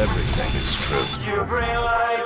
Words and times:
everything 0.00 0.52
is 0.58 0.74
true. 0.76 1.06
You 1.26 1.44
bring 1.44 1.74
light 1.76 2.24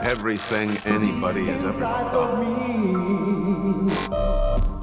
in. 0.00 0.06
Everything 0.06 0.68
anybody 0.84 1.46
has 1.46 1.64
ever 1.64 1.72
thought. 1.72 2.44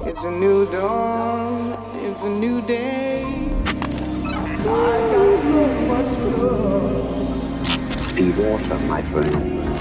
It's 0.04 0.24
a 0.24 0.30
new 0.32 0.66
dawn, 0.72 1.78
it's 2.06 2.22
a 2.24 2.30
new 2.30 2.60
day. 2.62 3.22
I 3.64 4.98
got 5.12 5.30
so 5.46 5.62
much 5.92 6.10
love. 6.34 8.16
Be 8.16 8.30
water, 8.32 8.78
my 8.80 9.02
friend. 9.02 9.30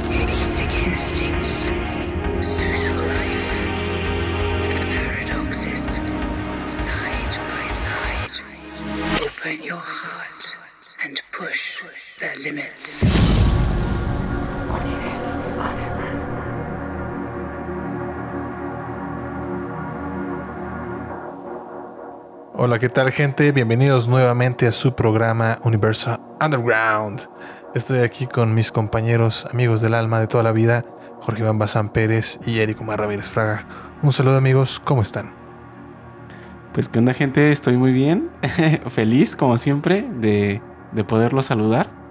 Basic 0.09 0.71
instincts, 0.85 1.69
social 2.45 2.97
life, 3.13 3.49
paradoxes, 4.93 5.85
side 6.67 7.35
by 7.49 7.65
side. 7.83 8.35
Open 9.25 9.57
your 9.63 9.77
heart 9.77 10.55
and 11.03 11.21
push 11.31 11.74
the 12.25 12.39
limits. 12.39 13.01
Hola, 22.57 22.79
¿qué 22.79 22.89
tal 22.89 23.11
gente? 23.11 23.51
Bienvenidos 23.51 24.07
nuevamente 24.07 24.65
a 24.65 24.71
su 24.71 24.95
programa 24.95 25.59
Universo 25.63 26.19
Underground. 26.41 27.27
Estoy 27.75 27.99
aquí 27.99 28.27
con 28.27 28.53
mis 28.55 28.71
compañeros, 28.71 29.45
amigos 29.51 29.81
del 29.81 29.93
alma 29.93 30.19
de 30.19 30.27
toda 30.27 30.43
la 30.43 30.53
vida, 30.53 30.85
Jorge 31.21 31.41
Iván 31.41 31.59
Bazán 31.59 31.89
Pérez 31.89 32.39
y 32.45 32.59
Eric 32.59 32.81
Omar 32.81 33.01
Ramírez 33.01 33.29
Fraga. 33.29 33.67
Un 34.01 34.13
saludo 34.13 34.37
amigos, 34.37 34.81
¿cómo 34.83 35.01
están? 35.01 35.33
Pues 36.73 36.89
qué 36.89 36.99
onda 36.99 37.13
gente, 37.13 37.51
estoy 37.51 37.77
muy 37.77 37.91
bien, 37.91 38.31
feliz 38.87 39.35
como 39.35 39.57
siempre 39.57 40.07
de, 40.19 40.61
de 40.93 41.03
poderlo 41.03 41.43
saludar. 41.43 42.04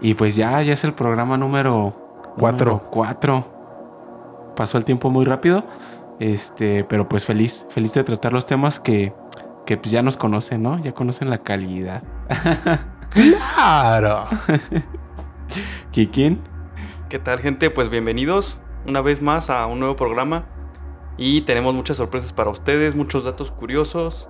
Y 0.00 0.14
pues 0.14 0.36
ya, 0.36 0.62
ya 0.62 0.72
es 0.72 0.84
el 0.84 0.92
programa 0.92 1.36
número 1.36 2.06
Cuatro. 2.36 2.82
4. 2.90 4.52
Pasó 4.56 4.78
el 4.78 4.84
tiempo 4.84 5.10
muy 5.10 5.24
rápido, 5.24 5.64
este, 6.20 6.84
pero 6.84 7.08
pues 7.08 7.24
feliz, 7.24 7.66
feliz 7.70 7.94
de 7.94 8.04
tratar 8.04 8.32
los 8.32 8.46
temas 8.46 8.78
que, 8.78 9.12
que 9.64 9.76
pues 9.76 9.90
ya 9.90 10.02
nos 10.02 10.16
conocen, 10.16 10.62
¿no? 10.62 10.78
Ya 10.78 10.92
conocen 10.92 11.30
la 11.30 11.38
calidad. 11.38 12.02
¡Claro! 13.10 14.26
¿Kikin? 15.92 16.40
¿Qué 17.08 17.18
tal 17.18 17.38
gente? 17.38 17.70
Pues 17.70 17.88
bienvenidos 17.88 18.58
una 18.86 19.00
vez 19.00 19.22
más 19.22 19.50
a 19.50 19.66
un 19.66 19.80
nuevo 19.80 19.96
programa 19.96 20.46
y 21.16 21.42
tenemos 21.42 21.74
muchas 21.74 21.96
sorpresas 21.96 22.32
para 22.32 22.50
ustedes, 22.50 22.94
muchos 22.94 23.24
datos 23.24 23.50
curiosos 23.50 24.28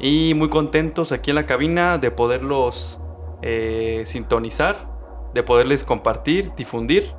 y 0.00 0.32
muy 0.34 0.48
contentos 0.48 1.12
aquí 1.12 1.30
en 1.30 1.36
la 1.36 1.46
cabina 1.46 1.98
de 1.98 2.10
poderlos 2.10 3.00
eh, 3.42 4.02
sintonizar, 4.06 4.91
de 5.34 5.42
poderles 5.42 5.84
compartir, 5.84 6.52
difundir 6.56 7.14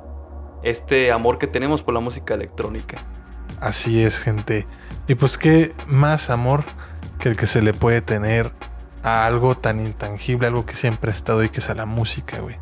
este 0.62 1.12
amor 1.12 1.38
que 1.38 1.46
tenemos 1.46 1.82
por 1.82 1.94
la 1.94 2.00
música 2.00 2.34
electrónica. 2.34 2.96
Así 3.60 4.02
es, 4.02 4.18
gente. 4.18 4.66
Y 5.06 5.14
pues 5.14 5.38
qué 5.38 5.72
más 5.86 6.30
amor 6.30 6.64
que 7.18 7.28
el 7.28 7.36
que 7.36 7.46
se 7.46 7.62
le 7.62 7.74
puede 7.74 8.00
tener 8.00 8.50
a 9.02 9.26
algo 9.26 9.54
tan 9.54 9.80
intangible, 9.80 10.46
algo 10.46 10.64
que 10.64 10.74
siempre 10.74 11.10
ha 11.10 11.14
estado 11.14 11.40
ahí, 11.40 11.50
que 11.50 11.60
es 11.60 11.68
a 11.70 11.74
la 11.74 11.86
música, 11.86 12.40
güey. 12.40 12.56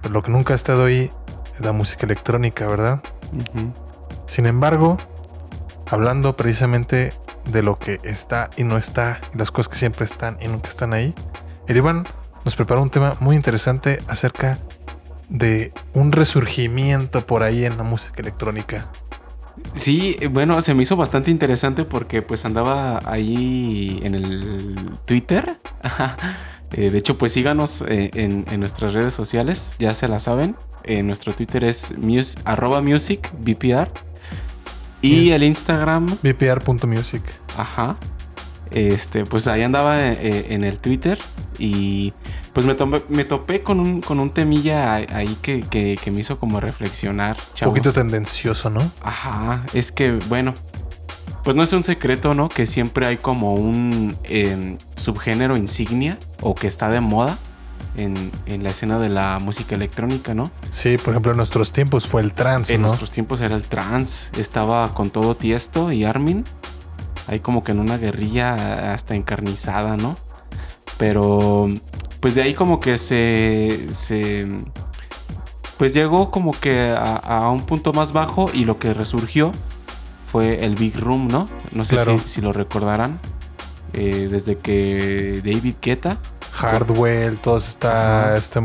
Pero 0.00 0.14
lo 0.14 0.22
que 0.22 0.30
nunca 0.30 0.54
ha 0.54 0.56
estado 0.56 0.86
ahí 0.86 1.10
es 1.54 1.60
la 1.60 1.72
música 1.72 2.06
electrónica, 2.06 2.66
¿verdad? 2.66 3.02
Sin 4.26 4.46
embargo, 4.46 4.96
hablando 5.90 6.36
precisamente 6.36 7.10
de 7.44 7.62
lo 7.62 7.78
que 7.78 8.00
está 8.02 8.48
y 8.56 8.64
no 8.64 8.78
está, 8.78 9.20
y 9.34 9.38
las 9.38 9.50
cosas 9.50 9.68
que 9.68 9.76
siempre 9.78 10.06
están 10.06 10.38
y 10.40 10.48
nunca 10.48 10.70
están 10.70 10.94
ahí, 10.94 11.14
el 11.66 11.76
Iván 11.76 12.06
nos 12.44 12.56
preparó 12.56 12.82
un 12.82 12.90
tema 12.90 13.16
muy 13.20 13.36
interesante 13.36 14.00
acerca 14.08 14.58
de 15.28 15.72
un 15.94 16.12
resurgimiento 16.12 17.26
por 17.26 17.42
ahí 17.42 17.64
en 17.64 17.76
la 17.76 17.84
música 17.84 18.20
electrónica. 18.20 18.88
Sí, 19.74 20.16
bueno, 20.30 20.60
se 20.60 20.74
me 20.74 20.82
hizo 20.82 20.96
bastante 20.96 21.30
interesante 21.30 21.84
porque 21.84 22.22
pues 22.22 22.44
andaba 22.44 23.00
ahí 23.04 24.00
en 24.04 24.14
el 24.14 24.90
Twitter. 25.04 25.58
Eh, 26.74 26.88
de 26.88 26.96
hecho, 26.96 27.18
pues 27.18 27.34
síganos 27.34 27.82
eh, 27.86 28.10
en, 28.14 28.46
en 28.50 28.60
nuestras 28.60 28.94
redes 28.94 29.12
sociales, 29.12 29.74
ya 29.78 29.92
se 29.92 30.08
la 30.08 30.18
saben. 30.18 30.56
Eh, 30.84 31.02
nuestro 31.02 31.34
Twitter 31.34 31.64
es 31.64 31.98
mus, 31.98 32.36
arroba 32.46 32.80
music 32.80 33.30
BPR. 33.38 33.90
Y 35.02 35.32
el 35.32 35.42
Instagram, 35.42 36.16
vpr.music. 36.22 37.22
ajá. 37.58 37.96
Este, 38.74 39.24
pues 39.26 39.46
ahí 39.46 39.62
andaba 39.62 40.00
eh, 40.12 40.46
en 40.50 40.64
el 40.64 40.78
Twitter 40.78 41.18
y 41.58 42.12
pues 42.52 42.66
me, 42.66 42.74
tomé- 42.76 43.02
me 43.08 43.24
topé 43.24 43.60
con 43.60 43.80
un, 43.80 44.00
con 44.00 44.18
un 44.20 44.30
temilla 44.30 44.94
ahí 44.94 45.36
que, 45.42 45.60
que- 45.60 45.98
que 46.02 46.10
me 46.10 46.20
hizo 46.20 46.38
como 46.38 46.60
reflexionar. 46.60 47.36
Un 47.62 47.68
poquito 47.68 47.92
tendencioso, 47.92 48.70
¿no? 48.70 48.90
Ajá, 49.02 49.64
es 49.74 49.92
que, 49.92 50.12
bueno, 50.28 50.54
pues 51.44 51.56
no 51.56 51.62
es 51.62 51.72
un 51.72 51.82
secreto, 51.84 52.34
¿no? 52.34 52.48
Que 52.48 52.66
siempre 52.66 53.06
hay 53.06 53.16
como 53.16 53.54
un 53.54 54.16
em, 54.24 54.78
subgénero 54.96 55.56
insignia 55.56 56.18
o 56.40 56.54
que 56.54 56.66
está 56.68 56.88
de 56.88 57.00
moda 57.00 57.36
en, 57.96 58.30
en 58.46 58.62
la 58.62 58.70
escena 58.70 58.98
de 58.98 59.08
la 59.08 59.38
música 59.40 59.74
electrónica, 59.74 60.34
¿no? 60.34 60.50
Sí, 60.70 60.96
por 60.98 61.12
ejemplo, 61.12 61.32
en 61.32 61.36
nuestros 61.36 61.72
tiempos 61.72 62.06
fue 62.06 62.22
el 62.22 62.32
trance, 62.32 62.72
En 62.74 62.80
¿no? 62.80 62.86
nuestros 62.86 63.10
tiempos 63.10 63.40
era 63.40 63.54
el 63.56 63.64
trance, 63.64 64.30
estaba 64.40 64.94
con 64.94 65.10
todo 65.10 65.34
Tiesto 65.34 65.90
y 65.92 66.04
Armin, 66.04 66.44
ahí 67.28 67.40
como 67.40 67.62
que 67.64 67.72
en 67.72 67.78
una 67.80 67.96
guerrilla 67.98 68.92
hasta 68.94 69.14
encarnizada, 69.14 69.96
¿no? 69.96 70.16
Pero, 70.98 71.68
pues 72.20 72.34
de 72.34 72.42
ahí 72.42 72.54
como 72.54 72.80
que 72.80 72.98
se... 72.98 73.88
se 73.92 74.46
pues 75.78 75.92
llegó 75.94 76.30
como 76.30 76.52
que 76.52 76.90
a, 76.90 77.16
a 77.16 77.50
un 77.50 77.62
punto 77.66 77.92
más 77.92 78.12
bajo 78.12 78.50
y 78.52 78.64
lo 78.66 78.78
que 78.78 78.94
resurgió 78.94 79.50
fue 80.30 80.64
el 80.64 80.76
Big 80.76 80.96
Room, 80.98 81.26
¿no? 81.28 81.48
No 81.72 81.84
sé 81.84 81.96
Claro. 81.96 82.18
si, 82.20 82.28
si 82.28 82.40
lo 82.40 82.52
recordarán. 82.52 83.18
eh, 83.94 84.28
desde 84.30 84.56
que 84.56 85.42
David 85.44 85.74
Guetta, 85.82 86.16
Hardwell, 86.52 87.38
toda 87.40 87.58
esta, 87.58 88.26
Ajá. 88.28 88.36
esta, 88.38 88.60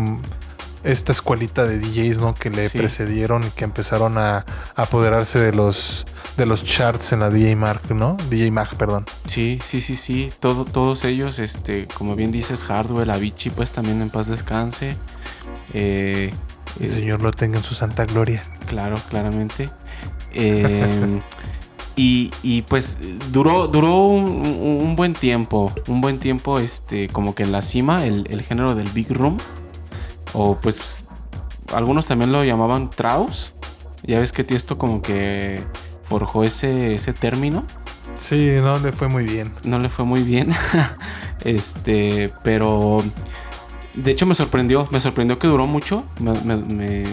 esta 0.84 1.12
escuelita 1.12 1.66
de 1.66 1.79
DJs, 1.79 2.19
¿no? 2.19 2.34
Que 2.35 2.50
le 2.50 2.69
Sí. 2.69 2.78
precedieron 2.78 3.44
y 3.44 3.50
que 3.50 3.63
empezaron 3.66 4.17
a, 4.17 4.46
a 4.75 4.81
apoderarse 4.84 5.40
de 5.40 5.51
los, 5.53 6.06
de 6.37 6.45
los 6.45 6.63
charts 6.63 7.11
en 7.13 7.19
la 7.19 7.29
DJ 7.31 7.55
Mark, 7.55 7.81
¿no? 7.89 8.15
DJ 8.29 8.51
Mag, 8.51 8.75
perdón. 8.75 9.05
Sí, 9.25 9.59
sí, 9.65 9.81
sí, 9.81 9.95
sí. 9.95 10.29
Todo, 10.39 10.65
todos 10.65 11.03
ellos, 11.03 11.39
este, 11.39 11.87
como 11.87 12.15
bien 12.15 12.31
dices, 12.31 12.63
Hardwell, 12.63 13.09
Avicii, 13.09 13.51
pues 13.51 13.71
también 13.71 14.01
en 14.03 14.11
paz 14.11 14.27
descanse. 14.27 14.95
Eh, 15.73 16.31
El 16.79 16.91
eh, 16.91 16.93
Señor 16.93 17.23
lo 17.23 17.31
tenga 17.31 17.57
en 17.57 17.63
su 17.63 17.73
santa 17.73 18.05
gloria. 18.05 18.43
Claro, 18.67 18.97
claramente. 19.09 19.69
Eh, 20.31 21.21
y, 21.95 22.31
y, 22.43 22.61
pues 22.61 22.99
duró, 23.31 23.67
duró 23.67 24.05
un, 24.05 24.95
buen 24.95 25.15
tiempo. 25.15 25.73
Un 25.87 26.01
buen 26.01 26.19
tiempo, 26.19 26.59
este, 26.59 27.07
como 27.07 27.33
que 27.33 27.43
en 27.43 27.51
la 27.51 27.63
cima, 27.63 28.05
el, 28.05 28.27
el 28.29 28.43
género 28.43 28.75
del 28.75 28.89
Big 28.89 29.11
Room. 29.11 29.39
O 30.33 30.55
pues 30.61 31.03
algunos 31.73 32.05
también 32.05 32.31
lo 32.31 32.43
llamaban 32.43 32.91
Traus. 32.91 33.55
Ya 34.03 34.19
ves 34.19 34.31
que 34.31 34.43
Tiesto 34.43 34.77
como 34.77 35.01
que 35.01 35.63
forjó 36.07 36.44
ese, 36.44 36.95
ese 36.95 37.13
término. 37.13 37.63
Sí, 38.18 38.56
no 38.62 38.79
le 38.79 38.91
fue 38.91 39.07
muy 39.09 39.25
bien. 39.25 39.51
no 39.63 39.78
le 39.79 39.90
fue 39.90 40.06
muy 40.06 40.23
bien. 40.23 40.56
este, 41.45 42.31
pero 42.44 43.03
de 43.94 44.12
hecho 44.12 44.25
me 44.25 44.35
sorprendió, 44.35 44.88
me 44.91 45.00
sorprendió 45.00 45.38
que 45.40 45.47
duró 45.47 45.66
mucho. 45.66 46.03
Me, 46.19 46.34
me- 46.41 46.56
me- 46.57 47.06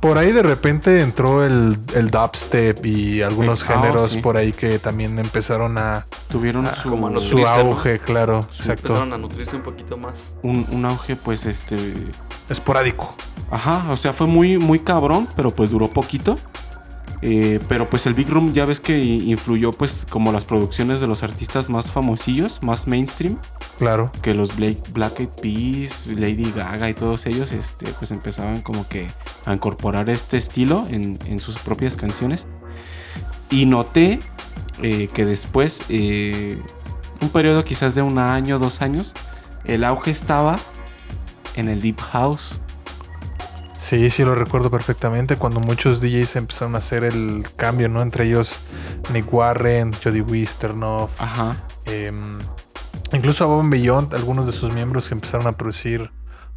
Por 0.00 0.16
ahí 0.16 0.32
de 0.32 0.42
repente 0.42 1.02
entró 1.02 1.44
el, 1.44 1.76
el 1.94 2.10
dubstep 2.10 2.84
y 2.86 3.20
algunos 3.20 3.62
Eh, 3.62 3.66
ah, 3.68 3.74
géneros 3.74 4.10
sí. 4.12 4.20
por 4.20 4.36
ahí 4.38 4.52
que 4.52 4.78
también 4.78 5.18
empezaron 5.18 5.76
a 5.76 6.06
tuvieron 6.30 6.66
Ah, 6.66 6.74
su, 6.74 6.88
como 6.88 7.08
a 7.08 7.18
su 7.20 7.46
auge, 7.46 7.98
claro, 7.98 8.40
exacto. 8.56 8.86
Empezaron 8.88 9.12
a 9.12 9.18
nutrirse 9.18 9.56
un 9.56 9.62
poquito 9.62 9.98
más. 9.98 10.32
un, 10.42 10.66
un 10.70 10.84
auge, 10.86 11.16
pues 11.16 11.44
este. 11.44 11.76
Esporádico. 12.48 13.14
Ajá, 13.50 13.84
o 13.90 13.96
sea, 13.96 14.12
fue 14.12 14.26
muy, 14.26 14.56
muy 14.58 14.78
cabrón, 14.78 15.28
pero 15.36 15.50
pues 15.50 15.70
duró 15.70 15.88
poquito. 15.88 16.36
Eh, 17.22 17.60
pero 17.68 17.90
pues 17.90 18.06
el 18.06 18.14
Big 18.14 18.30
Room 18.30 18.54
ya 18.54 18.64
ves 18.64 18.80
que 18.80 18.98
influyó 18.98 19.72
pues 19.72 20.06
como 20.08 20.32
las 20.32 20.44
producciones 20.44 21.00
de 21.00 21.06
los 21.06 21.22
artistas 21.22 21.68
más 21.68 21.90
famosillos, 21.90 22.62
más 22.62 22.86
mainstream. 22.86 23.38
Claro. 23.78 24.12
que 24.20 24.34
los 24.34 24.56
Blake, 24.56 24.82
Black 24.92 25.20
Eyed 25.20 25.28
Peas, 25.40 26.06
Lady 26.06 26.52
Gaga 26.54 26.90
y 26.90 26.94
todos 26.94 27.24
ellos, 27.24 27.52
este, 27.52 27.86
pues 27.94 28.10
empezaban 28.10 28.60
como 28.60 28.86
que 28.86 29.06
a 29.46 29.54
incorporar 29.54 30.10
este 30.10 30.36
estilo 30.36 30.86
en, 30.90 31.18
en 31.24 31.40
sus 31.40 31.56
propias 31.56 31.96
canciones. 31.96 32.46
Y 33.50 33.64
noté 33.64 34.18
eh, 34.82 35.08
que 35.12 35.24
después, 35.24 35.82
eh, 35.88 36.58
un 37.20 37.28
periodo 37.30 37.64
quizás 37.64 37.94
de 37.94 38.02
un 38.02 38.18
año, 38.18 38.58
dos 38.58 38.80
años, 38.80 39.14
el 39.64 39.84
auge 39.84 40.10
estaba 40.10 40.58
en 41.54 41.68
el 41.68 41.80
Deep 41.80 42.00
House. 42.00 42.60
Sí, 43.80 44.10
sí 44.10 44.24
lo 44.24 44.34
recuerdo 44.34 44.70
perfectamente 44.70 45.36
cuando 45.36 45.58
muchos 45.58 46.00
DJs 46.02 46.36
empezaron 46.36 46.74
a 46.74 46.78
hacer 46.78 47.02
el 47.02 47.44
cambio, 47.56 47.88
¿no? 47.88 48.02
Entre 48.02 48.26
ellos 48.26 48.60
Nick 49.12 49.32
Warren, 49.32 49.92
Jody 50.04 50.20
Wisternoff, 50.20 51.10
Ajá. 51.20 51.56
em, 51.86 52.38
incluso 53.14 53.44
Above 53.44 53.68
Beyond, 53.70 54.14
algunos 54.14 54.44
de 54.44 54.52
sus 54.52 54.74
miembros 54.74 55.08
que 55.08 55.14
empezaron 55.14 55.46
a 55.46 55.52
producir 55.52 56.10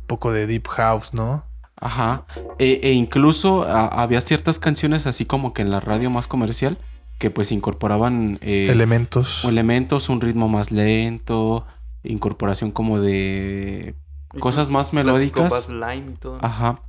poco 0.05 0.33
de 0.33 0.47
deep 0.47 0.67
house, 0.67 1.13
¿no? 1.13 1.45
Ajá. 1.77 2.25
E, 2.59 2.81
e 2.83 2.91
incluso 2.91 3.63
a- 3.63 3.87
había 3.87 4.19
ciertas 4.19 4.59
canciones 4.59 5.07
así 5.07 5.25
como 5.25 5.53
que 5.53 5.61
en 5.61 5.71
la 5.71 5.79
radio 5.79 6.09
más 6.09 6.27
comercial 6.27 6.77
que 7.19 7.31
pues 7.31 7.53
incorporaban 7.53 8.37
eh, 8.41 8.67
Elementos. 8.69 9.45
elementos, 9.45 10.09
un 10.09 10.19
ritmo 10.19 10.49
más 10.49 10.71
lento, 10.71 11.65
incorporación 12.03 12.71
como 12.71 12.99
de 12.99 13.95
cosas 14.39 14.69
más 14.69 14.93
melódicas. 14.93 15.69
Lime 15.69 16.11
y 16.13 16.17
todo. 16.19 16.39
Ajá. 16.41 16.79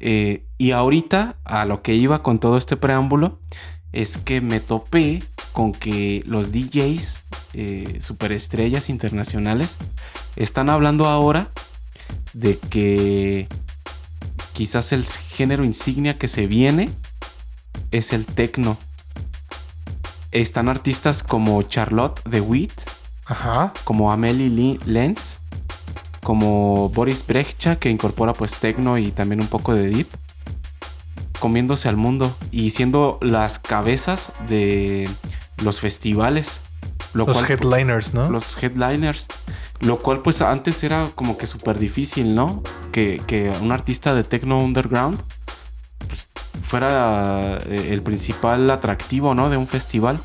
Eh, 0.00 0.44
y 0.58 0.70
ahorita, 0.72 1.36
a 1.44 1.64
lo 1.64 1.82
que 1.82 1.94
iba 1.94 2.22
con 2.22 2.38
todo 2.38 2.56
este 2.56 2.76
preámbulo, 2.76 3.38
es 3.92 4.16
que 4.18 4.40
me 4.40 4.60
topé 4.60 5.20
con 5.52 5.72
que 5.72 6.22
los 6.26 6.52
DJs, 6.52 7.24
eh, 7.54 7.98
superestrellas 8.00 8.90
internacionales, 8.90 9.76
están 10.36 10.70
hablando 10.70 11.06
ahora 11.06 11.48
de 12.32 12.58
que 12.58 13.48
quizás 14.52 14.92
el 14.92 15.04
género 15.04 15.64
insignia 15.64 16.14
que 16.16 16.28
se 16.28 16.46
viene 16.46 16.90
es 17.90 18.12
el 18.12 18.26
techno. 18.26 18.76
Están 20.30 20.68
artistas 20.68 21.22
como 21.22 21.62
Charlotte 21.62 22.22
de 22.24 22.40
Witt, 22.42 22.72
Ajá. 23.26 23.72
como 23.84 24.12
Amelie 24.12 24.50
Li- 24.50 24.80
Lenz, 24.84 25.37
como 26.28 26.90
Boris 26.90 27.26
Brejcha, 27.26 27.76
que 27.76 27.88
incorpora 27.88 28.34
pues 28.34 28.54
techno 28.56 28.98
y 28.98 29.12
también 29.12 29.40
un 29.40 29.46
poco 29.46 29.74
de 29.74 29.88
deep, 29.88 30.08
comiéndose 31.40 31.88
al 31.88 31.96
mundo 31.96 32.36
y 32.50 32.68
siendo 32.68 33.18
las 33.22 33.58
cabezas 33.58 34.32
de 34.46 35.08
los 35.62 35.80
festivales. 35.80 36.60
Lo 37.14 37.24
Los 37.24 37.38
cual, 37.38 37.50
headliners, 37.50 38.12
¿no? 38.12 38.28
los 38.28 38.62
headliners. 38.62 39.26
Lo 39.80 40.00
cual 40.00 40.20
pues 40.20 40.42
antes 40.42 40.84
era 40.84 41.06
como 41.14 41.38
que 41.38 41.46
súper 41.46 41.78
difícil, 41.78 42.34
¿no? 42.34 42.62
Que, 42.92 43.22
que 43.26 43.48
un 43.62 43.72
artista 43.72 44.14
de 44.14 44.22
techno 44.22 44.62
underground 44.62 45.18
pues, 46.08 46.28
fuera 46.60 47.56
eh, 47.70 47.88
el 47.90 48.02
principal 48.02 48.70
atractivo, 48.70 49.34
¿no? 49.34 49.48
De 49.48 49.56
un 49.56 49.66
festival. 49.66 50.20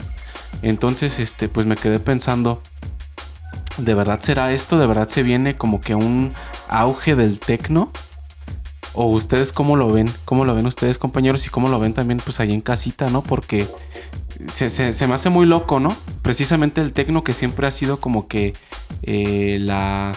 Entonces, 0.63 1.19
este, 1.19 1.47
pues 1.47 1.65
me 1.65 1.77
quedé 1.77 2.01
pensando, 2.01 2.61
¿de 3.77 3.93
verdad 3.93 4.19
será 4.21 4.51
esto? 4.51 4.77
¿De 4.79 4.87
verdad 4.87 5.07
se 5.07 5.23
viene 5.23 5.55
como 5.55 5.81
que 5.81 5.95
un 5.95 6.33
auge 6.69 7.15
del 7.15 7.39
techno? 7.39 7.91
¿O 8.95 9.07
ustedes 9.07 9.51
cómo 9.51 9.75
lo 9.75 9.89
ven? 9.91 10.13
¿Cómo 10.25 10.45
lo 10.45 10.53
ven 10.53 10.67
ustedes, 10.67 10.99
compañeros? 10.99 11.47
Y 11.47 11.49
cómo 11.49 11.67
lo 11.67 11.79
ven 11.79 11.93
también, 11.93 12.19
pues 12.23 12.39
ahí 12.39 12.53
en 12.53 12.61
casita, 12.61 13.09
¿no? 13.09 13.23
Porque 13.23 13.67
se, 14.51 14.69
se- 14.69 14.93
se 14.93 15.07
me 15.07 15.15
hace 15.15 15.29
muy 15.29 15.47
loco, 15.47 15.79
¿no? 15.79 15.95
Precisamente 16.21 16.79
el 16.81 16.93
tecno 16.93 17.23
que 17.23 17.33
siempre 17.33 17.65
ha 17.65 17.71
sido 17.71 17.99
como 17.99 18.27
que 18.27 18.53
eh, 19.01 19.57
la 19.61 20.13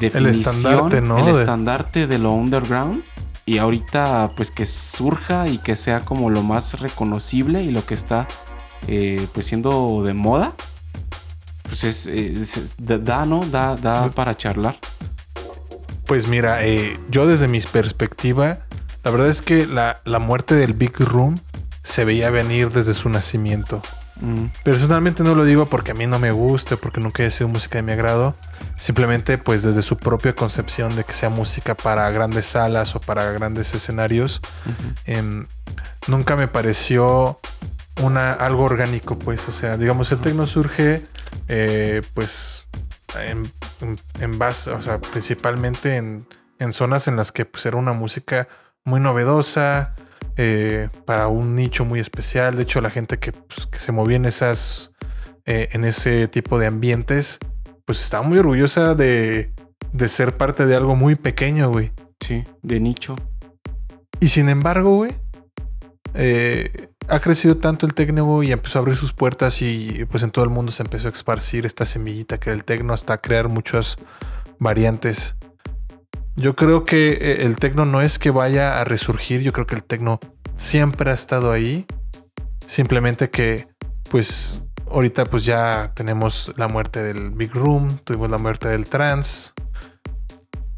definición, 0.00 0.30
estandarte, 0.56 1.00
¿no? 1.02 1.18
El 1.18 1.24
estandarte 1.40 2.06
de 2.06 2.18
lo 2.18 2.32
underground. 2.32 3.02
Y 3.44 3.58
ahorita, 3.58 4.32
pues 4.36 4.50
que 4.50 4.64
surja 4.66 5.48
y 5.48 5.58
que 5.58 5.74
sea 5.76 6.00
como 6.00 6.28
lo 6.30 6.42
más 6.42 6.80
reconocible 6.80 7.62
y 7.62 7.70
lo 7.70 7.84
que 7.84 7.94
está, 7.94 8.26
eh, 8.86 9.26
pues 9.34 9.46
siendo 9.46 10.02
de 10.02 10.14
moda. 10.14 10.52
Pues 11.68 11.84
es, 11.84 12.74
da, 12.78 13.24
¿no? 13.24 13.44
Da, 13.46 13.76
da 13.76 14.10
para 14.10 14.36
charlar. 14.36 14.76
Pues 16.06 16.26
mira, 16.26 16.64
eh, 16.64 16.98
yo 17.10 17.26
desde 17.26 17.48
mi 17.48 17.60
perspectiva, 17.60 18.58
la 19.04 19.10
verdad 19.10 19.28
es 19.28 19.42
que 19.42 19.66
la, 19.66 20.00
la 20.04 20.18
muerte 20.18 20.54
del 20.54 20.72
Big 20.72 20.98
Room 20.98 21.38
se 21.82 22.04
veía 22.04 22.30
venir 22.30 22.70
desde 22.70 22.94
su 22.94 23.08
nacimiento. 23.10 23.82
Mm, 24.20 24.46
Personalmente 24.64 25.22
no 25.22 25.34
lo 25.34 25.44
digo 25.44 25.66
porque 25.66 25.92
a 25.92 25.94
mí 25.94 26.06
no 26.06 26.18
me 26.18 26.30
guste, 26.32 26.76
porque 26.76 27.00
nunca 27.00 27.22
haya 27.22 27.30
sido 27.30 27.48
música 27.48 27.78
de 27.78 27.82
mi 27.82 27.92
agrado. 27.92 28.34
Simplemente 28.76 29.38
pues 29.38 29.62
desde 29.62 29.82
su 29.82 29.96
propia 29.96 30.34
concepción 30.34 30.96
de 30.96 31.04
que 31.04 31.12
sea 31.12 31.28
música 31.28 31.74
para 31.74 32.10
grandes 32.10 32.46
salas 32.46 32.96
o 32.96 33.00
para 33.00 33.30
grandes 33.32 33.74
escenarios, 33.74 34.40
em, 35.04 35.46
nunca 36.06 36.36
me 36.36 36.48
pareció 36.48 37.38
una, 38.02 38.32
algo 38.32 38.64
orgánico, 38.64 39.18
pues. 39.18 39.48
O 39.48 39.52
sea, 39.52 39.76
digamos, 39.76 40.10
el 40.12 40.18
tecno 40.20 40.46
surge 40.46 41.02
eh, 41.48 42.02
pues 42.14 42.66
en, 43.26 43.42
en- 43.80 43.98
en 44.20 44.38
base, 44.38 44.70
o 44.70 44.82
sea, 44.82 45.00
principalmente 45.00 45.96
en, 45.96 46.26
en 46.58 46.72
zonas 46.72 47.08
en 47.08 47.16
las 47.16 47.32
que 47.32 47.44
pues, 47.44 47.64
era 47.66 47.76
una 47.76 47.92
música 47.92 48.48
muy 48.84 49.00
novedosa, 49.00 49.94
eh, 50.36 50.88
para 51.04 51.28
un 51.28 51.54
nicho 51.54 51.84
muy 51.84 52.00
especial. 52.00 52.54
De 52.54 52.62
hecho, 52.62 52.80
la 52.80 52.90
gente 52.90 53.18
que, 53.18 53.32
pues, 53.32 53.66
que 53.66 53.78
se 53.80 53.92
movía 53.92 54.16
en 54.16 54.24
esas, 54.24 54.92
eh, 55.46 55.68
en 55.72 55.84
ese 55.84 56.28
tipo 56.28 56.58
de 56.58 56.66
ambientes, 56.66 57.38
pues 57.84 58.00
estaba 58.02 58.22
muy 58.22 58.38
orgullosa 58.38 58.94
de, 58.94 59.52
de 59.92 60.08
ser 60.08 60.36
parte 60.36 60.66
de 60.66 60.76
algo 60.76 60.94
muy 60.94 61.14
pequeño, 61.16 61.70
güey. 61.70 61.90
sí, 62.20 62.44
de 62.62 62.80
nicho. 62.80 63.16
Y 64.20 64.28
sin 64.28 64.48
embargo, 64.48 64.94
güey, 64.96 65.12
eh, 66.14 66.87
ha 67.08 67.20
crecido 67.20 67.56
tanto 67.56 67.86
el 67.86 67.94
tecno 67.94 68.42
y 68.42 68.52
empezó 68.52 68.78
a 68.78 68.82
abrir 68.82 68.96
sus 68.96 69.12
puertas 69.12 69.62
y 69.62 70.04
pues 70.10 70.22
en 70.22 70.30
todo 70.30 70.44
el 70.44 70.50
mundo 70.50 70.72
se 70.72 70.82
empezó 70.82 71.08
a 71.08 71.10
esparcir 71.10 71.66
esta 71.66 71.84
semillita 71.84 72.38
que 72.38 72.50
era 72.50 72.56
el 72.56 72.64
tecno 72.64 72.92
hasta 72.92 73.18
crear 73.18 73.48
muchas 73.48 73.96
variantes. 74.58 75.36
Yo 76.36 76.54
creo 76.54 76.84
que 76.84 77.12
eh, 77.12 77.46
el 77.46 77.56
tecno 77.56 77.84
no 77.84 78.02
es 78.02 78.18
que 78.18 78.30
vaya 78.30 78.80
a 78.80 78.84
resurgir, 78.84 79.40
yo 79.40 79.52
creo 79.52 79.66
que 79.66 79.74
el 79.74 79.84
tecno 79.84 80.20
siempre 80.56 81.10
ha 81.10 81.14
estado 81.14 81.50
ahí. 81.50 81.86
Simplemente 82.66 83.30
que 83.30 83.68
pues 84.10 84.62
ahorita 84.90 85.24
pues 85.24 85.44
ya 85.44 85.92
tenemos 85.94 86.52
la 86.56 86.68
muerte 86.68 87.02
del 87.02 87.30
Big 87.30 87.52
Room, 87.54 87.98
tuvimos 88.04 88.30
la 88.30 88.38
muerte 88.38 88.68
del 88.68 88.86
trance. 88.86 89.50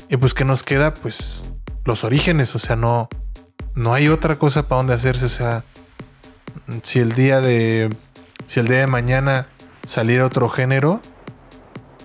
Y 0.08 0.16
pues 0.16 0.34
que 0.34 0.44
nos 0.44 0.62
queda 0.62 0.94
pues 0.94 1.42
los 1.84 2.04
orígenes, 2.04 2.54
o 2.54 2.58
sea, 2.58 2.76
no 2.76 3.08
no 3.74 3.94
hay 3.94 4.08
otra 4.08 4.36
cosa 4.36 4.64
para 4.64 4.78
donde 4.78 4.94
hacerse, 4.94 5.26
o 5.26 5.30
sea, 5.30 5.64
si 6.82 6.98
el 6.98 7.12
día 7.12 7.40
de 7.40 7.90
si 8.46 8.60
el 8.60 8.68
día 8.68 8.78
de 8.78 8.86
mañana 8.86 9.48
saliera 9.84 10.26
otro 10.26 10.48
género, 10.48 11.00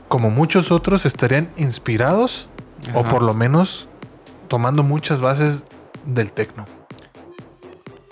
como 0.07 0.29
muchos 0.29 0.71
otros 0.71 1.05
estarían 1.05 1.49
inspirados 1.57 2.49
o 2.93 3.03
por 3.03 3.21
lo 3.23 3.33
menos 3.33 3.89
tomando 4.47 4.83
muchas 4.83 5.21
bases 5.21 5.65
del 6.05 6.31
tecno. 6.31 6.65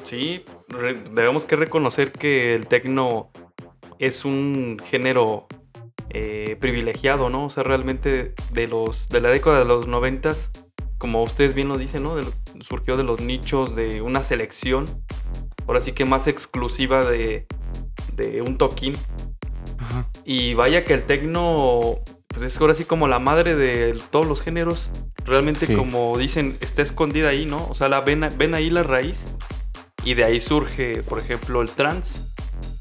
Sí, 0.03 0.43
re- 0.67 1.01
debemos 1.11 1.45
que 1.45 1.55
reconocer 1.55 2.11
que 2.11 2.55
el 2.55 2.67
tecno 2.67 3.29
es 3.99 4.25
un 4.25 4.77
género 4.83 5.47
eh, 6.09 6.57
privilegiado, 6.59 7.29
¿no? 7.29 7.45
O 7.45 7.49
sea, 7.49 7.63
realmente 7.63 8.33
de 8.51 8.67
los 8.67 9.09
de 9.09 9.21
la 9.21 9.29
década 9.29 9.59
de 9.59 9.65
los 9.65 9.87
noventas, 9.87 10.51
como 10.97 11.23
ustedes 11.23 11.53
bien 11.53 11.67
lo 11.67 11.77
dicen, 11.77 12.03
¿no? 12.03 12.15
De 12.15 12.25
surgió 12.59 12.97
de 12.97 13.03
los 13.03 13.21
nichos 13.21 13.75
de 13.75 14.01
una 14.01 14.23
selección, 14.23 14.85
ahora 15.67 15.81
sí 15.81 15.91
que 15.93 16.05
más 16.05 16.27
exclusiva 16.27 17.03
de, 17.05 17.47
de 18.15 18.41
un 18.41 18.57
toquín. 18.57 18.95
Ajá. 19.79 20.07
Y 20.25 20.53
vaya 20.53 20.83
que 20.83 20.93
el 20.93 21.03
tecno, 21.03 21.95
pues 22.27 22.43
es 22.43 22.59
ahora 22.59 22.73
sí 22.75 22.85
como 22.85 23.07
la 23.07 23.19
madre 23.19 23.55
de 23.55 23.99
todos 24.11 24.27
los 24.27 24.41
géneros. 24.41 24.91
Realmente, 25.25 25.65
Sí. 25.67 25.75
como 25.75 26.17
dicen, 26.17 26.57
está 26.59 26.81
escondida 26.81 27.29
ahí, 27.29 27.45
¿no? 27.45 27.65
O 27.69 27.73
sea, 27.75 27.87
la 27.89 28.01
ven, 28.01 28.27
ven 28.37 28.53
ahí 28.53 28.69
la 28.69 28.83
raíz. 28.83 29.25
Y 30.03 30.15
de 30.15 30.25
ahí 30.25 30.39
surge, 30.41 31.01
por 31.03 31.19
ejemplo, 31.19 31.61
el 31.61 31.69
trance. 31.69 32.19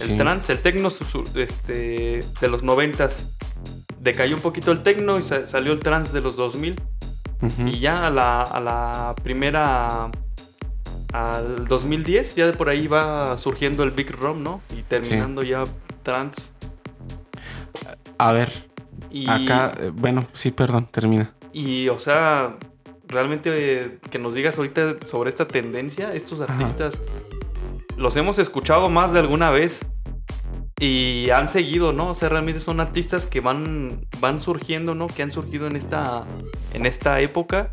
El 0.00 0.06
Sí. 0.08 0.16
trance, 0.16 0.52
el 0.52 0.58
tecno 0.58 0.88
este, 1.36 2.20
de 2.40 2.48
los 2.48 2.64
noventas. 2.64 3.28
Decayó 4.00 4.34
un 4.34 4.42
poquito 4.42 4.72
el 4.72 4.82
tecno 4.82 5.18
y 5.18 5.22
sa- 5.22 5.46
salió 5.46 5.72
el 5.72 5.78
trance 5.78 6.12
de 6.12 6.20
los 6.20 6.34
2000. 6.36 6.80
Ujú. 7.40 7.66
Y 7.68 7.78
ya 7.78 8.08
a 8.08 8.10
la, 8.10 8.42
a 8.42 8.58
la 8.60 9.14
primera. 9.22 10.10
Al 11.12 11.66
2010, 11.66 12.35
ya 12.37 12.47
de 12.47 12.52
por 12.54 12.69
ahí 12.69 12.87
va 12.87 13.37
surgiendo 13.37 13.83
el 13.83 13.90
Big 13.90 14.11
Rom, 14.11 14.42
¿no? 14.42 14.62
Y 14.76 14.83
terminando 14.83 15.42
ya 15.42 15.64
trance. 16.02 16.52
A 18.19 18.33
ver, 18.33 18.71
Y, 19.11 19.28
acá, 19.28 19.73
eh, 19.78 19.90
bueno, 19.95 20.26
sí, 20.33 20.50
perdón, 20.52 20.87
termina. 20.90 21.35
y, 21.52 21.88
o 21.90 21.99
sea, 21.99 22.57
realmente 23.07 23.50
eh, 23.52 23.99
que 24.11 24.19
nos 24.19 24.35
digas 24.35 24.57
ahorita 24.57 24.97
sobre 25.04 25.28
esta 25.28 25.47
tendencia, 25.47 26.14
estos 26.14 26.40
artistas, 26.40 26.99
los 27.97 28.16
hemos 28.16 28.38
escuchado 28.38 28.88
más 28.88 29.12
de 29.12 29.19
alguna 29.19 29.50
vez 29.50 29.81
y 30.81 31.28
han 31.31 31.47
seguido, 31.47 31.92
¿no? 31.92 32.09
O 32.11 32.14
sea, 32.14 32.28
realmente 32.31 32.59
son 32.61 32.81
artistas 32.81 33.26
que 33.26 33.40
van, 33.40 34.07
van 34.19 34.40
surgiendo, 34.40 34.95
¿no? 34.95 35.09
Que 35.09 35.23
han 35.23 35.31
surgido 35.31 35.66
en 35.66 35.76
esta, 35.76 36.25
en 36.73 36.87
esta 36.87 37.21
época 37.21 37.71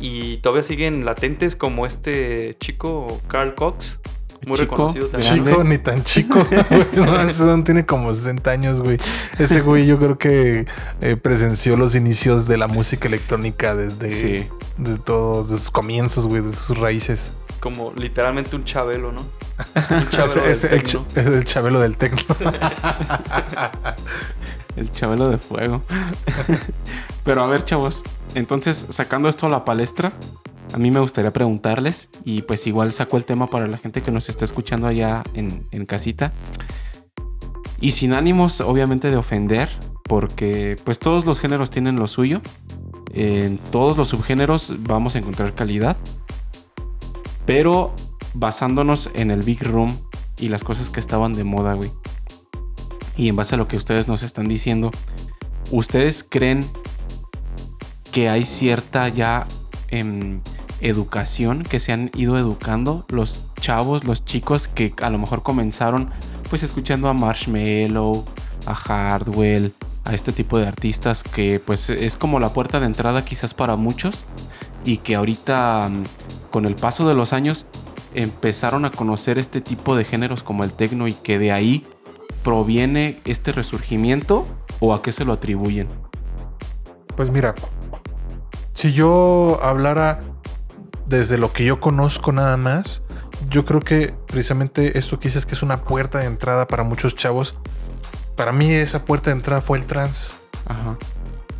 Y 0.00 0.38
todavía 0.38 0.62
siguen 0.62 1.04
latentes 1.04 1.54
como 1.56 1.84
este 1.86 2.56
chico 2.60 3.20
Carl 3.28 3.54
Cox, 3.54 4.00
muy 4.46 4.56
Chico, 4.56 4.70
reconocido 4.74 5.08
también. 5.08 5.34
Chico, 5.44 5.64
ni 5.64 5.76
tan 5.78 6.02
chico. 6.02 6.34
güey. 6.70 6.86
No, 6.94 7.20
ese 7.20 7.44
don 7.44 7.62
tiene 7.62 7.84
como 7.84 8.14
60 8.14 8.50
años, 8.50 8.80
güey. 8.80 8.96
Ese 9.38 9.60
güey 9.60 9.84
yo 9.86 9.98
creo 9.98 10.16
que 10.16 10.64
eh, 11.02 11.16
presenció 11.16 11.76
los 11.76 11.94
inicios 11.94 12.48
de 12.48 12.56
la 12.56 12.66
música 12.68 13.06
electrónica 13.06 13.74
desde, 13.74 14.10
Sí. 14.10 14.46
desde 14.78 14.98
todos, 15.00 15.50
de 15.50 15.58
sus 15.58 15.70
comienzos, 15.70 16.26
güey, 16.26 16.40
de 16.42 16.54
sus 16.54 16.78
raíces. 16.78 17.32
Como 17.60 17.92
literalmente 17.94 18.56
un 18.56 18.64
chabelo, 18.64 19.12
¿no? 19.12 19.20
Un 19.90 20.08
chabelo 20.08 20.46
Ese- 20.46 20.68
del 20.70 20.78
el, 20.80 20.86
es 20.86 20.96
el 21.26 21.44
chabelo 21.44 21.80
del 21.80 21.98
tecno. 21.98 22.22
El 24.76 24.90
chabelo 24.92 25.28
de 25.28 25.38
fuego. 25.38 25.82
Pero 27.24 27.42
a 27.42 27.46
ver, 27.46 27.64
chavos. 27.64 28.02
Entonces, 28.34 28.86
sacando 28.90 29.28
esto 29.28 29.46
a 29.46 29.50
la 29.50 29.64
palestra, 29.64 30.12
a 30.72 30.78
mí 30.78 30.90
me 30.90 31.00
gustaría 31.00 31.32
preguntarles, 31.32 32.08
y 32.24 32.42
pues 32.42 32.66
igual 32.66 32.92
saco 32.92 33.16
el 33.16 33.24
tema 33.24 33.48
para 33.48 33.66
la 33.66 33.78
gente 33.78 34.02
que 34.02 34.10
nos 34.10 34.28
está 34.28 34.44
escuchando 34.44 34.86
allá 34.86 35.22
en, 35.34 35.66
en 35.70 35.86
casita. 35.86 36.32
Y 37.80 37.92
sin 37.92 38.12
ánimos, 38.12 38.60
obviamente, 38.60 39.10
de 39.10 39.16
ofender, 39.16 39.68
porque 40.04 40.76
pues 40.84 40.98
todos 40.98 41.24
los 41.24 41.40
géneros 41.40 41.70
tienen 41.70 41.96
lo 41.96 42.06
suyo. 42.06 42.40
En 43.12 43.58
todos 43.58 43.96
los 43.96 44.08
subgéneros 44.08 44.74
vamos 44.80 45.16
a 45.16 45.18
encontrar 45.18 45.54
calidad. 45.54 45.96
Pero 47.46 47.94
basándonos 48.34 49.10
en 49.14 49.30
el 49.30 49.42
Big 49.42 49.62
Room 49.62 49.98
y 50.38 50.48
las 50.48 50.62
cosas 50.62 50.90
que 50.90 51.00
estaban 51.00 51.32
de 51.32 51.44
moda, 51.44 51.74
güey. 51.74 51.90
Y 53.16 53.28
en 53.28 53.36
base 53.36 53.54
a 53.54 53.58
lo 53.58 53.68
que 53.68 53.76
ustedes 53.76 54.08
nos 54.08 54.22
están 54.22 54.48
diciendo, 54.48 54.90
¿ustedes 55.70 56.24
creen 56.28 56.64
que 58.12 58.28
hay 58.28 58.44
cierta 58.44 59.08
ya 59.08 59.46
em, 59.88 60.40
educación 60.80 61.62
que 61.62 61.80
se 61.80 61.92
han 61.92 62.10
ido 62.14 62.38
educando 62.38 63.04
los 63.08 63.42
chavos, 63.60 64.04
los 64.04 64.24
chicos 64.24 64.68
que 64.68 64.94
a 65.02 65.10
lo 65.10 65.18
mejor 65.18 65.42
comenzaron 65.42 66.10
pues 66.48 66.62
escuchando 66.62 67.08
a 67.08 67.14
Marshmello, 67.14 68.24
a 68.66 68.74
Hardwell, 68.74 69.72
a 70.04 70.14
este 70.14 70.32
tipo 70.32 70.58
de 70.58 70.66
artistas 70.66 71.22
que 71.22 71.60
pues 71.60 71.90
es 71.90 72.16
como 72.16 72.40
la 72.40 72.52
puerta 72.52 72.80
de 72.80 72.86
entrada 72.86 73.24
quizás 73.24 73.54
para 73.54 73.76
muchos 73.76 74.24
y 74.84 74.98
que 74.98 75.14
ahorita 75.14 75.88
mm, 75.88 76.02
con 76.50 76.64
el 76.64 76.74
paso 76.74 77.06
de 77.06 77.14
los 77.14 77.32
años 77.32 77.66
empezaron 78.14 78.84
a 78.84 78.90
conocer 78.90 79.38
este 79.38 79.60
tipo 79.60 79.94
de 79.94 80.04
géneros 80.04 80.42
como 80.42 80.64
el 80.64 80.72
techno 80.72 81.06
y 81.06 81.12
que 81.12 81.38
de 81.38 81.52
ahí 81.52 81.86
proviene 82.42 83.20
este 83.24 83.52
resurgimiento 83.52 84.46
o 84.80 84.94
a 84.94 85.02
qué 85.02 85.12
se 85.12 85.24
lo 85.24 85.32
atribuyen? 85.32 85.88
Pues 87.16 87.30
mira, 87.30 87.54
si 88.74 88.92
yo 88.92 89.60
hablara 89.62 90.20
desde 91.06 91.38
lo 91.38 91.52
que 91.52 91.64
yo 91.64 91.80
conozco 91.80 92.32
nada 92.32 92.56
más, 92.56 93.02
yo 93.48 93.64
creo 93.64 93.80
que 93.80 94.14
precisamente 94.26 94.98
eso 94.98 95.18
que 95.18 95.28
dices 95.28 95.44
que 95.44 95.54
es 95.54 95.62
una 95.62 95.84
puerta 95.84 96.20
de 96.20 96.26
entrada 96.26 96.68
para 96.68 96.84
muchos 96.84 97.14
chavos. 97.16 97.56
Para 98.36 98.52
mí 98.52 98.72
esa 98.72 99.04
puerta 99.04 99.30
de 99.30 99.36
entrada 99.36 99.60
fue 99.60 99.78
el 99.78 99.84
trans. 99.84 100.34
Ajá. 100.66 100.96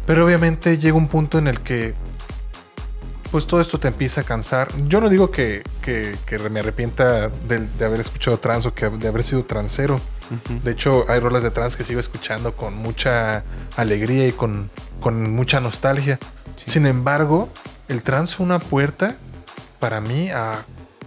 Pero 0.07 0.25
obviamente 0.25 0.79
llega 0.79 0.97
un 0.97 1.09
punto 1.09 1.39
en 1.39 1.47
el 1.47 1.61
que 1.61 1.95
pues 3.31 3.47
todo 3.47 3.61
esto 3.61 3.79
te 3.79 3.89
empieza 3.89 4.23
a 4.23 4.25
cansar. 4.25 4.69
Yo 4.89 5.01
no 5.01 5.09
digo 5.09 5.31
que, 5.31 5.63
que- 5.83 6.17
que 6.27 6.39
me 6.49 6.61
arrepienta 6.61 7.29
de, 7.29 7.67
de 7.79 7.85
haber 7.85 8.01
escuchado 8.01 8.39
trans 8.39 8.67
o 8.67 8.75
que 8.75 8.89
de 8.89 9.09
haber 9.09 9.23
sido 9.23 9.45
transero. 9.45 10.01
De 10.63 10.71
hecho, 10.71 11.05
hay 11.09 11.19
rolas 11.19 11.43
de 11.43 11.51
trans 11.51 11.77
que 11.77 11.83
sigo 11.85 11.99
escuchando 11.99 12.55
con 12.57 12.75
mucha 12.75 13.43
alegría 13.77 14.29
y 14.29 14.33
con, 14.33 14.71
con 15.01 15.33
mucha 15.33 15.59
nostalgia. 15.61 16.19
Sí. 16.57 16.71
Sin 16.71 16.87
embargo, 16.87 17.49
el 17.89 18.03
trans 18.03 18.37
fue 18.37 18.47
una 18.47 18.59
puerta 18.61 19.17
para 19.81 20.01
mí 20.01 20.31
a 20.31 20.65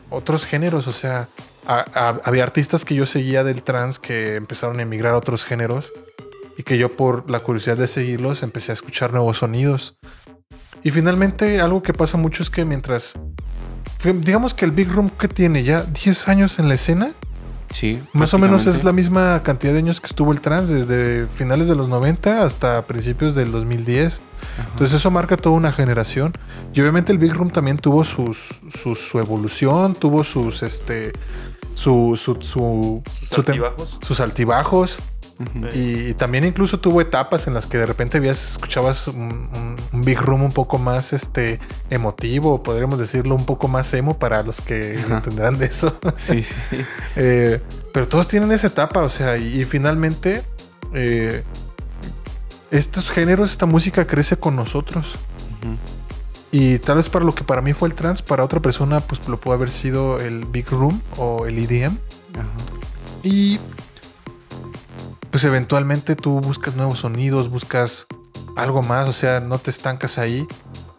otros 0.10 0.46
géneros. 0.46 0.88
O 0.88 0.92
sea, 0.94 1.28
a- 1.66 1.86
a- 1.94 2.22
había 2.26 2.44
artistas 2.44 2.84
que 2.84 2.96
yo 2.96 3.06
seguía 3.06 3.44
del 3.46 3.64
trans 3.64 3.98
que 4.00 4.36
empezaron 4.36 4.80
a 4.80 4.82
emigrar 4.84 5.14
a 5.14 5.18
otros 5.18 5.46
géneros 5.46 5.94
y 6.58 6.64
que 6.64 6.78
yo 6.78 6.94
por 6.96 7.30
la 7.32 7.40
curiosidad 7.40 7.78
de 7.78 7.88
seguirlos 7.88 8.44
empecé 8.44 8.72
a 8.72 8.76
escuchar 8.76 9.12
nuevos 9.14 9.38
sonidos. 9.38 9.96
Y 10.84 10.92
finalmente 10.92 11.62
algo 11.62 11.82
que 11.82 11.94
pasa 11.94 12.18
mucho 12.18 12.44
es 12.44 12.50
que 12.50 12.66
mientras... 12.66 13.14
Digamos 14.04 14.54
que 14.54 14.66
el 14.66 14.72
Big 14.72 14.92
Room 14.92 15.10
que 15.10 15.28
tiene 15.30 15.64
ya 15.64 15.84
10 15.84 16.28
años 16.28 16.60
en 16.60 16.68
la 16.68 16.76
escena, 16.76 17.12
Sí. 17.72 18.02
más 18.12 18.34
o 18.36 18.38
menos 18.38 18.68
es 18.68 18.84
la 18.84 18.92
misma 18.92 19.42
cantidad 19.44 19.72
de 19.74 19.80
años 19.80 20.00
que 20.00 20.06
estuvo 20.08 20.32
el 20.32 20.42
trans, 20.42 20.68
desde 20.70 21.26
finales 21.36 21.68
de 21.68 21.76
los 21.76 21.88
90 21.90 22.44
hasta 22.46 22.82
principios 22.84 23.34
del 23.34 23.52
2010. 23.52 24.22
Entonces 24.74 24.94
eso 25.00 25.10
marca 25.10 25.38
toda 25.38 25.56
una 25.56 25.72
generación. 25.72 26.34
Y 26.74 26.82
obviamente 26.82 27.12
el 27.12 27.18
Big 27.18 27.34
Room 27.34 27.50
también 27.50 27.78
tuvo 27.78 28.04
sus, 28.04 28.60
sus- 28.78 29.00
su 29.00 29.18
evolución, 29.20 29.96
tuvo 29.96 30.24
sus 30.24 30.62
este 30.62 31.14
su 31.74 32.16
su 32.16 32.36
su, 32.42 33.02
Sus 33.22 33.38
altibajos. 33.40 33.98
sus 34.04 34.20
altibajos. 34.20 35.00
Y, 35.74 36.14
también 36.14 36.46
incluso 36.46 36.80
tuvo 36.80 37.02
etapas 37.02 37.48
en 37.48 37.54
las 37.54 37.66
que 37.66 37.78
de 37.78 37.86
repente 37.86 38.18
habías, 38.18 38.52
escuchabas 38.54 39.08
un, 39.08 39.18
un- 39.54 39.76
un 39.92 40.02
Big 40.02 40.20
Room 40.22 40.44
un 40.44 40.52
poco 40.52 40.78
más 40.78 41.12
este 41.12 41.60
emotivo, 41.90 42.62
podríamos 42.64 43.00
decirlo 43.00 43.36
un 43.36 43.46
poco 43.46 43.68
más 43.68 43.94
emo 43.94 44.18
para 44.18 44.44
los 44.44 44.62
que 44.62 45.02
Ajá. 45.04 45.16
entenderán 45.18 45.58
de 45.58 45.66
eso. 45.66 45.98
Sí, 46.18 46.44
sí. 46.44 46.56
Eh, 47.16 47.60
pero 47.94 48.08
todos 48.08 48.28
tienen 48.28 48.52
esa 48.52 48.68
etapa, 48.68 49.02
o 49.02 49.10
sea, 49.10 49.38
y, 49.38 49.62
y 49.62 49.66
finalmente 49.66 50.44
eh, 50.94 51.44
estos 52.72 53.10
géneros, 53.12 53.52
esta 53.52 53.66
música 53.66 54.06
crece 54.08 54.38
con 54.38 54.56
nosotros. 54.56 55.16
Y 56.52 56.78
tal 56.80 56.98
vez 56.98 57.10
para 57.10 57.26
lo 57.26 57.34
que 57.34 57.44
para 57.44 57.62
mí 57.62 57.74
fue 57.74 57.88
el 57.90 57.96
trance, 57.96 58.24
para 58.24 58.44
otra 58.44 58.60
persona 58.60 59.00
pues 59.00 59.28
lo 59.28 59.40
puede 59.40 59.58
haber 59.58 59.72
sido 59.72 60.20
el 60.20 60.46
Big 60.46 60.70
Room 60.70 61.02
o 61.18 61.48
el 61.48 61.58
EDM. 61.58 61.98
Ajá. 62.36 62.48
Y 63.24 63.60
pues 65.34 65.46
eventualmente 65.46 66.16
tú 66.16 66.40
buscas 66.42 66.76
nuevos 66.76 67.00
sonidos, 67.00 67.50
buscas 67.50 68.06
algo 68.56 68.84
más, 68.84 69.10
o 69.10 69.14
sea, 69.14 69.40
no 69.40 69.58
te 69.58 69.72
estancas 69.72 70.20
ahí. 70.20 70.46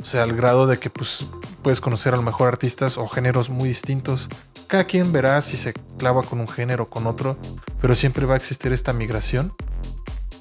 O 0.02 0.04
sea, 0.04 0.24
al 0.24 0.34
grado 0.34 0.66
de 0.66 0.80
que 0.80 0.90
pues 0.90 1.24
puedes 1.62 1.80
conocer 1.80 2.14
a 2.14 2.16
lo 2.16 2.24
mejor 2.24 2.48
artistas 2.48 2.98
o 2.98 3.06
géneros 3.06 3.48
muy 3.48 3.68
distintos. 3.68 4.28
Cada 4.66 4.88
quien 4.88 5.12
verá 5.12 5.40
si 5.40 5.56
se 5.56 5.72
clava 5.98 6.24
con 6.24 6.40
un 6.40 6.48
género 6.48 6.82
o 6.82 6.88
con 6.88 7.06
otro, 7.06 7.36
pero 7.80 7.94
siempre 7.94 8.26
va 8.26 8.34
a 8.34 8.36
existir 8.36 8.72
esta 8.72 8.92
migración. 8.92 9.54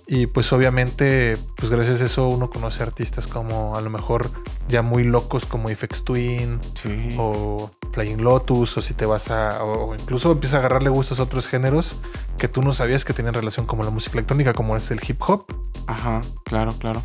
Y 0.07 0.25
pues 0.25 0.51
obviamente, 0.53 1.37
pues 1.55 1.69
gracias 1.69 2.01
a 2.01 2.05
eso 2.05 2.27
uno 2.29 2.49
conoce 2.49 2.81
artistas 2.81 3.27
como 3.27 3.77
a 3.77 3.81
lo 3.81 3.91
mejor 3.91 4.31
ya 4.69 4.81
muy 4.81 5.03
locos 5.03 5.45
como 5.45 5.69
Ifex 5.69 6.03
Twin, 6.03 6.59
Sí. 6.73 7.15
o 7.19 7.69
Flying 7.93 8.23
Lotus, 8.23 8.77
o 8.77 8.81
si 8.81 8.93
te 8.93 9.05
vas 9.05 9.29
a. 9.29 9.63
o 9.63 9.93
incluso 9.93 10.31
empiezas 10.31 10.55
a 10.55 10.59
agarrarle 10.59 10.89
gustos 10.89 11.19
a 11.19 11.23
otros 11.23 11.47
géneros 11.47 11.97
que 12.37 12.47
tú 12.47 12.63
no 12.63 12.73
sabías 12.73 13.05
que 13.05 13.13
tenían 13.13 13.35
relación 13.35 13.65
como 13.65 13.83
la 13.83 13.91
música 13.91 14.13
electrónica, 14.13 14.53
como 14.53 14.75
es 14.75 14.89
el 14.91 14.99
hip 15.07 15.21
hop. 15.21 15.45
Ajá, 15.87 16.21
claro, 16.43 16.73
claro. 16.79 17.03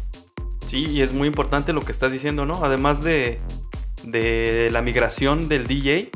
Sí, 0.66 0.86
y 0.86 1.02
es 1.02 1.12
muy 1.12 1.28
importante 1.28 1.72
lo 1.72 1.82
que 1.82 1.92
estás 1.92 2.10
diciendo, 2.10 2.46
¿no? 2.46 2.64
Además 2.64 3.02
de, 3.02 3.38
de 4.02 4.68
la 4.70 4.80
migración 4.80 5.48
del 5.48 5.66
DJ, 5.66 6.10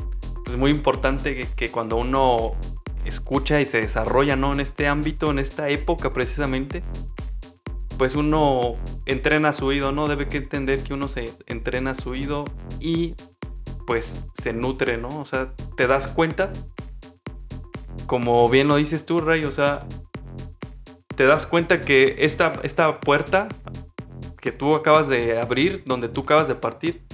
es 0.47 0.57
muy 0.57 0.71
importante 0.71 1.35
que, 1.35 1.47
que 1.55 1.69
cuando 1.69 1.97
uno 1.97 2.53
escucha 3.05 3.61
y 3.61 3.65
se 3.65 3.81
desarrolla, 3.81 4.35
¿no? 4.35 4.53
En 4.53 4.59
este 4.59 4.87
ámbito, 4.87 5.29
en 5.29 5.39
esta 5.39 5.69
época 5.69 6.13
precisamente, 6.13 6.83
pues 7.97 8.15
uno 8.15 8.75
entrena 9.05 9.53
su 9.53 9.67
oído, 9.67 9.91
¿no? 9.91 10.07
Debe 10.07 10.27
que 10.27 10.37
entender 10.37 10.83
que 10.83 10.93
uno 10.93 11.07
se 11.07 11.31
entrena 11.47 11.95
su 11.95 12.09
oído 12.09 12.45
y 12.79 13.15
pues 13.87 14.23
se 14.33 14.53
nutre, 14.53 14.97
¿no? 14.97 15.09
O 15.19 15.25
sea, 15.25 15.53
te 15.77 15.87
das 15.87 16.07
cuenta, 16.07 16.51
como 18.07 18.47
bien 18.49 18.67
lo 18.67 18.75
dices 18.75 19.05
tú, 19.05 19.19
Ray, 19.19 19.45
o 19.45 19.51
sea, 19.51 19.85
te 21.15 21.25
das 21.25 21.45
cuenta 21.45 21.81
que 21.81 22.15
esta, 22.19 22.53
esta 22.63 22.99
puerta 22.99 23.47
que 24.41 24.51
tú 24.51 24.75
acabas 24.75 25.07
de 25.07 25.39
abrir, 25.39 25.83
donde 25.85 26.09
tú 26.09 26.21
acabas 26.21 26.47
de 26.47 26.55
partir, 26.55 27.05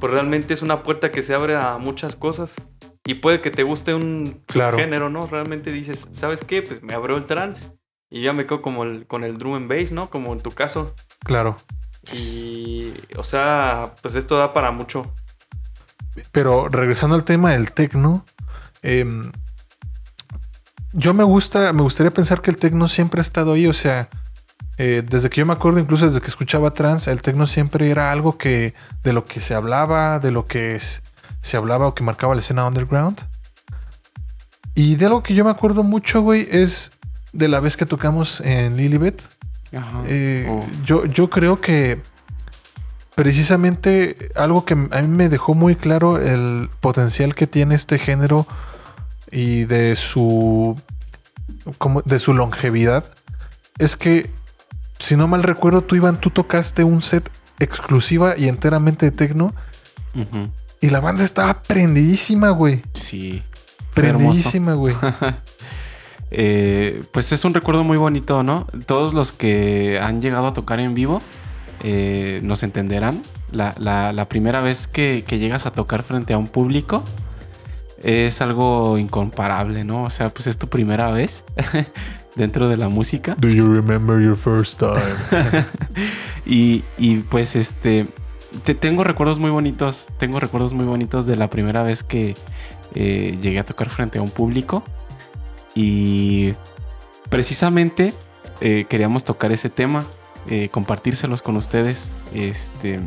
pues 0.00 0.12
realmente 0.12 0.54
es 0.54 0.62
una 0.62 0.82
puerta 0.82 1.10
que 1.10 1.22
se 1.22 1.34
abre 1.34 1.56
a 1.56 1.76
muchas 1.78 2.14
cosas. 2.14 2.54
Y 3.04 3.14
puede 3.14 3.40
que 3.40 3.50
te 3.50 3.62
guste 3.62 3.94
un 3.94 4.42
Claro. 4.46 4.76
género, 4.76 5.08
¿no? 5.08 5.26
Realmente 5.26 5.72
dices, 5.72 6.08
¿sabes 6.12 6.44
qué? 6.44 6.62
Pues 6.62 6.82
me 6.82 6.94
abrió 6.94 7.16
el 7.16 7.24
trance. 7.24 7.64
Y 8.10 8.22
ya 8.22 8.32
me 8.32 8.46
quedo 8.46 8.62
como 8.62 8.84
el- 8.84 9.06
con 9.06 9.24
el 9.24 9.38
drum 9.38 9.54
and 9.54 9.68
bass, 9.68 9.92
¿no? 9.92 10.08
Como 10.10 10.32
en 10.32 10.40
tu 10.40 10.50
caso. 10.50 10.94
Claro. 11.24 11.56
Y, 12.12 12.92
o 13.16 13.24
sea, 13.24 13.94
pues 14.02 14.14
esto 14.14 14.36
da 14.36 14.52
para 14.52 14.70
mucho. 14.70 15.12
Pero 16.32 16.68
regresando 16.68 17.14
al 17.16 17.24
tema 17.24 17.52
del 17.52 17.72
tecno, 17.72 18.24
em, 18.82 19.32
yo 20.92 21.14
me 21.14 21.24
gusta, 21.24 21.72
me 21.72 21.82
gustaría 21.82 22.10
pensar 22.10 22.40
que 22.40 22.50
el 22.50 22.56
tecno 22.56 22.88
siempre 22.88 23.20
ha 23.20 23.22
estado 23.22 23.52
ahí. 23.52 23.66
O 23.66 23.72
sea, 23.72 24.08
eh, 24.78 25.02
desde 25.08 25.28
que 25.30 25.40
yo 25.40 25.46
me 25.46 25.52
acuerdo, 25.52 25.80
incluso 25.80 26.06
desde 26.06 26.20
que 26.20 26.28
escuchaba 26.28 26.72
trans, 26.72 27.08
el 27.08 27.20
tecno 27.22 27.46
siempre 27.46 27.90
era 27.90 28.12
algo 28.12 28.38
que 28.38 28.74
de 29.02 29.12
lo 29.12 29.24
que 29.24 29.40
se 29.40 29.54
hablaba, 29.54 30.18
de 30.18 30.30
lo 30.30 30.46
que 30.46 30.80
se 31.40 31.56
hablaba 31.56 31.86
o 31.86 31.94
que 31.94 32.04
marcaba 32.04 32.34
la 32.34 32.40
escena 32.40 32.66
underground. 32.66 33.20
Y 34.74 34.94
de 34.96 35.06
algo 35.06 35.22
que 35.22 35.34
yo 35.34 35.44
me 35.44 35.50
acuerdo 35.50 35.82
mucho, 35.82 36.22
güey, 36.22 36.46
es 36.50 36.92
de 37.32 37.48
la 37.48 37.60
vez 37.60 37.76
que 37.76 37.86
tocamos 37.86 38.40
en 38.40 38.76
Lilibet. 38.76 39.20
Ajá. 39.76 40.02
Eh, 40.06 40.46
Oh, 40.48 40.64
yo, 40.84 41.04
yo 41.06 41.28
creo 41.28 41.60
que 41.60 42.00
precisamente 43.18 44.30
algo 44.36 44.64
que 44.64 44.74
a 44.74 45.02
mí 45.02 45.08
me 45.08 45.28
dejó 45.28 45.52
muy 45.52 45.74
claro 45.74 46.22
el 46.22 46.70
potencial 46.78 47.34
que 47.34 47.48
tiene 47.48 47.74
este 47.74 47.98
género 47.98 48.46
y 49.32 49.64
de 49.64 49.96
su 49.96 50.80
como 51.78 52.00
de 52.02 52.20
su 52.20 52.32
longevidad 52.32 53.04
es 53.78 53.96
que 53.96 54.30
si 55.00 55.16
no 55.16 55.26
mal 55.26 55.42
recuerdo 55.42 55.82
tú 55.82 55.96
Iván 55.96 56.20
tú 56.20 56.30
tocaste 56.30 56.84
un 56.84 57.02
set 57.02 57.28
exclusiva 57.58 58.38
y 58.38 58.46
enteramente 58.46 59.06
de 59.06 59.10
techno 59.10 59.52
ujú. 60.14 60.50
y 60.80 60.90
la 60.90 61.00
banda 61.00 61.24
estaba 61.24 61.60
prendidísima 61.62 62.50
güey 62.50 62.82
Sí. 62.94 63.42
Prendidísima 63.94 64.74
güey 64.74 64.94
eh, 66.30 67.02
pues 67.12 67.32
es 67.32 67.44
un 67.44 67.52
recuerdo 67.52 67.82
muy 67.82 67.96
bonito, 67.96 68.44
¿no? 68.44 68.68
Todos 68.86 69.12
los 69.12 69.32
que 69.32 69.98
han 70.00 70.22
llegado 70.22 70.46
a 70.46 70.52
tocar 70.52 70.78
en 70.78 70.94
vivo 70.94 71.20
eh, 71.82 72.40
nos 72.42 72.62
entenderán. 72.62 73.22
La, 73.50 73.74
la- 73.78 74.12
la 74.12 74.28
primera 74.28 74.60
vez 74.60 74.86
que, 74.86 75.24
que 75.26 75.38
llegas 75.38 75.66
a 75.66 75.70
tocar 75.72 76.02
frente 76.02 76.34
a 76.34 76.38
un 76.38 76.48
público 76.48 77.02
es 78.02 78.40
algo 78.42 78.98
incomparable, 78.98 79.84
¿no? 79.84 80.04
O 80.04 80.10
sea, 80.10 80.28
pues 80.30 80.46
es 80.46 80.58
tu 80.58 80.68
primera 80.68 81.10
vez 81.10 81.44
dentro 82.36 82.68
de 82.68 82.76
la 82.76 82.88
música. 82.88 83.34
Do 83.38 83.48
you 83.48 83.72
remember 83.72 84.20
your 84.22 84.36
first 84.36 84.78
time? 84.78 85.00
Y, 86.46 86.82
y, 86.96 87.16
pues 87.18 87.56
este, 87.56 88.06
te, 88.64 88.74
tengo 88.74 89.04
recuerdos 89.04 89.38
muy 89.38 89.50
bonitos, 89.50 90.08
tengo 90.18 90.40
recuerdos 90.40 90.72
muy 90.72 90.86
bonitos 90.86 91.26
de 91.26 91.36
la 91.36 91.50
primera 91.50 91.82
vez 91.82 92.02
que 92.02 92.36
eh, 92.94 93.36
llegué 93.42 93.58
a 93.58 93.64
tocar 93.66 93.90
frente 93.90 94.18
a 94.18 94.22
un 94.22 94.30
público. 94.30 94.82
Y 95.74 96.54
precisamente 97.28 98.14
eh, 98.62 98.86
queríamos 98.88 99.24
tocar 99.24 99.52
ese 99.52 99.68
tema, 99.68 100.06
eh, 100.50 100.68
compartírselos 100.70 101.42
con 101.42 101.56
ustedes. 101.56 102.10
Este, 102.32 103.00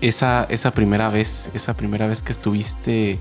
esa, 0.00 0.44
esa 0.50 0.70
primera 0.72 1.08
vez, 1.08 1.50
esa 1.54 1.74
primera 1.76 2.06
vez 2.06 2.22
que 2.22 2.32
estuviste 2.32 3.18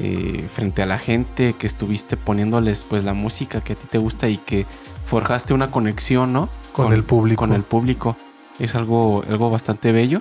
eh, 0.00 0.48
frente 0.52 0.82
a 0.82 0.86
la 0.86 0.98
gente, 0.98 1.54
que 1.54 1.66
estuviste 1.66 2.16
poniéndoles 2.16 2.82
pues 2.82 3.04
la 3.04 3.14
música 3.14 3.60
que 3.60 3.72
a 3.72 3.76
ti 3.76 3.86
te 3.90 3.98
gusta 3.98 4.28
y 4.28 4.38
que 4.38 4.66
forjaste 5.06 5.54
una 5.54 5.68
conexión, 5.68 6.32
¿no? 6.32 6.48
Con 6.72 6.92
el 6.92 7.04
público. 7.04 7.40
Con 7.40 7.52
el 7.52 7.62
público. 7.62 8.16
Es 8.58 8.74
algo, 8.74 9.22
algo 9.28 9.50
bastante 9.50 9.92
bello. 9.92 10.20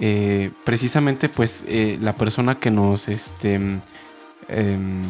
Eh, 0.00 0.50
precisamente, 0.64 1.28
pues, 1.28 1.64
eh, 1.66 1.98
la 2.00 2.14
persona 2.14 2.54
que 2.56 2.70
nos, 2.70 3.08
este, 3.08 3.54
em, 4.48 5.02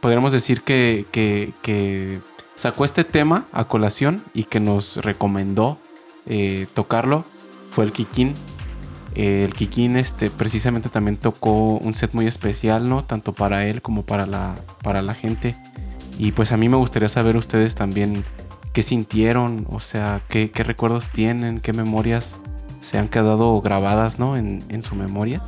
podríamos 0.00 0.32
decir 0.32 0.62
que, 0.62 1.06
que- 1.10 1.52
que 1.62 2.20
sacó 2.56 2.84
este 2.84 3.04
tema 3.04 3.44
a 3.52 3.64
colación 3.64 4.24
y 4.34 4.44
que 4.44 4.60
nos 4.60 4.96
recomendó 4.98 5.78
eh, 6.26 6.66
tocarlo 6.74 7.24
fue 7.70 7.84
el 7.84 7.92
Kikín. 7.92 8.34
Eh, 9.14 9.44
el 9.44 9.54
Kikín, 9.54 9.96
este, 9.96 10.30
precisamente 10.30 10.88
también 10.88 11.16
tocó 11.16 11.74
un 11.76 11.94
set 11.94 12.14
muy 12.14 12.26
especial, 12.26 12.88
¿no? 12.88 13.04
Tanto 13.04 13.32
para 13.32 13.66
él 13.66 13.82
como 13.82 14.04
para 14.04 14.26
la, 14.26 14.54
para 14.82 15.02
la 15.02 15.14
gente. 15.14 15.56
Y 16.18 16.32
pues 16.32 16.52
a 16.52 16.56
mí 16.56 16.68
me 16.68 16.76
gustaría 16.76 17.08
saber 17.08 17.36
ustedes 17.36 17.74
también 17.74 18.24
qué 18.72 18.82
sintieron, 18.82 19.66
o 19.70 19.80
sea, 19.80 20.20
qué, 20.28 20.50
qué 20.50 20.64
recuerdos 20.64 21.08
tienen, 21.08 21.60
qué 21.60 21.72
memorias 21.72 22.38
se 22.80 22.98
han 22.98 23.08
quedado 23.08 23.60
grabadas, 23.60 24.18
¿no? 24.18 24.36
En, 24.36 24.62
en 24.68 24.82
su 24.82 24.94
memoria, 24.94 25.42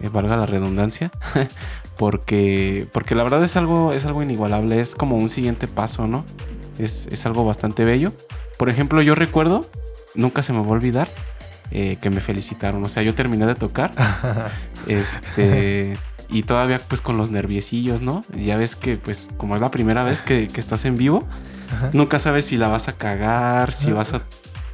eh, 0.00 0.08
valga 0.08 0.36
la 0.36 0.46
redundancia, 0.46 1.10
porque, 1.98 2.86
porque 2.92 3.14
la 3.14 3.22
verdad 3.22 3.42
es 3.44 3.56
algo, 3.56 3.92
es 3.92 4.04
algo 4.06 4.22
inigualable, 4.22 4.80
es 4.80 4.94
como 4.94 5.16
un 5.16 5.28
siguiente 5.28 5.68
paso, 5.68 6.06
¿no? 6.06 6.24
Es, 6.78 7.08
es 7.10 7.26
algo 7.26 7.44
bastante 7.44 7.84
bello. 7.84 8.12
Por 8.58 8.68
ejemplo, 8.68 9.02
yo 9.02 9.14
recuerdo, 9.14 9.68
nunca 10.14 10.42
se 10.42 10.52
me 10.52 10.60
va 10.60 10.66
a 10.66 10.70
olvidar, 10.70 11.08
eh, 11.70 11.96
que 12.00 12.10
me 12.10 12.20
felicitaron, 12.20 12.82
o 12.84 12.88
sea, 12.88 13.02
yo 13.02 13.14
terminé 13.14 13.46
de 13.46 13.54
tocar, 13.54 13.92
este... 14.86 15.96
Y 16.26 16.42
todavía 16.42 16.80
pues 16.80 17.02
con 17.02 17.18
los 17.18 17.30
nerviosillos, 17.30 18.00
¿no? 18.00 18.24
Ya 18.34 18.56
ves 18.56 18.76
que 18.76 18.96
pues 18.96 19.28
como 19.36 19.54
es 19.54 19.60
la 19.60 19.70
primera 19.70 20.02
vez 20.02 20.22
que, 20.22 20.48
que 20.48 20.58
estás 20.58 20.86
en 20.86 20.96
vivo, 20.96 21.22
Ajá. 21.72 21.90
Nunca 21.92 22.18
sabes 22.18 22.46
si 22.46 22.56
la 22.56 22.68
vas 22.68 22.88
a 22.88 22.92
cagar, 22.92 23.72
si 23.72 23.92
vas 23.92 24.14
a 24.14 24.22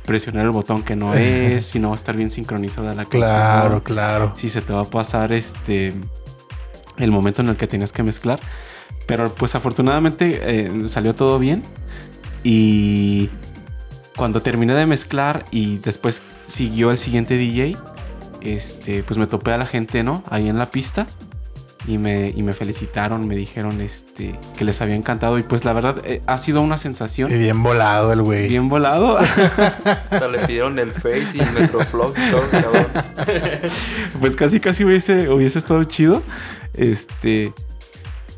presionar 0.05 0.45
el 0.45 0.51
botón 0.51 0.83
que 0.83 0.97
no 0.97 1.15
es, 1.15 1.67
si 1.67 1.79
no 1.79 1.89
va 1.89 1.95
a 1.95 1.97
estar 1.97 2.17
bien 2.17 2.31
sincronizada 2.31 2.95
la 2.95 3.05
canción. 3.05 3.23
Claro, 3.23 3.83
claro. 3.83 4.33
Si 4.37 4.49
se 4.49 4.61
te 4.61 4.73
va 4.73 4.83
a 4.83 4.85
pasar 4.85 5.33
este 5.33 5.95
el 6.99 7.11
momento 7.11 7.43
en 7.43 7.49
el 7.49 7.57
que 7.57 7.67
tienes 7.67 7.93
que 7.93 8.03
mezclar. 8.03 8.41
Pero 9.07 9.35
pues 9.35 9.55
afortunadamente 9.55 10.41
eh, 10.43 10.89
salió 10.89 11.15
todo 11.15 11.39
bien. 11.39 11.63
Y 12.45 13.29
cuando 14.17 14.43
terminé 14.43 14.75
de 14.75 14.87
mezclar 14.87 15.45
y 15.51 15.79
después 15.79 16.23
siguió 16.47 16.91
el 16.91 16.99
siguiente 16.99 17.37
DJ, 17.37 17.77
este, 18.41 19.03
pues 19.03 19.19
me 19.19 19.27
topé 19.27 19.53
a 19.53 19.59
la 19.59 19.67
gente, 19.67 20.03
¿no? 20.03 20.23
Ahí 20.31 20.49
en 20.49 20.59
la 20.59 20.71
pista. 20.71 21.07
Y 21.87 21.97
me, 21.97 22.29
y 22.29 22.43
me 22.43 22.53
felicitaron, 22.53 23.27
me 23.27 23.35
dijeron 23.35 23.81
este, 23.81 24.39
que 24.57 24.65
les 24.65 24.81
había 24.83 24.97
encantado. 24.97 25.39
Y 25.39 25.43
pues 25.43 25.65
la 25.65 25.73
verdad 25.73 25.97
eh, 26.05 26.21
ha 26.27 26.37
sido 26.37 26.61
una 26.61 26.77
sensación 26.77 27.31
Y 27.33 27.39
bien 27.39 27.63
volado 27.63 28.13
el 28.13 28.23
güey. 28.23 28.49
bien 28.49 28.69
volado. 28.69 29.17
Hasta 30.11 30.29
le 30.29 30.47
pidieron 30.47 30.79
el 30.79 30.93
Face 30.93 31.31
y 31.35 31.41
el 31.41 31.51
Metroflog 31.53 32.15
y 32.17 32.31
todo, 32.31 32.43
cabrón. 32.51 32.87
pues 34.21 34.37
casi 34.37 34.61
casi 34.61 34.85
hubiese, 34.85 35.29
hubiese 35.31 35.59
estado 35.59 35.83
chido. 35.85 36.23
Este. 36.75 37.53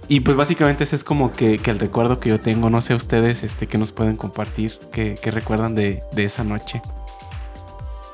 Y 0.08 0.20
pues 0.20 0.36
básicamente 0.36 0.84
ese 0.84 0.96
es 0.96 1.04
como 1.04 1.32
que, 1.32 1.58
que 1.58 1.70
el 1.70 1.78
recuerdo 1.78 2.20
que 2.20 2.28
yo 2.28 2.38
tengo. 2.38 2.70
No 2.70 2.80
sé 2.80 2.94
ustedes 2.94 3.42
este, 3.42 3.66
que 3.66 3.78
nos 3.78 3.92
pueden 3.92 4.16
compartir, 4.16 4.72
que, 4.92 5.16
recuerdan 5.30 5.74
de, 5.74 6.00
de 6.12 6.24
esa 6.24 6.44
noche. 6.44 6.82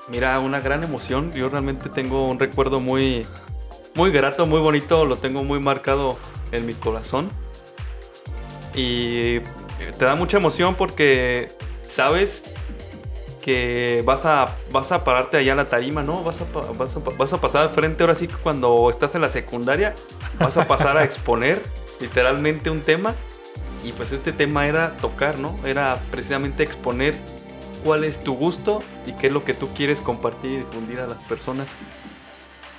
Mira, 0.08 0.38
una 0.38 0.60
gran 0.60 0.84
emoción. 0.84 1.32
Yo 1.32 1.48
realmente 1.48 1.88
tengo 1.90 2.28
un 2.28 2.38
recuerdo 2.38 2.80
muy, 2.80 3.26
muy 3.98 4.12
grato, 4.12 4.46
muy 4.46 4.60
bonito. 4.60 5.04
Lo 5.04 5.16
tengo 5.16 5.42
muy 5.42 5.58
marcado 5.58 6.16
en 6.52 6.64
mi 6.64 6.72
corazón. 6.72 7.28
Y 8.72 9.40
te 9.98 10.04
da 10.04 10.14
mucha 10.14 10.36
emoción 10.36 10.76
porque 10.76 11.50
sabes 11.82 12.44
que 13.42 14.04
vas 14.06 14.24
a, 14.24 14.56
vas 14.70 14.92
a 14.92 15.02
pararte 15.02 15.36
allá 15.36 15.54
a 15.54 15.56
la 15.56 15.64
tarima, 15.64 16.04
¿no? 16.04 16.22
Vas 16.22 16.40
a, 16.40 16.44
vas, 16.74 16.94
a, 16.94 17.00
vas 17.00 17.32
a 17.32 17.40
pasar 17.40 17.62
al 17.62 17.70
frente 17.70 18.04
ahora 18.04 18.14
sí 18.14 18.28
que 18.28 18.36
cuando 18.36 18.88
estás 18.88 19.16
en 19.16 19.20
la 19.20 19.30
secundaria. 19.30 19.96
Vas 20.38 20.56
a 20.56 20.68
pasar 20.68 20.96
a 20.96 21.02
exponer 21.02 21.60
literalmente 22.00 22.70
un 22.70 22.82
tema. 22.82 23.16
Y 23.82 23.90
pues 23.90 24.12
este 24.12 24.32
tema 24.32 24.68
era 24.68 24.96
tocar, 24.98 25.38
¿no? 25.38 25.58
Era 25.64 26.00
precisamente 26.12 26.62
exponer 26.62 27.16
cuál 27.82 28.04
es 28.04 28.22
tu 28.22 28.34
gusto 28.36 28.80
y 29.06 29.12
qué 29.14 29.26
es 29.26 29.32
lo 29.32 29.44
que 29.44 29.54
tú 29.54 29.68
quieres 29.74 30.00
compartir 30.00 30.52
y 30.52 30.56
difundir 30.58 31.00
a 31.00 31.08
las 31.08 31.24
personas. 31.24 31.74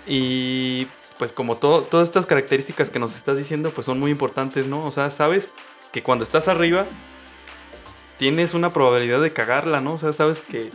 Y 0.07 0.87
pues 1.19 1.31
como 1.33 1.57
todo, 1.57 1.83
todas 1.83 2.07
estas 2.09 2.25
características 2.25 2.89
que 2.89 2.97
nos 2.97 3.15
estás 3.15 3.37
diciendo 3.37 3.69
pues 3.75 3.85
son 3.85 3.99
muy 3.99 4.09
importantes, 4.09 4.65
¿no? 4.65 4.83
O 4.83 4.91
sea, 4.91 5.11
sabes 5.11 5.49
que 5.91 6.01
cuando 6.01 6.23
estás 6.23 6.47
arriba 6.47 6.85
tienes 8.17 8.53
una 8.53 8.69
probabilidad 8.71 9.21
de 9.21 9.31
cagarla, 9.31 9.81
¿no? 9.81 9.93
O 9.93 9.97
sea, 9.97 10.13
sabes 10.13 10.41
que 10.41 10.69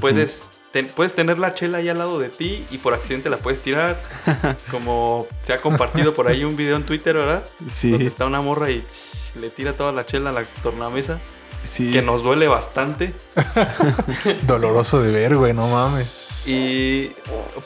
puedes, 0.00 0.48
ten- 0.72 0.88
puedes 0.88 1.14
tener 1.14 1.38
la 1.38 1.54
chela 1.54 1.78
ahí 1.78 1.88
al 1.88 1.98
lado 1.98 2.18
de 2.18 2.28
ti 2.28 2.64
y 2.70 2.78
por 2.78 2.94
accidente 2.94 3.28
la 3.30 3.38
puedes 3.38 3.60
tirar. 3.60 4.00
Como 4.70 5.26
se 5.42 5.52
ha 5.52 5.60
compartido 5.60 6.14
por 6.14 6.28
ahí 6.28 6.44
un 6.44 6.56
video 6.56 6.76
en 6.76 6.84
Twitter, 6.84 7.14
¿verdad? 7.16 7.44
Sí, 7.68 7.90
Donde 7.92 8.06
está 8.06 8.26
una 8.26 8.40
morra 8.40 8.70
y 8.70 8.80
ch, 8.82 9.34
le 9.36 9.50
tira 9.50 9.72
toda 9.74 9.92
la 9.92 10.04
chela 10.06 10.30
a 10.30 10.32
la 10.32 10.44
tornamesa. 10.62 11.18
sí. 11.64 11.90
Que 11.90 12.02
nos 12.02 12.22
duele 12.22 12.46
bastante. 12.48 13.14
Doloroso 14.46 15.02
de 15.02 15.10
ver, 15.12 15.36
güey, 15.36 15.52
no 15.52 15.66
mames. 15.68 16.28
Y 16.46 17.08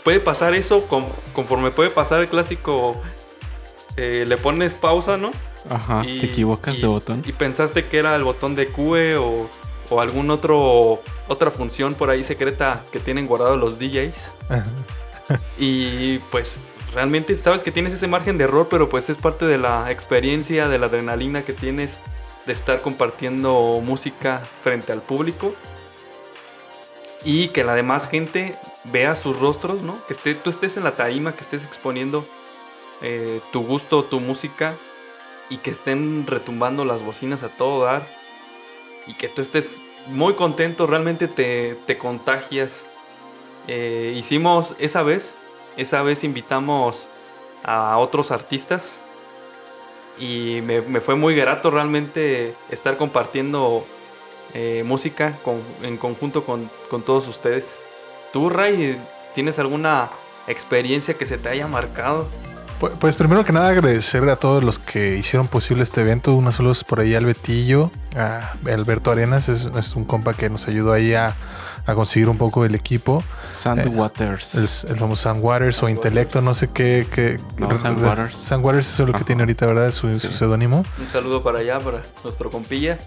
puede 0.05 0.21
pasar 0.21 0.55
eso 0.55 0.87
con- 0.87 1.07
conforme 1.33 1.71
puede 1.71 1.91
pasar 1.91 2.21
el 2.21 2.29
clásico. 2.29 3.01
eh, 3.99 4.27
le 4.29 4.37
pones 4.37 4.75
pausa, 4.75 5.17
¿no? 5.17 5.31
Ajá, 5.71 6.03
Y- 6.07 6.21
te 6.21 6.27
equivocas 6.27 6.77
y- 6.77 6.83
de 6.83 6.87
botón. 6.87 7.23
Y 7.27 7.33
pensaste 7.33 7.87
que 7.87 7.97
era 7.99 8.15
el 8.15 8.25
botón 8.25 8.55
de 8.55 8.67
QE 8.71 9.17
o, 9.17 9.49
o 9.89 10.01
algún 10.03 10.29
otro 10.31 11.03
otra 11.29 11.51
función 11.51 11.95
por 11.95 12.11
ahí 12.11 12.23
secreta 12.23 12.85
que 12.93 12.99
tienen 13.01 13.27
guardados 13.27 13.59
los 13.59 13.79
DJs. 13.79 14.33
Y 15.59 16.19
pues 16.31 16.61
realmente 16.93 17.35
sabes 17.37 17.63
que 17.63 17.73
tienes 17.73 17.93
ese 17.95 18.07
margen 18.07 18.37
de 18.39 18.45
error, 18.45 18.69
pero 18.71 18.89
pues 18.89 19.09
es 19.11 19.17
parte 19.17 19.47
de 19.47 19.59
la 19.59 19.91
experiencia, 19.91 20.69
de 20.69 20.79
la 20.79 20.87
adrenalina 20.87 21.43
que 21.43 21.53
tienes 21.53 21.99
de 22.47 22.53
estar 22.53 22.81
compartiendo 22.83 23.81
música 23.83 24.43
frente 24.63 24.93
al 24.93 25.03
público. 25.03 25.55
Y 27.27 27.49
que 27.49 27.65
la 27.65 27.75
demás 27.75 28.09
gente 28.09 28.57
vea 28.85 29.17
sus 29.17 29.41
rostros, 29.41 29.83
¿no? 29.83 29.99
Que 30.07 30.15
esté, 30.15 30.37
tú 30.37 30.49
estés 30.49 30.77
en 30.77 30.85
la 30.85 30.93
tarima, 30.93 31.35
que 31.35 31.41
estés 31.41 31.65
exponiendo 31.65 32.25
eh, 33.03 33.41
tu 33.51 33.67
gusto, 33.67 34.05
tu 34.05 34.21
música. 34.21 34.75
Y 35.51 35.57
que 35.59 35.71
estén 35.71 36.25
retumbando 36.29 36.85
las 36.85 37.03
bocinas 37.03 37.43
a 37.43 37.49
todo 37.49 37.85
dar. 37.85 38.07
Y 39.09 39.15
que 39.15 39.29
tú 39.29 39.43
estés 39.43 39.83
muy 40.07 40.35
contento, 40.35 40.87
realmente 40.87 41.27
te, 41.27 41.75
te 41.87 41.99
contagias. 41.99 42.85
Eh, 43.67 44.15
hicimos 44.17 44.77
esa 44.79 45.03
vez, 45.03 45.35
esa 45.77 46.03
vez 46.03 46.23
invitamos 46.23 47.09
a 47.65 47.99
otros 47.99 48.31
artistas 48.31 49.01
y 50.17 50.61
me, 50.63 50.81
me 50.81 51.01
fue 51.01 51.17
muy 51.17 51.35
grato 51.35 51.73
realmente 51.73 52.55
estar 52.71 52.97
compartiendo 52.97 53.85
eh, 54.59 54.83
música 54.87 55.37
con- 55.45 55.61
en 55.83 55.99
conjunto 55.99 56.45
con, 56.45 56.71
con 56.91 57.03
todos 57.03 57.29
ustedes. 57.29 57.77
¿Tú, 58.33 58.49
Ray, 58.49 58.99
tienes 59.35 59.59
alguna 59.59 60.09
experiencia 60.49 61.13
que 61.15 61.27
se 61.27 61.37
te 61.37 61.51
haya 61.51 61.69
marcado? 61.69 62.27
Pu- 62.81 62.91
Pues 62.99 63.15
primero 63.17 63.45
que 63.45 63.53
nada 63.53 63.69
agradecer 63.69 64.27
a 64.31 64.37
todos 64.37 64.63
los 64.65 64.79
que 64.79 65.17
hicieron 65.17 65.47
posible 65.49 65.83
este 65.83 66.01
evento. 66.01 66.33
Unos 66.35 66.57
saludos 66.57 66.85
por 66.85 67.01
ahí 67.01 67.15
al 67.15 67.25
Betillo, 67.27 67.91
a 68.17 68.53
Alberto 68.67 69.11
Arenas, 69.11 69.49
es, 69.51 69.65
es 69.79 69.95
un 69.95 70.05
compa 70.05 70.33
que 70.35 70.49
nos 70.51 70.69
ayudó 70.69 70.93
ahí 70.93 71.15
a, 71.15 71.37
a 71.87 71.95
conseguir 71.95 72.29
un 72.29 72.37
poco 72.39 72.63
del 72.63 72.75
equipo. 72.75 73.23
Sand 73.53 73.81
Eh, 73.81 73.89
Waters. 73.89 74.55
El, 74.85 74.91
el 74.93 74.99
famoso 74.99 75.23
Sam 75.23 75.39
Waters 75.43 75.83
o 75.83 75.89
Intelecto, 75.89 76.41
no 76.43 76.55
sé 76.55 76.69
qué. 76.71 77.07
qué 77.11 77.39
No, 77.59 77.69
Waters. 77.69 78.37
Sam 78.37 78.63
Waters 78.65 78.89
es 78.93 78.99
lo 79.01 79.07
que 79.07 79.17
Ajá. 79.17 79.25
tiene 79.25 79.43
ahorita, 79.43 79.67
¿verdad? 79.67 79.91
Su, 79.91 80.13
su 80.19 80.29
Sí. 80.29 80.35
seudónimo. 80.35 80.85
Un 80.99 81.09
saludo 81.09 81.43
para 81.43 81.61
allá, 81.61 81.79
para 81.81 82.03
nuestro 82.25 82.51
compilla. 82.51 82.99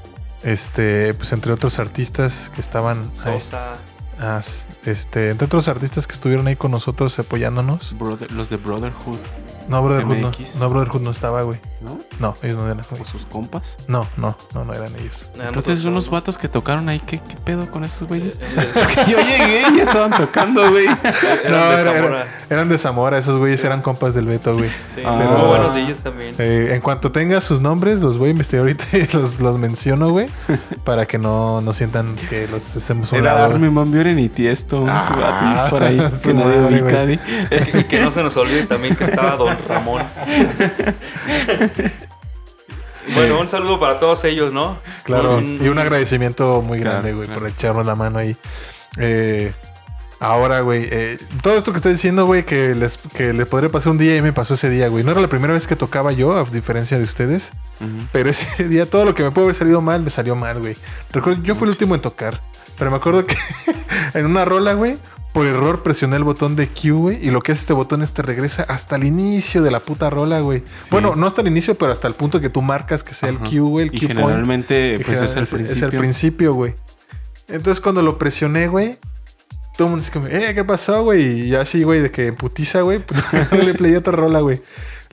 Este, 0.44 1.14
pues 1.14 1.34
entre 1.34 1.52
otros 1.52 1.80
artistas 1.80 2.52
que 2.54 2.62
estaban 2.62 3.00
ahí. 3.26 3.40
Sosa. 3.40 3.74
Ah, 4.20 4.38
s- 4.40 4.66
este, 4.86 5.30
entre 5.30 5.46
otros 5.46 5.68
artistas 5.68 6.06
que 6.08 6.14
estuvieron 6.14 6.48
ahí 6.48 6.56
con 6.56 6.72
nosotros 6.72 7.18
apoyándonos. 7.20 7.98
Brother- 7.98 8.32
los 8.32 8.50
de 8.50 8.58
Brotherhood, 8.58 9.20
No, 9.70 9.84
Brotherhood 9.84 10.18
no. 10.60 10.70
Brotherhood 10.70 11.02
no 11.02 11.12
estaba, 11.12 11.44
güey. 11.44 11.60
¿no? 11.82 11.98
No, 12.20 12.36
ellos 12.42 12.58
no 12.58 12.66
eran. 12.66 12.82
güey. 12.90 13.02
O 13.02 13.06
sus 13.06 13.26
compas. 13.26 13.78
No, 13.88 14.06
no, 14.18 14.36
no, 14.54 14.66
no 14.66 14.74
eran 14.74 14.94
ellos. 14.98 15.30
Entonces, 15.40 15.86
unos 15.86 16.08
¿no? 16.08 16.12
vatos 16.14 16.38
que 16.38 16.48
tocaron 16.50 16.90
ahí, 16.90 17.00
¿qué, 17.00 17.20
qué 17.20 17.36
pedo 17.46 17.70
con 17.72 17.86
esos 17.86 18.08
güeyes? 18.08 18.38
Porque 18.74 19.12
yo 19.12 19.18
llegué 19.20 19.64
y 19.72 19.78
ya 19.78 19.84
estaban 19.84 20.12
tocando, 20.12 20.70
güey. 20.72 20.86
Eran 21.46 21.52
no, 21.52 21.70
de 21.70 21.82
era- 21.82 21.82
era- 21.82 21.94
Zamora. 22.02 22.28
eran 22.50 22.70
de 22.70 22.78
Zamora, 22.78 23.18
esos 23.18 23.38
güeyes 23.38 23.64
eran 23.64 23.82
compas 23.82 24.14
del 24.14 24.26
Beto, 24.26 24.54
güey. 24.56 24.70
Sí, 24.96 25.02
Ah. 25.06 25.12
muy 25.12 25.48
buenos 25.48 25.74
DJs 25.76 26.00
también. 26.00 26.36
Eh, 26.40 26.72
en 26.74 26.82
cuanto 26.82 27.12
tenga 27.12 27.40
sus 27.40 27.62
nombres, 27.62 28.02
los 28.02 28.18
voy 28.18 28.30
a 28.30 28.32
investigar 28.32 28.62
ahorita 28.64 28.86
y 28.98 29.08
los, 29.14 29.40
los 29.40 29.58
menciono, 29.60 30.10
güey. 30.10 30.28
para 30.84 31.06
que 31.06 31.18
no, 31.18 31.62
no 31.62 31.72
sientan 31.74 32.16
que 32.16 32.48
los 32.48 32.76
hacemos 32.76 33.12
un 33.12 33.20
Era 33.20 33.36
lado. 33.36 33.54
Armin 33.54 33.74
Van 33.74 33.92
Buren 33.92 34.20
y 34.20 34.30
Tiesto, 34.30 34.80
unos 34.82 35.06
Ah, 35.08 35.16
vatis 35.52 35.70
por 35.70 35.84
ahí 35.84 36.00
su 36.16 36.28
que 36.30 36.34
nadie 36.34 36.58
madre, 36.60 36.82
ubica. 36.84 37.04
güey. 37.04 37.14
Y 37.14 37.18
que, 37.72 37.78
y 37.80 37.84
que 37.86 38.02
no 38.02 38.12
se 38.12 38.24
nos 38.24 38.36
olvide 38.38 38.64
también 38.66 38.96
que 38.96 39.04
estaba 39.06 39.36
Don 39.38 39.59
Ramón. 39.68 40.04
bueno, 43.16 43.40
un 43.40 43.50
saludo 43.50 43.80
para 43.80 44.00
todos 44.00 44.24
ellos, 44.26 44.54
¿no? 44.54 44.78
Claro, 45.04 45.38
Un- 45.38 45.60
y 45.64 45.68
un 45.68 45.80
agradecimiento 45.80 46.62
muy 46.62 46.80
Claro, 46.80 46.98
grande, 46.98 47.14
güey, 47.14 47.26
claro. 47.28 47.42
por 47.42 47.50
echarnos 47.50 47.86
la 47.86 47.96
mano 47.96 48.20
ahí. 48.20 48.36
Eh, 48.98 49.52
ahora, 50.20 50.62
güey, 50.62 50.88
eh, 50.92 51.18
todo 51.42 51.58
esto 51.58 51.72
que 51.72 51.78
estoy 51.78 51.94
diciendo, 51.94 52.26
güey, 52.26 52.46
que 52.46 52.76
les 52.76 52.98
que 52.98 53.34
le 53.34 53.46
podría 53.46 53.70
pasar 53.70 53.92
un 53.92 53.98
día 53.98 54.16
y 54.16 54.22
me 54.22 54.34
pasó 54.34 54.54
ese 54.54 54.70
día, 54.70 54.88
güey. 54.90 55.04
No 55.04 55.12
era 55.12 55.22
la 55.22 55.28
primera 55.28 55.54
vez 55.54 55.68
que 55.68 55.76
tocaba 55.76 56.12
yo, 56.12 56.38
a 56.38 56.44
diferencia 56.46 56.98
de 56.98 57.04
ustedes, 57.04 57.52
pero 58.12 58.30
ese 58.30 58.64
día 58.68 58.86
todo 58.90 59.06
lo 59.06 59.16
que 59.16 59.24
me 59.24 59.32
pudo 59.32 59.46
haber 59.46 59.56
salido 59.56 59.82
mal, 59.82 60.02
me 60.04 60.10
salió 60.10 60.36
mal, 60.36 60.60
güey. 60.60 60.76
Recuerdo, 61.12 61.42
yo 61.44 61.56
fui 61.56 61.66
el 61.66 61.72
último 61.72 61.96
en 61.96 62.02
tocar, 62.02 62.40
pero 62.78 62.92
me 62.92 62.98
acuerdo 62.98 63.26
que 63.26 63.36
en 64.14 64.26
una 64.26 64.46
rola, 64.46 64.74
güey, 64.74 64.98
por 65.34 65.46
error 65.46 65.84
presioné 65.84 66.16
el 66.16 66.24
botón 66.24 66.56
de 66.56 66.68
Q, 66.68 66.96
güey, 66.98 67.26
y 67.26 67.30
lo 67.32 67.42
que 67.42 67.52
es 67.52 67.60
este 67.60 67.74
botón 67.74 68.02
es 68.02 68.14
te 68.14 68.22
regresa 68.22 68.64
hasta 68.64 68.96
el 68.96 69.04
inicio 69.04 69.62
de 69.62 69.72
la 69.72 69.80
puta 69.80 70.10
rola, 70.10 70.40
güey. 70.42 70.64
Bueno, 70.92 71.16
no 71.16 71.28
hasta 71.28 71.42
el 71.42 71.48
inicio, 71.48 71.76
pero 71.76 71.92
hasta 71.92 72.08
el 72.08 72.16
punto 72.16 72.40
que 72.42 72.50
tú 72.50 72.62
marcas 72.62 73.04
que 73.04 73.14
sea 73.14 73.30
Ajá. 73.30 73.38
el 73.44 73.50
Q, 73.50 73.70
güey, 73.70 73.88
el 73.88 73.96
Y 73.96 74.00
Q 74.00 74.08
point. 74.08 74.20
generalmente, 74.20 75.00
pues 75.06 75.22
es 75.22 75.36
el 75.36 75.44
Es 75.44 75.50
principio. 75.52 75.86
el 75.88 75.98
principio, 75.98 76.54
güey. 76.54 76.74
Entonces 77.48 77.80
cuando 77.82 78.02
lo 78.02 78.18
presioné, 78.18 78.68
güey, 78.68 78.98
todo 79.78 79.88
el 79.88 79.92
mundo 79.92 80.04
dice 80.06 80.12
como, 80.12 80.28
eh, 80.28 80.54
¿qué 80.54 80.64
pasó, 80.64 81.04
güey? 81.04 81.42
Y 81.44 81.50
yo 81.50 81.62
así, 81.62 81.84
güey, 81.84 82.02
de 82.02 82.12
que 82.12 82.34
putiza, 82.34 82.82
güey, 82.82 83.00
pues, 83.50 83.64
le 83.64 83.74
playé 83.76 83.98
otra 83.98 84.14
rola, 84.14 84.40
güey. 84.42 84.62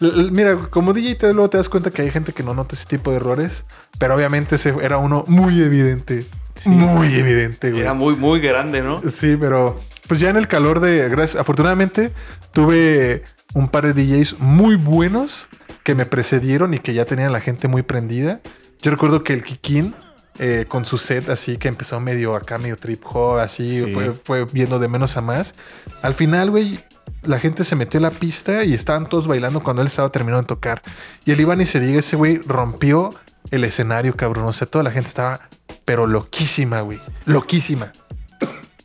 Mira, 0.01 0.57
como 0.71 0.93
DJ 0.93 1.15
te, 1.15 1.33
luego 1.33 1.49
te 1.49 1.57
das 1.57 1.69
cuenta 1.71 1.91
que 1.91 2.03
hay 2.03 2.11
gente 2.11 2.33
que 2.33 2.43
no 2.43 2.53
nota 2.53 2.75
ese 2.75 2.85
tipo 2.87 3.11
de 3.11 3.17
errores, 3.17 3.65
pero 3.99 4.15
obviamente 4.15 4.57
ese 4.57 4.75
era 4.83 4.99
uno 4.99 5.25
muy 5.27 5.63
evidente. 5.63 6.27
Muy 6.67 7.15
evidente, 7.15 7.71
güey. 7.71 7.83
Era 7.83 7.95
muy, 7.95 8.17
muy 8.17 8.41
grande, 8.41 8.83
¿no? 8.83 9.01
Sí, 9.01 9.37
pero 9.41 9.79
pues 10.07 10.21
ya 10.21 10.31
en 10.31 10.37
el 10.37 10.49
calor 10.49 10.81
de. 10.81 11.09
Gracias. 11.09 11.41
Afortunadamente, 11.41 12.13
tuve 12.53 13.23
un 13.55 13.69
par 13.69 13.93
de 13.93 13.95
DJs 14.05 14.41
muy 14.41 14.77
buenos 14.77 15.49
que 15.83 15.95
me 15.95 16.07
precedieron 16.07 16.75
y 16.75 16.79
que 16.79 16.95
ya 16.95 17.05
tenían 17.05 17.33
la 17.33 17.41
gente 17.41 17.69
muy 17.69 17.83
prendida. 17.83 18.41
Yo 18.83 18.91
recuerdo 18.91 19.23
que 19.25 19.33
el 19.33 19.43
Kikín, 19.45 19.95
eh, 20.39 20.67
con 20.69 20.85
su 20.85 20.99
set 20.99 21.29
así 21.31 21.57
que 21.57 21.69
empezó 21.69 21.99
medio 22.01 22.35
acá, 22.37 22.59
medio 22.59 22.77
trip 22.77 23.03
hop, 23.07 23.39
así, 23.39 23.85
Sí. 23.85 23.93
fue, 23.93 24.13
fue 24.13 24.45
viendo 24.45 24.79
de 24.79 24.89
menos 24.89 25.17
a 25.17 25.21
más. 25.21 25.55
Al 26.03 26.15
final, 26.15 26.51
güey. 26.51 26.79
La 27.23 27.41
gente 27.41 27.65
se 27.65 27.75
metió 27.77 27.99
en 27.99 28.03
la 28.03 28.11
pista 28.11 28.63
y 28.65 28.75
estaban 28.75 29.09
todos 29.09 29.27
bailando 29.27 29.61
cuando 29.61 29.83
él 29.83 29.89
estaba 29.89 30.11
terminando 30.11 30.43
de 30.43 30.47
tocar. 30.49 30.83
Y 31.25 31.33
el 31.33 31.41
Iván 31.41 31.61
y 31.61 31.65
se 31.65 31.81
diga, 31.81 31.99
ese 31.99 32.15
güey 32.17 32.39
rompió 32.45 33.15
el 33.51 33.65
escenario, 33.65 34.15
cabrón. 34.17 34.45
O 34.47 34.53
sea, 34.53 34.67
toda 34.69 34.85
la 34.85 34.91
gente 34.93 35.09
estaba, 35.09 35.49
pero 35.85 36.07
loquísima, 36.07 36.81
güey. 36.83 37.01
Loquísima. 37.25 37.93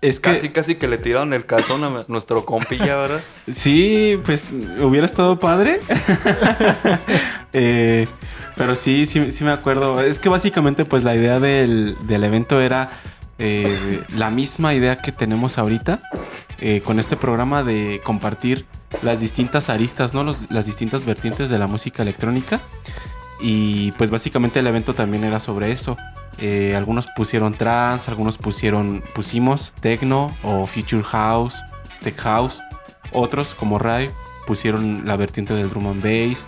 Es 0.02 0.20
que 0.20 0.32
Casi, 0.34 0.50
casi 0.50 0.76
que 0.76 0.88
le 0.88 0.98
tiraron 0.98 1.32
el 1.34 1.46
calzón 1.46 1.84
a 1.84 2.04
nuestro 2.08 2.44
compilla, 2.44 2.96
¿verdad? 2.98 3.22
sí, 3.52 4.20
pues 4.26 4.52
hubiera 4.82 5.06
estado 5.06 5.40
padre. 5.40 5.80
Eh, 7.54 8.08
pero 8.56 8.76
sí, 8.76 9.06
sí, 9.06 9.32
sí 9.32 9.44
me 9.44 9.52
acuerdo. 9.52 10.02
Es 10.02 10.20
que 10.20 10.30
básicamente, 10.30 10.86
pues 10.86 11.04
la 11.04 11.16
idea 11.16 11.40
del, 11.40 11.98
del 12.08 12.24
evento 12.24 12.62
era 12.62 12.90
eh, 13.40 14.02
la 14.16 14.30
misma 14.30 14.74
idea 14.74 15.02
que 15.02 15.12
tenemos 15.12 15.58
ahorita 15.58 16.02
eh, 16.60 16.82
con 16.82 16.98
este 17.00 17.18
programa 17.18 17.64
de 17.64 18.00
compartir 18.06 18.66
las 19.02 19.20
distintas 19.20 19.70
aristas, 19.70 20.14
¿no? 20.14 20.24
Los- 20.24 20.50
las 20.50 20.66
distintas 20.66 21.04
vertientes 21.06 21.50
de 21.50 21.58
la 21.60 21.68
música 21.68 22.04
electrónica. 22.04 22.62
Y 23.42 23.92
pues 23.94 24.10
básicamente 24.12 24.60
el 24.60 24.68
evento 24.68 24.94
también 24.96 25.24
era 25.26 25.40
sobre 25.42 25.72
eso. 25.72 25.98
Eh, 26.42 26.76
algunos 26.76 27.08
pusieron 27.16 27.54
trance, 27.54 28.10
algunos 28.10 28.38
pusieron, 28.38 29.04
pusimos 29.14 29.74
techno 29.80 30.36
o 30.44 30.66
future 30.66 31.04
house, 31.04 31.62
tech 32.02 32.18
house. 32.18 32.62
Otros 33.14 33.54
como 33.54 33.78
Rai 33.78 34.10
pusieron 34.48 35.04
la 35.06 35.16
vertiente 35.16 35.54
del 35.54 35.70
drum 35.70 35.88
and 35.88 36.02
bass. 36.04 36.48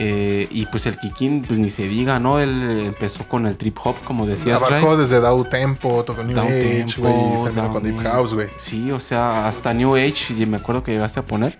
Eh, 0.00 0.46
y 0.50 0.64
pues 0.66 0.86
el 0.86 0.96
Kikín, 0.96 1.42
pues 1.42 1.58
ni 1.58 1.70
se 1.70 1.88
diga, 1.88 2.20
¿no? 2.20 2.38
Él 2.38 2.84
empezó 2.86 3.28
con 3.28 3.46
el 3.46 3.58
trip 3.58 3.76
hop, 3.82 3.96
como 4.04 4.26
decías. 4.26 4.62
Abarcó 4.62 4.96
desde 4.96 5.20
Down 5.20 5.48
Tempo, 5.50 6.04
tocó 6.04 6.22
New 6.22 6.36
Down 6.36 6.46
Age, 6.46 6.60
Tempo, 6.60 7.02
güey, 7.02 7.14
y 7.14 7.44
terminó 7.44 7.72
con 7.72 7.82
Deep. 7.82 8.02
House, 8.02 8.34
güey. 8.34 8.48
Sí, 8.58 8.92
o 8.92 9.00
sea, 9.00 9.46
hasta 9.48 9.74
New 9.74 9.96
Age, 9.96 10.34
y 10.38 10.46
me 10.46 10.58
acuerdo 10.58 10.82
que 10.82 10.92
llegaste 10.92 11.20
a 11.20 11.24
poner. 11.24 11.58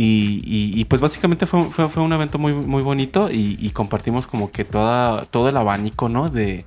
Y, 0.00 0.42
y- 0.44 0.80
y, 0.80 0.84
pues 0.84 1.00
básicamente 1.00 1.44
fue, 1.46 1.64
fue- 1.72 1.88
fue 1.88 2.04
un 2.04 2.12
evento 2.12 2.38
muy, 2.38 2.52
muy 2.52 2.82
bonito 2.84 3.30
y, 3.32 3.56
y 3.60 3.70
compartimos 3.70 4.28
como 4.28 4.52
que 4.52 4.64
toda, 4.64 5.24
todo 5.24 5.48
el 5.48 5.56
abanico, 5.56 6.08
¿no? 6.08 6.28
De, 6.28 6.64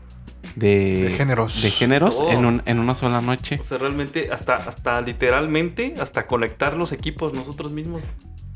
de, 0.57 1.03
De 1.03 1.13
géneros. 1.15 1.61
De 1.61 1.71
géneros 1.71 2.21
en, 2.29 2.43
un- 2.45 2.61
en 2.65 2.79
una 2.79 2.93
sola 2.93 3.21
noche. 3.21 3.57
O 3.61 3.63
sea, 3.63 3.77
realmente, 3.77 4.29
hasta, 4.33 4.57
hasta 4.57 4.99
literalmente, 4.99 5.95
hasta 6.01 6.27
conectar 6.27 6.75
los 6.75 6.91
equipos 6.91 7.33
nosotros 7.33 7.71
mismos. 7.71 8.01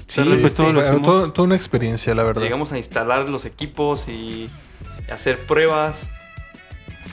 Sí, 0.07 0.21
pues 0.41 0.53
todo 0.53 0.73
lo 0.73 0.81
Fue 0.81 0.89
hicimos. 0.91 1.09
todo- 1.09 1.31
toda 1.31 1.45
una 1.45 1.55
experiencia, 1.55 2.13
la 2.13 2.23
verdad. 2.23 2.41
Llegamos 2.41 2.73
a 2.73 2.77
instalar 2.77 3.29
los 3.29 3.45
equipos 3.45 4.09
y 4.09 4.49
hacer 5.09 5.45
pruebas. 5.45 6.09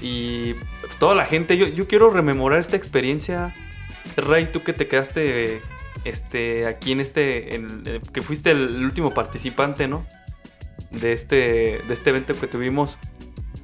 Y 0.00 0.54
toda 0.98 1.14
la 1.14 1.26
gente, 1.26 1.56
yo, 1.56 1.68
yo 1.68 1.86
quiero 1.86 2.10
rememorar 2.10 2.58
esta 2.58 2.76
experiencia. 2.76 3.54
Ray, 4.16 4.50
tú 4.50 4.64
que 4.64 4.72
te 4.72 4.88
quedaste 4.88 5.62
este, 6.04 6.66
aquí 6.66 6.92
en 6.92 7.00
este, 7.00 7.54
en- 7.54 7.82
eh, 7.86 8.00
que 8.12 8.22
fuiste 8.22 8.50
el 8.50 8.84
último 8.84 9.12
participante, 9.14 9.88
¿no? 9.88 10.06
De 10.90 11.12
este, 11.12 11.80
de 11.86 11.94
este 11.94 12.10
evento 12.10 12.34
que 12.34 12.46
tuvimos. 12.46 12.98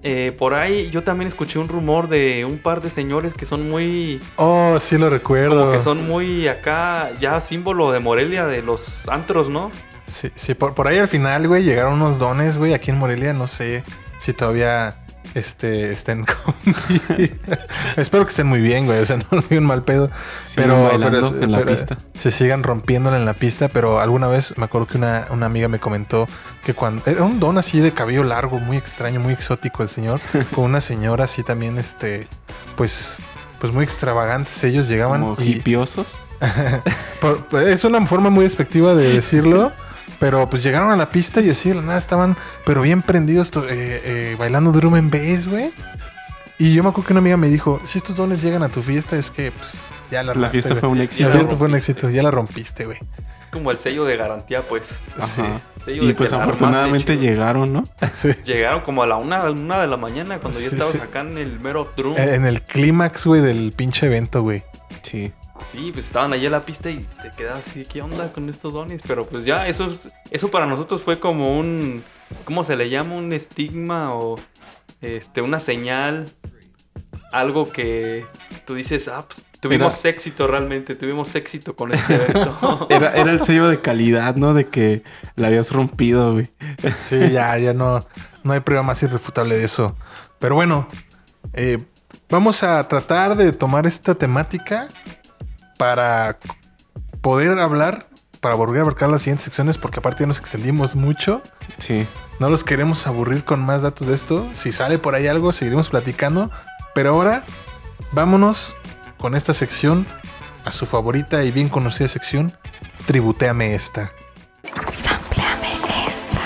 Eh, 0.04 0.32
por 0.38 0.54
ahí 0.54 0.90
yo 0.90 1.02
también 1.02 1.26
escuché 1.26 1.58
un 1.58 1.68
rumor 1.68 2.08
de 2.08 2.44
un 2.44 2.58
par 2.58 2.80
de 2.80 2.88
señores 2.88 3.34
que 3.34 3.44
son 3.46 3.68
muy, 3.68 4.20
Oh, 4.36 4.78
sí 4.78 4.96
lo 4.96 5.10
recuerdo. 5.10 5.58
como 5.58 5.72
que 5.72 5.80
son 5.80 6.06
muy 6.06 6.46
acá, 6.46 7.10
ya 7.20 7.40
símbolo 7.40 7.90
de 7.90 7.98
Morelia, 7.98 8.46
de 8.46 8.62
los 8.62 9.08
antros, 9.08 9.48
¿no? 9.48 9.72
Sí, 10.06 10.30
sí, 10.36 10.54
por, 10.54 10.74
por 10.74 10.86
ahí 10.86 10.98
al 10.98 11.08
final, 11.08 11.48
güey, 11.48 11.64
llegaron 11.64 11.94
unos 11.94 12.18
dones, 12.20 12.56
güey, 12.58 12.74
aquí 12.74 12.90
en 12.92 12.98
Morelia. 12.98 13.32
No 13.32 13.46
sé 13.48 13.82
si 14.18 14.32
todavía 14.32 15.04
este, 15.34 15.92
estén 15.92 16.24
con... 16.44 16.54
Espero 17.96 18.24
que 18.24 18.30
estén 18.30 18.46
muy 18.46 18.60
bien, 18.60 18.86
güey. 18.86 19.00
O 19.00 19.06
sea, 19.06 19.16
no 19.18 19.24
lo 19.30 19.40
digo 19.42 19.56
en 19.60 19.64
mal 19.66 19.82
pedo. 19.82 20.10
Pero, 20.56 20.84
bailando 20.84 21.30
pero 21.32 21.42
en 21.44 21.52
la 21.52 21.64
pista. 21.64 21.98
Se 22.14 22.30
sigan 22.30 22.62
rompiéndola 22.62 23.16
en 23.16 23.24
la 23.24 23.34
pista, 23.34 23.68
pero 23.68 24.00
alguna 24.00 24.28
vez 24.28 24.56
me 24.58 24.64
acuerdo 24.64 24.86
que 24.86 24.98
una, 24.98 25.26
una 25.30 25.46
amiga 25.46 25.68
me 25.68 25.78
comentó 25.78 26.26
que 26.64 26.74
cuando 26.74 27.02
era 27.06 27.22
un 27.24 27.40
don 27.40 27.58
así 27.58 27.80
de 27.80 27.92
cabello 27.92 28.24
largo, 28.24 28.58
muy 28.58 28.76
extraño, 28.76 29.20
muy 29.20 29.32
exótico 29.32 29.82
el 29.82 29.88
señor, 29.88 30.20
con 30.54 30.64
una 30.64 30.80
señora 30.80 31.24
así 31.24 31.42
también, 31.42 31.78
este, 31.78 32.28
pues, 32.76 33.18
pues 33.60 33.72
muy 33.72 33.84
extravagantes. 33.84 34.62
Ellos 34.64 34.88
llegaban 34.88 35.20
Como 35.22 35.36
y 35.42 35.52
hipiosos. 35.56 36.18
por- 37.20 37.62
es 37.62 37.84
una 37.84 38.04
forma 38.06 38.30
muy 38.30 38.44
despectiva 38.44 38.94
de 38.94 39.12
decirlo. 39.14 39.72
Pero 40.18 40.48
pues 40.50 40.62
llegaron 40.62 40.90
a 40.90 40.96
la 40.96 41.10
pista 41.10 41.40
y 41.40 41.50
así 41.50 41.68
de 41.68 41.76
la 41.76 41.82
nada 41.82 41.98
estaban, 41.98 42.36
pero 42.64 42.82
bien 42.82 43.02
prendidos, 43.02 43.50
eh, 43.56 43.60
eh, 43.70 44.36
bailando 44.38 44.72
drum 44.72 44.94
and 44.94 45.12
bass, 45.12 45.46
güey. 45.46 45.70
Y 46.58 46.74
yo 46.74 46.82
me 46.82 46.88
acuerdo 46.88 47.06
que 47.06 47.12
una 47.12 47.20
amiga 47.20 47.36
me 47.36 47.48
dijo, 47.48 47.80
si 47.84 47.98
estos 47.98 48.16
dones 48.16 48.42
llegan 48.42 48.64
a 48.64 48.68
tu 48.68 48.82
fiesta 48.82 49.16
es 49.16 49.30
que 49.30 49.52
pues 49.52 49.84
ya 50.10 50.24
la 50.24 50.34
La 50.34 50.50
fiesta 50.50 50.74
fue 50.74 50.88
un 50.88 50.98
La 50.98 51.04
éxito. 51.04 51.30
fiesta 51.30 51.56
fue 51.56 51.68
un 51.68 51.74
éxito, 51.76 52.10
ya 52.10 52.22
la 52.24 52.32
rompiste, 52.32 52.84
güey. 52.84 52.98
Es 53.38 53.46
como 53.46 53.70
el 53.70 53.78
sello 53.78 54.04
de 54.04 54.16
garantía, 54.16 54.62
pues. 54.62 54.98
Sí. 55.18 55.40
Ajá. 55.40 55.60
Sello 55.84 56.02
Y 56.02 56.12
pues 56.14 56.32
la 56.32 56.42
afortunadamente 56.42 57.16
llegaron, 57.16 57.72
¿no? 57.72 57.84
Sí. 58.12 58.30
Llegaron 58.44 58.80
como 58.80 59.04
a 59.04 59.06
la 59.06 59.16
una, 59.16 59.48
una 59.50 59.80
de 59.80 59.86
la 59.86 59.96
mañana 59.96 60.40
cuando 60.40 60.58
ya 60.58 60.68
Sí, 60.68 60.74
estabas 60.74 60.94
sí. 60.94 61.00
acá 61.00 61.20
en 61.20 61.38
el 61.38 61.60
mero 61.60 61.92
drum. 61.96 62.16
En 62.18 62.44
el 62.44 62.62
clímax, 62.62 63.24
güey, 63.26 63.40
del 63.40 63.70
pinche 63.72 64.06
evento, 64.06 64.42
güey. 64.42 64.64
Sí. 65.02 65.32
Sí, 65.70 65.90
pues 65.92 66.06
estaban 66.06 66.32
allí 66.32 66.46
en 66.46 66.52
la 66.52 66.62
pista 66.62 66.90
y 66.90 67.06
te 67.20 67.30
quedas 67.36 67.66
así, 67.66 67.84
¿qué 67.84 68.00
onda 68.00 68.32
con 68.32 68.48
estos 68.48 68.72
dones? 68.72 69.02
Pero 69.06 69.26
pues 69.26 69.44
ya, 69.44 69.66
eso, 69.68 69.86
es- 69.86 70.08
eso 70.30 70.50
para 70.50 70.66
nosotros 70.66 71.02
fue 71.02 71.20
como 71.20 71.58
un, 71.58 72.02
¿cómo 72.44 72.64
se 72.64 72.74
le 72.76 72.88
llama? 72.88 73.14
Un 73.16 73.32
estigma 73.34 74.14
o 74.14 74.36
este, 75.02 75.42
una 75.42 75.60
señal, 75.60 76.30
algo 77.32 77.70
que 77.70 78.24
tú 78.64 78.74
dices, 78.74 79.08
ah, 79.08 79.24
pues 79.26 79.44
tuvimos 79.60 80.02
éxito 80.06 80.46
realmente, 80.46 80.96
tuvimos 80.96 81.34
éxito 81.34 81.76
con 81.76 81.92
este 81.92 82.14
evento. 82.14 82.86
Era, 82.90 83.10
era 83.14 83.30
el 83.30 83.42
sello 83.42 83.68
de 83.68 83.82
calidad, 83.82 84.36
¿no? 84.36 84.54
De 84.54 84.68
que 84.68 85.02
la 85.36 85.48
habías 85.48 85.70
rompido, 85.72 86.32
güey. 86.32 86.48
Sí, 86.96 87.30
ya, 87.30 87.58
ya 87.58 87.74
no, 87.74 88.06
no 88.42 88.52
hay 88.54 88.60
prueba 88.60 88.82
más 88.82 89.02
irrefutable 89.02 89.56
de 89.56 89.64
eso. 89.64 89.94
Pero 90.38 90.54
bueno, 90.54 90.88
eh, 91.52 91.78
vamos 92.30 92.62
a 92.62 92.86
tratar 92.88 93.36
de 93.36 93.52
tomar 93.52 93.86
esta 93.86 94.14
temática 94.14 94.88
para 95.78 96.38
poder 97.22 97.58
hablar, 97.58 98.06
para 98.40 98.54
volver 98.54 98.80
a 98.80 98.82
abarcar 98.82 99.08
las 99.08 99.22
siguientes 99.22 99.44
secciones, 99.44 99.78
porque 99.78 100.00
aparte 100.00 100.24
ya 100.24 100.26
nos 100.26 100.38
extendimos 100.38 100.94
mucho. 100.94 101.42
Sí. 101.78 102.06
No 102.38 102.50
los 102.50 102.62
queremos 102.62 103.06
aburrir 103.06 103.44
con 103.44 103.60
más 103.60 103.82
datos 103.82 104.06
de 104.08 104.14
esto. 104.14 104.46
Si 104.52 104.72
sale 104.72 104.98
por 104.98 105.14
ahí 105.14 105.26
algo, 105.26 105.52
seguiremos 105.52 105.88
platicando. 105.88 106.50
Pero 106.94 107.10
ahora, 107.10 107.44
vámonos 108.12 108.76
con 109.16 109.34
esta 109.34 109.54
sección, 109.54 110.06
a 110.64 110.72
su 110.72 110.86
favorita 110.86 111.42
y 111.44 111.50
bien 111.50 111.68
conocida 111.68 112.08
sección, 112.08 112.52
Tributeame 113.06 113.74
esta. 113.74 114.12
Sampleame 114.88 115.72
esta. 116.06 116.38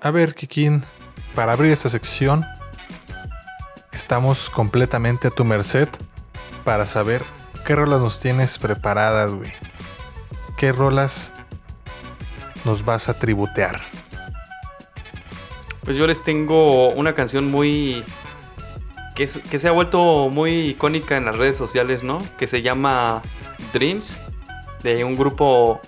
A 0.00 0.10
ver, 0.10 0.34
Kikín, 0.34 0.82
para 1.34 1.52
abrir 1.52 1.72
esta 1.72 1.88
sección, 1.88 2.44
estamos 4.04 4.50
completamente 4.50 5.28
a 5.28 5.30
tu 5.30 5.46
merced 5.46 5.88
para 6.62 6.84
saber 6.84 7.22
qué 7.66 7.74
rolas 7.74 8.02
nos 8.02 8.20
tienes 8.20 8.58
preparadas, 8.58 9.30
güey. 9.32 9.50
¿Qué 10.58 10.72
rolas 10.72 11.32
nos 12.66 12.84
vas 12.84 13.08
a 13.08 13.18
tributear? 13.18 13.80
Pues 15.84 15.96
yo 15.96 16.06
les 16.06 16.22
tengo 16.22 16.90
una 16.90 17.14
canción 17.14 17.50
muy. 17.50 18.04
Que, 19.16 19.24
es- 19.24 19.38
que 19.38 19.58
se 19.58 19.68
ha 19.68 19.72
vuelto 19.72 20.28
muy 20.28 20.50
icónica 20.68 21.16
en 21.16 21.24
las 21.24 21.36
redes 21.38 21.56
sociales, 21.56 22.02
¿no? 22.04 22.18
Que 22.36 22.46
se 22.46 22.60
llama 22.60 23.22
Dreams, 23.72 24.18
de 24.82 25.02
un 25.04 25.16
grupo 25.16 25.80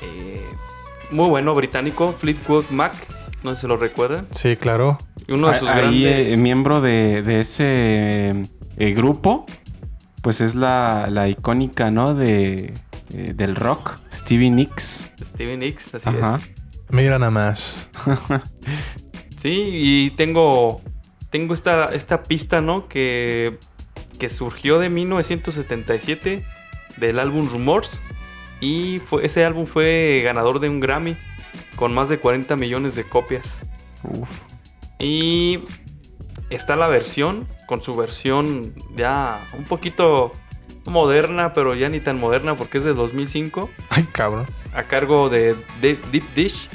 eh, 0.00 0.42
muy 1.10 1.28
bueno 1.28 1.54
británico, 1.54 2.14
Fleetwood 2.14 2.70
Mac. 2.70 2.94
No 3.42 3.54
sé 3.54 3.60
si 3.62 3.66
lo 3.66 3.76
recuerdan. 3.76 4.26
Sí, 4.30 4.56
claro. 4.56 4.96
Uno 5.32 5.48
de 5.48 5.54
sus 5.56 5.68
Ahí, 5.68 6.02
grandes. 6.02 6.32
eh, 6.32 6.36
miembro 6.36 6.80
de, 6.80 7.22
de 7.22 7.40
ese 7.40 8.44
eh, 8.76 8.92
grupo, 8.94 9.46
pues 10.22 10.40
es 10.40 10.54
la, 10.54 11.08
la 11.10 11.28
icónica, 11.28 11.90
¿no? 11.90 12.14
De, 12.14 12.74
eh, 13.12 13.32
del 13.34 13.56
rock, 13.56 13.98
Stevie 14.12 14.50
Nicks. 14.50 15.12
Stevie 15.22 15.56
Nicks, 15.56 15.94
así 15.94 16.08
Ajá. 16.08 16.38
es. 16.40 16.52
Mira 16.90 17.18
nada 17.18 17.30
más. 17.30 17.88
Sí, 19.36 19.70
y 19.72 20.10
tengo. 20.10 20.80
Tengo 21.30 21.54
esta, 21.54 21.86
esta 21.92 22.22
pista, 22.22 22.60
¿no? 22.60 22.86
Que. 22.88 23.58
Que 24.18 24.28
surgió 24.28 24.78
de 24.78 24.88
1977. 24.90 26.44
Del 26.98 27.18
álbum 27.18 27.48
Rumors. 27.50 28.02
Y 28.60 29.00
fue, 29.04 29.26
ese 29.26 29.44
álbum 29.44 29.66
fue 29.66 30.20
ganador 30.24 30.60
de 30.60 30.68
un 30.68 30.78
Grammy. 30.78 31.16
Con 31.76 31.92
más 31.94 32.08
de 32.08 32.18
40 32.18 32.54
millones 32.56 32.94
de 32.94 33.04
copias. 33.04 33.58
Uf. 34.04 34.42
Y. 34.98 35.60
Está 36.50 36.76
la 36.76 36.86
versión. 36.86 37.48
Con 37.66 37.80
su 37.80 37.96
versión 37.96 38.74
ya 38.96 39.48
un 39.56 39.64
poquito 39.64 40.32
moderna, 40.84 41.54
pero 41.54 41.74
ya 41.74 41.88
ni 41.88 42.00
tan 42.00 42.18
moderna 42.20 42.54
porque 42.56 42.78
es 42.78 42.84
de 42.84 42.92
2005 42.92 43.70
Ay, 43.88 44.02
cabrón. 44.12 44.44
a 44.74 44.82
cargo 44.82 45.30
de 45.30 45.54
De- 45.80 45.98
Deep 46.10 46.34
Dish, 46.34 46.68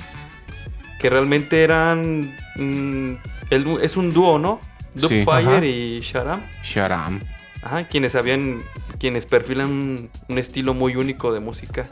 que 0.99 1.10
realmente 1.12 1.62
eran. 1.63 2.36
mm, 2.56 3.17
el- 3.51 3.77
es 3.84 3.95
un 3.97 4.12
dúo, 4.13 4.39
¿no? 4.39 4.60
Sí, 4.95 5.01
Dubfire 5.01 5.27
ajá. 5.58 5.65
y 5.65 5.99
Sharam. 5.99 6.41
Sharam. 6.63 7.19
Ajá, 7.62 7.84
quienes 7.84 8.15
habían. 8.15 8.63
Quienes 8.99 9.27
perfilan 9.27 9.69
un, 9.71 10.10
un 10.30 10.38
estilo 10.39 10.73
muy 10.73 10.95
único 10.95 11.32
de 11.32 11.39
música. 11.39 11.88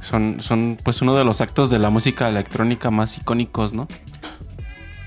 Son, 0.00 0.40
son 0.40 0.76
pues 0.82 1.00
uno 1.02 1.14
de 1.14 1.22
los 1.24 1.40
actos 1.40 1.70
de 1.70 1.78
la 1.78 1.90
música 1.90 2.28
electrónica 2.28 2.90
más 2.90 3.16
icónicos, 3.18 3.72
¿no? 3.72 3.86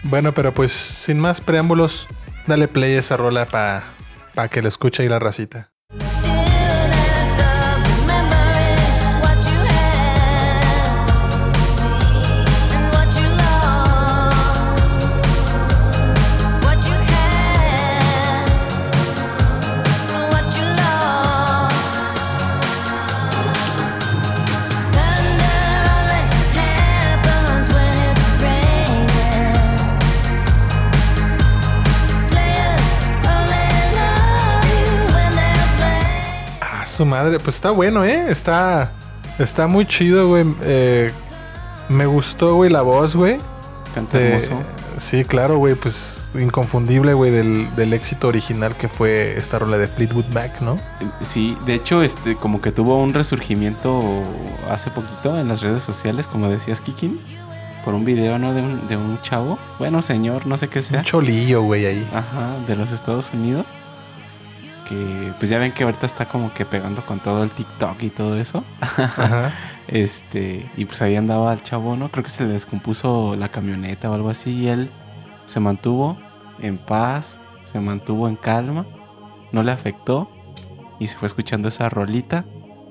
Bueno, 0.09 0.31
pero 0.33 0.53
pues 0.53 0.71
sin 0.71 1.19
más 1.19 1.41
preámbulos, 1.41 2.07
dale 2.45 2.69
play 2.69 2.95
a 2.95 2.99
esa 2.99 3.17
rola 3.17 3.45
para 3.45 4.47
que 4.49 4.61
la 4.61 4.69
escuche 4.69 5.03
ahí 5.03 5.09
la 5.09 5.19
racita. 5.19 5.73
Su 36.97 37.05
madre, 37.05 37.39
pues 37.39 37.55
está 37.55 37.71
bueno, 37.71 38.03
¿eh? 38.05 38.25
Está, 38.29 38.91
está 39.39 39.67
muy 39.67 39.85
chido, 39.85 40.27
güey. 40.29 40.45
Eh, 40.63 41.11
me 41.89 42.05
gustó, 42.05 42.55
güey, 42.55 42.69
la 42.69 42.81
voz, 42.81 43.15
güey. 43.15 43.37
Canta 43.95 44.17
de- 44.17 44.27
hermoso. 44.33 44.61
Sí, 44.97 45.23
claro, 45.25 45.59
güey, 45.59 45.75
pues 45.75 46.27
inconfundible, 46.33 47.13
güey, 47.13 47.29
del, 47.29 47.67
del 47.75 47.93
éxito 47.93 48.27
original 48.29 48.75
que 48.75 48.87
fue 48.87 49.37
esta 49.37 49.59
rola 49.59 49.77
de 49.77 49.87
Fleetwood 49.87 50.25
Mac, 50.33 50.59
¿no? 50.59 50.79
Sí, 51.21 51.55
de 51.67 51.75
hecho, 51.75 52.01
este, 52.01 52.35
como 52.35 52.61
que 52.61 52.71
tuvo 52.71 52.97
un 53.03 53.13
resurgimiento 53.13 54.01
hace 54.71 54.89
poquito 54.89 55.37
en 55.37 55.49
las 55.49 55.61
redes 55.61 55.83
sociales, 55.83 56.27
como 56.27 56.49
decías, 56.49 56.81
Kikin, 56.81 57.19
por 57.85 57.93
un 57.93 58.05
video, 58.05 58.39
¿no? 58.39 58.55
De 58.55 58.61
un, 58.63 58.87
de 58.87 58.97
un 58.97 59.21
chavo, 59.21 59.59
bueno, 59.77 60.01
señor, 60.01 60.47
no 60.47 60.57
sé 60.57 60.67
qué 60.67 60.81
sea. 60.81 60.97
Un 60.99 61.05
cholillo, 61.05 61.61
güey, 61.61 61.85
ahí. 61.85 62.09
Ajá, 62.11 62.55
de 62.67 62.75
los 62.75 62.91
Estados 62.91 63.29
Unidos. 63.31 63.67
Que 64.87 65.33
pues 65.37 65.49
ya 65.49 65.59
ven 65.59 65.71
que 65.71 65.83
ahorita 65.83 66.05
está 66.05 66.27
como 66.27 66.53
que 66.53 66.65
pegando 66.65 67.05
con 67.05 67.19
todo 67.19 67.43
el 67.43 67.51
TikTok 67.51 68.01
y 68.03 68.09
todo 68.09 68.37
eso. 68.37 68.63
Ajá. 68.81 69.53
Este, 69.87 70.69
y 70.75 70.83
pues 70.83 71.01
ahí 71.01 71.15
andaba 71.15 71.53
el 71.53 71.63
chavo, 71.63 71.95
¿no? 71.95 72.11
Creo 72.11 72.21
que 72.21 72.29
se 72.29 72.45
le 72.45 72.51
descompuso 72.51 73.37
la 73.37 73.49
camioneta 73.49 74.11
o 74.11 74.13
algo 74.13 74.29
así. 74.29 74.51
Y 74.51 74.67
él 74.67 74.91
se 75.45 75.61
mantuvo 75.61 76.17
en 76.59 76.77
paz, 76.77 77.39
se 77.63 77.79
mantuvo 77.79 78.27
en 78.27 78.35
calma, 78.35 78.85
no 79.53 79.63
le 79.63 79.71
afectó. 79.71 80.29
Y 80.99 81.07
se 81.07 81.17
fue 81.17 81.27
escuchando 81.27 81.69
esa 81.69 81.87
rolita, 81.87 82.43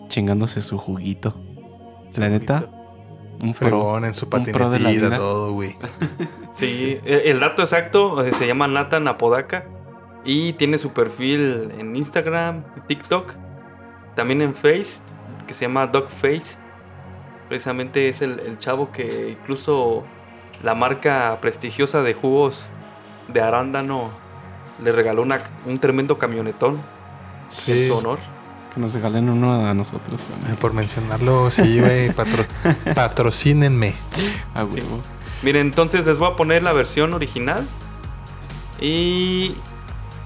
chingándose 0.09 0.63
su 0.63 0.79
juguito. 0.79 1.35
La 2.17 2.31
neta, 2.31 2.71
un 3.43 3.53
pro. 3.53 3.69
Fregón 3.69 4.05
en 4.07 4.15
su 4.15 4.29
patinetita, 4.29 5.17
todo, 5.17 5.53
güey. 5.53 5.77
Sí, 6.53 6.99
el 7.05 7.21
el 7.21 7.41
dato 7.41 7.61
exacto 7.61 8.25
eh, 8.25 8.33
se 8.33 8.47
llama 8.47 8.67
Nathan 8.67 9.07
Apodaca. 9.09 9.67
Y 10.27 10.53
tiene 10.55 10.77
su 10.79 10.93
perfil 10.93 11.71
en 11.79 11.95
Instagram, 11.95 12.65
TikTok, 12.89 13.33
también 14.17 14.43
en 14.43 14.55
Face, 14.55 14.99
que 15.47 15.55
se 15.55 15.67
llama 15.67 15.87
Dogface. 15.87 16.59
Precisamente 17.49 18.09
es 18.09 18.23
el, 18.23 18.41
el 18.41 18.59
chavo 18.59 18.91
que 18.91 19.37
incluso 19.41 20.05
la 20.65 20.75
marca 20.75 21.39
prestigiosa 21.41 22.03
de 22.03 22.13
jugos 22.15 22.71
de 23.33 23.41
arándano 23.41 24.11
le 24.83 24.91
regaló 24.91 25.23
una- 25.23 25.45
un 25.65 25.79
tremendo 25.79 26.19
camionetón 26.19 26.75
en 26.75 26.81
Sí. 27.51 27.87
su 27.87 27.95
honor. 27.97 28.19
Que 28.75 28.81
nos 28.81 28.95
regalen 28.95 29.29
uno 29.29 29.65
a 29.65 29.75
nosotros 29.75 30.23
también. 30.25 30.57
Por 30.57 30.73
mencionarlo, 30.75 31.51
sí, 31.53 31.79
güey. 31.81 32.11
patro- 32.13 32.47
patrocínenme. 32.97 33.95
A 34.55 34.67
Sí. 34.69 34.81
Miren, 35.43 35.69
entonces 35.69 36.05
les 36.05 36.19
voy 36.19 36.33
a 36.33 36.35
poner 36.37 36.65
la 36.65 36.73
versión 36.73 37.15
original. 37.15 37.65
Y 38.81 39.55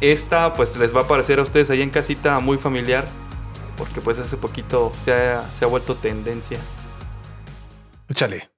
esta 0.01 0.55
pues 0.55 0.77
les 0.77 0.95
va 0.95 1.03
a 1.03 1.09
parecer 1.09 1.39
a 1.39 1.43
ustedes 1.43 1.71
ahí 1.71 1.83
en 1.83 1.91
casita 1.91 2.39
muy 2.41 2.59
familiar. 2.59 3.07
Porque 3.77 4.01
pues 4.01 4.19
hace 4.19 4.37
poquito 4.37 4.93
se 4.99 5.13
ha, 5.13 5.51
se 5.53 5.65
ha 5.65 5.69
vuelto 5.69 5.95
tendencia. 5.95 6.59
Échale. 8.09 8.51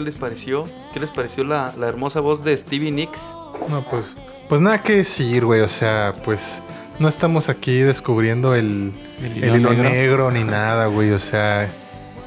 ¿Qué 0.00 0.06
les 0.06 0.16
pareció? 0.16 0.66
¿Qué 0.94 1.00
les 1.00 1.10
pareció 1.10 1.44
la, 1.44 1.74
la 1.76 1.86
hermosa 1.86 2.20
voz 2.20 2.42
de 2.42 2.56
Stevie 2.56 2.90
Nicks? 2.90 3.34
No, 3.68 3.82
pues, 3.90 4.06
pues 4.48 4.60
nada 4.62 4.82
que 4.82 4.96
decir, 4.96 5.44
güey. 5.44 5.60
O 5.60 5.68
sea, 5.68 6.14
pues 6.24 6.62
no 6.98 7.06
estamos 7.06 7.50
aquí 7.50 7.80
descubriendo 7.80 8.54
el, 8.54 8.92
El 9.22 9.44
el 9.44 9.56
hilo 9.60 9.70
negro. 9.74 9.90
negro. 9.90 10.30
ni 10.30 10.42
nada, 10.44 10.86
güey. 10.86 11.10
O 11.10 11.18
sea, 11.18 11.68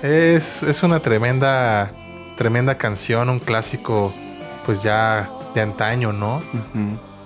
es, 0.03 0.61
es 0.61 0.83
una 0.83 0.99
tremenda, 0.99 1.91
tremenda 2.37 2.77
canción, 2.77 3.29
un 3.29 3.39
clásico, 3.39 4.13
pues 4.67 4.83
ya 4.83 5.31
de 5.55 5.61
antaño, 5.61 6.13
¿no? 6.13 6.43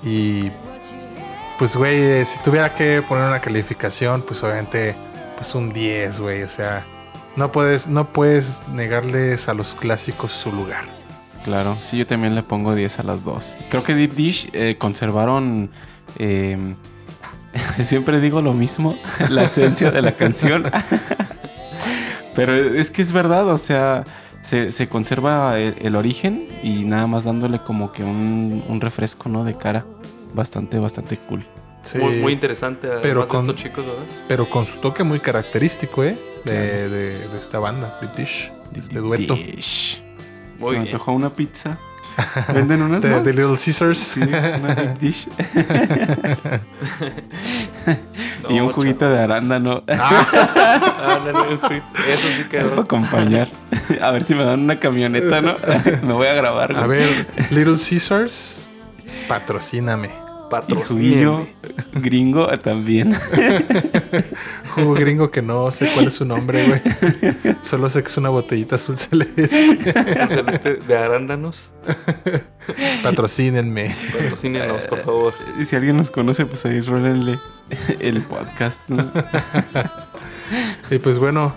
Y 0.02 0.50
pues, 1.60 1.76
güey, 1.76 2.00
eh, 2.02 2.24
si 2.26 2.40
tuviera 2.42 2.74
que 2.74 3.02
poner 3.02 3.26
una 3.26 3.42
calificación, 3.42 4.22
pues 4.22 4.42
obviamente, 4.44 4.96
pues 5.36 5.54
un 5.56 5.74
10, 5.74 6.22
güey. 6.22 6.44
O 6.44 6.50
sea, 6.50 6.86
no 7.38 7.52
puedes, 7.52 7.88
no 7.88 8.10
puedes 8.10 8.62
negarles 8.73 9.47
a 9.47 9.54
los 9.54 9.76
clásicos 9.76 10.32
su 10.34 10.52
lugar. 10.52 10.84
Claro, 11.43 11.78
sí, 11.82 11.97
yo 11.97 12.06
también 12.06 12.36
le 12.36 12.43
pongo 12.43 12.76
10 12.76 13.00
a 13.00 13.04
las 13.04 13.23
dos. 13.23 13.56
Creo 13.69 13.84
que 13.84 13.95
Deep 13.95 14.13
Dish 14.15 14.50
eh, 14.52 14.76
conservaron. 14.78 15.69
eh, 16.17 16.76
siempre 17.82 18.19
digo 18.19 18.41
lo 18.41 18.54
mismo, 18.54 18.97
la 19.30 19.43
esencia 19.43 19.91
de 19.91 20.02
la 20.02 20.12
canción. 20.12 20.69
Pero 22.36 22.54
es 22.54 22.91
que 22.91 23.02
es 23.02 23.12
verdad, 23.12 23.47
o 23.47 23.58
sea, 23.58 24.04
se, 24.41 24.71
se 24.71 24.88
conserva 24.88 25.58
el, 25.58 25.76
el 25.80 25.95
origen 25.95 26.47
y 26.62 26.86
nada 26.86 27.08
más 27.08 27.23
dándole 27.23 27.60
como 27.60 27.91
que 27.93 28.04
un, 28.04 28.63
un 28.67 28.82
refresco, 28.82 29.30
¿no? 29.30 29.43
De 29.43 29.56
cara. 29.56 29.86
Bastante, 30.34 30.78
bastante 30.78 31.17
cool. 31.17 31.45
Sí, 31.88 31.97
Muy, 32.00 32.17
muy 32.17 32.34
interesante, 32.34 32.88
pero 33.02 33.21
de 33.21 33.28
con- 33.28 33.41
estos 33.41 33.56
chicos, 33.56 33.86
¿verdad? 33.86 34.04
pero 34.28 34.50
con 34.50 34.65
su 34.65 34.78
toque 34.80 35.04
muy 35.04 35.19
característico, 35.19 36.04
¿eh? 36.04 36.17
De, 36.43 36.89
de- 36.89 37.28
de 37.28 37.38
esta 37.39 37.60
banda, 37.60 37.97
Deep 38.02 38.15
Dish, 38.15 38.52
de 38.71 38.80
este 38.80 39.00
dueto. 39.00 39.36
Dish. 39.36 40.04
Muy 40.60 40.71
se 40.71 40.78
me 40.78 40.84
bien. 40.84 40.93
antojó 40.93 41.12
una 41.13 41.30
pizza. 41.30 41.78
¿Venden 42.54 42.82
unas 42.82 43.04
De, 43.04 43.10
de 43.21 43.34
Little 43.34 43.58
Caesars. 43.63 44.00
Sí, 44.00 44.21
una 44.21 44.76
deep 44.76 44.97
dish. 45.00 45.28
No, 48.43 48.50
y 48.52 48.60
un 48.60 48.71
juguito 48.71 49.08
de 49.08 49.19
arándano. 49.19 49.84
Juguito. 49.86 51.69
Eso 52.12 52.28
sí 52.32 52.43
Para 52.43 52.50
quedó. 52.50 52.82
acompañar. 52.82 53.50
A 54.02 54.12
ver 54.12 54.23
si 54.23 54.34
me 54.36 54.43
dan 54.43 54.62
una 54.62 54.80
camioneta, 54.80 55.41
¿no? 55.41 55.56
me 56.02 56.13
voy 56.13 56.28
a 56.28 56.34
grabar. 56.34 56.76
A 56.76 56.88
ver, 56.88 57.28
Little 57.52 57.78
Caesars, 57.78 58.67
patrocíname. 59.28 60.27
Patrocinio. 60.50 61.48
gringo 61.94 62.48
también. 62.60 63.16
Jugo 64.76 64.94
gringo 64.94 65.32
que 65.32 65.42
no 65.42 65.72
sé 65.72 65.90
cuál 65.94 66.08
es 66.08 66.14
su 66.14 66.26
nombre, 66.26 66.66
güey. 66.68 66.82
Solo 67.62 67.90
sé 67.90 68.02
que 68.02 68.10
es 68.10 68.18
una 68.18 68.30
botellita 68.30 68.76
azul 68.76 68.98
celeste. 68.98 69.48
celeste 69.48 70.76
de 70.76 70.98
arándanos. 70.98 71.72
Patrocínenme. 73.04 73.96
Patrocínenos, 74.12 74.82
por 74.86 75.00
favor. 75.00 75.34
Y 75.60 75.66
si 75.66 75.76
alguien 75.76 75.98
nos 75.98 76.12
conoce, 76.12 76.46
pues 76.46 76.66
ahí 76.66 76.82
rólenle 76.82 77.40
el 78.00 78.22
podcast. 78.22 78.82
¿no? 78.90 79.12
Y 80.90 81.00
pues 81.00 81.20
bueno, 81.20 81.54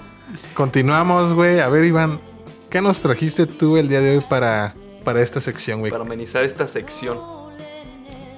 continuamos, 0.54 1.32
güey. 1.34 1.60
A 1.60 1.68
ver, 1.68 1.84
Iván, 1.84 2.20
¿qué 2.68 2.80
nos 2.80 3.00
trajiste 3.00 3.46
tú 3.46 3.76
el 3.76 3.88
día 3.88 4.00
de 4.00 4.16
hoy 4.16 4.24
para, 4.28 4.74
para 5.04 5.22
esta 5.22 5.40
sección, 5.40 5.78
güey? 5.78 5.92
Para 5.92 6.02
amenizar 6.02 6.42
esta 6.42 6.66
sección. 6.66 7.39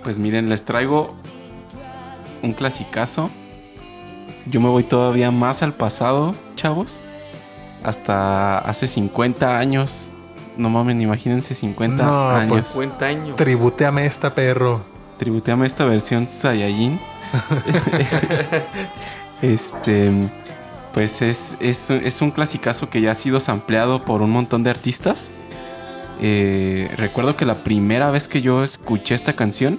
Pues 0.03 0.19
miren, 0.19 0.49
les 0.49 0.65
traigo 0.65 1.15
un 2.43 2.53
clasicazo. 2.53 3.31
Yo 4.47 4.61
me 4.61 4.69
voy 4.69 4.85
todavía 4.85 5.31
más 5.31 5.63
al 5.63 5.73
pasado, 5.73 6.35
chavos. 6.57 7.03
Hasta 7.85 8.59
hace 8.59 8.89
50 8.89 9.59
años. 9.59 10.13
No 10.57 10.69
mames, 10.69 11.01
imagínense 11.01 11.55
50 11.55 12.05
No, 12.05 12.31
años. 12.31 12.49
pues, 12.49 12.69
50 12.69 13.07
años. 13.07 13.37
Tributeame 13.37 14.07
esta 14.07 14.35
perro. 14.35 14.85
Tributeame 15.19 15.67
esta 15.67 15.85
versión 15.85 16.29
Saiyajin. 16.29 17.01
este. 19.43 20.11
Pues 20.93 21.23
es, 21.23 21.57
es, 21.61 21.91
es 21.91 22.21
un 22.21 22.31
clasicazo 22.31 22.91
que 22.91 23.01
ya 23.01 23.13
ha 23.13 23.15
sido 23.15 23.41
sampleado 23.41 24.05
por 24.05 24.21
un 24.21 24.31
montón 24.31 24.63
de 24.63 24.71
artistas. 24.71 25.31
Eh, 26.21 26.91
recuerdo 26.97 27.37
que 27.37 27.47
la 27.47 27.55
primera 27.57 28.11
vez 28.11 28.29
que 28.29 28.43
yo 28.43 28.63
escuché 28.63 29.15
esta 29.15 29.33
canción 29.33 29.79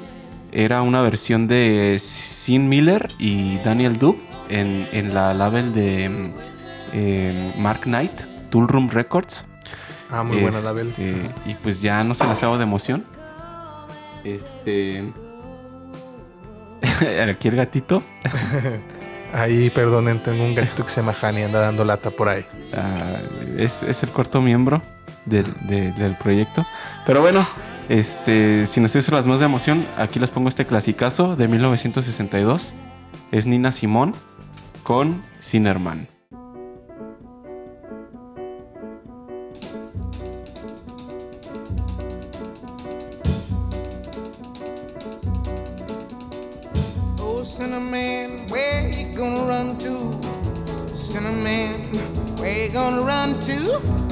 era 0.53 0.81
una 0.81 1.01
versión 1.01 1.47
de 1.47 1.97
Sin 1.99 2.69
Miller 2.69 3.11
y 3.19 3.57
Daniel 3.59 3.97
Dub 3.97 4.17
en, 4.49 4.87
en 4.91 5.13
la 5.13 5.33
label 5.33 5.73
de 5.73 6.09
mm, 6.09 6.31
eh, 6.93 7.53
Mark 7.57 7.81
Knight, 7.83 8.21
Tool 8.49 8.67
Room 8.67 8.89
Records. 8.89 9.45
Ah, 10.09 10.23
muy 10.23 10.37
buena. 10.41 10.59
Este, 10.59 11.15
Y 11.45 11.55
pues 11.55 11.81
ya 11.81 12.03
no 12.03 12.13
se 12.13 12.25
las 12.25 12.41
hago 12.43 12.57
de 12.57 12.63
emoción. 12.63 13.03
Este. 14.23 15.03
Aquí 17.29 17.47
el 17.47 17.55
gatito. 17.55 18.03
Ahí, 19.33 19.71
perdonen, 19.71 20.21
tengo 20.21 20.43
un 20.45 20.53
gatito 20.53 20.85
que 20.85 20.91
se 20.91 21.01
llama 21.01 21.15
Hani, 21.19 21.41
anda 21.43 21.59
dando 21.59 21.83
lata 21.83 22.11
por 22.11 22.29
ahí. 22.29 22.45
ah, 22.71 23.15
es, 23.57 23.81
es 23.81 24.03
el 24.03 24.09
cuarto 24.09 24.39
miembro 24.41 24.79
del, 25.25 25.45
de- 25.61 25.91
del 25.93 26.15
proyecto. 26.17 26.63
Pero 27.07 27.21
bueno, 27.21 27.43
este, 27.89 28.65
sin 28.65 28.85
ustedes 28.85 29.11
las 29.11 29.27
más 29.27 29.39
de 29.39 29.45
emoción, 29.45 29.85
aquí 29.97 30.19
les 30.19 30.31
pongo 30.31 30.49
este 30.49 30.65
clasicazo 30.65 31.35
de 31.35 31.47
1962. 31.47 32.73
Es 33.31 33.45
Nina 33.45 33.71
Simón 33.71 34.13
con 34.83 35.23
Sinnerman. 35.39 36.07
Oh, 47.19 47.43
run 49.47 49.77
to? 49.77 50.23
Run 52.73 53.39
to? 53.39 54.02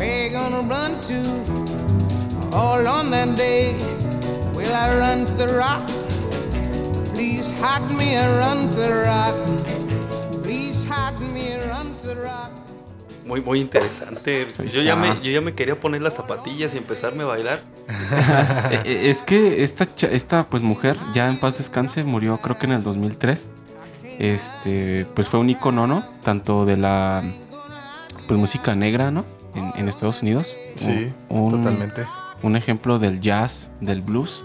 Where 0.00 0.28
you 0.28 0.32
gonna 0.32 0.62
run 0.62 0.92
to? 1.08 2.56
All 2.56 2.86
on 2.88 3.10
that 3.10 3.36
day, 3.36 3.74
will 4.54 4.72
I 4.74 4.96
run 4.96 5.26
to 5.26 5.32
the 5.34 5.48
rock? 5.58 5.82
Please 7.14 7.52
hide 7.60 7.84
me 7.92 8.14
and 8.16 8.30
run 8.38 8.68
to 8.70 8.76
the 8.80 9.04
rock. 9.04 9.36
Please 10.42 10.86
hide 10.88 11.20
me 11.20 11.52
and 11.52 11.68
run 11.68 11.94
to 12.00 12.08
the 12.08 12.14
rock. 12.14 12.50
Muy, 13.26 13.42
muy 13.42 13.60
interesante. 13.60 14.46
Yo 14.72 14.80
ya, 14.80 14.96
me, 14.96 15.20
yo 15.22 15.30
ya 15.30 15.42
me 15.42 15.52
quería 15.52 15.78
poner 15.78 16.00
las 16.00 16.14
zapatillas 16.14 16.72
y 16.74 16.78
empezarme 16.78 17.24
a 17.24 17.26
bailar. 17.26 17.60
Eh, 18.72 18.80
eh, 18.84 19.10
es 19.10 19.20
que 19.22 19.62
esta, 19.62 19.84
cha- 19.94 20.08
esta 20.10 20.46
pues 20.48 20.62
mujer, 20.62 20.96
ya 21.12 21.28
en 21.28 21.38
paz 21.38 21.58
descanse, 21.58 22.04
murió 22.04 22.38
creo 22.38 22.58
que 22.58 22.64
en 22.66 22.72
el 22.72 22.82
2003. 22.82 23.48
Este, 24.18 25.06
pues 25.14 25.28
fue 25.28 25.40
un 25.40 25.50
icono, 25.50 25.86
¿no? 25.86 26.02
Tanto 26.24 26.64
de 26.64 26.76
la 26.78 27.22
pues 28.26 28.40
música 28.40 28.74
negra, 28.74 29.10
¿no? 29.10 29.24
En, 29.54 29.72
en 29.76 29.88
Estados 29.88 30.22
Unidos. 30.22 30.56
Sí, 30.76 31.12
Un- 31.28 31.50
totalmente. 31.50 32.04
Un 32.42 32.56
ejemplo 32.56 32.98
del 32.98 33.20
jazz, 33.20 33.70
del 33.80 34.00
blues. 34.02 34.44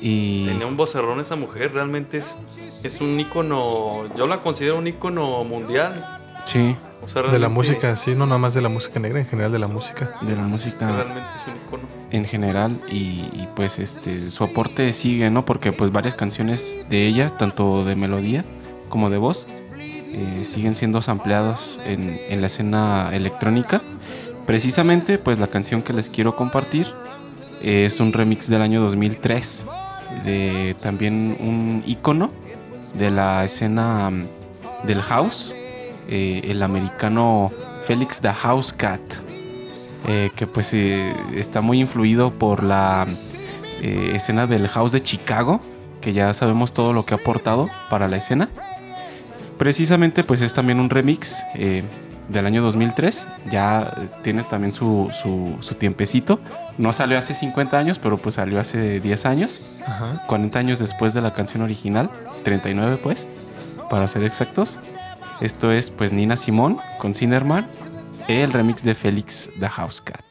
Y 0.00 0.44
Tenía 0.46 0.66
un 0.66 0.76
vocerrón 0.76 1.20
esa 1.20 1.36
mujer. 1.36 1.72
Realmente 1.72 2.18
es, 2.18 2.36
es 2.82 3.00
un 3.00 3.18
ícono. 3.18 4.04
Yo 4.16 4.26
la 4.26 4.42
considero 4.42 4.76
un 4.78 4.86
ícono 4.86 5.42
mundial. 5.44 6.04
sí, 6.44 6.76
O 7.02 7.08
sea, 7.08 7.22
De 7.22 7.38
la 7.38 7.48
música 7.48 7.88
en 7.90 7.96
sí, 7.96 8.14
no 8.14 8.26
nada 8.26 8.38
más 8.38 8.52
de 8.54 8.60
la 8.60 8.68
música 8.68 9.00
negra, 9.00 9.20
en 9.20 9.26
general 9.26 9.50
de 9.52 9.58
la 9.58 9.66
música. 9.68 10.10
de 10.20 10.36
la 10.36 10.42
música 10.42 10.86
Realmente 10.90 11.28
es 11.36 11.52
un 11.52 11.56
ícono. 11.66 11.82
en 12.10 12.24
general 12.26 12.78
y, 12.90 13.28
y, 13.32 13.48
pues 13.56 13.78
este 13.78 14.16
su 14.30 14.44
aporte 14.44 14.92
sigue, 14.92 15.30
¿no? 15.30 15.44
Porque 15.46 15.72
pues 15.72 15.90
varias 15.90 16.14
canciones 16.14 16.78
de 16.90 17.06
ella, 17.06 17.32
tanto 17.38 17.84
de 17.84 17.96
melodía 17.96 18.44
como 18.90 19.08
de 19.10 19.16
voz, 19.18 19.46
eh, 20.14 20.44
siguen 20.44 20.76
siendo 20.76 21.02
sampleados 21.02 21.80
en, 21.86 22.40
la 22.40 22.46
escena 22.46 23.10
electrónica. 23.12 23.82
Precisamente 24.46 25.18
pues 25.18 25.40
la 25.40 25.48
canción 25.48 25.82
que 25.82 25.92
les 25.92 26.08
quiero 26.08 26.36
compartir 26.36 26.86
es 27.62 27.98
un 27.98 28.12
remix 28.12 28.48
del 28.48 28.62
año 28.62 28.80
2003 28.82 29.66
de 30.24 30.76
también 30.80 31.36
un 31.40 31.82
icono 31.84 32.30
de 32.96 33.10
la 33.10 33.44
escena 33.44 34.10
mm, 34.10 34.86
del 34.86 35.02
house, 35.02 35.52
eh, 36.08 36.42
el 36.44 36.62
americano 36.62 37.50
Félix 37.84 38.20
the 38.20 38.32
House 38.32 38.72
Cat 38.72 39.00
eh, 40.06 40.30
que 40.36 40.46
pues 40.46 40.74
está 40.74 41.60
muy 41.60 41.80
influido 41.80 42.30
por 42.30 42.62
la 42.62 43.06
escena 43.82 44.46
del 44.46 44.68
house 44.68 44.92
de 44.92 45.02
Chicago, 45.02 45.60
que 46.00 46.12
ya 46.12 46.32
sabemos 46.32 46.72
todo 46.72 46.92
lo 46.92 47.04
que 47.04 47.14
ha 47.14 47.16
aportado 47.16 47.68
para 47.90 48.06
la 48.08 48.16
escena. 48.18 48.48
Precisamente 49.58 50.24
pues 50.24 50.42
es 50.42 50.54
también 50.54 50.80
un 50.80 50.90
remix 50.90 51.42
eh, 51.54 51.82
del 52.28 52.46
año 52.46 52.62
2003, 52.62 53.28
ya 53.50 53.94
eh, 53.96 54.08
tiene 54.22 54.42
también 54.44 54.72
su, 54.72 55.10
su, 55.12 55.56
su 55.60 55.74
tiempecito. 55.74 56.40
No 56.78 56.92
salió 56.92 57.18
hace 57.18 57.34
50 57.34 57.78
años, 57.78 57.98
pero 57.98 58.16
pues 58.16 58.36
salió 58.36 58.60
hace 58.60 59.00
10 59.00 59.26
años, 59.26 59.80
Ajá. 59.86 60.22
40 60.26 60.58
años 60.58 60.78
después 60.78 61.14
de 61.14 61.20
la 61.20 61.32
canción 61.32 61.62
original, 61.62 62.10
39 62.42 62.98
pues, 63.02 63.26
para 63.90 64.08
ser 64.08 64.24
exactos. 64.24 64.78
Esto 65.40 65.72
es 65.72 65.90
pues 65.90 66.12
Nina 66.12 66.36
Simón 66.36 66.78
con 66.98 67.14
Cinerman, 67.14 67.66
el 68.28 68.52
remix 68.52 68.82
de 68.82 68.94
Félix 68.94 69.50
the 69.60 69.68
House 69.68 70.00
Cat. 70.00 70.24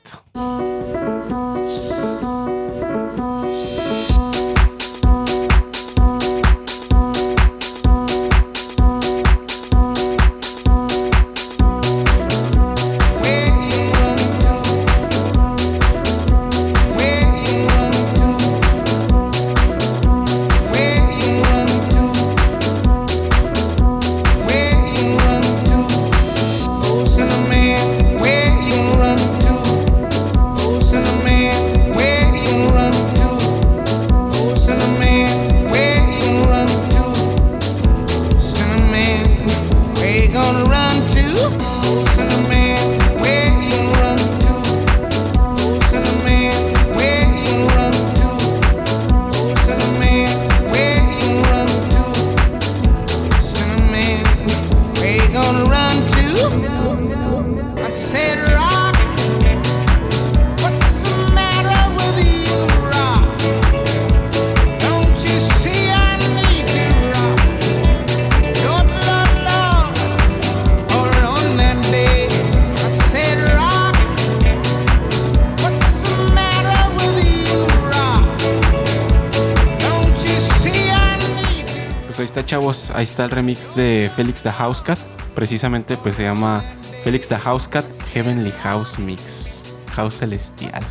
Ahí 82.94 83.04
está 83.04 83.26
el 83.26 83.32
remix 83.32 83.76
de 83.76 84.12
Félix 84.16 84.44
the 84.44 84.52
House 84.52 84.82
Cat. 84.82 85.00
Precisamente, 85.34 85.98
pues 85.98 86.16
se 86.16 86.24
llama 86.24 86.64
Félix 87.04 87.28
the 87.28 87.38
House 87.38 87.68
Cat 87.68 87.86
Heavenly 88.14 88.52
House 88.62 89.00
Mix. 89.00 89.64
House 89.96 90.20
Celestial. 90.20 90.84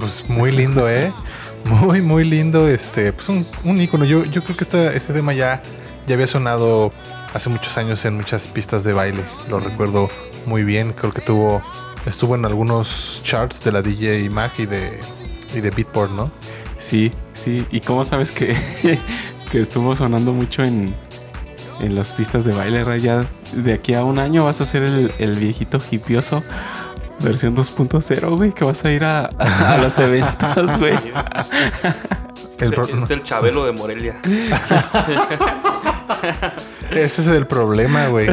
Pues 0.00 0.28
muy 0.28 0.50
lindo, 0.50 0.88
¿eh? 0.88 1.12
Muy, 1.66 2.00
muy 2.00 2.24
lindo. 2.24 2.66
Este, 2.66 3.12
pues 3.12 3.28
un, 3.28 3.46
un 3.64 3.78
ícono. 3.80 4.06
Yo, 4.06 4.22
yo 4.24 4.42
creo 4.42 4.56
que 4.56 4.64
esta, 4.64 4.92
este 4.92 5.12
tema 5.12 5.34
ya, 5.34 5.62
ya 6.06 6.14
había 6.14 6.26
sonado 6.26 6.92
hace 7.34 7.50
muchos 7.50 7.76
años 7.76 8.04
en 8.06 8.14
muchas 8.16 8.46
pistas 8.46 8.82
de 8.82 8.94
baile. 8.94 9.22
Lo 9.50 9.60
recuerdo 9.60 10.08
muy 10.46 10.64
bien. 10.64 10.92
Creo 10.92 11.12
que 11.12 11.20
tuvo, 11.20 11.62
estuvo 12.06 12.36
en 12.36 12.46
algunos 12.46 13.20
charts 13.22 13.62
de 13.64 13.72
la 13.72 13.82
DJ 13.82 14.30
Mag 14.30 14.52
y 14.58 14.64
de, 14.64 14.98
y 15.54 15.60
de 15.60 15.70
Beatport, 15.70 16.12
¿no? 16.12 16.30
Sí, 16.78 17.12
sí. 17.32 17.66
¿Y 17.70 17.80
cómo 17.80 18.04
sabes 18.04 18.30
que, 18.30 18.56
que 19.50 19.60
estuvo 19.60 19.94
sonando 19.96 20.32
mucho 20.32 20.62
en, 20.62 20.94
en 21.80 21.94
las 21.94 22.10
pistas 22.10 22.44
de 22.44 22.52
baile, 22.52 22.84
Ray? 22.84 23.00
Ya 23.00 23.24
de 23.52 23.72
aquí 23.72 23.94
a 23.94 24.04
un 24.04 24.18
año 24.18 24.44
vas 24.44 24.60
a 24.60 24.64
ser 24.64 24.82
el, 24.84 25.12
el 25.18 25.32
viejito 25.38 25.78
hipioso 25.90 26.42
versión 27.20 27.56
2.0, 27.56 28.36
güey, 28.36 28.52
que 28.52 28.64
vas 28.64 28.84
a 28.84 28.90
ir 28.92 29.04
a, 29.04 29.24
a 29.26 29.78
los 29.78 29.98
eventos, 30.00 30.78
güey. 30.78 30.94
El 32.58 32.72
es, 32.72 32.88
el, 32.88 32.98
es 33.02 33.10
el 33.10 33.22
Chabelo 33.22 33.66
de 33.66 33.72
Morelia. 33.72 34.18
Ese 36.90 37.20
es 37.20 37.26
el 37.26 37.46
problema, 37.46 38.06
güey. 38.06 38.28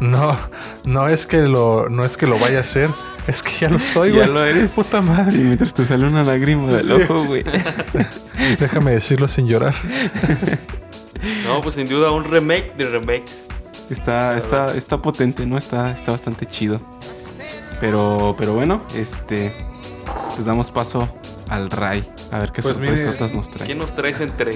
No, 0.00 0.36
no 0.84 1.06
es 1.06 1.28
que 1.28 1.42
lo, 1.42 1.88
no 1.88 2.04
es 2.04 2.16
que 2.16 2.26
lo 2.26 2.40
vaya 2.40 2.58
a 2.58 2.62
hacer, 2.62 2.90
es 3.28 3.42
que 3.42 3.50
ya 3.60 3.68
lo 3.70 3.78
soy, 3.78 4.10
Ya 4.12 4.16
güey. 4.18 4.28
lo 4.30 4.44
eres. 4.44 4.72
Puta 4.72 4.98
Y 4.98 5.02
madre. 5.02 5.38
mientras 5.38 5.72
te 5.74 5.84
sale 5.84 6.06
una 6.06 6.24
lágrima 6.24 6.72
del 6.72 6.82
Sí. 6.84 6.92
ojo, 6.92 7.24
güey. 7.24 7.44
Déjame 8.58 8.92
decirlo 8.92 9.28
sin 9.28 9.46
llorar. 9.46 9.74
No, 11.44 11.60
pues 11.60 11.74
sin 11.76 11.88
duda 11.88 12.10
un 12.10 12.24
remake 12.24 12.74
de 12.76 12.88
remakes. 12.90 13.44
Está, 13.90 14.36
está, 14.36 14.76
está 14.76 15.00
potente, 15.00 15.46
¿no? 15.46 15.56
Está, 15.58 15.92
está 15.92 16.12
bastante 16.12 16.46
chido. 16.46 16.80
Pero, 17.80 18.34
pero 18.38 18.52
bueno, 18.54 18.82
este. 18.94 19.52
Pues 20.34 20.44
damos 20.46 20.70
paso 20.70 21.08
al 21.48 21.70
Ray. 21.70 22.06
A 22.32 22.38
ver 22.38 22.52
qué 22.52 22.62
Pues 22.62 22.74
sorpresotas 22.74 23.34
nos 23.34 23.50
trae. 23.50 23.66
¿Qué 23.66 23.74
nos 23.74 23.94
traes 23.94 24.20
entre, 24.20 24.52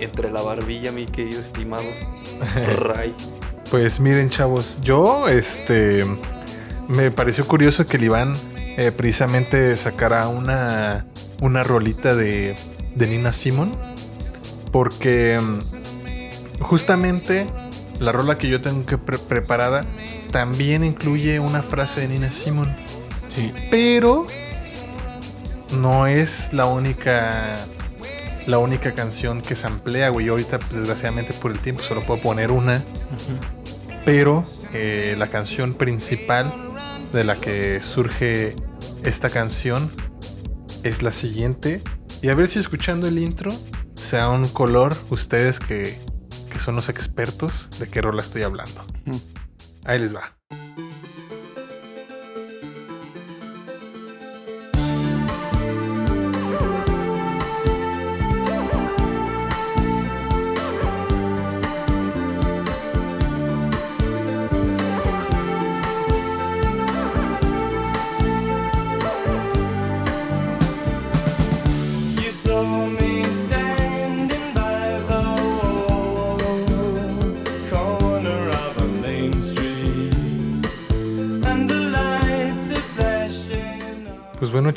entre 0.00 0.30
la 0.30 0.40
barbilla, 0.42 0.92
mi 0.92 1.06
querido 1.06 1.40
estimado 1.40 1.84
Ray? 2.78 3.14
Pues 3.70 4.00
miren, 4.00 4.30
chavos, 4.30 4.80
yo 4.82 5.28
este 5.28 6.04
me 6.90 7.10
pareció 7.10 7.46
curioso 7.46 7.86
que 7.86 7.96
el 7.96 8.04
Iván 8.04 8.34
eh, 8.76 8.92
precisamente 8.92 9.74
sacara 9.76 10.28
una, 10.28 11.06
una 11.40 11.62
rolita 11.62 12.14
de, 12.14 12.54
de 12.94 13.06
Nina 13.06 13.32
Simon. 13.32 13.76
Porque 14.72 15.40
mm, 15.40 16.60
justamente 16.60 17.46
la 17.98 18.12
rola 18.12 18.38
que 18.38 18.48
yo 18.48 18.60
tengo 18.60 18.86
que 18.86 18.98
pre- 18.98 19.18
preparada 19.18 19.84
también 20.30 20.84
incluye 20.84 21.40
una 21.40 21.62
frase 21.62 22.02
de 22.02 22.08
Nina 22.08 22.30
Simon. 22.30 22.76
Sí. 23.28 23.52
Pero 23.70 24.26
no 25.72 26.06
es 26.06 26.52
la 26.52 26.66
única 26.66 27.56
la 28.46 28.58
única 28.58 28.94
canción 28.94 29.42
que 29.42 29.54
se 29.54 29.66
emplea, 29.66 30.08
güey. 30.08 30.26
Yo 30.26 30.32
ahorita, 30.32 30.58
pues, 30.58 30.72
desgraciadamente 30.72 31.32
por 31.34 31.52
el 31.52 31.58
tiempo, 31.60 31.82
solo 31.82 32.04
puedo 32.04 32.20
poner 32.20 32.50
una. 32.50 32.82
Pero 34.04 34.44
eh, 34.72 35.14
la 35.18 35.28
canción 35.28 35.74
principal 35.74 36.69
de 37.12 37.24
la 37.24 37.40
que 37.40 37.80
surge 37.82 38.54
esta 39.04 39.30
canción 39.30 39.90
es 40.82 41.02
la 41.02 41.12
siguiente. 41.12 41.82
Y 42.22 42.28
a 42.28 42.34
ver 42.34 42.48
si 42.48 42.58
escuchando 42.58 43.08
el 43.08 43.18
intro 43.18 43.52
se 43.94 44.16
da 44.16 44.30
un 44.30 44.48
color 44.48 44.96
ustedes 45.10 45.60
que, 45.60 45.98
que 46.50 46.58
son 46.58 46.74
los 46.74 46.88
expertos 46.88 47.68
de 47.78 47.88
qué 47.88 48.02
rola 48.02 48.22
estoy 48.22 48.42
hablando. 48.42 48.84
Ahí 49.84 49.98
les 49.98 50.14
va. 50.14 50.39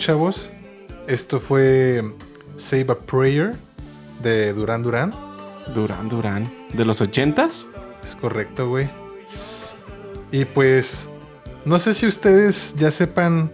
Chavos, 0.03 0.51
esto 1.07 1.39
fue 1.39 2.03
Save 2.57 2.87
a 2.89 2.99
Prayer 2.99 3.55
de 4.21 4.51
Duran 4.51 4.83
Duran. 4.83 5.13
Durán, 5.73 6.09
Durán. 6.09 6.51
¿De 6.73 6.83
los 6.83 6.99
ochentas? 6.99 7.69
Es 8.03 8.13
correcto, 8.13 8.67
güey. 8.67 8.89
Y 10.29 10.43
pues, 10.43 11.07
no 11.63 11.79
sé 11.79 11.93
si 11.93 12.05
ustedes 12.05 12.75
ya 12.77 12.91
sepan 12.91 13.53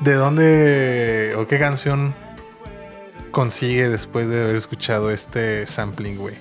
de 0.00 0.12
dónde 0.12 1.34
o 1.38 1.46
qué 1.46 1.58
canción 1.58 2.14
consigue 3.30 3.88
después 3.88 4.28
de 4.28 4.42
haber 4.42 4.56
escuchado 4.56 5.10
este 5.10 5.66
sampling, 5.66 6.18
güey. 6.18 6.34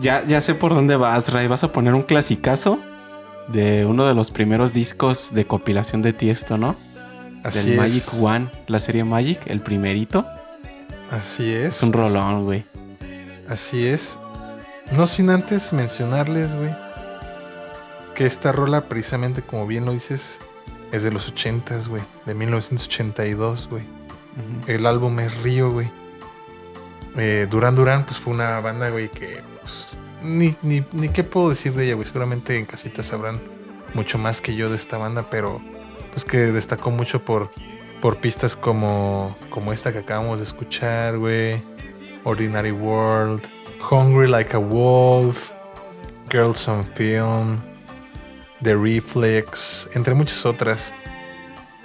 Ya, 0.00 0.24
ya 0.26 0.40
sé 0.40 0.56
por 0.56 0.74
dónde 0.74 0.96
vas, 0.96 1.32
Ray. 1.32 1.46
Vas 1.46 1.62
a 1.62 1.70
poner 1.70 1.94
un 1.94 2.02
clasicazo 2.02 2.80
de 3.46 3.86
uno 3.86 4.06
de 4.06 4.14
los 4.14 4.32
primeros 4.32 4.72
discos 4.72 5.32
de 5.32 5.46
compilación 5.46 6.02
de 6.02 6.12
Tiesto, 6.12 6.58
¿no? 6.58 6.74
Así 7.44 7.58
Del 7.60 7.72
es. 7.72 7.76
Magic 7.76 8.04
One, 8.20 8.50
la 8.66 8.78
serie 8.80 9.04
Magic, 9.04 9.40
el 9.46 9.60
primerito. 9.60 10.26
Así 11.10 11.52
es. 11.52 11.76
Es 11.76 11.82
un 11.82 11.92
rolón, 11.92 12.44
güey. 12.44 12.64
Así 13.48 13.86
es. 13.86 14.18
No 14.92 15.06
sin 15.06 15.30
antes 15.30 15.72
mencionarles, 15.72 16.54
güey, 16.54 16.74
que 18.14 18.26
esta 18.26 18.52
rola, 18.52 18.82
precisamente 18.82 19.42
como 19.42 19.66
bien 19.66 19.84
lo 19.84 19.92
dices, 19.92 20.40
es 20.92 21.02
de 21.02 21.10
los 21.10 21.32
80s, 21.32 21.88
güey, 21.88 22.02
de 22.26 22.34
1982, 22.34 23.68
güey. 23.68 23.84
El 24.66 24.86
álbum 24.86 25.20
es 25.20 25.42
Río, 25.42 25.70
güey. 25.70 25.90
Eh, 27.16 27.46
Duran 27.50 27.76
Duran, 27.76 28.04
pues 28.04 28.18
fue 28.18 28.32
una 28.32 28.58
banda, 28.60 28.88
güey, 28.90 29.10
que 29.10 29.40
pues, 29.62 30.00
ni, 30.22 30.56
ni, 30.62 30.84
ni 30.92 31.08
qué 31.10 31.24
puedo 31.24 31.50
decir 31.50 31.74
de 31.74 31.84
ella, 31.86 31.94
güey. 31.94 32.06
Seguramente 32.06 32.58
en 32.58 32.64
casita 32.66 33.02
sabrán 33.02 33.40
mucho 33.94 34.18
más 34.18 34.40
que 34.40 34.54
yo 34.54 34.70
de 34.70 34.76
esta 34.76 34.98
banda, 34.98 35.28
pero 35.30 35.60
pues 36.14 36.24
que 36.24 36.38
destacó 36.52 36.90
mucho 36.90 37.24
por, 37.24 37.50
por 38.00 38.18
pistas 38.18 38.56
como, 38.56 39.36
como 39.50 39.72
esta 39.72 39.92
que 39.92 39.98
acabamos 39.98 40.38
de 40.38 40.44
escuchar, 40.44 41.18
güey. 41.18 41.62
Ordinary 42.22 42.72
World, 42.72 43.42
Hungry 43.90 44.28
Like 44.28 44.56
a 44.56 44.58
Wolf, 44.58 45.50
Girls 46.30 46.66
on 46.68 46.84
Film, 46.94 47.60
The 48.62 48.74
Reflex, 48.74 49.90
entre 49.94 50.14
muchas 50.14 50.46
otras. 50.46 50.94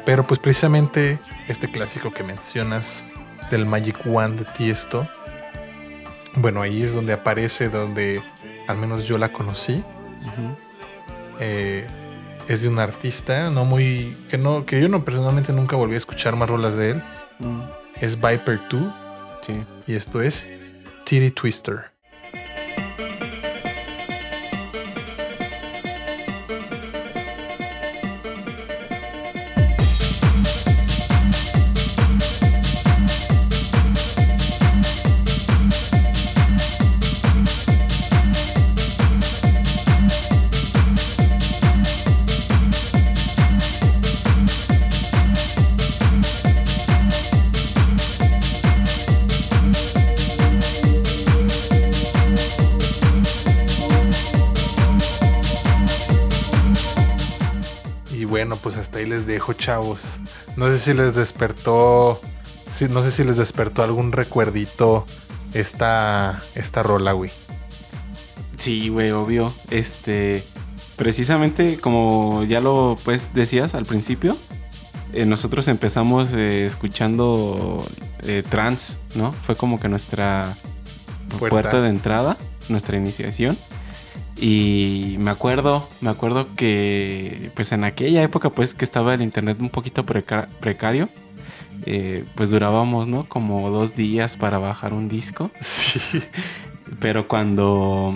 Pero 0.05 0.23
pues 0.23 0.39
precisamente 0.39 1.19
este 1.49 1.69
clásico 1.69 2.11
que 2.11 2.23
mencionas 2.23 3.03
del 3.51 3.65
Magic 3.65 3.97
Wand 4.05 4.39
de 4.39 4.45
Tiesto, 4.53 5.07
bueno, 6.35 6.61
ahí 6.61 6.83
es 6.83 6.93
donde 6.93 7.13
aparece, 7.13 7.69
donde 7.69 8.21
al 8.67 8.77
menos 8.77 9.05
yo 9.05 9.17
la 9.17 9.33
conocí. 9.33 9.83
Eh, 11.39 11.87
es 12.49 12.61
de 12.61 12.67
un 12.67 12.79
artista, 12.79 13.49
no 13.49 13.63
muy. 13.63 14.17
que 14.29 14.37
no, 14.37 14.65
que 14.65 14.81
yo 14.81 14.89
no 14.89 15.05
personalmente 15.05 15.53
nunca 15.53 15.75
volví 15.77 15.93
a 15.93 15.97
escuchar 15.97 16.35
más 16.35 16.49
rolas 16.49 16.75
de 16.75 16.91
él. 16.91 17.03
Mm, 17.39 17.61
Es 18.01 18.15
Viper 18.19 18.59
2 18.69 18.81
sí. 19.41 19.53
y 19.87 19.93
esto 19.95 20.21
es 20.21 20.47
Titty 21.05 21.31
Twister. 21.31 21.91
Bueno, 58.29 58.55
pues 58.57 58.77
hasta 58.77 58.99
ahí 58.99 59.05
les 59.05 59.25
dejo, 59.25 59.53
chavos. 59.53 60.19
No 60.55 60.69
sé 60.69 60.79
si 60.79 60.93
les 60.93 61.15
despertó. 61.15 62.21
sí, 62.71 62.85
no 62.89 63.03
sé 63.03 63.11
si 63.11 63.23
les 63.23 63.37
despertó 63.37 63.83
algún 63.83 64.11
recuerdito 64.11 65.05
esta, 65.53 66.37
esta 66.55 66.83
rola, 66.83 67.11
güey. 67.13 67.31
Sí, 68.57 68.89
güey, 68.89 69.11
obvio. 69.11 69.53
Este, 69.71 70.43
precisamente 70.95 71.77
como 71.79 72.43
ya 72.43 72.59
lo 72.59 72.95
pues 73.03 73.33
decías 73.33 73.73
al 73.73 73.85
principio, 73.85 74.37
eh, 75.13 75.25
nosotros 75.25 75.67
empezamos 75.67 76.33
eh, 76.33 76.65
escuchando 76.65 77.83
eh, 78.23 78.43
trance, 78.47 78.97
¿no? 79.15 79.31
Fue 79.31 79.55
como 79.55 79.79
que 79.79 79.87
nuestra 79.87 80.55
Puerta. 81.39 81.49
puerta. 81.49 81.81
de 81.81 81.89
entrada, 81.89 82.37
nuestra 82.67 82.97
iniciación. 82.97 83.57
Y 84.41 85.15
me 85.19 85.31
acuerdo, 85.31 85.87
me 86.01 86.09
acuerdo 86.09 86.47
que 86.55 87.51
pues 87.55 87.71
en 87.71 87.83
aquella 87.83 88.23
época 88.23 88.49
pues 88.51 88.73
que 88.73 88.85
estaba 88.85 89.13
el 89.13 89.21
internet 89.21 89.57
un 89.59 89.69
poquito 89.69 90.05
preca- 90.05 90.47
precario, 90.59 91.09
eh, 91.85 92.23
pues 92.35 92.49
durábamos, 92.49 93.07
¿no? 93.07 93.27
Como 93.27 93.69
dos 93.69 93.95
días 93.95 94.37
para 94.37 94.57
bajar 94.57 94.93
un 94.93 95.09
disco. 95.09 95.51
Sí. 95.61 95.99
Pero 96.99 97.27
cuando 97.27 98.15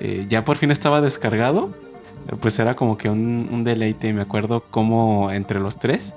eh, 0.00 0.26
ya 0.28 0.44
por 0.44 0.56
fin 0.56 0.72
estaba 0.72 1.00
descargado, 1.00 1.72
pues 2.40 2.58
era 2.58 2.74
como 2.74 2.98
que 2.98 3.08
un, 3.08 3.48
un 3.50 3.62
deleite. 3.62 4.12
Me 4.12 4.22
acuerdo 4.22 4.64
cómo 4.70 5.30
entre 5.30 5.60
los 5.60 5.78
tres, 5.78 6.12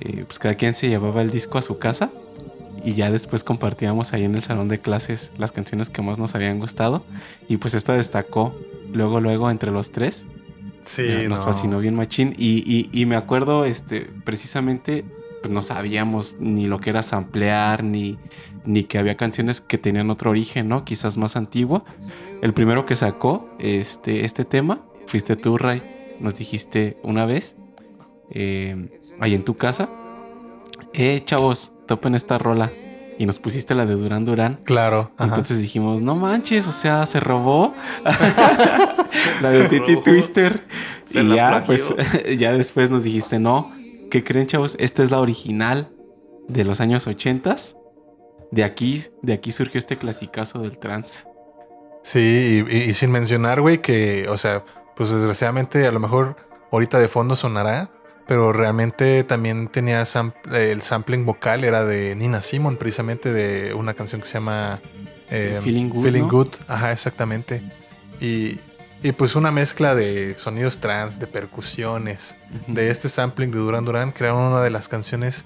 eh, 0.00 0.24
pues 0.26 0.38
cada 0.40 0.56
quien 0.56 0.74
se 0.74 0.88
llevaba 0.88 1.22
el 1.22 1.30
disco 1.30 1.58
a 1.58 1.62
su 1.62 1.78
casa 1.78 2.10
y 2.84 2.94
ya 2.94 3.10
después 3.10 3.44
compartíamos 3.44 4.12
ahí 4.12 4.24
en 4.24 4.34
el 4.34 4.42
salón 4.42 4.68
de 4.68 4.78
clases 4.78 5.30
las 5.38 5.52
canciones 5.52 5.88
que 5.90 6.02
más 6.02 6.18
nos 6.18 6.34
habían 6.34 6.58
gustado. 6.58 7.04
Y 7.48 7.56
pues 7.58 7.74
esta 7.74 7.94
destacó 7.94 8.54
luego, 8.92 9.20
luego 9.20 9.50
entre 9.50 9.70
los 9.70 9.92
tres. 9.92 10.26
Sí, 10.84 11.02
nos 11.28 11.40
no. 11.40 11.46
fascinó 11.46 11.78
bien 11.78 11.94
machín. 11.94 12.34
Y, 12.36 12.62
y- 12.66 12.90
y 12.92 13.06
me 13.06 13.16
acuerdo, 13.16 13.64
este, 13.64 14.10
precisamente, 14.24 15.04
pues 15.40 15.52
no 15.52 15.62
sabíamos 15.62 16.36
ni 16.40 16.66
lo 16.66 16.80
que 16.80 16.90
era 16.90 17.02
samplear, 17.02 17.84
ni, 17.84 18.18
ni 18.64 18.84
que 18.84 18.98
había 18.98 19.16
canciones 19.16 19.60
que 19.60 19.78
tenían 19.78 20.10
otro 20.10 20.30
origen, 20.30 20.68
¿no? 20.68 20.84
Quizás 20.84 21.16
más 21.18 21.36
antiguo. 21.36 21.84
El 22.42 22.52
primero 22.52 22.84
que 22.86 22.96
sacó 22.96 23.48
este, 23.60 24.24
este 24.24 24.44
tema 24.44 24.80
fuiste 25.06 25.36
tú, 25.36 25.56
Ray. 25.56 25.82
Nos 26.20 26.36
dijiste 26.36 26.96
una 27.04 27.26
vez, 27.26 27.56
eh, 28.30 28.88
ahí 29.20 29.34
en 29.34 29.44
tu 29.44 29.56
casa, 29.56 29.88
eh, 30.94 31.22
chavos, 31.24 31.72
topen 31.96 32.14
esta 32.14 32.38
rola. 32.38 32.70
Y 33.18 33.26
nos 33.26 33.38
pusiste 33.38 33.74
la 33.74 33.84
de 33.84 33.94
Durán 33.94 34.24
Durán. 34.24 34.58
Claro. 34.64 35.10
ajá. 35.18 35.24
Entonces 35.28 35.60
dijimos, 35.60 36.00
no 36.00 36.16
manches, 36.16 36.66
o 36.66 36.72
sea, 36.72 37.04
se 37.04 37.20
robó 37.20 37.74
la 39.42 39.50
de 39.50 39.68
Titi. 39.68 39.96
Twister. 39.96 40.64
Se 41.04 41.22
y 41.22 41.34
ya, 41.34 41.62
plagió. 41.64 41.66
pues, 41.66 41.94
ya 42.38 42.52
después 42.52 42.90
nos 42.90 43.02
dijiste, 43.04 43.38
no, 43.38 43.70
¿qué 44.10 44.24
creen, 44.24 44.46
chavos? 44.46 44.76
Esta 44.80 45.02
es 45.02 45.10
la 45.10 45.20
original 45.20 45.90
de 46.48 46.64
los 46.64 46.80
años 46.80 47.06
80 47.06 47.54
De 48.50 48.64
aquí, 48.64 49.02
de 49.22 49.34
aquí 49.34 49.52
surgió 49.52 49.78
este 49.78 49.98
clasicazo 49.98 50.60
del 50.60 50.78
trance. 50.78 51.24
Sí, 52.02 52.64
y, 52.68 52.74
y- 52.76 52.82
y 52.90 52.94
sin 52.94 53.10
mencionar, 53.12 53.60
güey, 53.60 53.80
que, 53.82 54.26
o 54.28 54.38
sea, 54.38 54.64
pues 54.96 55.10
desgraciadamente 55.10 55.86
a 55.86 55.92
lo 55.92 56.00
mejor 56.00 56.36
ahorita 56.72 56.98
de 56.98 57.08
fondo 57.08 57.36
sonará, 57.36 57.90
pero 58.32 58.50
realmente 58.50 59.24
también 59.24 59.68
tenía 59.68 60.04
el 60.54 60.80
sampling 60.80 61.26
vocal, 61.26 61.64
era 61.64 61.84
de 61.84 62.16
Nina 62.16 62.40
Simon, 62.40 62.78
precisamente 62.78 63.30
de 63.30 63.74
una 63.74 63.92
canción 63.92 64.22
que 64.22 64.26
se 64.26 64.32
llama 64.32 64.80
eh, 65.28 65.60
Feeling 65.62 65.90
Good, 65.90 66.02
Feeling 66.02 66.22
¿no? 66.22 66.28
Good. 66.30 66.48
Ajá, 66.66 66.92
exactamente. 66.92 67.60
Y, 68.22 68.56
y 69.02 69.12
pues 69.12 69.36
una 69.36 69.50
mezcla 69.50 69.94
de 69.94 70.34
sonidos 70.38 70.80
trans, 70.80 71.20
de 71.20 71.26
percusiones, 71.26 72.34
de 72.68 72.88
este 72.88 73.10
sampling 73.10 73.50
de 73.50 73.58
Duran 73.58 73.84
Duran, 73.84 74.12
crearon 74.12 74.44
una 74.44 74.62
de 74.62 74.70
las 74.70 74.88
canciones, 74.88 75.44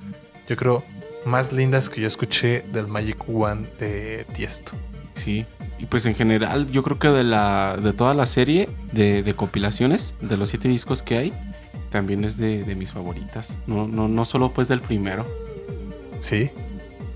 yo 0.49 0.55
creo, 0.55 0.85
más 1.25 1.53
lindas 1.53 1.91
que 1.91 2.01
yo 2.01 2.07
escuché 2.07 2.63
del 2.71 2.87
Magic 2.87 3.29
One 3.29 3.67
de 3.81 4.27
Tiesto. 4.33 4.71
Sí. 5.17 5.45
Y 5.81 5.87
pues 5.87 6.07
en 6.07 6.15
general, 6.15 6.71
yo 6.71 6.85
creo 6.85 7.01
que 7.01 7.09
de 7.09 7.25
la 7.25 7.79
de 7.83 7.93
toda 7.93 8.15
la 8.15 8.27
serie 8.27 8.69
de, 8.93 9.25
de 9.25 9.35
compilaciones, 9.35 10.15
de 10.21 10.37
los 10.37 10.51
siete 10.51 10.69
discos 10.69 11.03
que 11.03 11.19
hay, 11.19 11.56
también 11.91 12.25
es 12.25 12.37
de, 12.37 12.65
de 12.65 12.75
mis 12.75 12.93
favoritas. 12.93 13.57
No, 13.67 13.87
no, 13.89 14.09
no 14.09 14.25
solo 14.25 14.53
pues 14.53 14.69
del 14.69 14.81
primero. 14.81 15.27
Sí, 16.21 16.51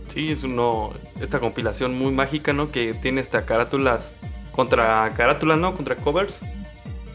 Sí, 0.08 0.32
es 0.32 0.42
uno. 0.42 0.90
Esta 1.20 1.38
compilación 1.38 1.96
muy 1.96 2.10
mágica, 2.12 2.52
¿no? 2.52 2.72
Que 2.72 2.94
tiene 2.94 3.20
hasta 3.20 3.46
carátulas. 3.46 4.12
Contra 4.50 5.12
carátulas, 5.14 5.56
¿no? 5.58 5.76
Contra 5.76 5.94
covers. 5.96 6.40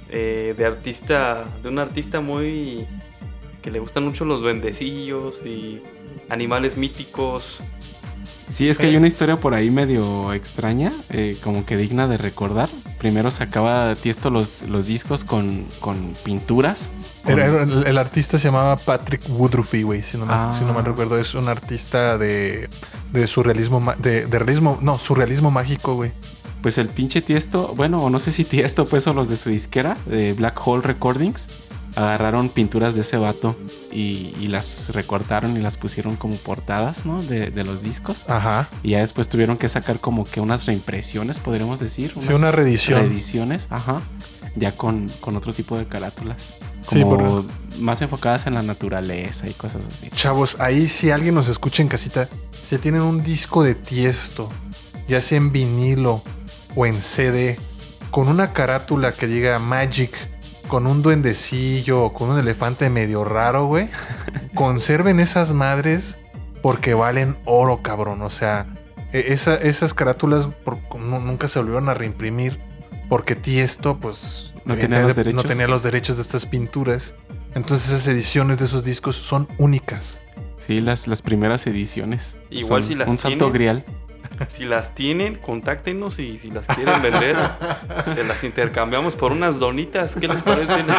eh, 0.10 0.54
de 0.58 0.66
artista. 0.66 1.44
De 1.62 1.68
un 1.70 1.78
artista 1.80 2.22
muy. 2.22 2.88
Que 3.62 3.70
le 3.70 3.80
gustan 3.80 4.06
mucho 4.06 4.24
los 4.24 4.40
duendecillos 4.42 5.42
y 5.46 5.82
animales 6.30 6.78
míticos. 6.78 7.64
Sí, 8.50 8.70
es 8.70 8.78
que 8.78 8.86
hay 8.88 8.96
una 8.96 9.08
historia 9.08 9.38
por 9.38 9.56
ahí 9.56 9.72
medio 9.72 10.32
extraña, 10.34 10.92
eh, 11.10 11.36
como 11.44 11.66
que 11.66 11.78
digna 11.78 12.08
de 12.08 12.18
recordar. 12.18 12.70
Primero 13.00 13.32
sacaba 13.32 13.96
Tiesto 13.96 14.30
los, 14.30 14.62
los 14.64 14.86
discos 14.86 15.24
con, 15.24 15.66
con 15.80 16.14
pinturas. 16.24 16.90
con- 17.24 17.34
Era- 17.34 17.48
era- 17.48 17.64
el, 17.64 17.88
el 17.88 17.98
artista 17.98 18.38
se 18.38 18.46
llamaba 18.46 18.78
Patrick 18.78 19.22
Woodruffy, 19.30 19.82
güey, 19.84 20.04
si 20.04 20.18
no, 20.18 20.26
me, 20.28 20.34
Ah. 20.34 20.54
si 20.58 20.64
no 20.64 20.74
mal 20.74 20.86
recuerdo. 20.86 21.18
Es 21.18 21.34
un 21.34 21.50
artista 21.50 22.18
de, 22.20 22.70
de 23.12 23.28
surrealismo, 23.28 23.94
de, 23.98 24.26
de 24.28 24.40
realismo, 24.40 24.78
no, 24.82 25.00
surrealismo 25.00 25.50
mágico, 25.50 25.96
güey. 25.96 26.12
Pues 26.62 26.78
el 26.78 26.88
pinche 26.90 27.22
Tiesto, 27.22 27.74
bueno, 27.76 27.98
o 28.04 28.10
no 28.10 28.20
sé 28.20 28.32
si 28.32 28.44
Tiesto, 28.44 28.86
pues, 28.86 29.06
o 29.08 29.14
los 29.14 29.28
de 29.28 29.38
su 29.38 29.50
disquera, 29.50 29.98
de 30.06 30.34
Black 30.34 30.60
Hole 30.66 30.82
Recordings, 30.84 31.48
agarraron 31.96 32.50
pinturas 32.50 32.94
de 32.96 33.02
ese 33.02 33.18
vato 33.18 33.56
y, 33.92 34.34
y 34.40 34.48
las 34.48 34.90
recortaron 34.94 35.56
y 35.58 35.60
las 35.62 35.78
pusieron 35.78 36.16
como 36.16 36.36
portadas, 36.36 37.06
¿no? 37.06 37.22
De, 37.22 37.52
de 37.52 37.64
los 37.64 37.82
discos. 37.82 38.26
Ajá. 38.30 38.70
Y 38.84 38.92
ya 38.92 39.00
después 39.00 39.30
tuvieron 39.30 39.58
que 39.58 39.70
sacar 39.70 40.00
como 40.00 40.24
que 40.26 40.42
unas 40.42 40.66
reimpresiones, 40.66 41.40
podríamos 41.40 41.80
decir. 41.80 42.14
Sí, 42.20 42.34
una 42.34 42.52
reedición. 42.52 43.00
Reediciones, 43.02 43.68
ajá. 43.70 44.02
Ya 44.58 44.72
con, 44.72 45.08
con 45.20 45.36
otro 45.36 45.52
tipo 45.54 45.78
de 45.78 45.86
carátulas. 45.86 46.56
Sí, 46.82 47.02
Como 47.02 47.18
por- 47.18 47.46
más 47.80 48.02
enfocadas 48.02 48.48
en 48.48 48.54
la 48.54 48.62
naturaleza 48.62 49.50
y 49.50 49.54
cosas 49.54 49.86
así. 49.88 50.10
Chavos, 50.16 50.58
ahí 50.60 50.88
si 50.88 51.12
alguien 51.12 51.36
nos 51.36 51.48
escucha 51.50 51.82
en 51.82 51.90
casita, 51.90 52.30
si 52.62 52.78
tienen 52.78 53.02
un 53.02 53.22
disco 53.24 53.64
de 53.64 53.76
tiesto, 53.76 54.50
ya 55.08 55.22
sea 55.22 55.38
en 55.38 55.52
vinilo 55.52 56.24
o 56.76 56.86
en 56.86 57.02
CD, 57.02 57.58
con 58.12 58.28
una 58.30 58.54
carátula 58.54 59.12
que 59.12 59.28
diga 59.28 59.60
Magic, 59.60 60.16
con 60.68 60.88
un 60.88 61.02
duendecillo 61.02 62.04
o 62.04 62.14
con 62.14 62.30
un 62.30 62.40
elefante 62.40 62.90
medio 62.90 63.24
raro, 63.24 63.66
güey, 63.66 63.90
conserven 64.54 65.20
esas 65.20 65.52
madres 65.54 66.18
porque 66.62 66.94
valen 66.94 67.38
oro, 67.46 67.82
cabrón. 67.82 68.22
O 68.22 68.30
sea, 68.30 68.68
e- 69.12 69.26
esa- 69.34 69.56
esas 69.56 69.94
carátulas 69.94 70.48
por- 70.64 70.80
nunca 71.00 71.48
se 71.48 71.60
volvieron 71.60 71.90
a 71.90 71.94
reimprimir. 71.94 72.60
porque 73.08 73.36
Tiesto, 73.36 73.98
pues, 74.00 74.54
No 74.66 74.76
tenía 74.78 75.02
los 75.02 75.16
derechos. 75.16 75.44
no 75.44 75.48
tenía 75.48 75.68
los 75.68 75.84
derechos 75.84 76.16
de 76.16 76.24
estas 76.24 76.48
pinturas. 76.48 77.14
Entonces 77.54 77.90
esas 77.92 78.08
ediciones 78.08 78.58
de 78.58 78.66
esos 78.66 78.84
discos 78.84 79.16
son 79.16 79.48
únicas. 79.60 80.22
Sí, 80.58 80.82
las, 80.82 81.08
las 81.08 81.22
primeras 81.22 81.68
ediciones. 81.68 82.38
Igual 82.50 82.84
Son 82.84 82.88
si 82.92 82.96
las 82.96 83.08
Un 83.08 83.18
santo 83.20 83.52
grial. 83.52 83.86
Si 84.48 84.66
las 84.66 84.96
tienen, 84.96 85.36
contáctenos 85.36 86.20
y 86.20 86.38
si 86.38 86.52
las 86.52 86.68
quieren 86.68 87.02
vender, 87.02 87.38
se 88.14 88.24
las 88.24 88.44
intercambiamos 88.44 89.16
por 89.16 89.32
unas 89.32 89.60
donitas. 89.60 90.16
¿Qué 90.16 90.28
les 90.28 90.42
parecen? 90.42 90.86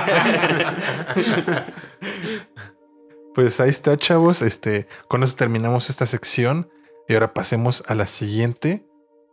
Pues 3.36 3.60
ahí 3.60 3.68
está, 3.68 3.98
chavos. 3.98 4.40
Este, 4.40 4.88
con 5.08 5.22
eso 5.22 5.36
terminamos 5.36 5.90
esta 5.90 6.06
sección. 6.06 6.70
Y 7.06 7.12
ahora 7.12 7.34
pasemos 7.34 7.84
a 7.86 7.94
la 7.94 8.06
siguiente, 8.06 8.86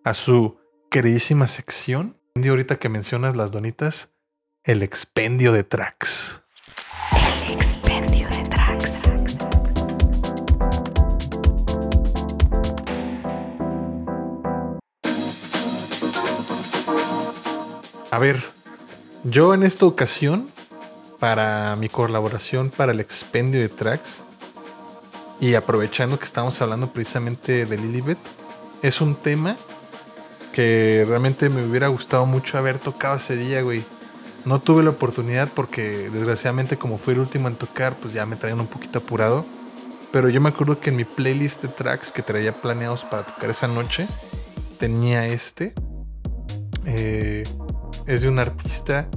a 0.03 0.13
su 0.13 0.57
queridísima 0.91 1.47
sección. 1.47 2.19
Y 2.35 2.45
ahorita 2.49 2.79
que 2.79 2.89
mencionas 2.89 3.37
las 3.37 3.53
donitas, 3.53 4.11
el 4.65 4.83
expendio 4.83 5.53
de 5.53 5.63
tracks. 5.63 6.43
El 7.47 7.53
expendio 7.53 8.27
de 8.27 8.43
tracks. 8.49 9.12
A 18.13 18.19
ver, 18.19 18.43
yo 19.23 19.55
en 19.55 19.63
esta 19.63 19.87
ocasión, 19.87 20.47
para 21.17 21.75
mi 21.77 21.89
colaboración 21.89 22.69
para 22.69 22.91
el 22.91 22.99
expendio 22.99 23.59
de 23.59 23.69
tracks, 23.69 24.21
y 25.39 25.55
aprovechando 25.55 26.19
que 26.19 26.25
estamos 26.25 26.61
hablando 26.61 26.93
precisamente 26.93 27.65
de 27.65 27.75
Lilibet, 27.75 28.19
es 28.83 29.01
un 29.01 29.15
tema 29.15 29.57
que 30.53 31.03
realmente 31.07 31.49
me 31.49 31.65
hubiera 31.65 31.87
gustado 31.87 32.27
mucho 32.27 32.59
haber 32.59 32.77
tocado 32.77 33.17
ese 33.17 33.35
día, 33.35 33.63
güey. 33.63 33.83
No 34.45 34.61
tuve 34.61 34.83
la 34.83 34.91
oportunidad 34.91 35.49
porque 35.51 36.07
desgraciadamente 36.11 36.77
como 36.77 36.99
fui 36.99 37.15
el 37.15 37.19
último 37.19 37.47
en 37.47 37.55
tocar, 37.55 37.95
pues 37.95 38.13
ya 38.13 38.27
me 38.27 38.35
traían 38.35 38.59
un 38.59 38.67
poquito 38.67 38.99
apurado. 38.99 39.43
Pero 40.11 40.29
yo 40.29 40.39
me 40.39 40.49
acuerdo 40.49 40.79
que 40.79 40.91
en 40.91 40.97
mi 40.97 41.03
playlist 41.03 41.63
de 41.63 41.67
tracks 41.67 42.11
que 42.11 42.21
traía 42.21 42.51
planeados 42.51 43.05
para 43.05 43.23
tocar 43.23 43.49
esa 43.49 43.67
noche, 43.67 44.07
tenía 44.77 45.25
este. 45.25 45.73
Eh, 46.85 47.43
es 48.07 48.21
de 48.21 48.29
un 48.29 48.39
artista. 48.39 49.07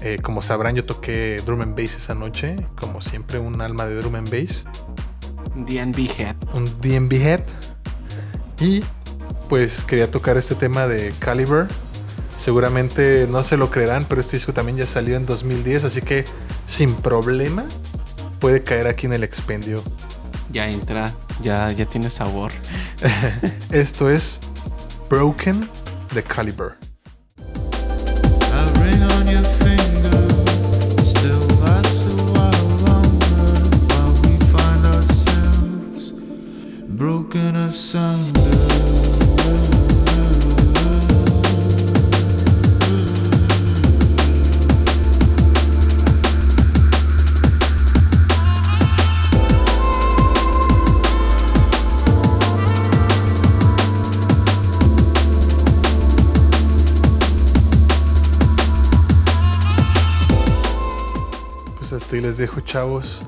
eh, 0.00 0.18
como 0.20 0.42
sabrán, 0.42 0.74
yo 0.74 0.84
toqué 0.84 1.40
drum 1.46 1.60
and 1.60 1.76
bass 1.80 1.94
esa 1.94 2.14
noche. 2.14 2.56
Como 2.76 3.00
siempre, 3.00 3.38
un 3.38 3.60
alma 3.60 3.86
de 3.86 3.96
drum 3.96 4.16
and 4.16 4.30
bass. 4.30 4.64
DNB 5.54 6.08
Head. 6.18 6.36
Un 6.54 6.64
DMV 6.80 7.12
Head. 7.12 7.40
Y 8.60 8.82
pues 9.48 9.84
quería 9.84 10.10
tocar 10.10 10.36
este 10.36 10.54
tema 10.54 10.86
de 10.86 11.12
Caliber. 11.18 11.68
Seguramente 12.36 13.28
no 13.30 13.44
se 13.44 13.56
lo 13.56 13.70
creerán, 13.70 14.06
pero 14.08 14.20
este 14.20 14.36
disco 14.36 14.52
también 14.52 14.78
ya 14.78 14.86
salió 14.86 15.16
en 15.16 15.26
2010. 15.26 15.84
Así 15.84 16.00
que 16.02 16.24
sin 16.66 16.94
problema 16.96 17.64
puede 18.40 18.62
caer 18.64 18.88
aquí 18.88 19.06
en 19.06 19.12
el 19.12 19.22
expendio. 19.22 19.82
Ya 20.50 20.68
entra, 20.68 21.12
ya, 21.42 21.70
ya 21.72 21.86
tiene 21.86 22.10
sabor. 22.10 22.50
Esto 23.70 24.10
es 24.10 24.40
Broken 25.08 25.68
de 26.12 26.22
Caliber. 26.24 26.74
Broken 37.32 37.56
asunder. 37.56 38.41
Ahí 62.12 62.20
les 62.20 62.36
dejo, 62.36 62.60
chavos. 62.60 63.22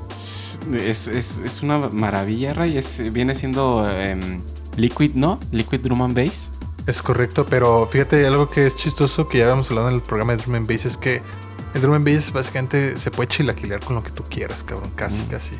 Es, 0.72 1.08
es, 1.08 1.38
es 1.38 1.62
una 1.62 1.78
maravilla, 1.88 2.54
Ray. 2.54 2.76
Es, 2.78 3.00
viene 3.12 3.34
siendo 3.34 3.88
em, 3.90 4.40
Liquid, 4.76 5.12
¿no? 5.14 5.38
Liquid 5.52 5.80
Drum 5.80 6.02
and 6.02 6.16
Bass. 6.16 6.50
Es 6.86 7.00
correcto, 7.02 7.46
pero 7.46 7.86
fíjate, 7.86 8.26
algo 8.26 8.48
que 8.48 8.66
es 8.66 8.76
chistoso 8.76 9.26
que 9.26 9.38
ya 9.38 9.44
habíamos 9.44 9.70
hablado 9.70 9.88
en 9.88 9.94
el 9.94 10.02
programa 10.02 10.36
de 10.36 10.42
Drum 10.42 10.56
and 10.56 10.70
Bass 10.70 10.84
es 10.84 10.96
que 10.96 11.22
el 11.74 11.80
Drum 11.80 11.94
and 11.94 12.06
Bass 12.08 12.32
básicamente 12.32 12.98
se 12.98 13.10
puede 13.10 13.28
chilaquilear 13.28 13.80
con 13.80 13.96
lo 13.96 14.02
que 14.02 14.10
tú 14.10 14.22
quieras, 14.28 14.62
cabrón, 14.64 14.90
casi, 14.94 15.22
Mm. 15.22 15.26
casi. 15.26 15.52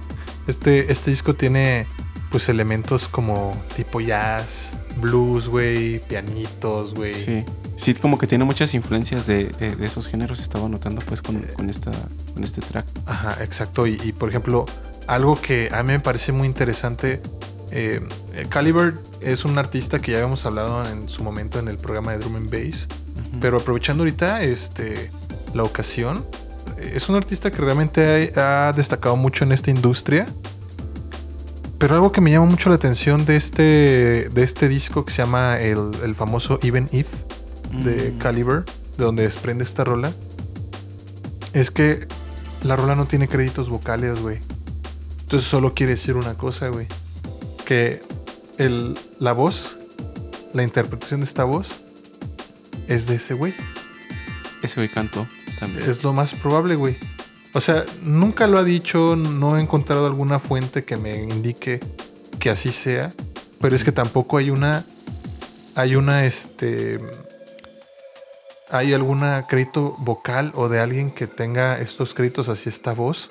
Este, 0.47 0.93
este 0.93 1.11
disco 1.11 1.35
tiene 1.35 1.87
pues 2.35 2.49
elementos 2.49 3.07
como 3.07 3.57
tipo 3.76 4.01
jazz, 4.01 4.70
blues, 5.01 5.49
güey, 5.49 6.01
pianitos, 6.01 6.93
güey. 6.93 7.14
Sí. 7.14 7.45
Sí, 7.76 7.95
como 7.95 8.18
que 8.18 8.26
tiene 8.26 8.43
muchas 8.43 8.74
influencias 8.74 9.24
de, 9.26 9.45
de- 9.51 9.76
de 9.76 9.87
esos 9.87 10.09
géneros. 10.09 10.41
Estaba 10.41 10.68
notando 10.68 11.01
pues 11.07 11.22
con, 11.22 11.39
con, 11.55 11.70
esta, 11.70 11.93
con 12.32 12.43
este 12.43 12.61
track. 12.61 12.87
Ajá, 13.07 13.37
exacto. 13.41 13.87
Y, 13.87 14.01
y, 14.03 14.11
por 14.11 14.30
ejemplo, 14.30 14.66
algo 15.07 15.41
que 15.41 15.68
a 15.72 15.85
mí 15.85 15.93
me 15.93 16.01
parece 16.01 16.32
muy 16.32 16.49
interesante. 16.49 17.20
eh, 17.70 18.01
Caliber 18.49 18.95
es 19.20 19.45
un 19.45 19.57
artista 19.57 20.01
que 20.01 20.11
ya 20.11 20.16
habíamos 20.18 20.45
hablado 20.45 20.85
en 20.91 21.09
su 21.09 21.22
momento 21.22 21.61
en 21.61 21.68
el 21.68 21.76
programa 21.76 22.11
de 22.11 22.18
Drum 22.18 22.35
and 22.35 22.51
Bass. 22.51 22.89
Pero 23.41 23.59
aprovechando 23.59 24.03
ahorita 24.03 24.43
este, 24.43 25.09
la 25.55 25.62
ocasión, 25.62 26.24
eh, 26.78 26.95
es 26.97 27.09
un 27.09 27.14
artista 27.14 27.53
que 27.53 27.59
realmente 27.59 28.32
ha, 28.35 28.70
ha 28.70 28.72
destacado 28.72 29.14
mucho 29.14 29.45
en 29.45 29.53
esta 29.53 29.70
industria. 29.70 30.26
Pero 31.85 31.97
algo 31.97 32.12
que 32.12 32.22
me 32.22 32.30
llama 32.30 32.47
mucho 32.47 32.70
la 32.70 32.76
atención 32.76 33.26
de 33.26 33.37
este, 33.37 34.30
de 34.32 34.43
este 34.43 34.70
disco 34.70 35.05
que 35.05 35.12
se 35.12 35.18
llama 35.20 35.59
el, 35.59 35.91
el 36.03 36.14
famoso 36.14 36.59
Even 36.62 36.89
If 36.93 37.09
de 37.72 38.12
Mm. 38.12 38.16
Caliber, 38.16 38.64
de 38.97 39.05
donde 39.05 39.24
desprende 39.24 39.64
esta 39.64 39.85
rola, 39.85 40.14
es 41.53 41.70
que 41.70 42.09
la 42.62 42.76
rola 42.76 42.97
no 42.97 43.05
tiene 43.05 43.28
créditos 43.28 43.68
vocales, 43.68 44.18
güey. 44.22 44.39
Entonces 45.20 45.47
solo 45.47 45.74
quiere 45.74 45.93
decir 45.93 46.16
una 46.16 46.39
cosa, 46.39 46.68
güey. 46.68 46.87
Que 47.66 48.01
el, 48.57 48.99
la 49.18 49.35
voz, 49.35 49.76
la 50.55 50.62
interpretación 50.62 51.20
de 51.20 51.26
esta 51.26 51.45
voz, 51.45 51.82
es 52.89 53.07
de 53.07 53.16
ese 53.16 53.35
güey. 53.35 53.53
Ese 54.62 54.80
güey 54.80 54.89
cantó 54.89 55.28
también. 55.61 55.87
Es 55.87 56.03
lo 56.03 56.14
más 56.14 56.32
probable, 56.32 56.76
güey. 56.76 56.97
O 57.55 57.61
sea, 57.61 57.84
nunca 58.02 58.46
lo 58.46 58.59
ha 58.59 58.64
dicho, 58.64 59.16
no 59.16 59.57
he 59.57 59.62
encontrado 59.62 60.07
alguna 60.07 60.38
fuente 60.40 60.84
que 60.84 60.96
me 60.96 61.22
indique 61.22 61.80
que 62.40 62.50
así 62.50 62.72
sea. 62.72 63.12
Pero 63.61 63.76
es 63.76 63.84
que 63.84 63.92
tampoco 63.92 64.36
hay 64.38 64.50
una. 64.50 64.84
Hay 65.76 65.96
una, 65.96 66.24
este. 66.26 67.00
Hay 68.70 68.92
alguna 68.92 69.44
crédito 69.48 69.94
vocal 70.00 70.50
o 70.57 70.68
de 70.68 70.80
alguien 70.80 71.11
que 71.12 71.26
tenga 71.26 71.78
estos 71.78 72.12
créditos 72.12 72.48
así 72.48 72.68
esta 72.68 72.92
voz 72.92 73.30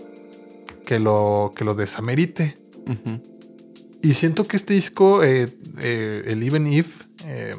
que 0.86 1.00
lo, 1.00 1.52
que 1.56 1.66
lo 1.66 1.76
desamerite. 1.76 2.58
Y 4.02 4.14
siento 4.14 4.46
que 4.46 4.56
este 4.58 4.74
disco, 4.74 5.24
eh, 5.24 5.50
eh, 5.80 6.24
el 6.28 6.44
Even 6.44 6.68
If, 6.68 7.02
eh, 7.26 7.56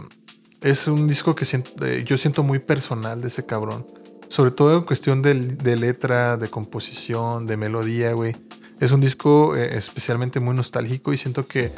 es 0.61 0.87
un 0.87 1.07
disco 1.09 1.35
que 1.35 1.45
siento- 1.45 1.87
yo 1.87 2.17
siento 2.17 2.43
muy 2.43 2.59
personal 2.59 3.21
de 3.21 3.29
ese 3.29 3.45
cabrón. 3.45 3.87
Sobre 4.35 4.51
todo 4.51 4.77
en 4.79 4.83
cuestión 4.83 5.23
de, 5.23 5.33
de 5.35 5.77
letra, 5.77 6.37
de 6.37 6.49
composición, 6.49 7.47
de 7.47 7.57
melodía, 7.57 8.15
güey. 8.15 8.35
Es 8.81 8.91
un 8.91 9.01
disco 9.01 9.55
eh, 9.55 9.79
especialmente 9.79 10.41
muy 10.41 10.57
nostálgico 10.57 11.13
y 11.13 11.17
siento 11.19 11.47
que 11.47 11.71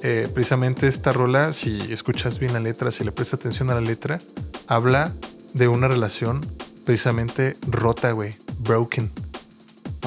eh, 0.00 0.28
precisamente 0.32 0.86
esta 0.86 1.12
rola, 1.12 1.52
si 1.52 1.76
escuchas 1.92 2.38
bien 2.38 2.52
la 2.52 2.60
letra, 2.60 2.92
si 2.92 3.02
le 3.02 3.10
prestas 3.10 3.40
atención 3.40 3.68
a 3.70 3.74
la 3.74 3.80
letra, 3.80 4.20
habla 4.68 5.10
de 5.54 5.66
una 5.66 5.88
relación 5.88 6.46
precisamente 6.84 7.56
rota, 7.66 8.12
güey. 8.12 8.36
Broken. 8.60 9.10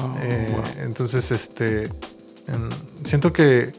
Oh, 0.02 0.14
Eh, 0.22 0.48
wow. 0.50 0.64
Entonces, 0.86 1.30
este. 1.30 1.90
siento 3.04 3.34
que 3.34 3.72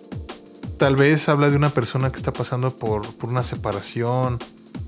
tal 0.78 0.96
vez 0.96 1.28
habla 1.30 1.50
de 1.50 1.56
una 1.56 1.72
persona 1.72 2.12
que 2.12 2.18
está 2.18 2.32
pasando 2.32 2.70
por, 2.78 3.12
por 3.16 3.32
una 3.32 3.44
separación, 3.44 4.38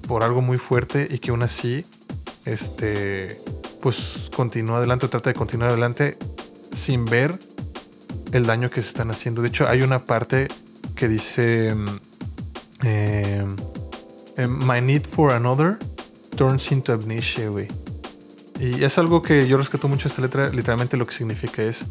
por 0.08 0.24
algo 0.24 0.44
muy 0.44 0.58
fuerte 0.58 1.08
y 1.10 1.18
que 1.18 1.32
aún 1.32 1.42
así, 1.42 1.88
este. 2.46 3.40
Pues 3.82 4.30
continúa 4.36 4.78
adelante, 4.78 5.08
trata 5.08 5.32
de 5.32 5.34
continuar 5.34 5.70
adelante 5.70 6.18
sin 6.72 7.06
ver 7.06 7.40
el 8.32 8.46
daño 8.46 8.70
que 8.70 8.82
se 8.82 8.90
están 8.90 9.10
haciendo. 9.12 9.42
De 9.42 9.48
hecho, 9.48 9.68
hay 9.68 9.82
una 9.82 10.06
parte 10.06 10.48
que 10.96 11.08
dice. 11.08 11.70
em, 11.70 11.86
em, 12.84 13.56
em, 14.38 14.66
My 14.66 14.82
need 14.82 15.06
for 15.06 15.32
another 15.32 15.78
turns 16.36 16.72
into 16.72 16.94
amnesia, 16.94 17.50
güey. 17.50 17.68
Y 18.60 18.84
es 18.84 18.98
algo 19.00 19.22
que 19.22 19.48
yo 19.48 19.58
rescato 19.58 19.88
mucho 19.88 20.08
esta 20.08 20.22
letra. 20.22 20.50
Literalmente 20.50 20.96
lo 20.96 21.08
que 21.08 21.14
significa 21.14 21.64
es 21.64 21.86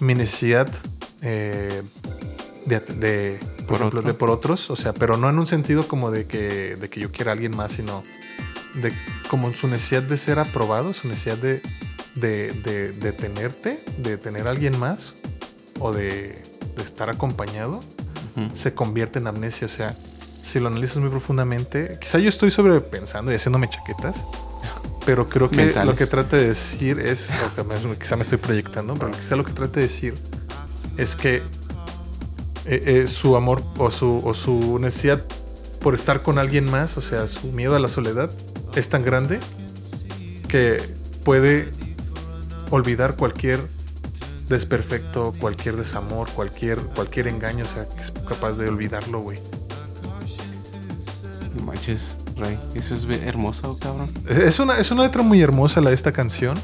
mi 0.00 0.14
necesidad 0.14 0.68
eh, 1.22 1.82
de, 2.66 2.80
de, 2.80 3.38
por, 3.58 3.66
¿Por 3.66 3.76
ejemplo, 3.76 4.02
de 4.02 4.14
por 4.14 4.30
otros. 4.30 4.70
O 4.70 4.76
sea, 4.76 4.92
pero 4.92 5.16
no 5.16 5.30
en 5.30 5.38
un 5.38 5.46
sentido 5.46 5.86
como 5.86 6.10
de 6.10 6.26
que, 6.26 6.76
de 6.76 6.90
que 6.90 7.00
yo 7.00 7.12
quiera 7.12 7.30
a 7.30 7.34
alguien 7.34 7.56
más, 7.56 7.72
sino 7.72 8.02
de 8.74 8.92
como 9.28 9.52
su 9.52 9.68
necesidad 9.68 10.02
de 10.02 10.16
ser 10.16 10.38
aprobado, 10.38 10.92
su 10.92 11.08
necesidad 11.08 11.38
de, 11.38 11.62
de, 12.14 12.52
de, 12.52 12.92
de 12.92 13.12
tenerte, 13.12 13.82
de 13.98 14.16
tener 14.16 14.46
a 14.46 14.50
alguien 14.50 14.78
más 14.78 15.14
o 15.78 15.92
de, 15.92 16.42
estar 16.78 17.10
acompañado, 17.10 17.80
se 18.54 18.72
convierte 18.72 19.18
en 19.18 19.26
amnesia. 19.26 19.66
O 19.66 19.70
sea, 19.70 19.98
si 20.40 20.60
lo 20.60 20.68
analizas 20.68 20.96
muy 20.98 21.10
profundamente, 21.10 21.98
quizá 22.00 22.18
yo 22.18 22.28
estoy 22.28 22.50
sobrepensando 22.50 23.30
y 23.32 23.34
haciéndome 23.34 23.68
chaquetas, 23.68 24.24
pero 25.04 25.28
creo 25.28 25.50
que 25.50 25.56
Mentales. 25.56 25.86
lo 25.92 25.96
que 25.96 26.06
trata 26.06 26.36
de 26.36 26.48
decir 26.48 27.00
es, 27.00 27.30
o 27.58 27.98
quizá 27.98 28.16
me 28.16 28.22
estoy 28.22 28.38
proyectando, 28.38 28.94
pero 28.94 29.10
quizá 29.10 29.36
lo 29.36 29.44
que 29.44 29.52
trata 29.52 29.74
de 29.74 29.82
decir 29.82 30.14
es 30.96 31.16
que 31.16 31.36
eh, 32.66 32.82
eh, 32.86 33.06
su 33.06 33.36
amor 33.36 33.62
o 33.78 33.90
su, 33.90 34.22
o 34.24 34.32
su 34.32 34.78
necesidad 34.78 35.22
por 35.80 35.94
estar 35.94 36.22
con 36.22 36.38
alguien 36.38 36.70
más, 36.70 36.96
o 36.96 37.00
sea, 37.00 37.26
su 37.26 37.48
miedo 37.48 37.74
a 37.74 37.78
la 37.78 37.88
soledad, 37.88 38.30
es 38.74 38.88
tan 38.88 39.02
grande 39.04 39.40
que 40.48 40.80
puede 41.24 41.72
olvidar 42.70 43.16
cualquier 43.16 43.60
desperfecto, 44.48 45.32
cualquier 45.40 45.76
desamor, 45.76 46.28
cualquier, 46.30 46.78
cualquier 46.78 47.28
engaño, 47.28 47.64
o 47.64 47.68
sea, 47.68 47.88
que 47.88 48.02
es 48.02 48.10
capaz 48.28 48.52
de 48.54 48.68
olvidarlo, 48.68 49.20
güey. 49.20 49.38
No 51.56 51.64
manches, 51.64 52.16
Ray. 52.36 52.58
Eso 52.74 52.94
es 52.94 53.04
hermoso, 53.22 53.78
cabrón. 53.78 54.10
Es 54.28 54.58
una, 54.58 54.78
es 54.78 54.90
una 54.90 55.02
letra 55.04 55.22
muy 55.22 55.40
hermosa 55.40 55.80
la 55.80 55.90
de 55.90 55.94
esta 55.94 56.12
canción. 56.12 56.58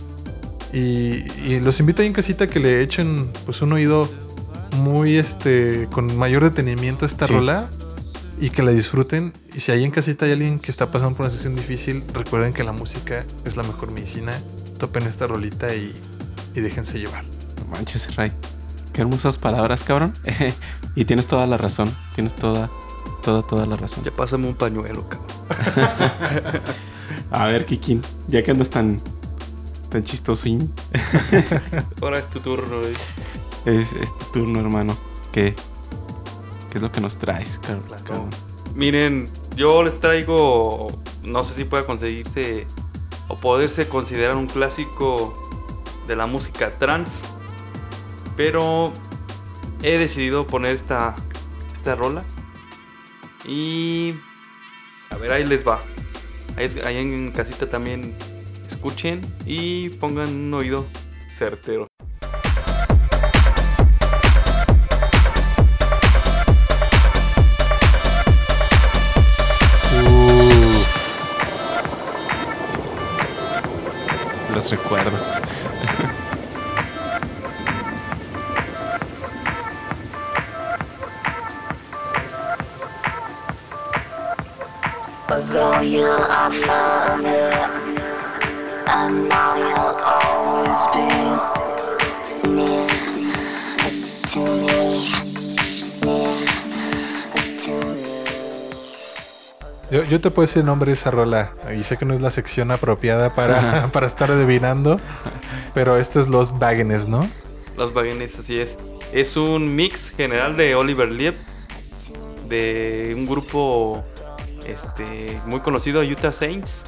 Y, 0.72 1.24
y 1.42 1.60
los 1.60 1.78
invito 1.80 2.02
ahí 2.02 2.08
en 2.08 2.12
casita 2.12 2.46
que 2.48 2.58
le 2.60 2.82
echen 2.82 3.30
pues 3.44 3.62
un 3.62 3.72
oído 3.72 4.08
muy 4.78 5.16
este 5.16 5.88
con 5.92 6.16
mayor 6.18 6.42
detenimiento 6.44 7.04
a 7.04 7.08
esta 7.08 7.26
Sí. 7.26 7.32
rola 7.32 7.70
y 8.38 8.50
que 8.50 8.62
la 8.62 8.72
disfruten. 8.72 9.32
Y 9.54 9.60
si 9.60 9.72
ahí 9.72 9.84
en 9.84 9.90
casita 9.90 10.26
hay 10.26 10.32
alguien 10.32 10.58
que 10.58 10.70
está 10.70 10.90
pasando 10.90 11.16
por 11.16 11.26
una 11.26 11.34
sesión 11.34 11.56
difícil, 11.56 12.04
recuerden 12.12 12.52
que 12.52 12.64
la 12.64 12.72
música 12.72 13.24
es 13.44 13.56
la 13.56 13.62
mejor 13.62 13.90
medicina. 13.92 14.32
Topen 14.78 15.04
esta 15.04 15.26
rolita 15.26 15.74
y, 15.74 15.94
y 16.54 16.60
déjense 16.60 16.98
llevar. 16.98 17.24
No 17.58 17.66
manches, 17.70 18.14
Ray. 18.16 18.32
Qué 18.92 19.02
hermosas 19.02 19.38
palabras, 19.38 19.82
cabrón. 19.84 20.12
y 20.94 21.04
tienes 21.04 21.26
toda 21.26 21.46
la 21.46 21.56
razón. 21.56 21.94
Tienes 22.14 22.34
toda, 22.34 22.70
toda, 23.22 23.42
toda 23.42 23.66
la 23.66 23.76
razón. 23.76 24.04
Ya 24.04 24.10
pásame 24.10 24.46
un 24.46 24.54
pañuelo, 24.54 25.08
cabrón. 25.08 25.30
A 27.30 27.46
ver, 27.46 27.66
Kikín. 27.66 28.02
Ya 28.28 28.42
que 28.42 28.50
andas 28.50 28.70
tan, 28.70 29.00
tan 29.90 30.04
chistosín. 30.04 30.72
Ahora 32.00 32.18
es 32.18 32.28
tu 32.30 32.40
turno, 32.40 32.80
güey. 32.80 32.92
Es, 33.66 33.94
es 33.94 34.16
tu 34.16 34.24
turno, 34.26 34.60
hermano. 34.60 34.96
¿Qué, 35.32 35.56
¿Qué 36.76 36.78
es 36.80 36.82
lo 36.82 36.92
que 36.92 37.00
nos 37.00 37.16
traes, 37.16 37.58
cabrón? 37.58 38.28
Miren, 38.74 39.30
yo 39.56 39.82
les 39.82 39.98
traigo, 39.98 40.88
no 41.22 41.42
sé 41.42 41.54
si 41.54 41.64
pueda 41.64 41.86
conseguirse 41.86 42.66
o 43.28 43.36
poderse 43.38 43.88
considerar 43.88 44.36
un 44.36 44.46
clásico 44.46 45.32
de 46.06 46.16
la 46.16 46.26
música 46.26 46.70
trans, 46.72 47.24
pero 48.36 48.92
he 49.82 49.96
decidido 49.96 50.46
poner 50.46 50.76
esta, 50.76 51.16
esta 51.72 51.94
rola 51.94 52.24
y 53.46 54.14
a 55.08 55.16
ver, 55.16 55.32
ahí 55.32 55.46
les 55.46 55.66
va. 55.66 55.80
Ahí, 56.58 56.78
ahí 56.84 56.98
en 56.98 57.32
casita 57.32 57.66
también 57.66 58.14
escuchen 58.68 59.22
y 59.46 59.88
pongan 59.88 60.28
un 60.28 60.52
oído 60.52 60.84
certero. 61.30 61.88
Los 74.56 74.70
recuerdos. 74.70 75.36
Although 85.28 85.80
you 85.82 86.06
are 86.06 86.50
I 88.86 89.10
know 89.28 89.56
you'll 89.60 89.98
always 90.14 90.86
be 90.94 91.04
near 92.48 92.88
to 94.24 94.40
me, 94.40 95.15
Yo, 99.90 100.04
yo 100.04 100.20
te 100.20 100.30
puedo 100.30 100.46
decir 100.46 100.60
el 100.60 100.66
nombre 100.66 100.90
de 100.90 100.94
esa 100.94 101.10
rola. 101.10 101.52
Y 101.78 101.84
sé 101.84 101.96
que 101.96 102.04
no 102.04 102.14
es 102.14 102.20
la 102.20 102.30
sección 102.30 102.70
apropiada 102.70 103.34
para, 103.34 103.88
para 103.92 104.06
estar 104.06 104.30
adivinando. 104.30 105.00
Pero 105.74 105.96
esto 105.96 106.20
es 106.20 106.28
Los 106.28 106.58
Baggins, 106.58 107.08
¿no? 107.08 107.28
Los 107.76 107.92
Baguenes, 107.92 108.38
así 108.38 108.58
es. 108.58 108.78
Es 109.12 109.36
un 109.36 109.76
mix 109.76 110.10
general 110.10 110.56
de 110.56 110.74
Oliver 110.74 111.10
Lieb, 111.10 111.34
de 112.48 113.12
un 113.16 113.26
grupo 113.26 114.02
este, 114.66 115.40
muy 115.46 115.60
conocido, 115.60 116.00
Utah 116.02 116.32
Saints. 116.32 116.86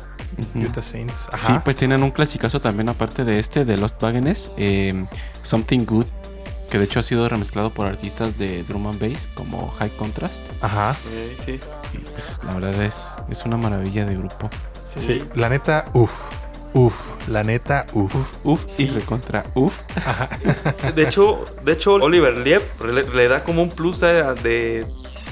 Utah 0.54 0.82
Saints. 0.82 1.28
Ajá. 1.32 1.46
Sí, 1.46 1.60
pues 1.64 1.76
tienen 1.76 2.02
un 2.02 2.10
clasicazo 2.10 2.60
también 2.60 2.88
aparte 2.88 3.24
de 3.24 3.38
este, 3.38 3.64
de 3.64 3.76
Lost 3.76 4.02
Wagones, 4.02 4.50
eh, 4.56 5.04
Something 5.42 5.84
Good, 5.84 6.06
que 6.70 6.78
de 6.78 6.84
hecho 6.84 7.00
ha 7.00 7.02
sido 7.02 7.28
remezclado 7.28 7.70
por 7.70 7.86
artistas 7.86 8.38
de 8.38 8.62
drum 8.64 8.86
and 8.88 9.00
bass 9.00 9.28
como 9.34 9.70
High 9.78 9.90
Contrast. 9.96 10.42
Ajá. 10.62 10.96
Eh, 11.10 11.36
sí. 11.44 11.60
Y 11.94 11.98
pues 11.98 12.40
la 12.44 12.54
verdad 12.54 12.82
es, 12.84 13.16
es 13.30 13.44
una 13.44 13.56
maravilla 13.56 14.04
de 14.06 14.16
grupo. 14.16 14.50
Sí. 14.96 15.22
La 15.34 15.48
neta, 15.48 15.90
uff. 15.94 16.12
Uff. 16.74 17.28
La 17.28 17.42
neta, 17.42 17.86
uff. 17.94 18.14
Uf, 18.44 18.78
y 18.78 18.88
recontra, 18.88 19.44
uf. 19.54 19.74
De 20.94 21.02
hecho, 21.02 21.44
de 21.64 21.72
hecho 21.72 21.94
Oliver 21.94 22.36
Lieb 22.38 22.62
le, 22.84 23.04
le 23.04 23.28
da 23.28 23.42
como 23.42 23.62
un 23.62 23.70
plus 23.70 24.02
a- 24.02 24.34
de, 24.34 24.86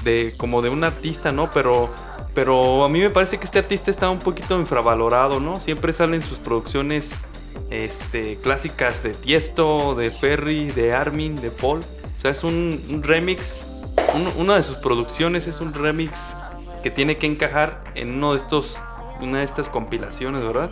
de 0.05 0.35
como 0.39 0.63
de 0.63 0.71
un 0.71 0.83
artista, 0.85 1.33
¿no? 1.33 1.51
Pero 1.51 1.91
pero 2.35 2.85
a 2.85 2.89
mí 2.91 3.01
me 3.01 3.09
parece 3.11 3.39
que 3.39 3.45
este 3.47 3.59
artista 3.59 3.91
está 3.91 4.11
un 4.11 4.19
poquito 4.19 4.59
infravalorado, 4.59 5.41
¿no? 5.41 5.59
Siempre 5.59 5.93
salen 5.95 6.23
sus 6.23 6.39
producciones 6.39 7.11
este, 7.71 8.37
clásicas 8.37 9.03
de 9.03 9.11
Tiesto, 9.15 9.95
de 9.95 10.11
Ferry, 10.11 10.67
de 10.71 10.93
Armin, 10.93 11.37
de 11.37 11.51
Paul. 11.51 11.81
O 11.81 12.19
sea, 12.21 12.31
es 12.31 12.45
un, 12.45 12.81
un 12.91 13.03
remix. 13.03 13.67
un- 14.15 14.41
una 14.43 14.57
de 14.57 14.63
sus 14.63 14.77
producciones 14.77 15.47
es 15.47 15.61
un 15.61 15.75
remix 15.75 16.35
que 16.83 16.91
tiene 16.91 17.17
que 17.19 17.27
encajar 17.27 17.83
en 17.95 18.13
uno 18.15 18.33
de 18.33 18.39
estos, 18.39 18.81
una 19.21 19.39
de 19.39 19.45
estas 19.45 19.69
compilaciones, 19.69 20.43
¿verdad? 20.43 20.71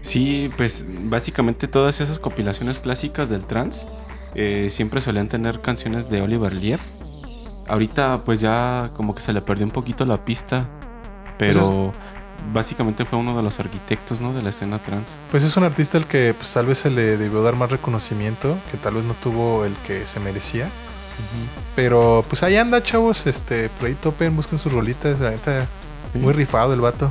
Sí, 0.00 0.50
pues 0.56 0.84
básicamente 0.88 1.66
todas 1.68 2.00
esas 2.00 2.18
compilaciones 2.18 2.78
clásicas 2.78 3.28
del 3.28 3.46
trance 3.46 3.88
eh, 4.34 4.66
siempre 4.70 5.00
solían 5.00 5.28
tener 5.28 5.60
canciones 5.60 6.08
de 6.08 6.20
Oliver 6.22 6.52
Lieb. 6.52 6.78
Ahorita 7.66 8.22
pues 8.24 8.40
ya 8.40 8.90
como 8.94 9.14
que 9.14 9.20
se 9.22 9.32
le 9.32 9.40
perdió 9.40 9.64
un 9.64 9.72
poquito 9.72 10.04
la 10.04 10.24
pista, 10.24 10.68
pero 11.38 11.92
básicamente 12.52 13.04
fue 13.04 13.18
uno 13.18 13.36
de 13.36 13.42
los 13.42 13.60
arquitectos 13.60 14.20
¿no? 14.20 14.32
de 14.32 14.42
la 14.42 14.50
escena 14.50 14.82
trance. 14.82 15.14
Pues 15.30 15.42
es 15.42 15.56
un 15.56 15.64
artista 15.64 15.98
al 15.98 16.06
que 16.06 16.34
pues, 16.36 16.52
tal 16.52 16.66
vez 16.66 16.78
se 16.78 16.90
le 16.90 17.16
debió 17.16 17.42
dar 17.42 17.56
más 17.56 17.70
reconocimiento, 17.70 18.56
que 18.70 18.76
tal 18.76 18.94
vez 18.94 19.04
no 19.04 19.14
tuvo 19.14 19.64
el 19.64 19.74
que 19.86 20.06
se 20.06 20.20
merecía. 20.20 20.68
Pero 21.76 22.24
pues 22.28 22.42
ahí 22.42 22.56
anda, 22.56 22.82
chavos. 22.82 23.26
Este, 23.26 23.68
por 23.68 23.88
ahí 23.88 23.94
topen, 23.94 24.34
busquen 24.36 24.58
sus 24.58 24.72
rolitas. 24.72 25.20
La 25.20 25.30
neta, 25.30 25.66
muy 26.14 26.32
rifado 26.32 26.74
el 26.74 26.80
vato. 26.80 27.10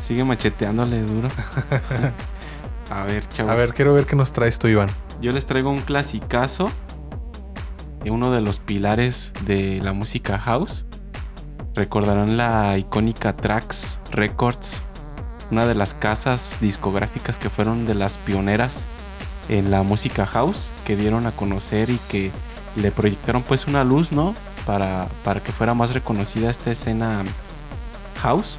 Sigue 0.00 0.24
macheteándole 0.24 1.02
duro. 1.02 1.28
A 2.90 3.02
ver, 3.02 3.28
chavos. 3.28 3.50
A 3.50 3.56
ver, 3.56 3.74
quiero 3.74 3.94
ver 3.94 4.06
qué 4.06 4.14
nos 4.14 4.32
traes 4.32 4.58
tú, 4.58 4.68
Iván. 4.68 4.90
Yo 5.20 5.32
les 5.32 5.46
traigo 5.46 5.70
un 5.70 5.80
clasicazo 5.80 6.70
de 8.04 8.10
uno 8.10 8.30
de 8.30 8.40
los 8.40 8.60
pilares 8.60 9.32
de 9.44 9.80
la 9.82 9.92
música 9.92 10.38
house. 10.38 10.86
Recordarán 11.76 12.38
la 12.38 12.78
icónica 12.78 13.34
Trax 13.34 14.00
Records, 14.10 14.82
una 15.50 15.66
de 15.66 15.74
las 15.74 15.92
casas 15.92 16.56
discográficas 16.58 17.38
que 17.38 17.50
fueron 17.50 17.84
de 17.84 17.92
las 17.92 18.16
pioneras 18.16 18.86
en 19.50 19.70
la 19.70 19.82
música 19.82 20.24
house, 20.24 20.72
que 20.86 20.96
dieron 20.96 21.26
a 21.26 21.32
conocer 21.32 21.90
y 21.90 21.98
que 22.08 22.30
le 22.76 22.90
proyectaron 22.92 23.42
pues 23.42 23.66
una 23.66 23.84
luz, 23.84 24.10
¿no? 24.10 24.34
Para, 24.64 25.06
para 25.22 25.40
que 25.40 25.52
fuera 25.52 25.74
más 25.74 25.92
reconocida 25.92 26.48
esta 26.48 26.70
escena 26.70 27.22
house. 28.22 28.56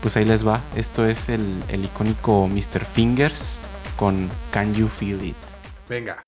Pues 0.00 0.16
ahí 0.16 0.24
les 0.24 0.48
va. 0.48 0.62
Esto 0.76 1.06
es 1.06 1.28
el, 1.28 1.62
el 1.68 1.84
icónico 1.84 2.48
Mr. 2.48 2.86
Fingers 2.86 3.60
con 3.98 4.30
Can 4.50 4.74
You 4.74 4.88
Feel 4.88 5.22
It. 5.22 5.36
Venga. 5.90 6.24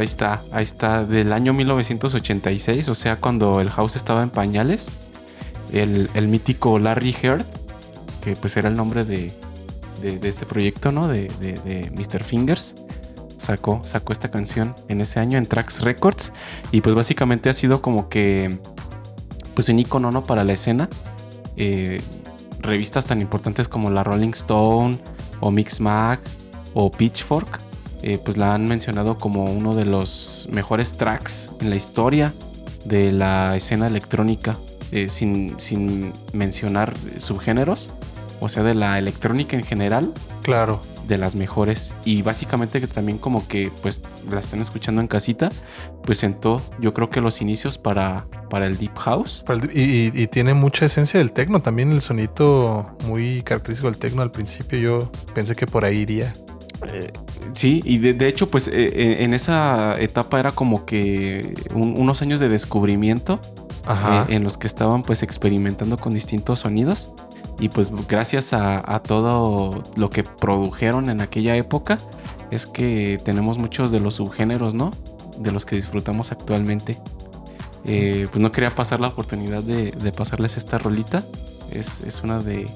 Ahí 0.00 0.06
está, 0.06 0.42
ahí 0.52 0.64
está, 0.64 1.04
del 1.04 1.32
año 1.32 1.52
1986, 1.52 2.88
o 2.88 2.94
sea, 2.94 3.16
cuando 3.16 3.60
el 3.60 3.70
house 3.70 3.96
estaba 3.96 4.22
en 4.22 4.30
pañales, 4.30 4.88
el, 5.72 6.28
mítico 6.28 6.78
Larry 6.78 7.14
Heard, 7.22 7.44
que 8.22 8.36
pues 8.36 8.56
era 8.56 8.68
el 8.68 8.76
nombre 8.76 9.04
de, 9.04 9.32
este 10.02 10.46
proyecto, 10.46 10.92
¿no? 10.92 11.08
De 11.08 11.90
Mr. 11.96 12.24
Fingers, 12.24 12.74
sacó, 13.38 13.80
sacó 13.84 14.12
esta 14.12 14.30
canción 14.30 14.74
en 14.88 15.00
ese 15.00 15.20
año 15.20 15.38
en 15.38 15.46
Trax 15.46 15.80
Records, 15.80 16.32
y 16.70 16.82
pues 16.82 16.94
básicamente 16.94 17.48
ha 17.48 17.54
sido 17.54 17.80
como 17.80 18.08
que, 18.08 18.58
pues 19.54 19.68
un 19.68 19.78
icono, 19.78 20.10
¿no? 20.10 20.24
Para 20.24 20.44
la 20.44 20.52
escena. 20.52 20.88
Eh, 21.56 22.00
revistas 22.60 23.06
tan 23.06 23.20
importantes 23.20 23.68
como 23.68 23.90
la 23.90 24.04
Rolling 24.04 24.30
Stone 24.30 24.98
o 25.40 25.50
Mix 25.50 25.80
Mag 25.80 26.18
o 26.74 26.90
Pitchfork, 26.90 27.60
eh, 28.02 28.18
pues 28.24 28.36
la 28.36 28.54
han 28.54 28.66
mencionado 28.68 29.18
como 29.18 29.44
uno 29.44 29.74
de 29.74 29.84
los 29.84 30.48
mejores 30.50 30.96
tracks 30.96 31.50
en 31.60 31.70
la 31.70 31.76
historia 31.76 32.32
de 32.84 33.12
la 33.12 33.56
escena 33.56 33.86
electrónica, 33.86 34.56
eh, 34.92 35.08
sin, 35.08 35.58
sin 35.58 36.12
mencionar 36.32 36.94
subgéneros, 37.18 37.90
o 38.40 38.48
sea, 38.48 38.62
de 38.62 38.74
la 38.74 38.98
electrónica 38.98 39.56
en 39.56 39.64
general, 39.64 40.12
Claro. 40.42 40.80
de 41.06 41.18
las 41.18 41.34
mejores. 41.34 41.92
Y 42.04 42.22
básicamente 42.22 42.80
que 42.80 42.86
también 42.86 43.18
como 43.18 43.46
que 43.48 43.70
pues 43.82 44.00
la 44.30 44.40
están 44.40 44.60
escuchando 44.62 45.00
en 45.00 45.08
casita, 45.08 45.50
pues 46.04 46.18
sentó 46.18 46.62
yo 46.80 46.94
creo 46.94 47.10
que 47.10 47.20
los 47.20 47.40
inicios 47.42 47.78
para, 47.78 48.26
para 48.48 48.66
el 48.66 48.78
Deep 48.78 48.96
House. 48.96 49.44
Y 49.74 50.26
tiene 50.28 50.54
mucha 50.54 50.86
esencia 50.86 51.18
del 51.18 51.32
tecno. 51.32 51.60
También 51.60 51.92
el 51.92 52.00
sonito 52.00 52.96
muy 53.06 53.42
característico 53.42 53.90
del 53.90 53.98
tecno. 53.98 54.22
Al 54.22 54.30
principio 54.30 54.78
yo 54.78 55.12
pensé 55.34 55.54
que 55.56 55.66
por 55.66 55.84
ahí 55.84 55.98
iría. 55.98 56.32
Eh, 56.86 57.12
sí, 57.54 57.80
y 57.84 57.98
de, 57.98 58.14
de 58.14 58.28
hecho, 58.28 58.48
pues 58.48 58.68
eh, 58.68 59.22
en 59.24 59.34
esa 59.34 60.00
etapa 60.00 60.38
era 60.38 60.52
como 60.52 60.84
que 60.86 61.54
un- 61.74 61.94
unos 61.98 62.22
años 62.22 62.38
de 62.40 62.48
descubrimiento 62.48 63.40
Ajá. 63.86 64.26
eh, 64.28 64.36
en 64.36 64.44
los 64.44 64.58
que 64.58 64.66
estaban 64.66 65.02
pues 65.02 65.22
experimentando 65.22 65.96
con 65.96 66.14
distintos 66.14 66.60
sonidos. 66.60 67.10
Y 67.60 67.68
pues 67.70 67.90
gracias 68.06 68.52
a, 68.52 68.94
a 68.94 69.00
todo 69.02 69.82
lo 69.96 70.10
que 70.10 70.22
produjeron 70.22 71.10
en 71.10 71.20
aquella 71.20 71.56
época, 71.56 71.98
es 72.52 72.66
que 72.66 73.18
tenemos 73.24 73.58
muchos 73.58 73.90
de 73.90 73.98
los 73.98 74.14
subgéneros, 74.14 74.74
¿no? 74.74 74.92
De 75.38 75.50
los 75.50 75.64
que 75.66 75.74
disfrutamos 75.74 76.30
actualmente. 76.30 76.96
Eh, 77.84 78.26
pues 78.30 78.40
no 78.40 78.52
quería 78.52 78.70
pasar 78.70 79.00
la 79.00 79.08
oportunidad 79.08 79.62
de, 79.64 79.90
de 79.90 80.12
pasarles 80.12 80.56
esta 80.56 80.78
rolita. 80.78 81.24
Es, 81.72 82.00
es 82.02 82.22
una 82.22 82.38
de, 82.40 82.68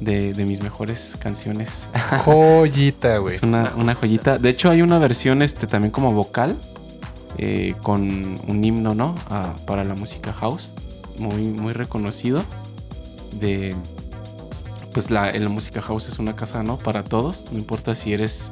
de, 0.00 0.34
de 0.34 0.44
mis 0.44 0.62
mejores 0.62 1.16
canciones. 1.18 1.88
Joyita, 2.24 3.18
güey. 3.18 3.36
Es 3.36 3.42
una, 3.42 3.72
una 3.76 3.94
joyita. 3.94 4.38
De 4.38 4.50
hecho, 4.50 4.70
hay 4.70 4.82
una 4.82 4.98
versión 4.98 5.42
este, 5.42 5.66
también 5.66 5.90
como 5.90 6.12
vocal 6.12 6.56
eh, 7.36 7.74
con 7.82 8.38
un 8.46 8.64
himno, 8.64 8.94
¿no? 8.94 9.14
Ah, 9.28 9.54
para 9.66 9.84
la 9.84 9.94
música 9.94 10.32
house. 10.32 10.70
Muy, 11.18 11.44
muy 11.44 11.72
reconocido. 11.72 12.44
De. 13.40 13.74
Pues 14.94 15.10
la, 15.10 15.32
la 15.32 15.48
música 15.48 15.82
house 15.82 16.08
es 16.08 16.18
una 16.18 16.34
casa, 16.34 16.62
¿no? 16.62 16.76
Para 16.78 17.02
todos. 17.02 17.46
No 17.52 17.58
importa 17.58 17.94
si 17.94 18.12
eres. 18.12 18.50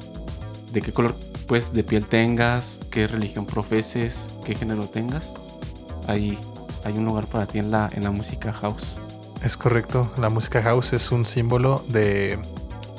de 0.72 0.82
qué 0.82 0.92
color 0.92 1.14
pues 1.47 1.72
de 1.72 1.84
piel 1.84 2.05
tengas, 2.05 2.80
qué 2.90 3.07
religión 3.07 3.47
profeses, 3.47 4.30
qué 4.44 4.55
género 4.55 4.84
tengas. 4.86 5.32
Hay, 6.09 6.38
hay 6.84 6.94
un 6.94 7.05
lugar 7.05 7.26
para 7.26 7.47
ti 7.47 7.59
en 7.59 7.70
la, 7.70 7.88
en 7.94 8.03
la 8.03 8.11
música 8.11 8.53
house. 8.53 8.99
Es 9.47 9.57
correcto. 9.57 10.11
La 10.18 10.28
música 10.28 10.61
house 10.61 10.92
es 10.92 11.12
un 11.12 11.24
símbolo 11.24 11.84
de, 11.86 12.36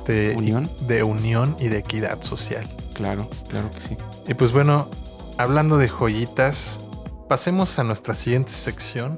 de 0.07 0.33
Unión. 0.37 0.69
de 0.87 1.03
unión 1.03 1.57
y 1.59 1.67
de 1.67 1.79
equidad 1.79 2.21
social. 2.21 2.65
Claro, 2.93 3.27
claro 3.49 3.69
que 3.69 3.81
sí. 3.81 3.97
Y 4.29 4.33
pues 4.33 4.53
bueno, 4.53 4.87
hablando 5.37 5.77
de 5.77 5.89
joyitas, 5.89 6.79
pasemos 7.27 7.77
a 7.79 7.83
nuestra 7.83 8.13
siguiente 8.13 8.51
sección, 8.53 9.17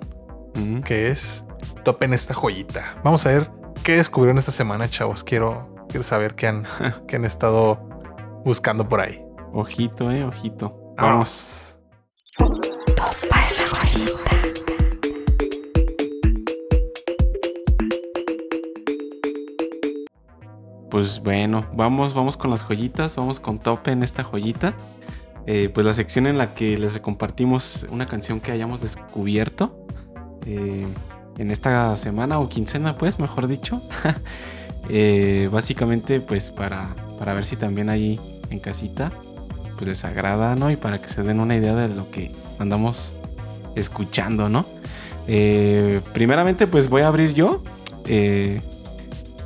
Mm. 0.56 0.80
que 0.82 1.12
es 1.12 1.46
topen 1.86 2.12
esta 2.14 2.34
joyita. 2.34 3.00
Vamos 3.04 3.24
a 3.28 3.30
ver 3.30 3.52
qué 3.84 3.98
descubrieron 3.98 4.40
esta 4.40 4.52
semana, 4.52 4.90
chavos. 4.90 5.24
Quiero, 5.24 5.86
quiero 5.88 6.04
saber 6.04 6.34
qué 6.34 6.48
han, 6.48 6.66
qué 7.08 7.18
han 7.18 7.26
estado 7.26 7.88
buscando 8.44 8.90
por 8.90 9.02
ahí. 9.02 9.24
Ojito, 9.54 10.10
eh, 10.10 10.26
ojito. 10.26 10.96
Vamos. 10.98 11.78
Topa 12.36 13.46
esa 13.46 13.68
joyita. 13.68 14.39
Pues 20.90 21.22
bueno, 21.22 21.68
vamos, 21.74 22.16
vamos 22.16 22.36
con 22.36 22.50
las 22.50 22.64
joyitas, 22.64 23.16
vamos 23.16 23.40
con 23.40 23.60
tope 23.60 23.92
en 23.92 24.02
esta 24.02 24.24
joyita. 24.24 24.74
Eh, 25.46 25.70
pues 25.74 25.86
la 25.86 25.94
sección 25.94 26.26
en 26.26 26.38
la 26.38 26.56
que 26.56 26.78
les 26.78 26.98
compartimos 27.00 27.86
una 27.92 28.08
canción 28.08 28.40
que 28.40 28.52
hayamos 28.52 28.82
descubierto 28.82 29.86
eh, 30.46 30.88
en 31.38 31.52
esta 31.52 31.96
semana 31.96 32.40
o 32.40 32.50
quincena, 32.50 32.94
pues, 32.98 33.20
mejor 33.20 33.48
dicho. 33.48 33.82
Eh, 34.92 35.50
básicamente, 35.52 36.20
pues 36.20 36.50
para, 36.50 36.90
para 37.20 37.36
ver 37.36 37.46
si 37.46 37.56
también 37.56 37.90
ahí 37.90 38.20
en 38.50 38.58
casita, 38.58 39.12
pues 39.76 39.88
les 39.88 40.04
agrada, 40.04 40.56
¿no? 40.56 40.72
Y 40.72 40.78
para 40.78 40.98
que 40.98 41.08
se 41.08 41.22
den 41.22 41.40
una 41.40 41.56
idea 41.56 41.76
de 41.76 41.94
lo 41.94 42.10
que 42.10 42.32
andamos 42.58 43.14
escuchando, 43.76 44.50
¿no? 44.50 44.66
Eh, 45.28 46.02
primeramente, 46.12 46.66
pues 46.66 46.90
voy 46.90 47.04
a 47.04 47.08
abrir 47.08 47.36
yo. 47.36 47.62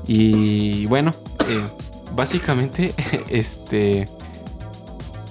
y 0.08 0.86
bueno, 0.86 1.14
eh, 1.48 1.64
básicamente, 2.14 2.94
este. 3.30 4.08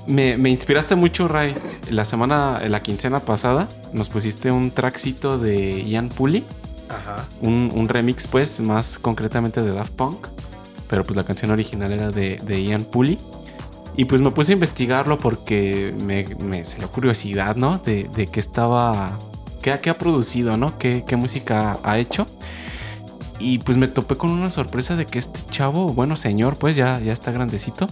Me, 0.06 0.36
me 0.36 0.50
inspiraste 0.50 0.96
mucho, 0.96 1.28
Ray. 1.28 1.54
La 1.90 2.04
semana, 2.04 2.60
la 2.68 2.82
quincena 2.82 3.20
pasada, 3.20 3.68
nos 3.92 4.08
pusiste 4.08 4.50
un 4.50 4.70
trackcito 4.70 5.38
de 5.38 5.82
Ian 5.84 6.08
Pulley. 6.08 6.44
Ajá. 6.88 7.24
Un, 7.40 7.70
un 7.74 7.88
remix, 7.88 8.26
pues, 8.26 8.60
más 8.60 8.98
concretamente 8.98 9.62
de 9.62 9.72
Daft 9.72 9.92
Punk. 9.92 10.26
Pero 10.88 11.04
pues 11.04 11.16
la 11.16 11.24
canción 11.24 11.50
original 11.50 11.92
era 11.92 12.10
de, 12.10 12.38
de 12.42 12.64
Ian 12.64 12.84
Pulley. 12.84 13.18
Y 13.96 14.06
pues 14.06 14.20
me 14.20 14.30
puse 14.30 14.52
a 14.52 14.54
investigarlo 14.54 15.18
porque 15.18 15.94
me, 16.02 16.26
me 16.40 16.64
salió 16.64 16.88
curiosidad, 16.88 17.56
¿no? 17.56 17.78
De, 17.78 18.08
de 18.14 18.26
qué 18.26 18.40
estaba. 18.40 19.18
Qué, 19.62 19.78
qué 19.80 19.90
ha 19.90 19.98
producido, 19.98 20.56
¿no? 20.56 20.78
¿Qué, 20.78 21.04
qué 21.06 21.16
música 21.16 21.78
ha 21.84 21.98
hecho. 21.98 22.26
Y 23.44 23.58
pues 23.58 23.76
me 23.76 23.88
topé 23.88 24.14
con 24.16 24.30
una 24.30 24.50
sorpresa 24.50 24.94
de 24.94 25.04
que 25.04 25.18
este 25.18 25.40
chavo, 25.50 25.92
bueno, 25.92 26.14
señor, 26.14 26.56
pues 26.58 26.76
ya, 26.76 27.00
ya 27.00 27.12
está 27.12 27.32
grandecito. 27.32 27.88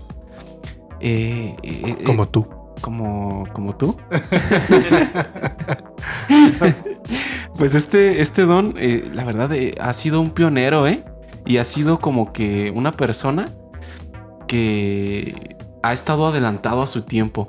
Eh, 1.01 1.57
eh, 1.65 1.97
eh, 1.99 2.05
Como 2.05 2.29
tú. 2.29 2.47
como, 2.81 3.47
como 3.53 3.75
tú. 3.77 3.97
pues 7.57 7.75
este, 7.75 8.21
este 8.21 8.43
don, 8.43 8.75
eh, 8.79 9.11
la 9.13 9.25
verdad, 9.25 9.53
eh, 9.53 9.75
ha 9.81 9.93
sido 9.93 10.21
un 10.21 10.31
pionero, 10.31 10.87
¿eh? 10.87 11.05
Y 11.47 11.57
ha 11.57 11.65
sido 11.65 12.01
como 12.01 12.33
que 12.33 12.71
una 12.75 12.93
persona 12.93 13.49
que 14.47 15.57
ha 15.83 15.93
estado 15.93 16.27
adelantado 16.27 16.83
a 16.83 16.87
su 16.87 17.03
tiempo. 17.03 17.49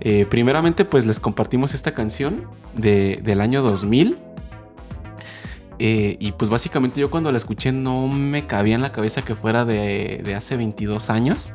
Eh, 0.00 0.26
primeramente, 0.28 0.84
pues 0.84 1.06
les 1.06 1.20
compartimos 1.20 1.74
esta 1.74 1.94
canción 1.94 2.44
de- 2.76 3.20
del 3.22 3.40
año 3.40 3.62
2000. 3.62 4.18
Eh, 5.78 6.16
y 6.20 6.32
pues 6.32 6.50
básicamente 6.50 7.00
yo 7.00 7.10
cuando 7.10 7.30
la 7.32 7.38
escuché 7.38 7.72
no 7.72 8.06
me 8.08 8.46
cabía 8.46 8.74
en 8.74 8.82
la 8.82 8.92
cabeza 8.92 9.22
que 9.22 9.34
fuera 9.34 9.64
de, 9.64 10.20
de 10.24 10.34
hace 10.34 10.56
22 10.56 11.10
años. 11.10 11.54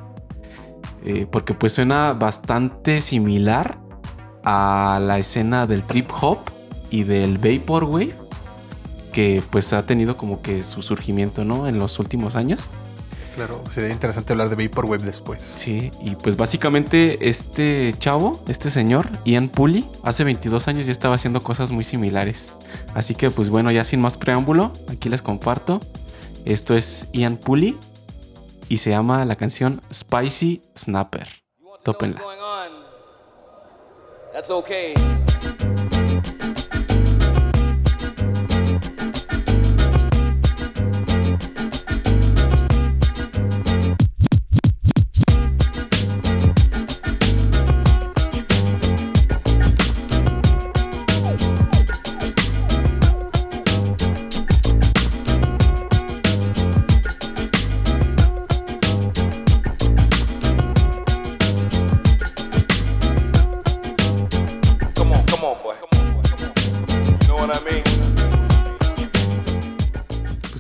Eh, 1.04 1.26
porque 1.32 1.54
pues 1.54 1.74
suena 1.74 2.14
bastante 2.14 3.02
similar 3.02 3.78
a 4.44 5.00
la 5.02 5.20
escena 5.20 5.68
del 5.68 5.84
trip 5.84 6.10
hop 6.22 6.40
y 6.90 7.04
del 7.04 7.38
vaporwave. 7.38 8.14
Que 9.14 9.42
pues 9.50 9.74
ha 9.74 9.86
tenido 9.86 10.18
como 10.18 10.42
que 10.42 10.64
su 10.64 10.82
surgimiento, 10.82 11.44
¿no? 11.44 11.68
En 11.68 11.80
los 11.80 12.00
últimos 12.00 12.36
años. 12.36 12.70
Claro, 13.38 13.64
sería 13.72 13.92
interesante 13.92 14.34
hablar 14.34 14.50
de 14.50 14.68
Vaporwave 14.68 15.04
después. 15.04 15.40
Sí, 15.40 15.92
y 16.02 16.16
pues 16.16 16.38
básicamente 16.38 17.30
este 17.30 17.94
chavo, 18.00 18.44
este 18.48 18.72
señor, 18.72 19.08
Ian 19.26 19.50
Pulley, 19.50 19.88
hace 20.02 20.24
22 20.24 20.68
años 20.68 20.88
ya 20.88 20.92
estaba 20.92 21.14
haciendo 21.14 21.44
cosas 21.44 21.70
muy 21.70 21.84
similares. 21.84 22.54
Así 22.96 23.14
que 23.14 23.30
pues 23.30 23.52
bueno, 23.52 23.70
ya 23.70 23.86
sin 23.86 24.02
más 24.02 24.18
preámbulo, 24.18 24.74
aquí 24.90 25.08
les 25.08 25.22
comparto. 25.22 25.80
Esto 26.46 26.76
es 26.76 27.10
Ian 27.14 27.38
Pulley 27.38 27.78
y 28.70 28.78
se 28.78 28.90
llama 28.90 29.24
la 29.24 29.36
canción 29.36 29.84
Spicy 29.94 30.64
Snapper. 30.76 31.30
Tópenla. 31.84 32.20
That's 34.34 34.50
okay. 34.50 34.96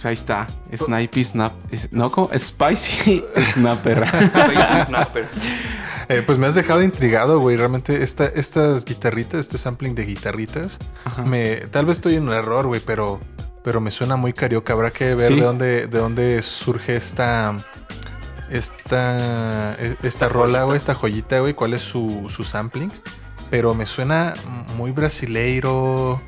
Ahí 0.05 0.13
está. 0.13 0.47
Snipey 0.75 1.23
Snap. 1.23 1.53
No, 1.91 2.09
¿cómo? 2.11 2.29
Spicy 2.37 3.23
Snapper. 3.53 4.03
Space 4.03 4.85
Snapper. 4.87 5.27
Eh, 6.09 6.23
pues 6.25 6.37
me 6.37 6.47
has 6.47 6.55
dejado 6.55 6.81
intrigado, 6.83 7.41
güey. 7.41 7.57
Realmente 7.57 8.01
esta, 8.01 8.27
estas 8.27 8.85
guitarritas, 8.85 9.41
este 9.41 9.57
sampling 9.57 9.93
de 9.93 10.05
guitarritas, 10.05 10.79
me, 11.25 11.57
tal 11.69 11.85
vez 11.85 11.97
estoy 11.97 12.15
en 12.15 12.29
un 12.29 12.33
error, 12.33 12.65
güey, 12.65 12.79
pero, 12.79 13.19
pero 13.61 13.81
me 13.81 13.91
suena 13.91 14.15
muy 14.15 14.31
carioca. 14.31 14.71
Habrá 14.71 14.91
que 14.91 15.15
ver 15.15 15.27
Sí. 15.27 15.35
de 15.35 15.41
dónde, 15.41 15.87
de 15.87 15.99
dónde 15.99 16.41
surge 16.43 16.95
esta, 16.95 17.57
esta, 18.49 19.75
e- 19.75 19.97
esta 20.03 20.29
rola, 20.29 20.63
güey, 20.63 20.77
esta 20.77 20.95
joyita, 20.95 21.39
güey. 21.39 21.53
¿Cuál 21.53 21.73
es 21.73 21.81
su, 21.81 22.27
su 22.29 22.45
sampling? 22.45 22.91
Pero 23.49 23.73
me 23.73 23.85
suena 23.85 24.33
muy 24.77 24.91
brasileiro. 24.91 26.21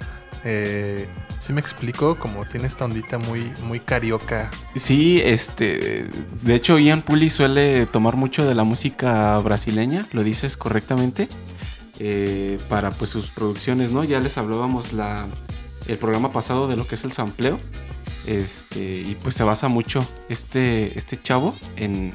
Eh, 0.44 1.08
¿Sí 1.40 1.54
me 1.54 1.62
explico? 1.62 2.20
Como 2.20 2.46
tiene 2.46 2.68
esta 2.68 2.86
ondita 2.86 3.18
muy, 3.18 3.54
muy 3.64 3.80
carioca. 3.80 4.52
Sí, 4.76 5.22
este. 5.24 6.08
De 6.44 6.56
hecho, 6.56 6.78
Ian 6.78 7.02
Puli 7.02 7.30
suele 7.30 7.86
tomar 7.88 8.16
mucho 8.18 8.46
de 8.46 8.56
la 8.56 8.64
música 8.66 9.38
brasileña, 9.40 10.06
lo 10.12 10.24
dices 10.24 10.58
correctamente. 10.58 11.28
eh, 12.00 12.58
para 12.70 12.92
pues 12.92 13.10
sus 13.12 13.30
producciones, 13.32 13.92
¿no? 13.92 14.04
Ya 14.06 14.20
les 14.22 14.38
hablábamos 14.38 14.94
la, 14.94 15.26
el 15.88 15.98
programa 15.98 16.32
pasado 16.32 16.68
de 16.68 16.78
lo 16.78 16.88
que 16.88 16.96
es 16.96 17.04
el 17.04 17.12
sampleo. 17.14 17.60
Este, 18.26 18.80
y 19.02 19.18
pues 19.22 19.36
se 19.36 19.44
basa 19.44 19.68
mucho 19.70 20.06
este, 20.30 20.98
este 20.98 21.20
chavo 21.22 21.56
en, 21.78 22.14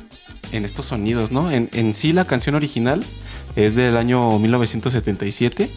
en 0.53 0.64
estos 0.64 0.87
sonidos, 0.87 1.33
¿no? 1.33 1.51
En, 1.51 1.68
en 1.72 1.93
sí 1.95 2.12
la 2.12 2.27
canción 2.27 2.55
original 2.55 3.05
es 3.57 3.75
del 3.75 3.97
año 3.97 4.39
1977 4.39 5.70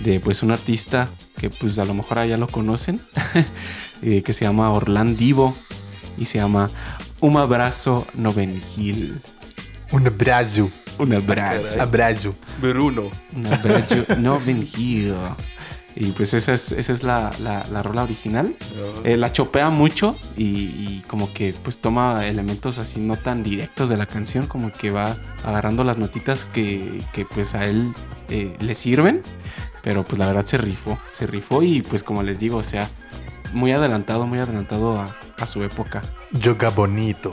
de 0.00 0.20
pues 0.20 0.42
un 0.42 0.50
artista 0.50 1.08
que 1.38 1.50
pues 1.50 1.78
a 1.78 1.84
lo 1.84 1.94
mejor 1.94 2.24
ya 2.26 2.36
lo 2.36 2.48
conocen, 2.48 3.00
eh, 4.02 4.22
que 4.22 4.32
se 4.32 4.44
llama 4.44 4.70
Orlandivo 4.70 5.56
y 6.18 6.24
se 6.26 6.38
llama 6.38 6.70
Un 7.20 7.36
abrazo 7.36 8.06
novenil. 8.14 9.20
Un 9.92 10.06
abrazo. 10.06 10.70
Un 10.98 11.14
abrazo. 11.14 11.80
Abrazo. 11.80 12.34
Bruno. 12.60 13.02
Un 13.34 13.46
abrazo 13.46 14.04
novenil. 14.18 15.14
Y 15.96 16.12
pues 16.12 16.32
esa 16.34 16.54
es, 16.54 16.70
esa 16.72 16.92
es 16.92 17.02
la, 17.02 17.30
la- 17.42 17.66
la 17.70 17.82
rola 17.82 18.04
original. 18.04 18.54
Eh, 19.04 19.16
la 19.16 19.32
chopea 19.32 19.70
mucho 19.70 20.14
y, 20.36 20.44
y 20.44 21.04
como 21.08 21.32
que 21.32 21.52
pues 21.64 21.78
toma 21.80 22.26
elementos 22.26 22.78
así 22.78 23.00
no 23.00 23.16
tan 23.16 23.42
directos 23.42 23.88
de 23.88 23.96
la 23.96 24.06
canción, 24.06 24.46
como 24.46 24.70
que 24.70 24.90
va 24.90 25.16
agarrando 25.44 25.82
las 25.82 25.98
notitas 25.98 26.44
que, 26.44 27.02
que, 27.12 27.24
pues 27.24 27.54
a 27.54 27.64
él 27.64 27.92
eh, 28.28 28.56
le 28.60 28.74
sirven. 28.76 29.22
Pero 29.82 30.04
pues 30.04 30.18
la 30.18 30.26
verdad 30.26 30.44
se 30.44 30.58
rifó, 30.58 30.98
se 31.10 31.26
rifó 31.26 31.62
y 31.62 31.82
pues 31.82 32.02
como 32.02 32.22
les 32.22 32.38
digo, 32.38 32.58
o 32.58 32.62
sea, 32.62 32.88
muy 33.52 33.72
adelantado, 33.72 34.26
muy 34.26 34.38
adelantado 34.38 35.00
a, 35.00 35.06
a 35.38 35.46
su 35.46 35.62
época. 35.64 36.02
Yoga 36.32 36.70
bonito. 36.70 37.30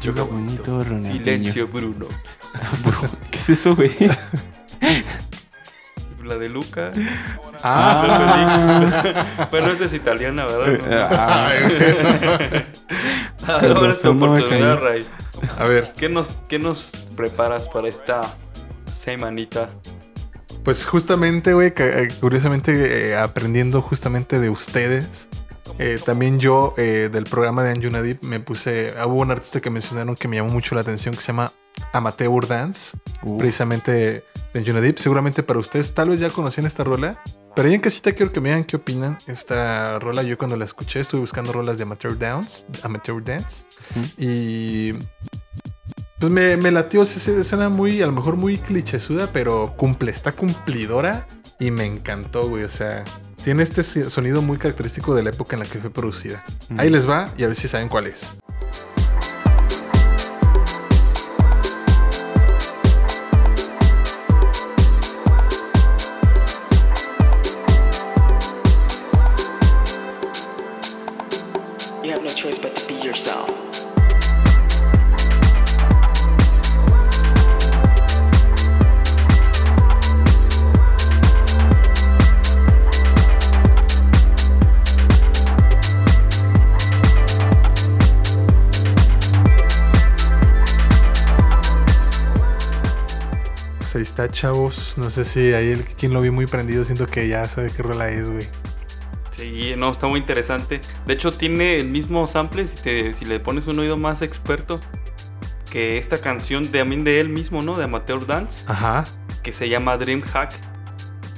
Yoga 0.00 0.22
bonito, 0.22 0.82
Ronaldinho. 0.82 1.18
Silencio, 1.18 1.68
Bruno. 1.68 2.06
¿Qué 3.30 3.38
es 3.38 3.50
eso, 3.50 3.76
güey? 3.76 3.92
La 6.24 6.36
de 6.38 6.48
Luca. 6.48 6.92
Ah. 7.62 9.48
bueno, 9.50 9.72
esa 9.72 9.86
es 9.86 9.94
italiana, 9.94 10.46
¿verdad? 10.46 11.08
Ah, 11.12 11.50
Ahora 13.48 13.90
es 13.90 14.00
tu 14.00 14.10
oportunidad. 14.10 14.78
Ray. 14.78 15.06
A 15.58 15.64
ver, 15.64 15.92
¿Qué 15.96 16.08
nos, 16.08 16.42
¿Qué 16.48 16.58
nos 16.58 16.92
preparas 17.16 17.68
para 17.68 17.88
esta 17.88 18.20
semanita? 18.86 19.70
Pues 20.64 20.86
justamente, 20.86 21.54
güey, 21.54 21.72
eh, 21.76 22.08
curiosamente 22.20 23.10
eh, 23.10 23.16
aprendiendo 23.16 23.80
justamente 23.82 24.38
de 24.38 24.50
ustedes. 24.50 25.28
eh, 25.78 25.98
también 26.04 26.38
yo 26.38 26.74
eh, 26.76 27.08
del 27.10 27.24
programa 27.24 27.62
de 27.62 27.70
Anjunadip 27.72 28.22
me 28.24 28.40
puse. 28.40 28.92
ah, 28.98 29.06
Hubo 29.06 29.22
un 29.22 29.30
artista 29.30 29.60
que 29.60 29.70
mencionaron 29.70 30.14
que 30.16 30.28
me 30.28 30.36
llamó 30.36 30.50
mucho 30.50 30.74
la 30.74 30.82
atención 30.82 31.14
que 31.14 31.20
se 31.20 31.28
llama 31.28 31.50
Amateur 31.92 32.46
Dance. 32.46 32.98
Uh. 33.22 33.38
Precisamente 33.38 34.22
de 34.52 34.58
Anjunadip. 34.60 34.98
Seguramente 34.98 35.42
para 35.42 35.58
ustedes 35.58 35.94
tal 35.94 36.10
vez 36.10 36.20
ya 36.20 36.28
conocían 36.30 36.66
esta 36.66 36.84
rola. 36.84 37.22
Pero 37.56 37.66
ahí 37.68 37.74
en 37.74 37.80
casita 37.80 38.12
quiero 38.12 38.30
que 38.30 38.40
me 38.40 38.50
digan 38.50 38.64
qué 38.64 38.76
opinan. 38.76 39.18
Esta 39.26 39.98
rola 39.98 40.22
yo 40.22 40.36
cuando 40.38 40.56
la 40.56 40.66
escuché 40.66 41.00
estuve 41.00 41.22
buscando 41.22 41.52
rolas 41.52 41.78
de 41.78 41.84
Amateur 41.84 42.16
Dance. 42.18 42.66
Amateur 42.82 43.24
Dance. 43.24 43.64
Y 44.18 44.92
pues 46.20 46.30
me, 46.30 46.58
me 46.58 46.70
latió, 46.70 47.06
sí, 47.06 47.18
suena 47.44 47.70
muy, 47.70 48.02
a 48.02 48.06
lo 48.06 48.12
mejor 48.12 48.36
muy 48.36 48.58
clichésuda, 48.58 49.28
pero 49.32 49.74
cumple, 49.76 50.10
está 50.10 50.32
cumplidora 50.32 51.26
y 51.58 51.70
me 51.70 51.86
encantó, 51.86 52.46
güey. 52.46 52.64
O 52.64 52.68
sea, 52.68 53.04
tiene 53.42 53.62
este 53.62 53.82
sonido 53.82 54.42
muy 54.42 54.58
característico 54.58 55.14
de 55.14 55.22
la 55.22 55.30
época 55.30 55.56
en 55.56 55.60
la 55.60 55.66
que 55.66 55.78
fue 55.78 55.88
producida. 55.88 56.44
Ahí 56.76 56.90
les 56.90 57.08
va 57.08 57.30
y 57.38 57.44
a 57.44 57.46
ver 57.46 57.56
si 57.56 57.68
saben 57.68 57.88
cuál 57.88 58.06
es. 58.06 58.36
Está, 94.10 94.30
chavos. 94.30 94.94
No 94.98 95.10
sé 95.10 95.24
si 95.24 95.52
ahí 95.52 95.70
el 95.70 95.84
quien 95.84 96.12
lo 96.12 96.20
vi 96.20 96.30
muy 96.30 96.46
prendido, 96.46 96.84
siento 96.84 97.06
que 97.06 97.26
ya 97.28 97.48
sabe 97.48 97.70
qué 97.74 97.82
rola 97.82 98.08
es, 98.08 98.28
güey. 98.30 98.46
Sí, 99.30 99.72
no, 99.76 99.90
está 99.90 100.06
muy 100.06 100.20
interesante. 100.20 100.80
De 101.06 101.14
hecho, 101.14 101.32
tiene 101.32 101.76
el 101.78 101.88
mismo 101.88 102.26
sample 102.26 102.66
si, 102.68 102.80
te- 102.82 103.14
si 103.14 103.24
le 103.24 103.40
pones 103.40 103.66
un 103.66 103.78
oído 103.78 103.96
más 103.96 104.20
experto 104.22 104.80
que 105.70 105.98
esta 105.98 106.18
canción 106.18 106.68
también 106.68 107.04
de 107.04 107.20
él 107.20 107.28
mismo, 107.28 107.62
¿no? 107.62 107.78
De 107.78 107.84
Amateur 107.84 108.26
Dance, 108.26 108.64
Ajá. 108.66 109.04
que 109.42 109.52
se 109.52 109.68
llama 109.68 109.96
Dream 109.96 110.20
Hack. 110.22 110.52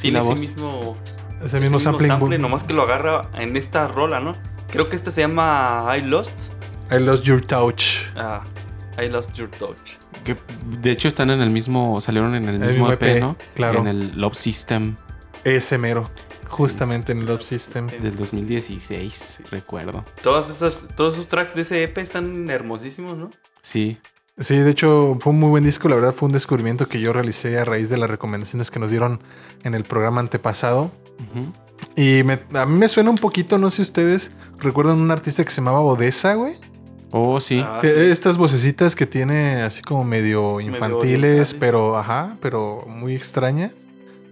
Tiene 0.01 0.15
la 0.19 0.21
ese 0.25 0.31
voz. 0.31 0.41
mismo, 0.41 0.97
Ese 1.45 1.61
mismo 1.61 1.79
sampling. 1.79 2.09
sample, 2.09 2.29
boom. 2.37 2.41
nomás 2.43 2.65
que 2.65 2.73
lo 2.73 2.83
agarra 2.83 3.29
en 3.35 3.57
esta 3.57 3.87
rola, 3.89 4.19
¿no? 4.21 4.33
Creo 4.71 4.89
que 4.89 4.97
esta 4.97 5.11
se 5.13 5.21
llama 5.21 5.87
I 5.97 6.01
Lost. 6.03 6.51
I 6.91 6.99
lost 6.99 7.25
your 7.25 7.41
touch. 7.43 8.07
Ah, 8.17 8.43
I 9.01 9.09
Lost 9.09 9.33
Your 9.35 9.49
Touch. 9.51 9.97
Que 10.25 10.37
de 10.81 10.91
hecho 10.91 11.09
están 11.09 11.31
en 11.31 11.41
el 11.41 11.51
mismo, 11.51 12.01
salieron 12.01 12.35
en 12.35 12.45
el 12.49 12.59
mismo 12.59 12.67
mismo 12.69 12.93
EP, 12.93 13.03
EP, 13.03 13.21
¿no? 13.21 13.37
claro. 13.55 13.81
En 13.81 13.89
el 13.89 14.13
Love 14.21 14.35
System 14.37 14.97
Ese 15.45 15.79
mero. 15.79 16.11
Justamente 16.49 17.13
en 17.13 17.19
el 17.21 17.27
Love 17.27 17.43
System. 17.43 17.87
del 17.89 18.15
2016, 18.15 19.41
recuerdo. 19.51 20.05
Todas 20.23 20.51
esas, 20.51 20.87
todos 20.97 21.15
esos 21.15 21.27
tracks 21.29 21.55
de 21.55 21.63
ese 21.63 21.83
EP 21.83 21.99
están 21.99 22.49
hermosísimos, 22.51 23.17
¿no? 23.17 23.31
Sí. 23.63 23.99
Sí, 24.39 24.57
de 24.57 24.71
hecho 24.71 25.17
fue 25.21 25.33
un 25.33 25.41
muy 25.41 25.51
buen 25.51 25.63
disco, 25.65 25.89
la 25.89 25.97
verdad 25.97 26.15
fue 26.15 26.27
un 26.27 26.33
descubrimiento 26.33 26.89
que 26.89 27.01
yo 27.01 27.13
realicé 27.13 27.59
a 27.59 27.65
raíz 27.65 27.91
de 27.91 27.99
las 27.99 28.09
recomendaciones 28.11 28.71
que 28.71 28.79
nos 28.81 28.91
dieron 28.91 29.21
en 29.63 29.75
el 29.75 29.85
programa 29.85 30.21
antepasado. 30.21 30.91
Y 31.97 32.23
me- 32.23 32.41
a 32.59 32.65
mí 32.67 32.79
me 32.79 32.89
suena 32.89 33.11
un 33.11 33.19
poquito, 33.19 33.59
no 33.59 33.69
sé 33.71 33.77
si 33.77 33.83
ustedes 33.83 34.31
recuerdan 34.59 34.99
un 35.01 35.11
artista 35.11 35.45
que 35.45 35.51
se 35.51 35.57
llamaba 35.61 35.81
Odessa, 35.81 36.35
güey. 36.35 36.55
Oh, 37.13 37.39
sí. 37.41 37.63
Ah, 37.65 37.79
sí. 37.83 37.89
Estas 37.89 38.37
vocecitas 38.39 38.97
que 38.97 39.07
tiene 39.07 39.63
así 39.63 39.83
como 39.83 40.03
medio 40.03 40.61
infantiles, 40.61 41.55
pero 41.55 41.97
ajá, 41.99 42.37
pero 42.41 42.85
muy 42.89 43.15
extraña. 43.15 43.73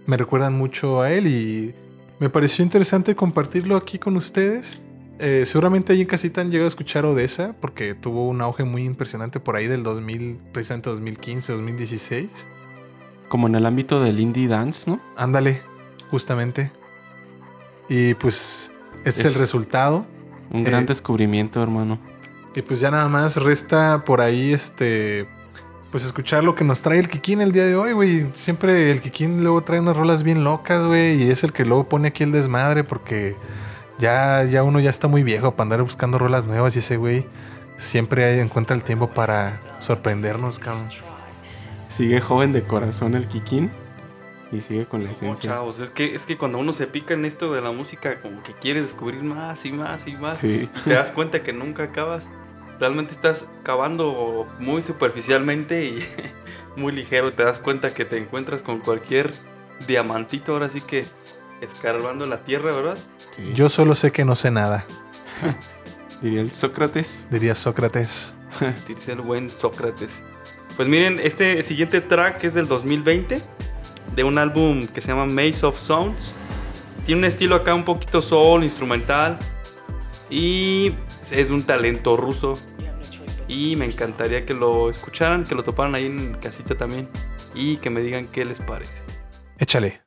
Me 0.07 0.17
recuerdan 0.17 0.57
mucho 0.57 1.01
a 1.01 1.11
él 1.11 1.27
y 1.27 1.75
me 2.19 2.29
pareció 2.29 2.63
interesante 2.63 3.15
compartirlo 3.15 3.77
aquí 3.77 3.99
con 3.99 4.17
ustedes. 4.17 4.81
Eh, 5.19 5.43
seguramente 5.45 5.93
ahí 5.93 6.01
en 6.01 6.07
casita 6.07 6.41
han 6.41 6.49
llegado 6.49 6.65
a 6.65 6.69
escuchar 6.69 7.05
Odessa 7.05 7.53
porque 7.61 7.93
tuvo 7.93 8.27
un 8.27 8.41
auge 8.41 8.63
muy 8.63 8.83
impresionante 8.85 9.39
por 9.39 9.55
ahí 9.55 9.67
del 9.67 9.83
2000, 9.83 10.39
precisamente 10.51 10.89
2015, 10.89 11.53
2016. 11.53 12.29
Como 13.29 13.45
en 13.47 13.53
el 13.55 13.65
ámbito 13.67 14.01
del 14.03 14.19
indie 14.19 14.47
dance, 14.47 14.89
¿no? 14.89 14.99
Ándale, 15.15 15.61
justamente. 16.09 16.71
Y 17.87 18.15
pues 18.15 18.71
Es- 19.05 19.23
el 19.23 19.35
resultado. 19.35 20.05
Un 20.51 20.63
gran 20.63 20.83
Eh, 20.83 20.87
descubrimiento, 20.87 21.61
hermano. 21.61 21.99
Y 22.55 22.61
pues 22.61 22.79
ya 22.79 22.91
nada 22.91 23.07
más 23.07 23.37
resta 23.37 24.03
por 24.05 24.21
ahí 24.21 24.53
este. 24.53 25.25
Pues 25.91 26.05
escuchar 26.05 26.43
lo 26.43 26.55
que 26.55 26.63
nos 26.63 26.81
trae 26.81 26.99
el 26.99 27.09
Kikín 27.09 27.41
el 27.41 27.51
día 27.51 27.65
de 27.65 27.75
hoy, 27.75 27.91
güey. 27.93 28.29
Siempre 28.33 28.91
el 28.91 29.01
Kikín 29.01 29.43
luego 29.43 29.61
trae 29.61 29.79
unas 29.79 29.95
rolas 29.97 30.23
bien 30.23 30.43
locas, 30.43 30.85
güey. 30.85 31.21
Y 31.23 31.29
es 31.31 31.43
el 31.43 31.51
que 31.51 31.65
luego 31.65 31.87
pone 31.89 32.09
aquí 32.09 32.23
el 32.23 32.31
desmadre 32.31 32.83
porque 32.85 33.35
ya, 33.99 34.43
ya 34.45 34.63
uno 34.63 34.79
ya 34.79 34.89
está 34.89 35.07
muy 35.09 35.23
viejo 35.23 35.51
para 35.51 35.63
andar 35.63 35.81
buscando 35.83 36.17
rolas 36.17 36.45
nuevas. 36.45 36.75
Y 36.75 36.79
ese 36.79 36.95
güey 36.97 37.25
siempre 37.77 38.39
encuentra 38.39 38.75
el 38.75 38.83
tiempo 38.83 39.09
para 39.09 39.59
sorprendernos, 39.79 40.59
cabrón. 40.59 40.89
Sigue 41.89 42.21
joven 42.21 42.53
de 42.53 42.63
corazón 42.63 43.15
el 43.15 43.27
Kikín. 43.27 43.69
Y 44.53 44.59
sigue 44.61 44.85
con 44.85 45.01
la 45.03 45.07
No, 45.09 45.15
esencia. 45.15 45.51
chavos, 45.51 45.79
es 45.79 45.89
que, 45.89 46.13
es 46.15 46.25
que 46.25 46.37
cuando 46.37 46.57
uno 46.57 46.73
se 46.73 46.85
pica 46.87 47.13
en 47.13 47.23
esto 47.23 47.53
de 47.53 47.61
la 47.61 47.71
música, 47.71 48.19
como 48.21 48.43
que 48.43 48.51
quieres 48.53 48.83
descubrir 48.83 49.23
más 49.23 49.65
y 49.65 49.71
más 49.71 50.07
y 50.07 50.13
más. 50.13 50.39
Sí. 50.39 50.69
y 50.73 50.79
te 50.83 50.93
das 50.93 51.11
cuenta 51.11 51.41
que 51.43 51.53
nunca 51.53 51.83
acabas. 51.83 52.27
Realmente 52.81 53.13
estás 53.13 53.45
cavando 53.61 54.47
muy 54.57 54.81
superficialmente 54.81 55.85
y 55.85 56.03
muy 56.75 56.91
ligero. 56.91 57.31
Te 57.31 57.43
das 57.43 57.59
cuenta 57.59 57.93
que 57.93 58.05
te 58.05 58.17
encuentras 58.17 58.63
con 58.63 58.79
cualquier 58.79 59.31
diamantito, 59.87 60.53
ahora 60.53 60.67
sí 60.67 60.81
que 60.81 61.05
escarbando 61.61 62.25
la 62.25 62.39
tierra, 62.39 62.75
¿verdad? 62.75 62.97
Sí. 63.35 63.51
Yo 63.53 63.69
solo 63.69 63.93
sé 63.93 64.11
que 64.11 64.25
no 64.25 64.35
sé 64.35 64.49
nada, 64.49 64.83
diría 66.23 66.41
el 66.41 66.49
Sócrates. 66.49 67.27
diría 67.29 67.53
Sócrates. 67.53 68.33
Dice 68.87 69.11
el 69.11 69.21
buen 69.21 69.51
Sócrates. 69.51 70.19
Pues 70.75 70.87
miren, 70.87 71.19
este 71.19 71.61
siguiente 71.61 72.01
track 72.01 72.43
es 72.45 72.55
del 72.55 72.67
2020, 72.67 73.43
de 74.15 74.23
un 74.23 74.39
álbum 74.39 74.87
que 74.87 75.01
se 75.01 75.09
llama 75.09 75.27
Maze 75.27 75.67
of 75.67 75.77
Sounds. 75.77 76.33
Tiene 77.05 77.19
un 77.19 77.25
estilo 77.25 77.53
acá 77.53 77.75
un 77.75 77.85
poquito 77.85 78.21
soul, 78.21 78.63
instrumental. 78.63 79.37
Y 80.31 80.93
es 81.29 81.51
un 81.51 81.63
talento 81.63 82.17
ruso. 82.17 82.57
Y 83.47 83.75
me 83.75 83.85
encantaría 83.85 84.45
que 84.45 84.53
lo 84.53 84.89
escucharan, 84.89 85.43
que 85.43 85.55
lo 85.55 85.63
toparan 85.63 85.95
ahí 85.95 86.05
en 86.05 86.33
casita 86.35 86.75
también. 86.75 87.09
Y 87.53 87.77
que 87.77 87.89
me 87.89 88.01
digan 88.01 88.27
qué 88.27 88.45
les 88.45 88.59
parece. 88.59 89.03
Échale. 89.57 90.01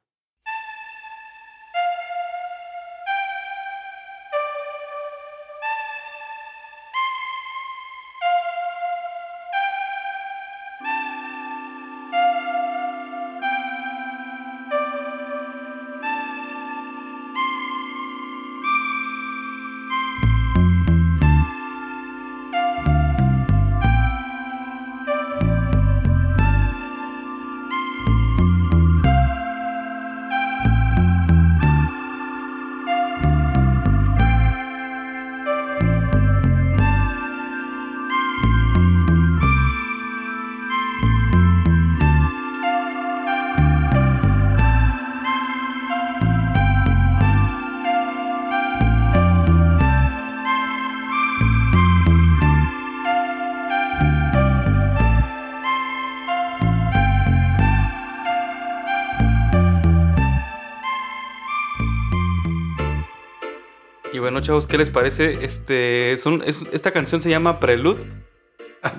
Bueno, 64.35 64.45
chavos, 64.45 64.67
¿qué 64.67 64.79
les 64.79 64.91
parece? 64.91 65.45
Este, 65.45 66.13
es- 66.13 66.27
esta 66.73 66.91
canción 66.91 67.21
se 67.21 67.31
llama 67.31 67.61
Prelude. 67.61 68.05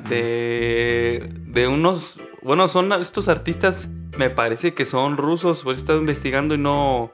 De, 0.08 1.30
de 1.48 1.68
unos. 1.68 2.22
Bueno, 2.42 2.70
son 2.70 2.94
estos 2.94 3.28
artistas. 3.28 3.90
Me 4.18 4.30
parece 4.30 4.74
que 4.74 4.86
son 4.86 5.18
rusos. 5.18 5.64
Pues 5.64 5.76
he 5.78 5.82
estado 5.82 6.00
investigando 6.00 6.56
y 6.56 6.58
no. 6.58 7.12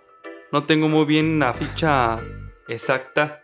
No 0.51 0.65
tengo 0.65 0.87
muy 0.87 1.05
bien 1.05 1.39
la 1.39 1.55
ficha 1.55 2.21
exacta. 2.67 3.41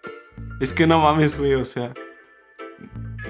Es 0.59 0.73
que 0.73 0.85
no 0.85 0.99
mames, 0.99 1.39
güey, 1.39 1.55
o 1.55 1.65
sea. 1.65 1.95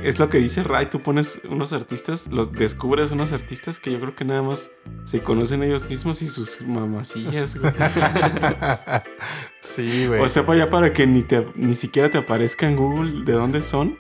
Es 0.04 0.20
lo 0.20 0.30
que 0.30 0.38
dice 0.38 0.64
Ray, 0.64 0.88
tú 0.88 1.02
pones 1.02 1.42
unos 1.50 1.74
artistas, 1.74 2.28
los 2.28 2.52
descubres 2.52 3.12
unos 3.12 3.32
artistas 3.34 3.80
que 3.80 3.92
yo 3.92 4.00
creo 4.00 4.16
que 4.16 4.26
nada 4.26 4.42
más 4.42 4.72
se 5.04 5.22
conocen 5.22 5.64
ellos 5.64 5.90
mismos 5.90 6.22
y 6.22 6.28
sus 6.28 6.62
mamacillas, 6.62 7.58
güey. 7.58 7.74
sí, 9.62 10.08
güey. 10.08 10.22
O 10.22 10.28
sea, 10.30 10.46
para 10.46 10.62
allá 10.62 10.70
para 10.70 10.94
que 10.94 11.08
ni, 11.08 11.24
te, 11.24 11.46
ni 11.56 11.76
siquiera 11.76 12.10
te 12.10 12.18
aparezca 12.18 12.68
en 12.68 12.76
Google 12.76 13.24
de 13.26 13.34
dónde 13.34 13.62
son. 13.62 14.00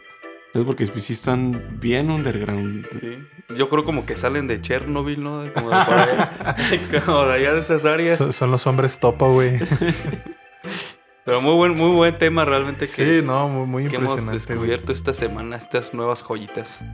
Es 0.54 0.66
porque 0.66 0.86
pues, 0.88 1.04
sí 1.04 1.14
están 1.14 1.78
bien 1.80 2.10
underground. 2.10 2.88
Sí. 3.00 3.20
Yo 3.56 3.70
creo 3.70 3.84
como 3.84 4.06
que 4.06 4.16
salen 4.16 4.48
de 4.48 4.62
Chernobyl, 4.62 5.22
¿no? 5.22 5.46
Como 5.54 5.70
de, 5.70 5.86
por 5.86 5.94
allá, 5.94 7.02
como 7.06 7.24
de 7.26 7.34
allá 7.34 7.54
de 7.54 7.62
esas 7.62 7.86
áreas. 7.86 8.18
son, 8.18 8.34
son 8.34 8.52
los 8.52 8.66
hombres 8.66 9.00
topo, 9.00 9.34
güey. 9.34 9.60
Pero 11.28 11.42
muy 11.42 11.56
buen, 11.56 11.76
muy 11.76 11.92
buen 11.92 12.18
tema 12.18 12.46
realmente 12.46 12.86
que, 12.86 13.20
Sí, 13.20 13.22
no, 13.22 13.50
muy, 13.50 13.68
muy 13.68 13.88
que 13.90 13.98
hemos 13.98 14.12
impresionante, 14.12 14.56
güey. 14.56 14.70
descubierto 14.70 14.94
esta 14.94 15.14
semana, 15.14 15.58
estas 15.58 15.94
nuevas 15.94 16.24
joyitas. 16.24 16.86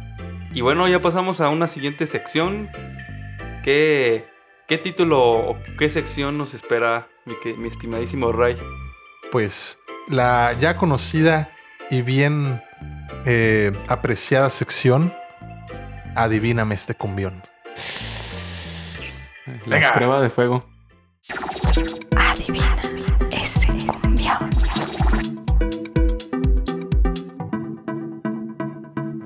Y 0.55 0.61
bueno, 0.61 0.87
ya 0.87 1.01
pasamos 1.03 1.39
a 1.39 1.49
una 1.49 1.67
siguiente 1.67 2.07
sección. 2.07 2.67
¿Qué, 3.63 4.25
qué 4.67 4.79
título 4.79 5.21
o 5.21 5.57
qué 5.77 5.87
sección 5.91 6.39
nos 6.39 6.55
espera, 6.55 7.09
mi, 7.25 7.35
que- 7.43 7.53
mi 7.53 7.67
estimadísimo 7.67 8.31
Ray? 8.31 8.57
Pues 9.31 9.77
la 10.09 10.57
ya 10.59 10.77
conocida 10.77 11.51
y 11.91 12.01
bien 12.01 12.59
eh, 13.25 13.71
apreciada 13.87 14.49
sección 14.49 15.13
Adivíname 16.15 16.73
este 16.73 16.95
cumbión. 16.95 17.43
La 19.67 19.75
Venga. 19.77 19.93
prueba 19.93 20.21
de 20.21 20.29
fuego. 20.31 20.65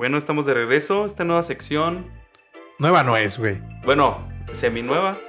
Bueno, 0.08 0.20
estamos 0.20 0.46
de 0.46 0.54
regreso. 0.54 1.04
Esta 1.06 1.26
nueva 1.26 1.44
sección, 1.44 2.10
Nueva 2.80 3.04
no 3.04 3.18
es, 3.18 3.38
güey. 3.38 3.60
bueno, 3.84 4.26
seminueva. 4.54 5.20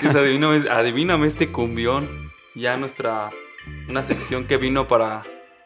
que 0.00 0.06
es 0.06 0.14
adivíname, 0.14 0.70
adivíname 0.70 1.26
este 1.26 1.50
cumbión. 1.50 2.30
Ya 2.54 2.76
nuestra, 2.76 3.30
una 3.88 4.04
sección 4.04 4.46
que 4.46 4.56
vino 4.56 4.86
para, 4.86 5.24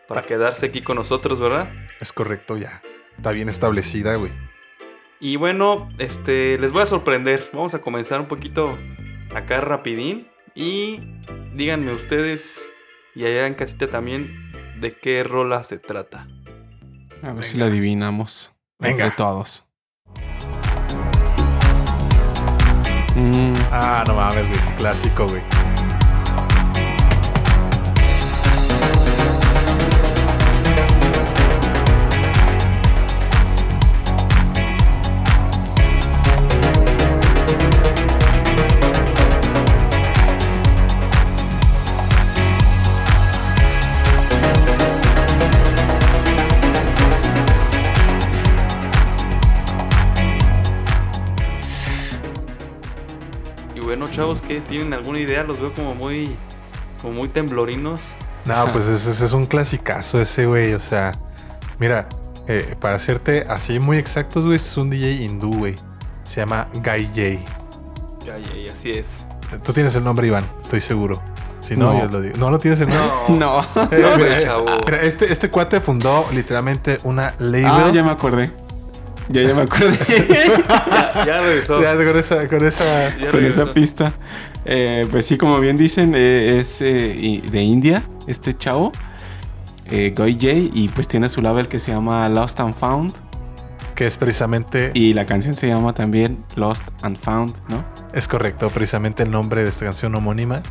para 0.08 0.22
quedarse 0.22 0.64
aquí 0.64 0.80
con 0.80 0.96
nosotros, 0.96 1.38
¿verdad? 1.40 1.70
Es 2.00 2.10
correcto, 2.10 2.56
ya. 2.56 2.80
Está 3.18 3.32
bien 3.32 3.50
establecida, 3.50 4.14
güey. 4.14 4.32
Y 5.20 5.36
bueno, 5.36 5.90
este, 5.98 6.56
les 6.59 6.72
voy 6.72 6.84
a 6.84 6.86
sorprender. 6.86 7.51
Vamos 7.52 7.74
a 7.74 7.82
comenzar 7.82 8.18
un 8.18 8.28
poquito 8.28 8.78
acá 9.34 9.60
rapidín. 9.60 10.26
Y 10.55 11.02
díganme 11.52 11.92
ustedes, 11.92 12.72
y 13.14 13.26
allá 13.26 13.47
en 13.47 13.52
casita 13.52 13.88
también, 13.88 14.80
de 14.80 14.97
qué 14.97 15.22
rola 15.22 15.64
se 15.64 15.78
trata. 15.78 16.26
A 17.23 17.32
ver 17.32 17.44
si 17.44 17.57
la 17.57 17.66
adivinamos. 17.66 18.53
Venga. 18.78 19.05
Entre 19.05 19.16
todos. 19.16 19.65
Mm, 23.15 23.55
Ah, 23.70 24.05
no 24.07 24.15
mames, 24.15 24.49
güey. 24.49 24.61
Clásico, 24.77 25.27
güey. 25.28 25.43
Chavos, 54.23 54.40
¿qué? 54.40 54.61
¿Tienen 54.61 54.93
alguna 54.94 55.19
idea? 55.19 55.43
Los 55.44 55.61
veo 55.61 55.73
como 55.74 55.94
muy, 55.94 56.36
como 57.01 57.15
muy 57.15 57.28
temblorinos. 57.28 58.01
No, 58.44 58.66
pues 58.73 58.86
ese, 58.86 59.11
ese 59.11 59.24
es 59.24 59.32
un 59.32 59.47
clasicazo 59.47 60.20
ese, 60.20 60.47
güey. 60.47 60.74
O 60.74 60.81
sea, 60.81 61.12
mira, 61.78 62.09
eh, 62.49 62.77
para 62.81 62.97
hacerte 62.97 63.47
así 63.49 63.78
muy 63.78 63.99
exactos, 63.99 64.44
güey, 64.44 64.57
este 64.57 64.69
es 64.70 64.77
un 64.77 64.90
DJ 64.90 65.12
hindú, 65.24 65.55
güey. 65.59 65.74
Se 66.24 66.40
llama 66.40 66.69
Guy 66.74 67.07
J. 67.09 67.20
Ay, 68.35 68.44
ay, 68.55 68.69
así 68.73 68.90
es. 68.93 69.24
Tú 69.65 69.73
tienes 69.73 69.94
el 69.97 70.05
nombre, 70.05 70.27
Iván, 70.27 70.44
estoy 70.61 70.81
seguro. 70.81 71.20
Si 71.61 71.77
no, 71.77 71.93
No. 71.93 72.01
yo 72.01 72.09
lo 72.09 72.20
digo. 72.20 72.36
No, 72.39 72.51
no 72.51 72.59
tienes 72.59 72.81
el 72.81 72.89
nombre. 72.89 73.11
no. 73.39 73.61
Eh, 73.61 73.99
No, 74.03 74.16
mira, 74.16 74.39
eh, 74.39 74.43
chavo. 74.43 74.65
mira, 74.86 75.03
este, 75.03 75.31
este 75.32 75.51
cuate 75.51 75.81
fundó 75.81 76.27
literalmente 76.32 76.99
una 77.05 77.35
label. 77.39 77.66
Ah, 77.66 77.90
ya 77.93 78.03
me 78.03 78.11
acordé. 78.11 78.51
Ya, 79.28 79.43
ya 79.43 79.55
me 79.55 79.62
acordé. 79.62 79.99
Ya 81.27 81.40
regresó. 81.40 81.81
Ya, 81.82 81.94
con 81.94 82.19
esa, 82.19 82.49
con 82.49 82.65
esa. 82.66 83.11
Ya 83.16 83.27
Con 83.27 83.32
regresó. 83.40 83.62
esa 83.62 83.73
pista. 83.73 84.12
Eh, 84.65 85.07
pues 85.11 85.27
sí, 85.27 85.36
como 85.39 85.59
bien 85.61 85.77
dicen, 85.77 86.12
eh, 86.15 86.59
es 86.59 86.78
eh, 86.81 87.43
de 87.51 87.62
India, 87.62 88.03
este 88.27 88.57
chavo. 88.57 88.93
Eh, 89.90 90.12
Goy 90.16 90.35
J. 90.35 90.49
Y 90.73 90.89
pues 90.94 91.07
tiene 91.09 91.28
su 91.28 91.43
label 91.43 91.69
que 91.69 91.78
se 91.78 91.93
llama 91.93 92.28
Lost 92.28 92.61
and 92.61 92.74
Found. 92.74 93.12
Que 93.94 94.07
es 94.07 94.16
precisamente, 94.16 94.90
Y 94.94 95.12
la 95.12 95.27
canción 95.27 95.55
se 95.55 95.69
llama 95.69 95.93
también 95.93 96.39
Lost 96.57 96.85
and 97.03 97.19
Found, 97.19 97.55
¿no? 97.69 97.85
es 98.15 98.27
correcto, 98.28 98.69
precisamente 98.70 99.23
el 99.23 99.31
nombre 99.31 99.62
de 99.62 99.69
esta 99.70 99.85
canción 99.86 100.15
homónima. 100.15 100.62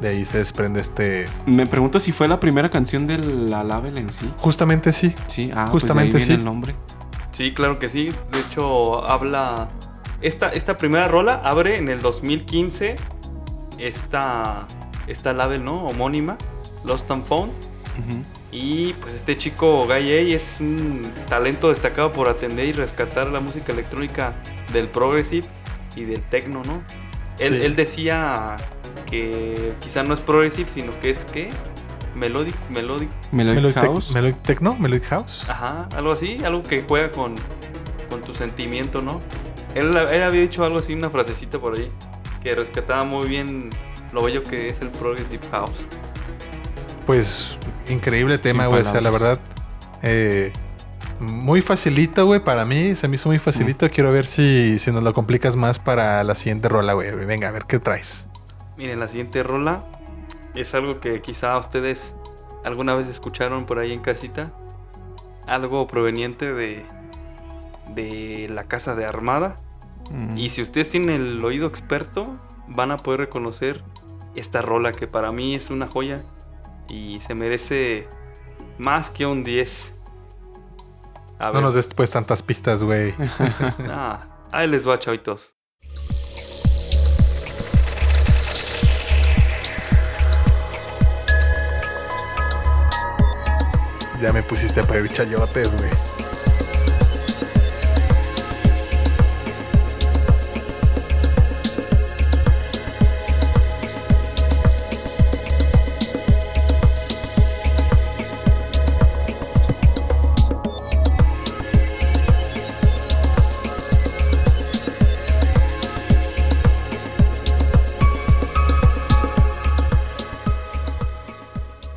De 0.00 0.08
ahí 0.08 0.24
se 0.24 0.38
desprende 0.38 0.80
este. 0.80 1.26
Me 1.46 1.66
pregunto 1.66 1.98
si 2.00 2.12
fue 2.12 2.26
la 2.28 2.38
primera 2.40 2.70
canción 2.70 3.06
de 3.06 3.18
la 3.18 3.64
Label 3.64 3.98
en 3.98 4.12
sí. 4.12 4.30
Justamente 4.38 4.92
sí. 4.92 5.14
Sí, 5.26 5.50
ah, 5.54 5.68
Justamente 5.70 6.12
pues 6.12 6.26
de 6.26 6.32
ahí 6.32 6.38
viene 6.38 6.40
sí. 6.40 6.40
el 6.40 6.44
nombre. 6.44 6.74
Sí, 7.40 7.54
claro 7.54 7.78
que 7.78 7.88
sí. 7.88 8.12
De 8.32 8.40
hecho, 8.40 9.08
habla. 9.08 9.66
Esta, 10.20 10.50
esta 10.50 10.76
primera 10.76 11.08
rola 11.08 11.40
abre 11.42 11.78
en 11.78 11.88
el 11.88 12.02
2015 12.02 12.96
esta, 13.78 14.66
esta 15.06 15.32
label, 15.32 15.64
¿no? 15.64 15.86
Homónima, 15.86 16.36
Lost 16.84 17.10
and 17.10 17.24
Found. 17.24 17.50
Y 18.52 18.92
pues 18.94 19.14
este 19.14 19.38
chico 19.38 19.86
Guy 19.86 20.10
A 20.12 20.20
es 20.36 20.58
un 20.60 21.10
talento 21.30 21.70
destacado 21.70 22.12
por 22.12 22.28
atender 22.28 22.66
y 22.66 22.72
rescatar 22.72 23.28
la 23.28 23.40
música 23.40 23.72
electrónica 23.72 24.34
del 24.74 24.88
progressive 24.88 25.46
y 25.96 26.04
del 26.04 26.20
techno, 26.20 26.60
¿no? 26.66 26.82
Él, 27.38 27.54
Sí. 27.58 27.64
él 27.64 27.74
decía 27.74 28.58
que 29.10 29.72
quizá 29.80 30.02
no 30.02 30.12
es 30.12 30.20
progressive, 30.20 30.68
sino 30.68 31.00
que 31.00 31.08
es 31.08 31.24
que 31.24 31.48
melodic, 32.14 32.54
melodic, 32.70 33.08
Melodic, 33.32 33.54
Melodic, 33.62 33.76
Tec- 33.76 33.84
House. 33.86 34.12
Melodic 34.12 34.42
Techno, 34.42 34.74
Melodic 34.76 35.04
House. 35.08 35.44
ajá, 35.48 35.88
algo 35.94 36.12
así, 36.12 36.38
algo 36.44 36.62
que 36.62 36.82
juega 36.86 37.10
con, 37.10 37.36
con 38.08 38.20
tu 38.22 38.32
sentimiento, 38.34 39.00
¿no? 39.02 39.20
Él, 39.74 39.90
él 39.96 40.22
había 40.22 40.40
dicho 40.40 40.64
algo 40.64 40.78
así, 40.78 40.94
una 40.94 41.10
frasecita 41.10 41.58
por 41.58 41.78
ahí, 41.78 41.90
que 42.42 42.54
rescataba 42.54 43.04
muy 43.04 43.28
bien 43.28 43.70
lo 44.12 44.22
bello 44.24 44.42
que 44.42 44.68
es 44.68 44.80
el 44.80 44.88
progressive 44.90 45.46
house. 45.52 45.86
Pues 47.06 47.58
increíble 47.88 48.38
tema, 48.38 48.66
güey. 48.66 48.82
O 48.82 48.84
sea, 48.84 49.00
la 49.00 49.10
verdad, 49.10 49.38
eh, 50.02 50.52
muy 51.20 51.60
facilito, 51.62 52.26
güey. 52.26 52.40
Para 52.42 52.64
mí 52.64 52.94
se 52.94 53.08
me 53.08 53.16
hizo 53.16 53.28
muy 53.28 53.38
facilito. 53.38 53.86
Mm. 53.86 53.88
Quiero 53.90 54.12
ver 54.12 54.26
si, 54.26 54.78
si 54.78 54.90
nos 54.92 55.02
lo 55.02 55.12
complicas 55.14 55.56
más 55.56 55.78
para 55.78 56.22
la 56.24 56.34
siguiente 56.34 56.68
rola, 56.68 56.92
güey. 56.92 57.10
Venga, 57.24 57.48
a 57.48 57.50
ver 57.50 57.64
qué 57.66 57.78
traes. 57.78 58.26
Miren, 58.76 59.00
la 59.00 59.08
siguiente 59.08 59.42
rola 59.42 59.80
es 60.54 60.74
algo 60.74 61.00
que 61.00 61.20
quizá 61.22 61.56
ustedes 61.58 62.14
alguna 62.64 62.94
vez 62.94 63.08
escucharon 63.08 63.66
por 63.66 63.78
ahí 63.78 63.92
en 63.92 64.00
casita. 64.00 64.52
Algo 65.46 65.86
proveniente 65.86 66.52
de, 66.52 66.84
de 67.94 68.48
la 68.50 68.64
casa 68.64 68.94
de 68.94 69.04
Armada. 69.04 69.56
Mm. 70.10 70.38
Y 70.38 70.50
si 70.50 70.62
ustedes 70.62 70.90
tienen 70.90 71.20
el 71.20 71.44
oído 71.44 71.66
experto, 71.66 72.36
van 72.68 72.90
a 72.90 72.98
poder 72.98 73.20
reconocer 73.20 73.82
esta 74.34 74.62
rola 74.62 74.92
que 74.92 75.06
para 75.06 75.32
mí 75.32 75.54
es 75.54 75.70
una 75.70 75.86
joya 75.86 76.22
y 76.88 77.20
se 77.20 77.34
merece 77.34 78.08
más 78.78 79.10
que 79.10 79.26
un 79.26 79.44
10. 79.44 79.92
A 81.38 81.46
No 81.46 81.52
ver, 81.54 81.62
nos 81.62 81.74
des 81.74 81.92
pues 81.94 82.10
tantas 82.10 82.42
pistas, 82.42 82.82
güey. 82.82 83.14
ah, 83.88 84.26
ahí 84.52 84.68
les 84.68 84.86
va, 84.86 84.98
chavitos. 84.98 85.54
Ya 94.20 94.32
me 94.34 94.42
pusiste 94.42 94.80
a 94.80 94.84
pedir 94.86 95.08
chayotes, 95.08 95.76
güey. 95.76 95.90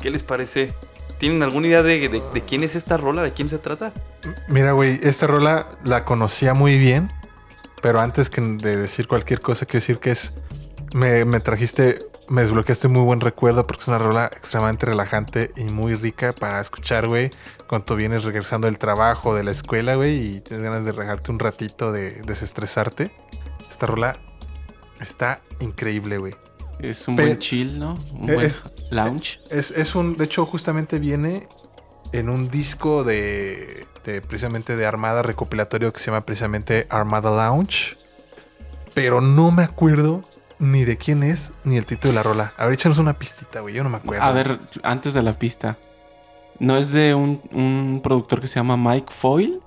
¿Qué 0.00 0.10
les 0.10 0.22
parece? 0.22 0.70
¿Tienen 1.24 1.42
alguna 1.42 1.68
idea 1.68 1.82
de, 1.82 2.06
de- 2.10 2.22
de 2.34 2.40
quién 2.42 2.64
es 2.64 2.74
esta 2.76 2.98
rola? 2.98 3.22
¿De 3.22 3.32
quién 3.32 3.48
se 3.48 3.56
trata? 3.56 3.94
Mira, 4.46 4.72
güey, 4.72 5.00
esta 5.02 5.26
rola 5.26 5.68
la 5.82 6.04
conocía 6.04 6.52
muy 6.52 6.76
bien. 6.76 7.10
Pero 7.80 7.98
antes 8.02 8.28
que 8.28 8.42
de 8.42 8.76
decir 8.76 9.08
cualquier 9.08 9.40
cosa, 9.40 9.64
quiero 9.64 9.80
decir 9.80 10.00
que 10.00 10.10
es. 10.10 10.34
Me, 10.92 11.24
me 11.24 11.40
trajiste, 11.40 12.00
me 12.28 12.42
desbloqueaste 12.42 12.88
un 12.88 12.92
muy 12.92 13.04
buen 13.04 13.22
recuerdo 13.22 13.66
porque 13.66 13.80
es 13.80 13.88
una 13.88 13.96
rola 13.96 14.26
extremadamente 14.36 14.84
relajante 14.84 15.50
y 15.56 15.64
muy 15.64 15.94
rica 15.94 16.34
para 16.34 16.60
escuchar, 16.60 17.08
güey. 17.08 17.30
Cuando 17.70 17.86
tú 17.86 17.96
vienes 17.96 18.22
regresando 18.24 18.66
del 18.66 18.76
trabajo, 18.76 19.34
de 19.34 19.44
la 19.44 19.50
escuela, 19.52 19.94
güey, 19.94 20.36
y 20.36 20.40
tienes 20.42 20.62
ganas 20.62 20.84
de 20.84 20.92
relajarte 20.92 21.30
un 21.30 21.38
ratito, 21.38 21.90
de 21.90 22.20
desestresarte. 22.26 23.10
Esta 23.70 23.86
rola 23.86 24.18
está 25.00 25.40
increíble, 25.60 26.18
güey. 26.18 26.34
Es 26.80 27.08
un 27.08 27.16
Pe- 27.16 27.22
buen 27.24 27.38
chill, 27.38 27.78
¿no? 27.78 27.94
Un 28.12 28.28
Eh, 28.28 28.34
buen 28.34 28.46
es- 28.46 28.60
lounge. 28.90 29.40
Es, 29.50 29.70
es 29.70 29.94
un, 29.94 30.16
de 30.16 30.24
hecho, 30.24 30.46
justamente 30.46 30.98
viene 30.98 31.48
en 32.12 32.28
un 32.28 32.50
disco 32.50 33.04
de, 33.04 33.86
de 34.04 34.20
precisamente 34.20 34.76
de 34.76 34.86
Armada 34.86 35.22
recopilatorio 35.22 35.92
que 35.92 35.98
se 35.98 36.06
llama 36.06 36.24
precisamente 36.24 36.86
Armada 36.90 37.30
Lounge. 37.30 37.96
Pero 38.94 39.20
no 39.20 39.50
me 39.50 39.64
acuerdo 39.64 40.22
ni 40.58 40.84
de 40.84 40.96
quién 40.96 41.22
es 41.22 41.52
ni 41.64 41.76
el 41.76 41.86
título 41.86 42.12
de 42.12 42.16
la 42.16 42.22
rola. 42.22 42.52
A 42.56 42.64
ver, 42.66 42.74
échanos 42.74 42.98
una 42.98 43.14
pistita, 43.14 43.60
güey. 43.60 43.74
Yo 43.74 43.82
no 43.82 43.90
me 43.90 43.96
acuerdo. 43.96 44.24
A 44.24 44.32
ver, 44.32 44.60
antes 44.82 45.14
de 45.14 45.22
la 45.22 45.32
pista. 45.32 45.78
¿No 46.60 46.76
es 46.76 46.92
de 46.92 47.14
un, 47.14 47.42
un 47.50 48.00
productor 48.02 48.40
que 48.40 48.46
se 48.46 48.56
llama 48.56 48.76
Mike 48.76 49.12
Foyle? 49.12 49.60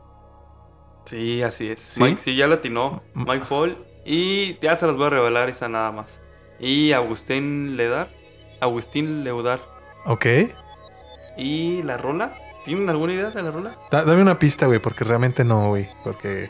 Sí, 1.03 1.41
así 1.41 1.69
es. 1.69 1.79
¿Sí? 1.79 2.03
Mike, 2.03 2.21
sí, 2.21 2.35
ya 2.35 2.47
latinó. 2.47 3.03
Mike 3.13 3.45
Fall. 3.45 3.77
Y 4.05 4.57
ya 4.59 4.75
se 4.75 4.87
las 4.87 4.95
voy 4.95 5.07
a 5.07 5.09
revelar 5.09 5.49
esa 5.49 5.67
nada 5.67 5.91
más. 5.91 6.19
Y 6.59 6.93
Agustín 6.93 7.75
Ledar. 7.75 8.09
Agustín 8.59 9.23
Leudar. 9.23 9.61
Ok. 10.05 10.25
¿Y 11.37 11.81
la 11.83 11.97
rola? 11.97 12.35
¿Tienen 12.65 12.89
alguna 12.89 13.13
idea 13.13 13.29
de 13.29 13.43
la 13.43 13.51
rola? 13.51 13.71
Da- 13.91 14.03
dame 14.03 14.21
una 14.21 14.39
pista, 14.39 14.65
güey, 14.65 14.79
porque 14.79 15.03
realmente 15.03 15.43
no, 15.43 15.69
güey. 15.69 15.87
Porque, 16.03 16.49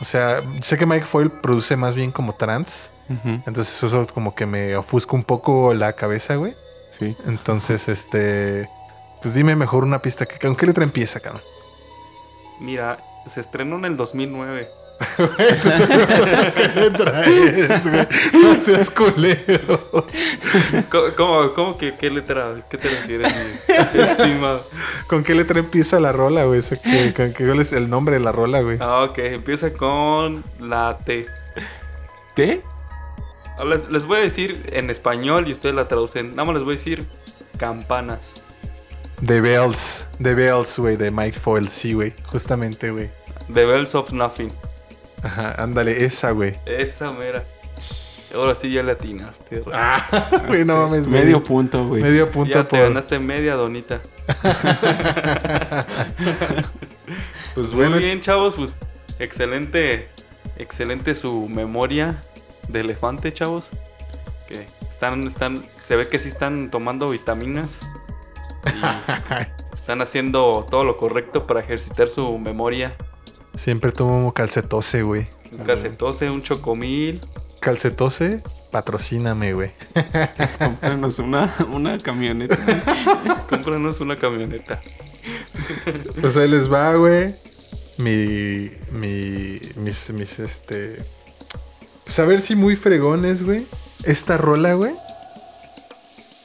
o 0.00 0.04
sea, 0.04 0.42
sé 0.62 0.76
que 0.76 0.84
Mike 0.86 1.06
Foyle 1.06 1.30
produce 1.30 1.76
más 1.76 1.94
bien 1.94 2.10
como 2.12 2.34
trance. 2.34 2.90
Entonces 3.46 3.82
eso 3.84 4.04
como 4.12 4.34
que 4.34 4.46
me 4.46 4.74
ofusca 4.76 5.14
un 5.14 5.22
poco 5.22 5.72
la 5.74 5.92
cabeza, 5.92 6.34
güey. 6.36 6.54
Sí. 6.90 7.16
Entonces, 7.26 7.88
este... 7.88 8.68
Pues 9.22 9.32
dime 9.34 9.54
mejor 9.56 9.84
una 9.84 10.00
pista. 10.02 10.26
que 10.26 10.38
¿Con 10.38 10.56
qué 10.56 10.66
letra 10.66 10.82
empieza, 10.84 11.20
cabrón? 11.20 11.40
Mira, 12.60 12.98
se 13.28 13.40
estrenó 13.40 13.76
en 13.76 13.84
el 13.86 13.96
2009. 13.96 14.68
¿Qué 15.16 16.90
traes, 16.96 17.90
güey? 17.90 18.06
No 18.42 18.54
seas 18.60 18.90
culero. 18.90 20.06
¿Cómo, 21.16 21.52
cómo, 21.54 21.78
que 21.78 21.94
qué 21.94 22.10
letra? 22.10 22.54
¿Qué 22.70 22.78
te 22.78 22.88
refieres, 22.88 23.32
estimado? 23.94 24.66
¿Con 25.06 25.22
qué 25.24 25.34
letra 25.34 25.58
empieza 25.58 26.00
la 26.00 26.12
rola, 26.12 26.44
güey? 26.44 26.60
O 26.60 26.62
sea, 26.62 26.78
¿qué- 26.80 27.12
con 27.14 27.32
qué- 27.32 27.46
¿Cuál 27.46 27.60
es 27.60 27.72
el 27.72 27.88
nombre 27.90 28.16
de 28.16 28.20
la 28.24 28.32
rola, 28.32 28.60
güey? 28.60 28.78
Ah, 28.80 29.02
ok, 29.04 29.18
empieza 29.18 29.72
con 29.72 30.44
la 30.60 30.98
T. 31.04 31.26
¿T? 32.34 32.62
Ah, 33.58 33.64
Les, 33.64 33.88
les 33.88 34.04
voy 34.04 34.18
a 34.18 34.20
decir 34.22 34.68
en 34.72 34.90
español 34.90 35.48
y 35.48 35.52
ustedes 35.52 35.74
la 35.74 35.88
traducen. 35.88 36.30
Nada 36.30 36.44
más 36.44 36.54
les 36.56 36.64
voy 36.64 36.74
a 36.74 36.76
decir 36.76 37.06
campanas. 37.58 38.34
The 39.24 39.40
Bells. 39.40 40.06
The 40.22 40.34
Bells, 40.34 40.78
güey, 40.78 40.96
de 40.96 41.10
Mike 41.10 41.38
Foyle. 41.38 41.68
Sí, 41.70 41.94
güey. 41.94 42.12
Justamente, 42.26 42.90
güey. 42.90 43.10
The 43.52 43.64
Bells 43.64 43.94
of 43.94 44.12
Nothing. 44.12 44.48
Ajá, 45.22 45.62
ándale, 45.62 46.04
esa, 46.04 46.30
güey. 46.30 46.54
Esa 46.66 47.10
mera. 47.12 47.44
Ahora 48.34 48.54
sí 48.54 48.70
ya 48.70 48.82
le 48.82 48.92
atinaste. 48.92 49.62
Ah, 49.72 50.42
güey, 50.46 50.64
no 50.64 50.76
mames, 50.76 51.08
güey. 51.08 51.22
Medio 51.22 51.42
punto, 51.42 51.86
güey. 51.86 52.02
Medio 52.02 52.30
punto 52.30 52.54
ya 52.54 52.64
te 52.64 52.70
por... 52.70 52.80
ganaste 52.80 53.18
media 53.18 53.54
donita. 53.54 54.00
Pues 57.54 57.68
Muy 57.68 57.76
bueno, 57.76 57.96
bien, 57.96 58.20
chavos. 58.20 58.54
Pues 58.54 58.76
excelente. 59.18 60.10
Excelente 60.58 61.14
su 61.14 61.48
memoria 61.48 62.22
de 62.68 62.80
elefante, 62.80 63.32
chavos. 63.32 63.70
Que 64.46 64.66
están, 64.86 65.26
están. 65.26 65.64
Se 65.64 65.96
ve 65.96 66.08
que 66.08 66.18
sí 66.18 66.28
están 66.28 66.70
tomando 66.70 67.08
vitaminas. 67.08 67.80
Y 68.66 69.74
están 69.74 70.02
haciendo 70.02 70.66
todo 70.68 70.84
lo 70.84 70.98
correcto 70.98 71.46
para 71.46 71.60
ejercitar 71.60 72.10
su 72.10 72.38
memoria. 72.38 72.94
Siempre 73.56 73.92
tomo 73.92 74.32
calcetose, 74.32 75.02
güey. 75.02 75.28
Un 75.58 75.64
calcetose, 75.64 76.30
un 76.30 76.42
chocomil. 76.42 77.20
Calcetose, 77.60 78.42
patrocíname, 78.70 79.54
güey. 79.54 79.72
Cómpranos 80.58 81.18
una, 81.18 81.52
una 81.68 81.98
camioneta. 81.98 82.56
Cómpranos 83.48 84.00
una 84.00 84.16
camioneta. 84.16 84.80
Pues 86.20 86.36
ahí 86.36 86.48
les 86.48 86.70
va, 86.72 86.94
güey. 86.94 87.34
Mi. 87.98 88.70
Mi. 88.92 89.58
Mis. 89.76 90.10
Mis. 90.10 90.38
Este. 90.38 91.02
Pues 92.04 92.18
a 92.18 92.24
ver 92.24 92.40
si 92.40 92.54
muy 92.54 92.76
fregones, 92.76 93.42
güey. 93.42 93.66
Esta 94.04 94.36
rola, 94.36 94.74
güey. 94.74 94.94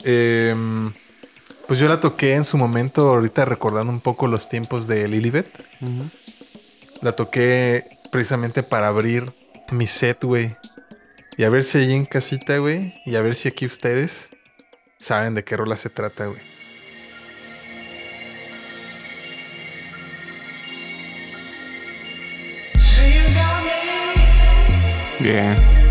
em, 0.04 0.92
pues 1.68 1.80
yo 1.80 1.88
la 1.88 2.00
toqué 2.02 2.34
en 2.34 2.44
su 2.44 2.58
momento, 2.58 3.08
ahorita 3.10 3.46
recordando 3.46 3.94
un 3.94 4.00
poco 4.02 4.28
los 4.28 4.50
tiempos 4.50 4.88
de 4.88 5.08
Lilibet. 5.08 5.48
La 7.02 7.14
toqué 7.14 7.84
precisamente 8.12 8.62
para 8.62 8.88
abrir 8.88 9.34
mi 9.72 9.88
set, 9.88 10.24
güey. 10.24 10.56
Y 11.36 11.44
a 11.44 11.50
ver 11.50 11.64
si 11.64 11.80
allí 11.80 11.94
en 11.94 12.06
casita, 12.06 12.58
güey. 12.58 13.02
Y 13.06 13.16
a 13.16 13.22
ver 13.22 13.36
si 13.36 13.48
aquí 13.48 13.66
ustedes 13.66 14.30
saben 15.00 15.34
de 15.34 15.44
qué 15.44 15.58
rola 15.58 15.78
se 15.78 15.90
trata, 15.90 16.28
güey. 16.28 16.40
Bien. 25.20 25.91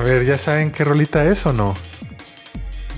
A 0.00 0.02
ver, 0.02 0.24
¿ya 0.24 0.38
saben 0.38 0.70
qué 0.70 0.82
rolita 0.82 1.26
es 1.26 1.44
o 1.44 1.52
no? 1.52 1.76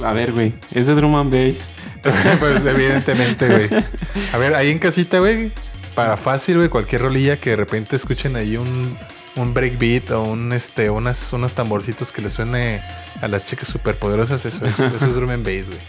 A 0.04 0.12
ver, 0.12 0.30
güey. 0.30 0.54
Es 0.70 0.86
de 0.86 0.94
drum 0.94 1.16
and 1.16 1.32
bass. 1.32 1.70
pues 2.38 2.64
evidentemente, 2.64 3.48
güey. 3.48 3.84
A 4.32 4.38
ver, 4.38 4.54
ahí 4.54 4.70
en 4.70 4.78
casita, 4.78 5.18
güey. 5.18 5.50
Para 5.96 6.16
fácil, 6.16 6.58
güey, 6.58 6.68
cualquier 6.68 7.02
rolilla 7.02 7.36
que 7.36 7.50
de 7.50 7.56
repente 7.56 7.96
escuchen 7.96 8.36
ahí 8.36 8.56
un, 8.56 8.96
un 9.34 9.52
breakbeat 9.52 10.12
o 10.12 10.22
un 10.22 10.52
este, 10.52 10.90
unas, 10.90 11.32
unos 11.32 11.54
tamborcitos 11.54 12.12
que 12.12 12.22
le 12.22 12.30
suene 12.30 12.80
a 13.20 13.26
las 13.26 13.46
chicas 13.46 13.66
superpoderosas, 13.66 14.46
eso 14.46 14.64
es, 14.64 14.78
eso 14.78 15.04
es 15.04 15.14
drum 15.16 15.30
and 15.30 15.44
bass, 15.44 15.66
güey. 15.66 15.80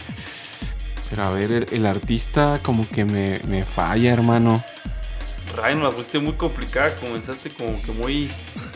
Pero 1.11 1.23
a 1.26 1.30
ver, 1.30 1.52
el, 1.52 1.65
el 1.73 1.85
artista 1.85 2.60
como 2.64 2.90
que 2.90 3.06
me, 3.06 3.40
me 3.48 3.61
falla, 3.61 4.11
hermano. 4.11 4.64
Ryan, 5.56 5.84
la 5.84 5.91
pusiste 5.91 6.18
muy 6.18 6.34
complicada. 6.34 6.95
Comenzaste 6.95 7.52
como 7.52 7.80
que 7.84 7.91
muy, 7.91 8.31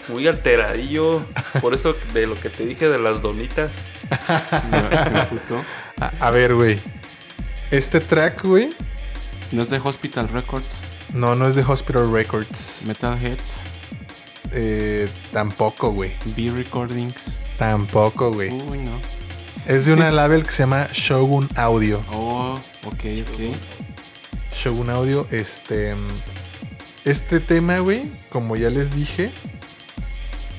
muy 0.10 0.28
alteradillo. 0.28 1.22
Por 1.62 1.74
eso 1.74 1.96
de 2.14 2.28
lo 2.28 2.40
que 2.40 2.50
te 2.50 2.66
dije 2.66 2.88
de 2.90 3.00
las 3.00 3.22
donitas. 3.22 3.72
Putó. 5.30 5.64
A, 6.00 6.12
a 6.28 6.32
ver, 6.32 6.54
güey. 6.56 6.80
Este 7.72 8.00
track, 8.00 8.44
güey. 8.46 8.70
No 9.52 9.62
es 9.62 9.70
de 9.70 9.78
Hospital 9.82 10.28
Records, 10.30 10.82
No, 11.14 11.36
no 11.36 11.48
es 11.48 11.56
de 11.56 11.64
Hospital 11.64 12.12
Records. 12.12 12.84
Metalheads, 12.86 13.62
Eh, 14.52 15.08
tampoco, 15.32 15.92
güey. 15.92 16.12
B 16.36 16.52
Recordings. 16.56 17.40
Tampoco, 17.58 18.32
güey. 18.32 18.50
Uy, 18.52 18.80
no. 18.80 18.92
Es 19.66 19.86
de 19.86 19.94
una 19.94 20.12
label 20.12 20.44
que 20.46 20.52
se 20.52 20.64
llama 20.64 20.88
Shogun 20.94 21.50
Audio. 21.56 22.00
Oh, 22.12 22.58
ok, 22.86 23.04
ok. 23.34 23.56
Shogun 24.56 24.90
Audio, 24.90 25.28
este. 25.32 25.94
Este 27.06 27.40
tema, 27.40 27.80
güey, 27.80 28.04
como 28.30 28.56
ya 28.58 28.70
les 28.70 28.94
dije, 28.96 29.30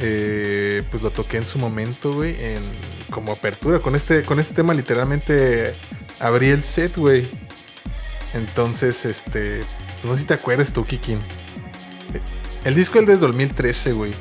eh, 0.00 0.82
pues 0.90 1.02
lo 1.02 1.10
toqué 1.10 1.38
en 1.38 1.46
su 1.46 1.58
momento, 1.58 2.14
güey, 2.14 2.36
en 2.38 2.62
como 3.10 3.32
apertura. 3.32 3.80
Con 3.80 3.96
este, 3.96 4.22
con 4.22 4.38
este 4.38 4.54
tema, 4.54 4.74
literalmente 4.74 5.72
abrí 6.20 6.48
el 6.50 6.62
set, 6.62 6.96
güey. 6.96 7.26
Entonces, 8.34 9.04
este. 9.04 9.60
No 10.04 10.14
sé 10.14 10.22
si 10.22 10.26
te 10.26 10.34
acuerdas 10.34 10.72
tú, 10.72 10.84
Kikin. 10.84 11.18
El 12.64 12.74
disco 12.74 12.98
es 12.98 13.06
del 13.06 13.18
2013, 13.18 13.92
güey. 13.92 14.12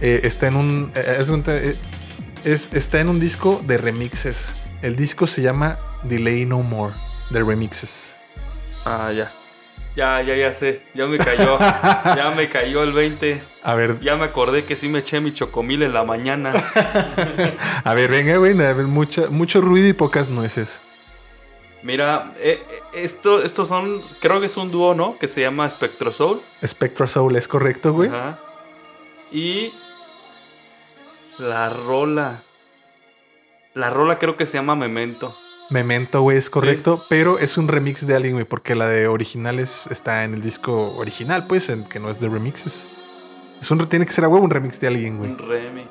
Eh, 0.00 0.20
está 0.24 0.48
en 0.48 0.56
un. 0.56 0.92
eh, 0.94 1.24
de 1.24 1.70
eh, 1.70 1.76
es, 2.44 2.72
está 2.74 3.00
en 3.00 3.08
un 3.08 3.18
disco 3.20 3.62
de 3.66 3.76
remixes. 3.76 4.52
El 4.82 4.94
disco 4.94 5.26
se 5.26 5.42
llama 5.42 5.78
Delay 6.04 6.44
No 6.44 6.62
More, 6.62 6.94
de 7.30 7.42
remixes. 7.42 8.16
Ah, 8.84 9.10
ya. 9.12 9.32
Ya, 9.96 10.20
ya, 10.20 10.36
ya 10.36 10.52
sé. 10.52 10.82
Ya 10.94 11.06
me 11.06 11.16
cayó. 11.16 11.58
ya 11.58 12.32
me 12.36 12.48
cayó 12.50 12.82
el 12.82 12.92
20. 12.92 13.42
A 13.62 13.74
ver, 13.74 13.98
Ya 14.00 14.14
me 14.16 14.26
acordé 14.26 14.64
que 14.64 14.76
sí 14.76 14.88
me 14.88 14.98
eché 14.98 15.20
mi 15.20 15.32
chocomil 15.32 15.82
en 15.82 15.94
la 15.94 16.04
mañana. 16.04 16.52
A 17.84 17.94
ver, 17.94 18.10
venga, 18.10 18.36
güey, 18.36 18.52
a 18.52 18.72
ver, 18.74 18.86
mucha, 18.86 19.28
mucho 19.28 19.60
ruido 19.60 19.88
y 19.88 19.92
pocas 19.94 20.28
nueces. 20.28 20.80
Mira, 21.82 22.32
eh, 22.40 22.60
eh, 22.70 22.82
esto, 23.04 23.42
estos 23.42 23.68
son, 23.68 24.02
creo 24.20 24.40
que 24.40 24.46
es 24.46 24.56
un 24.56 24.70
dúo, 24.70 24.94
¿no? 24.94 25.18
Que 25.18 25.28
se 25.28 25.40
llama 25.40 25.68
Spectro 25.70 26.12
Soul. 26.12 26.42
Spectra 26.64 27.06
Soul 27.06 27.36
es 27.36 27.48
correcto, 27.48 27.92
güey. 27.92 28.10
Ajá. 28.10 28.38
Y 29.32 29.72
la 31.38 31.70
rola. 31.70 32.42
La 33.74 33.90
rola 33.90 34.18
creo 34.18 34.36
que 34.36 34.46
se 34.46 34.58
llama 34.58 34.74
Memento. 34.74 35.36
Memento, 35.68 36.22
güey, 36.22 36.38
es 36.38 36.48
correcto, 36.48 37.04
pero 37.08 37.38
es 37.38 37.58
un 37.58 37.66
remix 37.66 38.06
de 38.06 38.14
alguien, 38.14 38.34
güey, 38.34 38.44
porque 38.44 38.74
la 38.76 38.86
de 38.86 39.08
originales 39.08 39.88
está 39.90 40.24
en 40.24 40.34
el 40.34 40.40
disco 40.40 40.94
original, 40.96 41.46
pues, 41.46 41.68
en 41.68 41.84
que 41.84 41.98
no 41.98 42.08
es 42.10 42.20
de 42.20 42.28
remixes. 42.28 42.86
Es 43.60 43.70
un, 43.70 43.84
tiene 43.88 44.06
que 44.06 44.12
ser 44.12 44.24
a 44.24 44.28
huevo 44.28 44.44
un 44.44 44.50
remix 44.50 44.78
de 44.80 44.86
alguien, 44.86 45.18
güey. 45.18 45.30
Un 45.30 45.38
remix. 45.38 45.88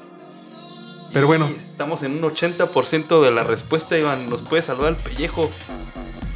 Pero 1.12 1.26
Y 1.26 1.28
bueno. 1.28 1.48
Estamos 1.72 2.04
en 2.04 2.14
un 2.14 2.22
80% 2.22 3.22
de 3.24 3.32
la 3.32 3.44
respuesta, 3.44 3.98
Iván. 3.98 4.30
¿Nos 4.30 4.44
puede 4.44 4.62
salvar 4.62 4.90
el 4.90 4.96
pellejo? 4.96 5.50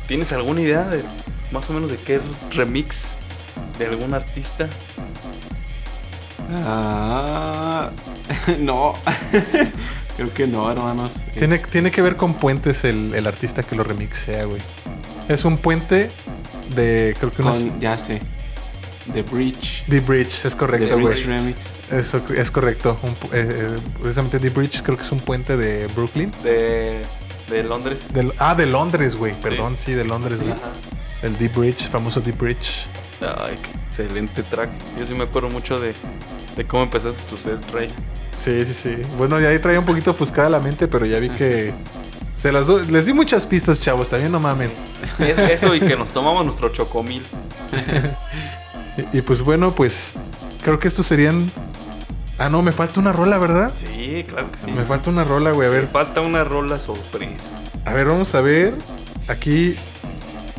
¿Tienes 0.07 0.32
alguna 0.32 0.61
idea 0.61 0.84
de 0.86 1.03
más 1.52 1.70
o 1.70 1.74
menos 1.74 1.90
de 1.90 1.98
qué 1.98 2.20
remix 2.52 3.14
de 3.78 3.88
algún 3.88 4.14
artista? 4.14 4.68
Ah, 6.64 7.91
no. 8.60 8.95
Creo 10.20 10.34
que 10.34 10.48
no, 10.48 10.70
hermanos. 10.70 11.12
Tiene, 11.34 11.56
Es- 11.56 11.62
tiene 11.68 11.91
que 11.91 12.02
ver 12.02 12.18
con 12.18 12.34
puentes 12.34 12.84
el, 12.84 13.14
el 13.16 13.26
artista 13.26 13.64
que 13.64 13.74
lo 13.76 13.84
remixea, 13.86 14.44
güey. 14.44 14.62
Es 15.30 15.46
un 15.46 15.58
puente 15.58 16.10
de, 16.76 17.16
creo 17.18 17.32
que 17.32 17.41
unos... 17.41 17.58
con, 17.58 17.80
ya 17.80 17.98
sé. 17.98 18.22
The 19.14 19.22
Bridge. 19.24 19.86
The 19.90 20.02
Bridge, 20.02 20.44
es 20.46 20.52
The 20.54 20.58
correcto, 20.58 20.96
Bridge 20.98 21.26
güey. 21.26 21.38
Remix. 21.38 21.58
Eso 21.90 22.22
es 22.36 22.52
correcto. 22.52 22.98
Un 23.02 23.12
eh, 23.12 23.16
eh, 23.50 23.68
precisamente 24.02 24.40
The 24.40 24.50
Bridge 24.50 24.82
creo 24.84 24.98
que 24.98 25.04
es 25.04 25.12
un 25.14 25.22
puente 25.22 25.56
de 25.56 25.88
Brooklyn. 25.96 26.32
De, 26.44 27.00
de 27.50 27.64
Londres. 27.64 28.08
Ah, 28.40 28.56
de 28.56 28.66
Londres, 28.66 29.16
güey. 29.16 29.34
Perdón, 29.41 29.78
sí, 29.78 29.94
de 29.94 30.04
Londres, 30.04 30.41
güey. 30.41 30.52
Ajá. 30.52 30.70
El 31.24 31.38
Deep 31.38 31.56
Bridge, 31.56 31.88
famoso 31.90 32.20
Deep 32.20 32.38
Bridge. 32.38 32.86
Ay, 33.22 33.56
qué 33.62 34.04
excelente 34.04 34.44
track. 34.44 34.70
Yo 34.98 35.06
sí 35.06 35.14
me 35.14 35.24
acuerdo 35.26 35.50
mucho 35.50 35.80
de, 35.80 35.94
de 36.56 36.66
cómo 36.66 36.84
empezaste 36.84 37.22
tu 37.30 37.38
set, 37.38 37.60
Rey. 37.72 37.90
Sí, 38.34 38.64
sí, 38.66 38.74
sí. 38.74 38.96
Bueno, 39.18 39.40
ya 39.40 39.50
ahí 39.50 39.60
traía 39.60 39.80
un 39.80 39.86
poquito 39.86 40.12
ofuscada 40.12 40.50
la 40.50 40.60
mente, 40.60 40.88
pero 40.88 41.06
ya 41.06 41.20
vi 41.20 41.30
que. 41.30 41.74
Se 42.36 42.54
las 42.54 42.68
do- 42.68 42.80
Les 42.84 43.06
di 43.06 43.12
muchas 43.12 43.46
pistas, 43.46 43.82
chavos. 43.82 44.10
También 44.10 44.32
no 44.32 44.40
mamen. 44.40 44.72
Eso 45.20 45.76
y 45.76 45.80
que 45.82 45.98
nos 45.98 46.12
tomamos 46.12 46.46
nuestro 46.46 46.70
chocomil. 46.70 47.24
Y, 49.14 49.20
y 49.20 49.22
pues 49.22 49.41
bueno, 49.41 49.72
pues. 49.74 50.12
Creo 50.64 50.80
que 50.80 50.88
estos 50.88 51.06
serían. 51.06 51.50
Ah, 52.38 52.50
no, 52.50 52.62
me 52.62 52.72
falta 52.72 53.00
una 53.00 53.12
rola, 53.14 53.38
¿verdad? 53.38 53.72
Sí, 53.76 54.24
claro 54.28 54.52
que 54.52 54.58
sí. 54.58 54.72
Me 54.72 54.84
falta 54.86 55.10
una 55.10 55.24
rola, 55.24 55.52
güey. 55.52 55.68
A 55.68 55.72
Me 55.72 55.78
ver, 55.80 55.88
falta 55.90 56.22
una 56.22 56.44
rola 56.44 56.80
sorpresa. 56.80 57.50
a 57.86 57.94
ver, 57.94 58.08
vamos 58.08 58.34
a 58.36 58.41
ver. 58.41 58.74
Aquí. 59.28 59.76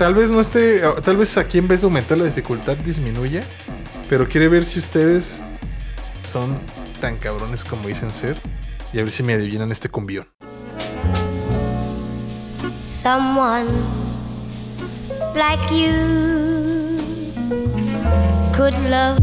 Tal 0.01 0.14
vez 0.14 0.31
no 0.31 0.40
esté. 0.40 0.81
Tal 1.05 1.18
vez 1.18 1.36
aquí 1.36 1.59
en 1.59 1.68
vez 1.68 1.82
de 1.82 1.85
aumentar 1.85 2.16
la 2.16 2.24
dificultad 2.24 2.74
disminuya. 2.78 3.44
Pero 4.09 4.27
quiere 4.27 4.48
ver 4.48 4.64
si 4.64 4.78
ustedes 4.78 5.44
son 6.27 6.59
tan 7.02 7.18
cabrones 7.18 7.66
como 7.66 7.86
dicen 7.86 8.10
ser. 8.10 8.35
Y 8.94 8.98
a 9.01 9.05
ver 9.05 9.12
si 9.12 9.22
me 9.22 9.35
adivinan 9.35 9.70
este 9.70 9.90
cumbión. 9.90 10.27
someone 12.81 13.68
like 15.35 15.70
you 15.70 15.93
could 18.55 18.74
love 18.89 19.18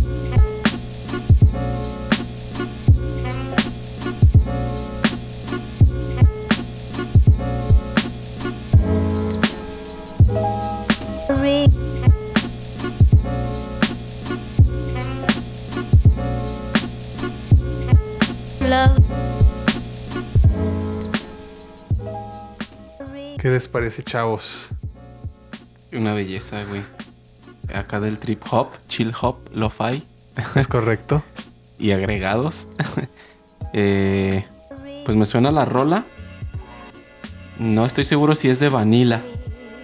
¿Qué 23.40 23.50
les 23.50 23.68
parece, 23.68 24.04
chavos? 24.04 24.70
Una 25.92 26.14
belleza, 26.14 26.64
güey. 26.64 26.82
Acá 27.74 28.00
del 28.00 28.20
trip 28.20 28.44
hop, 28.50 28.70
chill 28.88 29.14
hop, 29.22 29.38
lo-fi 29.54 30.04
¿Es 30.56 30.68
correcto? 30.68 31.24
y 31.80 31.92
agregados. 31.92 32.68
Eh, 33.74 34.46
pues 35.06 35.18
me 35.18 35.26
suena 35.26 35.52
la 35.52 35.66
rola. 35.66 36.06
No 37.60 37.86
estoy 37.86 38.06
seguro 38.06 38.34
si 38.34 38.50
es 38.50 38.60
de 38.60 38.70
Vanilla. 38.70 39.22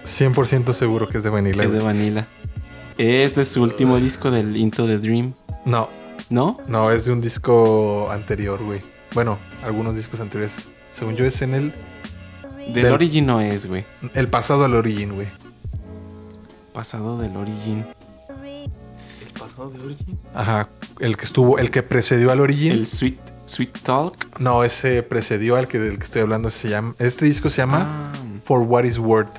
100% 0.04 0.72
seguro 0.74 1.08
que 1.08 1.18
es 1.18 1.24
de 1.24 1.30
Vanilla. 1.30 1.62
Es 1.64 1.72
de. 1.72 1.80
Vanilla. 1.80 2.26
Es 2.98 3.34
de 3.34 3.44
su 3.44 3.62
último 3.62 3.96
disco 3.98 4.30
del 4.30 4.56
Into 4.56 4.86
the 4.86 4.98
Dream. 4.98 5.32
No, 5.64 5.88
¿No? 6.30 6.58
no, 6.68 6.90
es 6.92 7.04
de 7.06 7.12
un 7.12 7.20
disco 7.20 8.08
anterior, 8.10 8.62
güey. 8.62 8.80
Bueno, 9.14 9.38
algunos 9.64 9.96
discos 9.96 10.20
anteriores. 10.20 10.68
Según 10.92 11.16
yo 11.16 11.24
es 11.24 11.42
en 11.42 11.54
el, 11.54 11.72
Del 12.72 12.84
Del- 12.84 12.92
Origin 12.92 13.26
no 13.26 13.40
es, 13.40 13.66
güey. 13.66 13.84
el 14.14 14.28
pasado 14.28 14.64
al 14.64 14.74
origin, 14.74 15.14
güey. 15.14 15.28
Pasado 16.72 17.18
del 17.18 17.36
Origin. 17.36 17.84
El 18.28 19.40
pasado 19.40 19.70
de 19.70 19.80
Origin. 19.84 20.18
Ajá, 20.34 20.68
el 21.00 21.16
que 21.16 21.24
estuvo, 21.24 21.58
el 21.58 21.70
que 21.70 21.82
precedió 21.82 22.30
al 22.32 22.40
origin. 22.40 22.72
El 22.72 22.86
Sweet, 22.86 23.18
Sweet 23.44 23.78
Talk. 23.82 24.40
No, 24.40 24.64
ese 24.64 25.02
precedió 25.02 25.56
al 25.56 25.68
que 25.68 25.78
del 25.78 25.98
que 25.98 26.04
estoy 26.04 26.22
hablando. 26.22 26.50
Se 26.50 26.68
llama, 26.68 26.94
este 26.98 27.24
disco 27.26 27.48
se 27.50 27.58
llama 27.58 28.10
Ah, 28.12 28.12
For 28.44 28.60
What 28.62 28.84
Is 28.84 28.98
Worth. 28.98 29.30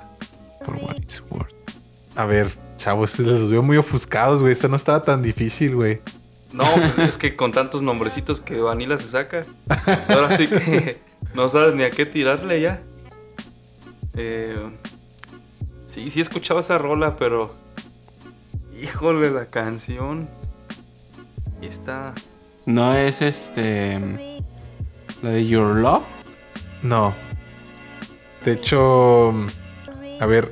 For 0.66 0.76
what 0.78 0.98
it's 0.98 1.22
worth. 1.30 1.54
A 2.16 2.26
ver, 2.26 2.52
chavos, 2.78 3.20
los 3.20 3.52
veo 3.52 3.62
muy 3.62 3.78
ofuscados, 3.78 4.42
güey. 4.42 4.54
Esto 4.54 4.68
no 4.68 4.76
estaba 4.76 5.04
tan 5.04 5.22
difícil, 5.22 5.76
güey. 5.76 6.02
No, 6.52 6.64
pues 6.74 6.98
es 7.00 7.18
que 7.18 7.36
con 7.36 7.52
tantos 7.52 7.82
nombrecitos 7.82 8.42
que 8.42 8.60
Vanilla 8.60 8.98
se 8.98 9.08
saca. 9.08 9.46
Ahora 10.08 10.36
sí 10.38 10.48
que 10.48 11.00
no 11.34 11.50
sabes 11.50 11.76
ni 11.76 11.84
a 11.84 11.92
qué 11.92 12.06
tirarle 12.06 12.62
ya. 12.62 12.82
Eh, 14.16 14.58
sí, 15.86 16.10
sí 16.10 16.22
escuchaba 16.22 16.62
esa 16.62 16.78
rola, 16.78 17.18
pero. 17.18 17.54
Híjole, 18.82 19.32
la 19.32 19.48
canción. 19.48 20.30
Está. 21.62 22.14
No 22.66 22.96
es 22.96 23.22
este. 23.22 24.00
La 25.22 25.30
de 25.32 25.46
Your 25.46 25.76
Love. 25.76 26.04
No. 26.82 27.14
De 28.46 28.54
hecho, 28.54 29.34
a 30.20 30.26
ver. 30.26 30.52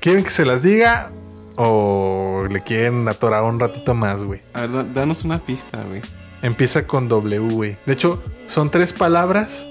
¿Quieren 0.00 0.24
que 0.24 0.30
se 0.30 0.44
las 0.44 0.62
diga? 0.62 1.10
¿O 1.56 2.44
le 2.50 2.62
quieren 2.62 3.06
atorar 3.08 3.44
un 3.44 3.60
ratito 3.60 3.94
más, 3.94 4.22
güey? 4.22 4.40
A 4.54 4.62
ver, 4.62 4.72
da- 4.72 4.84
danos 4.84 5.22
una 5.24 5.38
pista, 5.38 5.82
güey. 5.86 6.00
Empieza 6.42 6.86
con 6.86 7.08
W, 7.08 7.38
güey. 7.54 7.76
De 7.86 7.92
hecho, 7.92 8.22
son 8.46 8.70
tres 8.70 8.92
palabras. 8.92 9.66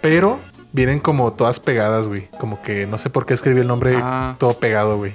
Pero 0.00 0.38
vienen 0.72 1.00
como 1.00 1.32
todas 1.32 1.60
pegadas, 1.60 2.08
güey. 2.08 2.28
Como 2.38 2.62
que 2.62 2.86
no 2.86 2.98
sé 2.98 3.10
por 3.10 3.26
qué 3.26 3.34
escribí 3.34 3.60
el 3.60 3.66
nombre 3.66 3.96
Ah. 4.00 4.36
todo 4.38 4.54
pegado, 4.54 4.96
güey. 4.96 5.12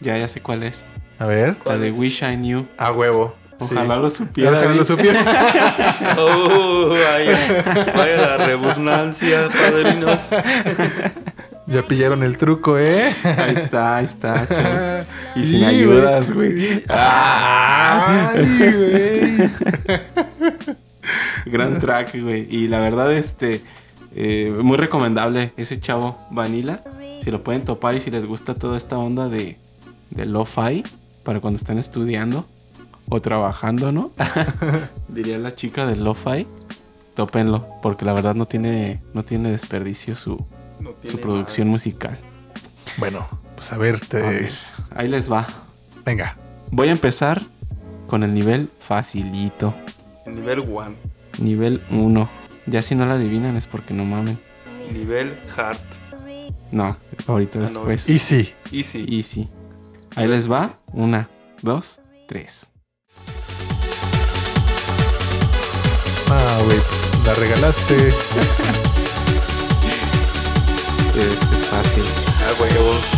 Ya, 0.00 0.16
ya 0.18 0.28
sé 0.28 0.40
cuál 0.40 0.62
es. 0.62 0.84
A 1.18 1.26
ver. 1.26 1.56
La 1.58 1.64
¿Cuál 1.64 1.80
de 1.80 1.88
es? 1.88 1.96
Wish 1.98 2.22
I 2.22 2.36
Knew. 2.36 2.66
A 2.78 2.92
huevo. 2.92 3.34
Ojalá 3.60 3.94
Sí. 3.96 4.00
lo 4.02 4.10
supiera. 4.10 4.50
Ojalá 4.58 4.74
lo 4.74 4.84
supiera. 4.84 6.16
Oh, 6.18 6.88
vaya, 6.90 7.92
vaya 7.94 8.16
la 8.16 8.36
rebusnancia, 8.46 9.48
padrinos. 9.48 10.28
ya 11.66 11.82
pillaron 11.82 12.22
el 12.22 12.38
truco, 12.38 12.78
¿eh? 12.78 13.12
Ahí 13.24 13.54
está, 13.56 13.96
ahí 13.96 14.04
está, 14.04 14.46
chavos. 14.46 15.06
Y 15.36 15.40
Sí, 15.44 15.50
sin 15.50 15.60
güey. 15.64 15.74
ayudas, 15.76 16.32
güey. 16.32 16.84
Ay, 16.88 18.46
güey. 18.58 19.50
Gran 21.46 21.78
track, 21.78 22.20
güey. 22.22 22.46
Y 22.50 22.68
la 22.68 22.80
verdad, 22.80 23.12
este. 23.12 23.62
eh, 24.14 24.52
muy 24.62 24.76
recomendable 24.76 25.52
ese 25.56 25.80
chavo 25.80 26.18
Vanilla. 26.30 26.82
Si 27.22 27.30
lo 27.30 27.42
pueden 27.42 27.64
topar 27.64 27.94
y 27.94 28.00
si 28.00 28.10
les 28.10 28.24
gusta 28.24 28.54
toda 28.54 28.76
esta 28.76 28.96
onda 28.96 29.28
de, 29.28 29.58
de 30.10 30.26
lo-fi 30.26 30.84
para 31.24 31.40
cuando 31.40 31.56
están 31.58 31.78
estudiando 31.78 32.46
o 33.10 33.20
trabajando, 33.20 33.92
¿no? 33.92 34.10
Diría 35.08 35.38
la 35.38 35.54
chica 35.54 35.86
del 35.86 36.04
lo-fi. 36.04 36.46
Tópenlo, 37.14 37.66
porque 37.82 38.04
la 38.04 38.12
verdad 38.12 38.34
no 38.34 38.46
tiene, 38.46 39.00
no 39.12 39.24
tiene 39.24 39.50
desperdicio 39.50 40.14
su, 40.14 40.44
No 40.80 40.90
tiene 40.90 41.10
su 41.16 41.20
producción 41.20 41.66
más. 41.68 41.72
musical. 41.72 42.16
Bueno, 42.96 43.26
pues 43.56 43.72
a 43.72 43.76
ver, 43.78 43.98
te... 44.00 44.18
A 44.24 44.28
ver, 44.30 44.52
ahí 44.94 45.08
les 45.08 45.30
va. 45.30 45.46
venga. 46.04 46.36
Voy 46.70 46.88
a 46.88 46.92
empezar 46.92 47.42
con 48.06 48.22
el 48.22 48.34
nivel 48.34 48.70
facilito. 48.78 49.74
Nivel 50.26 50.60
1. 50.60 50.94
Nivel 51.40 51.82
1. 51.90 52.28
Ya 52.66 52.82
si 52.82 52.94
no 52.94 53.06
la 53.06 53.14
adivinan 53.14 53.56
es 53.56 53.66
porque 53.66 53.94
no 53.94 54.04
mamen. 54.04 54.38
Nivel 54.92 55.38
hard. 55.56 55.78
No, 56.70 56.96
ahorita 57.26 57.58
Ah, 57.58 57.62
no. 57.62 57.68
después. 57.68 58.08
Easy. 58.10 58.52
Easy. 58.70 59.04
Easy. 59.08 59.48
Ahí 60.14 60.28
les 60.28 60.50
va. 60.50 60.78
Una, 60.92 61.28
dos, 61.62 62.00
tres. 62.26 62.70
Ah, 66.30 66.60
güey, 66.64 66.78
pues 66.78 67.26
la 67.26 67.34
regalaste. 67.34 68.08
Es, 71.18 71.24
es 71.24 71.66
fácil. 71.66 72.04
Ah, 72.46 72.52
huevo. 72.60 73.17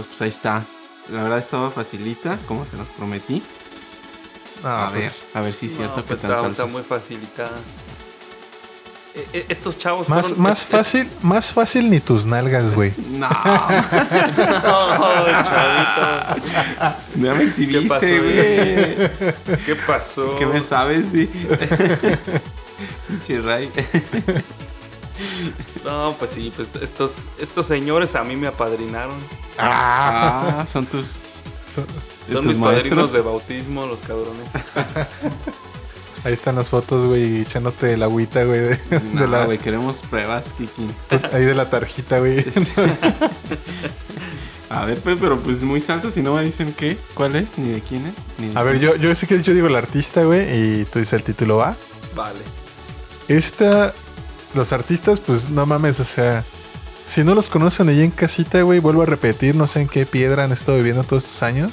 Chavos, 0.00 0.06
pues 0.06 0.22
ahí 0.22 0.28
está. 0.28 0.64
La 1.12 1.22
verdad 1.24 1.38
estaba 1.38 1.70
facilita, 1.70 2.38
como 2.46 2.64
se 2.66 2.76
los 2.76 2.88
prometí. 2.90 3.42
Ah, 4.64 4.86
a 4.88 4.90
pues, 4.90 5.04
ver, 5.04 5.12
a 5.34 5.40
ver 5.40 5.54
si 5.54 5.66
es 5.66 5.76
cierto 5.76 5.96
No, 5.96 6.02
que 6.02 6.08
pues 6.08 6.20
tan 6.20 6.32
está, 6.32 6.46
está 6.48 6.66
muy 6.66 6.82
facilitada. 6.82 7.56
Eh, 9.14 9.26
eh, 9.32 9.46
estos 9.48 9.76
chavos 9.76 10.08
Más, 10.08 10.26
fueron- 10.28 10.42
más 10.42 10.58
es- 10.58 10.64
es- 10.64 10.70
fácil, 10.70 11.10
más 11.22 11.52
fácil 11.52 11.90
ni 11.90 11.98
tus 11.98 12.26
nalgas, 12.26 12.72
güey. 12.74 12.92
No, 13.10 13.28
No, 13.28 13.28
chavito. 15.42 17.16
no 17.16 17.34
me 17.34 17.42
exhibiste, 17.44 17.88
pasó, 17.88 18.06
güey. 18.06 19.58
¿Qué 19.66 19.74
pasó? 19.86 20.36
¿Qué 20.36 20.46
me 20.46 20.62
sabes? 20.62 21.08
Sí. 21.10 21.28
Pinche 23.08 23.40
Ray. 23.40 23.70
No, 25.84 26.14
pues 26.18 26.30
sí, 26.32 26.52
pues 26.54 26.70
estos, 26.82 27.24
estos 27.38 27.66
señores 27.66 28.14
a 28.14 28.24
mí 28.24 28.36
me 28.36 28.46
apadrinaron. 28.48 29.14
Ah, 29.58 30.64
son 30.70 30.86
tus. 30.86 31.20
So- 31.74 31.82
¿De 32.26 32.34
Son 32.34 32.42
tus 32.44 32.46
mis 32.52 32.58
maestros? 32.58 32.82
padrinos 32.88 33.12
de 33.12 33.20
bautismo, 33.22 33.86
los 33.86 34.00
cabrones. 34.00 34.48
Ahí 36.24 36.34
están 36.34 36.54
las 36.56 36.68
fotos, 36.68 37.06
güey, 37.06 37.40
echándote 37.40 37.94
el 37.94 38.02
agüita, 38.02 38.44
güey, 38.44 38.60
de, 38.60 38.78
la, 39.26 39.46
güey, 39.46 39.56
queremos 39.56 40.02
pruebas, 40.02 40.52
Kiki. 40.52 40.86
ahí 41.32 41.44
de 41.46 41.54
la 41.54 41.70
tarjita, 41.70 42.18
güey. 42.18 42.44
A 44.68 44.84
ver, 44.84 44.98
pues, 45.00 45.16
pero 45.20 45.38
pues 45.38 45.62
muy 45.62 45.80
salsa 45.80 46.10
si 46.10 46.22
no 46.22 46.34
me 46.34 46.44
dicen 46.44 46.72
qué, 46.76 46.96
cuál 47.14 47.34
es, 47.36 47.58
ni 47.58 47.72
de 47.72 47.80
quién 47.80 48.06
es. 48.06 48.12
Ni 48.38 48.48
de 48.52 48.58
A 48.58 48.62
ver, 48.62 48.78
yo, 48.78 48.94
yo 48.96 49.12
sé 49.14 49.26
que 49.26 49.42
yo 49.42 49.52
digo 49.52 49.66
el 49.66 49.74
artista, 49.74 50.22
güey, 50.24 50.80
y 50.80 50.84
tú 50.84 50.98
dices 51.00 51.14
el 51.14 51.22
título, 51.24 51.56
¿va? 51.56 51.74
Vale. 52.14 52.38
Esta, 53.26 53.92
los 54.54 54.72
artistas, 54.72 55.20
pues 55.20 55.50
no 55.50 55.66
mames, 55.66 56.00
o 56.00 56.04
sea, 56.04 56.44
si 57.06 57.24
no 57.24 57.34
los 57.34 57.48
conocen 57.48 57.88
allí 57.88 58.02
en 58.02 58.10
casita, 58.10 58.62
güey, 58.62 58.78
vuelvo 58.80 59.02
a 59.02 59.06
repetir, 59.06 59.54
no 59.56 59.66
sé 59.66 59.80
en 59.80 59.88
qué 59.88 60.06
piedra 60.06 60.44
han 60.44 60.52
estado 60.52 60.78
viviendo 60.78 61.02
todos 61.04 61.24
estos 61.24 61.42
años, 61.42 61.72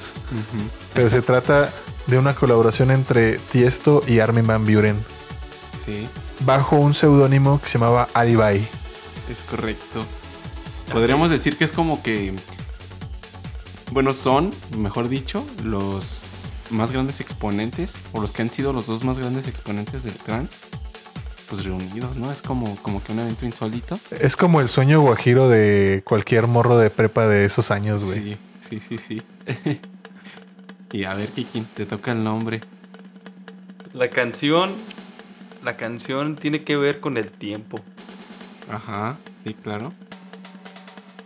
pero 0.93 1.09
se 1.09 1.21
trata 1.21 1.71
de 2.07 2.17
una 2.17 2.33
colaboración 2.35 2.91
entre 2.91 3.37
Tiesto 3.37 4.03
y 4.07 4.19
Armin 4.19 4.47
Van 4.47 4.65
Buren, 4.65 4.97
Sí, 5.83 6.07
bajo 6.45 6.75
un 6.75 6.93
seudónimo 6.93 7.61
que 7.61 7.67
se 7.67 7.77
llamaba 7.79 8.07
Alibi. 8.13 8.67
es 9.29 9.39
correcto. 9.49 10.05
Podríamos 10.91 11.29
decir 11.29 11.57
que 11.57 11.65
es 11.65 11.71
como 11.71 12.01
que. 12.01 12.33
Bueno, 13.91 14.13
son, 14.13 14.51
mejor 14.77 15.07
dicho, 15.07 15.45
los 15.63 16.21
más 16.71 16.91
grandes 16.91 17.19
exponentes, 17.21 17.99
o 18.11 18.21
los 18.21 18.33
que 18.33 18.41
han 18.41 18.49
sido 18.49 18.73
los 18.73 18.87
dos 18.87 19.03
más 19.03 19.17
grandes 19.19 19.47
exponentes 19.47 20.03
del 20.03 20.13
trance, 20.13 20.57
pues 21.49 21.63
reunidos, 21.65 22.17
¿no? 22.17 22.31
Es 22.31 22.41
como, 22.41 22.75
como 22.77 23.03
que 23.03 23.11
un 23.13 23.19
evento 23.19 23.45
insólito. 23.45 23.97
Es 24.19 24.35
como 24.35 24.59
el 24.61 24.67
sueño 24.69 24.99
guajiro 25.01 25.49
de 25.49 26.01
cualquier 26.05 26.47
morro 26.47 26.77
de 26.77 26.89
prepa 26.89 27.27
de 27.27 27.45
esos 27.45 27.71
años, 27.71 28.03
güey. 28.05 28.37
Sí, 28.61 28.79
sí, 28.79 28.79
sí, 28.79 28.97
sí. 28.97 29.21
y 30.91 31.03
a 31.05 31.13
ver, 31.13 31.29
Kiki, 31.29 31.61
te 31.73 31.85
toca 31.85 32.11
el 32.11 32.23
nombre. 32.23 32.61
La 33.93 34.09
canción. 34.09 34.73
La 35.63 35.75
canción 35.77 36.35
tiene 36.35 36.63
que 36.63 36.77
ver 36.77 36.99
con 36.99 37.17
el 37.17 37.29
tiempo. 37.31 37.79
Ajá, 38.71 39.17
sí, 39.45 39.53
claro. 39.53 39.93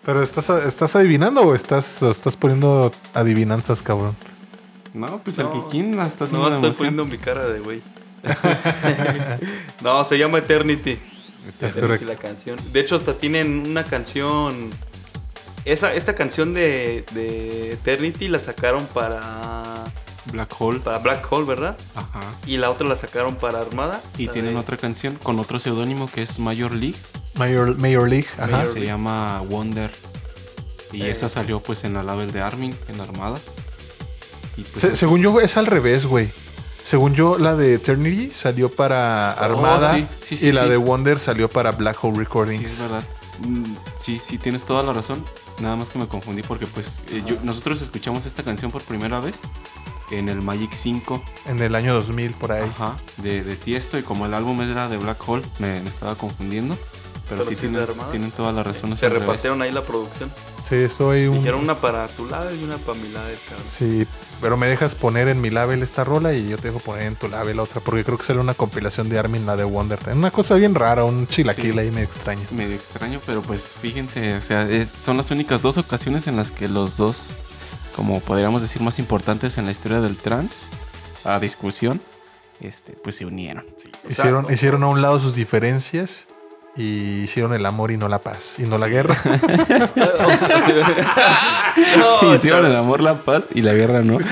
Pero 0.06 0.24
estás, 0.24 0.50
estás 0.50 0.96
adivinando 0.96 1.42
o 1.42 1.54
estás, 1.54 2.02
o 2.02 2.10
estás 2.10 2.36
poniendo 2.36 2.92
adivinanzas, 3.14 3.82
cabrón. 3.84 4.16
No, 4.94 5.20
pues 5.20 5.38
No. 5.38 5.54
el 5.54 5.64
Kikín 5.64 5.96
la 5.96 6.04
está 6.08 6.24
haciendo 6.26 6.48
No, 6.50 6.54
estoy 6.56 6.68
emoción. 6.70 6.88
poniendo 6.96 7.06
mi 7.06 7.18
cara 7.18 7.46
de 7.48 7.60
güey. 7.60 7.82
no, 9.84 10.04
se 10.06 10.18
llama 10.18 10.40
Eternity. 10.40 11.00
Correcto. 11.60 12.06
la 12.06 12.16
canción. 12.16 12.58
De 12.72 12.80
hecho, 12.80 12.96
hasta 12.96 13.14
tienen 13.14 13.64
una 13.68 13.84
canción. 13.84 14.70
Esa, 15.66 15.94
esta 15.94 16.16
canción 16.16 16.54
de, 16.54 17.06
de 17.12 17.74
Eternity 17.74 18.28
la 18.28 18.40
sacaron 18.40 18.86
para 18.88 19.84
Black 20.32 20.54
Hole. 20.60 20.80
Para 20.80 20.98
Black 21.00 21.32
Hole, 21.32 21.46
¿verdad? 21.46 21.78
Ajá. 21.96 22.22
Y 22.48 22.58
la 22.58 22.70
otra 22.72 22.88
la 22.88 22.96
sacaron 22.96 23.36
para 23.36 23.60
Armada. 23.60 24.02
Y 24.18 24.28
tienen 24.28 24.54
de- 24.54 24.60
otra 24.60 24.78
canción 24.78 25.16
con 25.22 25.40
otro 25.40 25.60
seudónimo 25.60 26.10
que 26.10 26.22
es 26.24 26.40
Major 26.40 26.72
League. 26.74 26.98
Mayor, 27.36 27.78
Major 27.78 28.10
League. 28.10 28.28
Ajá. 28.40 28.66
se 28.66 28.82
llama 28.86 29.42
Wonder. 29.42 29.92
Y 30.94 31.04
Eh. 31.04 31.12
esa 31.12 31.30
salió 31.30 31.60
pues 31.60 31.84
en 31.84 31.94
la 31.94 32.04
label 32.04 32.32
de 32.32 32.42
Armin, 32.42 32.76
en 32.88 32.98
la 32.98 33.04
Armada. 33.04 33.40
Y 34.58 34.64
pues, 34.64 34.82
Se- 34.82 34.96
según 34.96 35.22
yo, 35.22 35.40
es 35.42 35.58
al 35.58 35.66
revés, 35.68 36.06
güey. 36.06 36.30
Según 36.84 37.14
yo, 37.16 37.38
la 37.38 37.56
de 37.56 37.76
Eternity 37.76 38.32
salió 38.34 38.70
para 38.70 39.32
Armada 39.34 39.94
Oh, 39.94 39.96
sí, 39.96 40.08
sí, 40.26 40.38
sí, 40.38 40.48
y 40.48 40.52
la 40.52 40.64
sí. 40.64 40.70
de 40.70 40.78
Wonder 40.78 41.20
salió 41.20 41.50
para 41.50 41.72
Black 41.72 42.04
Hole 42.04 42.14
Sí, 42.16 42.20
Recordings. 42.20 42.72
es 42.72 42.80
verdad. 42.80 43.04
Mm, 43.40 43.64
Sí, 43.98 44.22
sí, 44.24 44.38
tienes 44.38 44.64
toda 44.64 44.84
la 44.84 44.94
razón. 44.94 45.24
Nada 45.60 45.76
más 45.76 45.90
que 45.90 46.00
me 46.00 46.08
confundí 46.08 46.42
porque 46.42 46.66
pues 46.68 47.00
eh, 47.12 47.24
yo- 47.26 47.38
nosotros 47.44 47.82
escuchamos 47.82 48.26
esta 48.26 48.44
canción 48.44 48.72
por 48.72 48.82
primera 48.82 49.20
vez 49.20 49.36
en 50.10 50.28
el 50.28 50.42
Magic 50.42 50.72
5 50.74 51.22
En 51.46 51.62
el 51.62 51.76
año 51.76 51.94
2000, 51.94 52.32
por 52.32 52.52
ahí. 52.52 52.64
ajá, 52.68 52.98
de, 53.18 53.44
de 53.44 53.56
Tiesto 53.56 53.98
y 53.98 54.04
como 54.04 54.26
el 54.26 54.34
álbum 54.34 54.60
era 54.62 54.90
de 54.90 54.98
Black 54.98 55.28
Hole, 55.28 55.44
me, 55.60 55.80
me 55.82 55.90
estaba 55.90 56.16
confundiendo. 56.16 56.78
Pero, 57.32 57.44
Pero 57.46 57.50
sí, 57.50 57.56
sí 57.56 57.68
tienen, 57.70 57.88
tienen 58.12 58.32
toda 58.32 58.52
la 58.52 58.62
razón. 58.62 58.92
es 58.92 59.00
Se 59.00 59.08
revés. 59.08 59.22
repartieron 59.22 59.62
ahí 59.62 59.72
la 59.72 59.84
producción. 59.84 60.30
Sí, 60.68 60.90
soy 60.90 61.28
un. 61.28 61.38
Dijeron 61.38 61.62
una 61.62 61.76
para 61.76 62.06
tu 62.10 62.26
lado 62.26 62.54
y 62.54 62.62
una 62.62 62.78
para 62.78 63.00
mi 63.00 63.08
lado, 63.08 63.30
cabrón. 63.48 63.66
Sí, 63.66 64.06
pero 64.42 64.58
me 64.58 64.68
dejas 64.68 64.96
poner 64.96 65.30
en 65.30 65.40
mi 65.40 65.50
label 65.50 65.82
esta 65.82 66.04
rola 66.04 66.34
y 66.34 66.50
yo 66.50 66.58
te 66.58 66.68
dejo 66.68 66.80
poner 66.80 67.04
en 67.04 67.16
tu 67.16 67.30
label 67.30 67.56
la 67.56 67.64
otra, 67.64 67.80
porque 67.80 68.04
creo 68.04 68.18
que 68.18 68.26
sale 68.26 68.40
una 68.42 68.54
compilación 68.54 69.08
de 69.08 69.18
Armin, 69.18 69.46
la 69.46 69.56
de 69.56 69.64
Wonder. 69.64 69.98
Una 70.14 70.30
cosa 70.30 70.56
bien 70.56 70.76
rara, 70.76 71.06
un 71.06 71.26
chilaquil 71.26 71.72
Sí. 71.74 71.80
ahí 71.80 71.90
me 71.92 72.04
extraña. 72.04 72.42
Medio 72.52 72.76
extraño, 72.76 73.22
pero 73.26 73.42
pues 73.42 73.64
fíjense, 73.82 74.36
o 74.36 74.42
sea, 74.42 74.70
es- 74.70 74.90
son 74.90 75.16
las 75.16 75.32
únicas 75.32 75.62
dos 75.62 75.78
ocasiones 75.78 76.28
en 76.28 76.36
las 76.36 76.52
que 76.52 76.68
los 76.68 76.98
dos, 76.98 77.32
como 77.96 78.20
podríamos 78.20 78.62
decir, 78.62 78.82
más 78.82 79.00
importantes 79.00 79.58
en 79.58 79.66
la 79.66 79.72
historia 79.72 80.02
del 80.02 80.18
trans, 80.18 80.70
a 81.24 81.40
discusión, 81.40 82.02
este, 82.60 82.92
pues 82.94 83.16
se 83.16 83.26
unieron. 83.26 83.66
Hicieron, 84.10 84.52
hicieron 84.54 84.84
a 84.84 84.88
un 84.88 85.02
lado 85.02 85.18
sus 85.18 85.34
diferencias 85.34 86.28
y 86.76 87.24
hicieron 87.24 87.54
el 87.54 87.66
amor 87.66 87.92
y 87.92 87.98
no 87.98 88.08
la 88.08 88.22
paz, 88.22 88.56
y 88.58 88.64
no 88.64 88.78
la 88.78 88.88
guerra. 88.88 89.18
O 90.26 90.38
sea, 90.38 90.66
sí. 90.66 90.74
No, 91.98 92.34
Hicieron 92.36 92.66
el 92.66 92.76
amor, 92.76 93.02
la 93.02 93.24
paz 93.24 93.50
y 93.54 93.62
la 93.62 93.74
guerra, 93.74 94.02
¿no? 94.02 94.18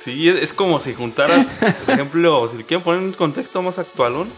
Sí, 0.00 0.28
es, 0.28 0.36
es 0.36 0.52
como 0.54 0.78
si 0.78 0.94
juntaras, 0.94 1.58
por 1.84 1.94
ejemplo, 1.94 2.48
si 2.48 2.56
le 2.56 2.64
quieren 2.64 2.82
poner 2.82 3.02
un 3.02 3.12
contexto 3.12 3.60
más 3.62 3.78
actualón, 3.78 4.28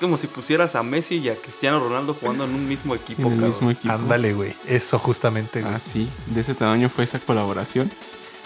como 0.00 0.16
si 0.16 0.26
pusieras 0.26 0.74
a 0.74 0.82
Messi 0.82 1.16
y 1.16 1.28
a 1.28 1.36
Cristiano 1.36 1.78
Ronaldo 1.78 2.14
jugando 2.14 2.44
en 2.44 2.54
un 2.54 2.66
mismo 2.66 2.94
equipo, 2.94 3.28
En 3.28 3.34
el 3.34 3.40
mismo 3.40 3.70
equipo. 3.70 3.92
Ándale, 3.92 4.32
güey. 4.32 4.56
Eso 4.66 4.98
justamente, 4.98 5.60
güey. 5.60 5.74
Ah, 5.74 5.78
sí, 5.78 6.08
de 6.26 6.40
ese 6.40 6.54
tamaño 6.54 6.88
fue 6.88 7.04
esa 7.04 7.18
colaboración. 7.18 7.92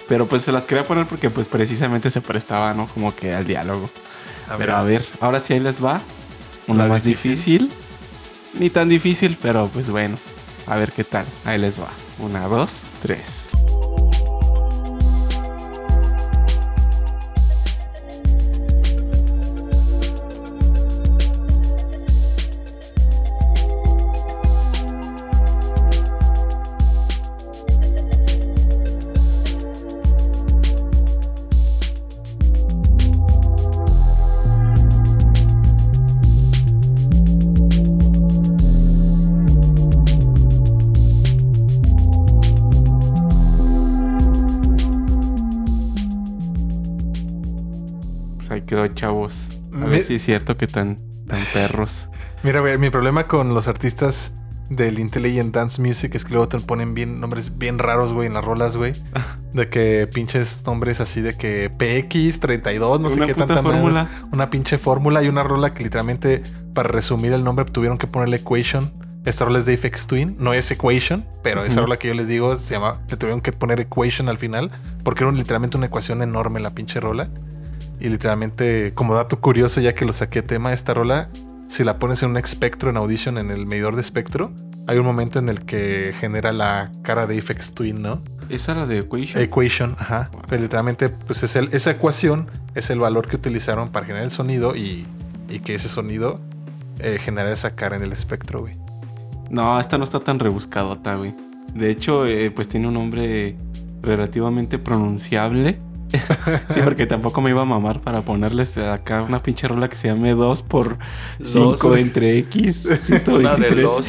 Pero 0.08 0.26
pues 0.26 0.42
se 0.42 0.52
las 0.52 0.64
quería 0.64 0.84
poner 0.84 1.06
porque 1.06 1.30
pues 1.30 1.48
precisamente 1.48 2.10
se 2.10 2.20
prestaba, 2.20 2.74
¿no? 2.74 2.86
Como 2.88 3.14
que 3.14 3.34
al 3.34 3.46
diálogo. 3.46 3.88
A 4.46 4.50
ver. 4.50 4.58
Pero 4.58 4.76
a 4.76 4.82
ver, 4.82 5.04
ahora 5.20 5.40
sí 5.40 5.54
ahí 5.54 5.60
les 5.60 5.82
va. 5.82 6.00
Una 6.68 6.86
más 6.86 7.04
difícil. 7.04 7.68
difícil. 7.68 8.58
Ni 8.60 8.70
tan 8.70 8.88
difícil, 8.88 9.36
pero 9.40 9.68
pues 9.72 9.90
bueno. 9.90 10.16
A 10.66 10.76
ver 10.76 10.92
qué 10.92 11.04
tal. 11.04 11.24
Ahí 11.44 11.58
les 11.58 11.80
va. 11.80 11.88
Una, 12.18 12.46
dos, 12.46 12.82
tres. 13.02 13.47
Quedó, 48.86 48.94
chavos. 48.94 49.46
A 49.74 49.86
ver 49.86 50.02
si 50.02 50.14
es 50.14 50.22
cierto 50.22 50.56
que 50.56 50.66
tan, 50.66 50.96
tan 51.26 51.40
perros. 51.52 52.08
Mira, 52.42 52.60
güey, 52.60 52.78
mi 52.78 52.90
problema 52.90 53.26
con 53.26 53.54
los 53.54 53.68
artistas 53.68 54.32
del 54.70 54.98
Intelligent 54.98 55.54
Dance 55.54 55.80
Music 55.80 56.14
es 56.14 56.24
que 56.24 56.32
luego 56.32 56.48
te 56.48 56.58
ponen 56.60 56.94
bien 56.94 57.20
nombres 57.20 57.58
bien 57.58 57.78
raros, 57.78 58.12
güey, 58.12 58.26
en 58.26 58.34
las 58.34 58.44
rolas, 58.44 58.76
güey. 58.76 58.92
De 59.52 59.68
que 59.68 60.08
pinches 60.12 60.62
nombres 60.66 61.00
así 61.00 61.22
de 61.22 61.36
que 61.36 61.70
PX32, 61.70 63.00
no 63.00 63.08
sé 63.08 63.20
qué 63.26 63.34
tanta 63.34 63.62
fórmula. 63.62 64.08
Una 64.30 64.50
pinche 64.50 64.76
fórmula 64.76 65.22
y 65.22 65.28
una 65.28 65.42
rola 65.42 65.70
que 65.70 65.82
literalmente, 65.82 66.42
para 66.74 66.90
resumir 66.90 67.32
el 67.32 67.44
nombre, 67.44 67.64
tuvieron 67.64 67.96
que 67.96 68.06
ponerle 68.06 68.36
Equation. 68.36 68.92
Esta 69.24 69.46
rola 69.46 69.58
es 69.58 69.66
de 69.66 69.74
Aphex 69.74 70.06
Twin, 70.06 70.36
no 70.38 70.52
es 70.52 70.70
Equation, 70.70 71.24
pero 71.42 71.64
esa 71.64 71.80
rola 71.80 71.98
que 71.98 72.08
yo 72.08 72.14
les 72.14 72.28
digo 72.28 72.56
se 72.56 72.74
llama, 72.74 73.00
le 73.08 73.16
tuvieron 73.16 73.40
que 73.40 73.52
poner 73.52 73.80
Equation 73.80 74.28
al 74.28 74.38
final, 74.38 74.70
porque 75.02 75.24
era 75.24 75.32
literalmente 75.32 75.76
una 75.76 75.86
ecuación 75.86 76.22
enorme 76.22 76.60
la 76.60 76.70
pinche 76.70 77.00
rola. 77.00 77.28
Y 78.00 78.08
literalmente, 78.08 78.92
como 78.94 79.14
dato 79.14 79.40
curioso, 79.40 79.80
ya 79.80 79.94
que 79.94 80.04
lo 80.04 80.12
saqué 80.12 80.42
tema, 80.42 80.72
esta 80.72 80.94
rola, 80.94 81.28
si 81.68 81.84
la 81.84 81.98
pones 81.98 82.22
en 82.22 82.30
un 82.30 82.36
espectro 82.36 82.90
en 82.90 82.96
Audition, 82.96 83.38
en 83.38 83.50
el 83.50 83.66
medidor 83.66 83.94
de 83.96 84.00
espectro, 84.00 84.52
hay 84.86 84.98
un 84.98 85.04
momento 85.04 85.38
en 85.38 85.48
el 85.48 85.64
que 85.64 86.14
genera 86.18 86.52
la 86.52 86.90
cara 87.02 87.26
de 87.26 87.38
Aphex 87.38 87.74
Twin, 87.74 88.00
¿no? 88.00 88.20
¿Esa 88.48 88.72
era 88.72 88.86
de 88.86 89.00
Equation? 89.00 89.42
Equation, 89.42 89.96
ajá. 89.98 90.30
Pero 90.48 90.62
literalmente, 90.62 91.08
pues 91.10 91.42
es 91.42 91.56
el- 91.56 91.68
esa 91.72 91.90
ecuación 91.90 92.48
es 92.74 92.88
el 92.90 92.98
valor 93.00 93.28
que 93.28 93.36
utilizaron 93.36 93.90
para 93.90 94.06
generar 94.06 94.24
el 94.24 94.30
sonido 94.30 94.74
y, 94.74 95.06
y 95.50 95.58
que 95.60 95.74
ese 95.74 95.88
sonido 95.88 96.36
eh, 97.00 97.18
genera 97.20 97.52
esa 97.52 97.74
cara 97.76 97.96
en 97.96 98.02
el 98.02 98.12
espectro, 98.12 98.60
güey. 98.60 98.74
No, 99.50 99.78
esta 99.78 99.98
no 99.98 100.04
está 100.04 100.20
tan 100.20 100.38
rebuscadota, 100.38 101.16
güey. 101.16 101.34
De 101.74 101.90
hecho, 101.90 102.24
eh, 102.26 102.50
pues 102.50 102.68
tiene 102.68 102.88
un 102.88 102.94
nombre 102.94 103.56
relativamente 104.02 104.78
pronunciable. 104.78 105.78
sí, 106.68 106.80
porque 106.82 107.06
tampoco 107.06 107.40
me 107.40 107.50
iba 107.50 107.62
a 107.62 107.64
mamar 107.64 108.00
para 108.00 108.22
ponerles 108.22 108.76
acá 108.78 109.22
una 109.22 109.40
pinche 109.42 109.68
rola 109.68 109.88
que 109.88 109.96
se 109.96 110.08
llame 110.08 110.32
2 110.32 110.62
por 110.62 110.98
5 111.42 111.76
Dos. 111.76 111.98
entre 111.98 112.38
X 112.38 112.86
Una 113.28 113.56
de 113.56 113.68
123. 113.68 113.82
los. 113.82 114.06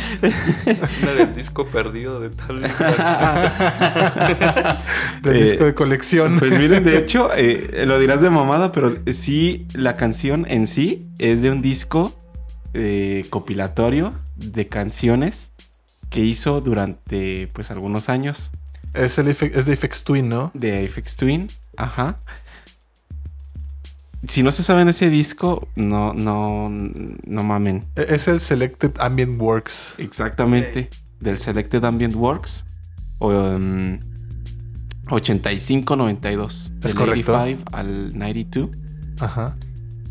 Una 1.04 1.12
del 1.14 1.36
disco 1.36 1.68
perdido 1.68 2.20
de 2.20 2.30
tal. 2.30 2.62
Del 5.24 5.36
Eh, 5.36 5.44
disco 5.44 5.66
de 5.66 5.74
colección. 5.74 6.40
Pues 6.40 6.58
miren, 6.58 6.84
de 6.84 6.98
hecho, 6.98 7.30
eh, 7.36 7.84
lo 7.86 8.00
dirás 8.00 8.22
de 8.22 8.30
mamada, 8.30 8.72
pero 8.72 8.94
sí, 9.12 9.68
la 9.74 9.96
canción 9.98 10.46
en 10.50 10.68
sí 10.68 11.08
es 11.20 11.42
de 11.42 11.52
un 11.52 11.62
disco 11.62 12.14
eh, 12.74 13.26
compilatorio 13.30 14.14
de 14.36 14.68
canciones 14.68 15.52
que 16.10 16.22
hizo 16.22 16.62
durante 16.62 17.48
pues 17.54 17.72
algunos 17.72 18.10
años. 18.10 18.52
Es, 18.94 19.18
el 19.20 19.28
es 19.28 19.66
de 19.66 19.74
Aphex 19.74 20.04
Twin, 20.04 20.30
¿no? 20.30 20.52
De 20.56 20.84
Aphex 20.86 21.16
Twin, 21.18 21.48
ajá. 21.80 22.20
Si 24.28 24.44
no 24.44 24.52
se 24.52 24.64
saben 24.64 24.90
ese 24.90 25.10
disco, 25.10 25.68
no, 25.76 26.14
no, 26.14 26.68
no 26.70 27.44
mamen. 27.44 27.86
E- 27.96 28.08
Es 28.10 28.28
el 28.28 28.40
Selected 28.42 28.92
Ambient 29.00 29.40
Works. 29.42 29.96
Exactamente. 29.98 30.90
Del 31.22 31.40
Selected 31.40 31.84
Ambient 31.86 32.16
Works. 32.16 32.66
O, 33.20 33.30
um, 33.30 34.00
85-92. 35.06 36.46
Es 36.50 36.70
Del 36.82 36.96
correcto. 36.96 37.34
85 37.34 37.64
al 37.76 38.18
92. 38.20 38.70
Ajá. 39.22 39.58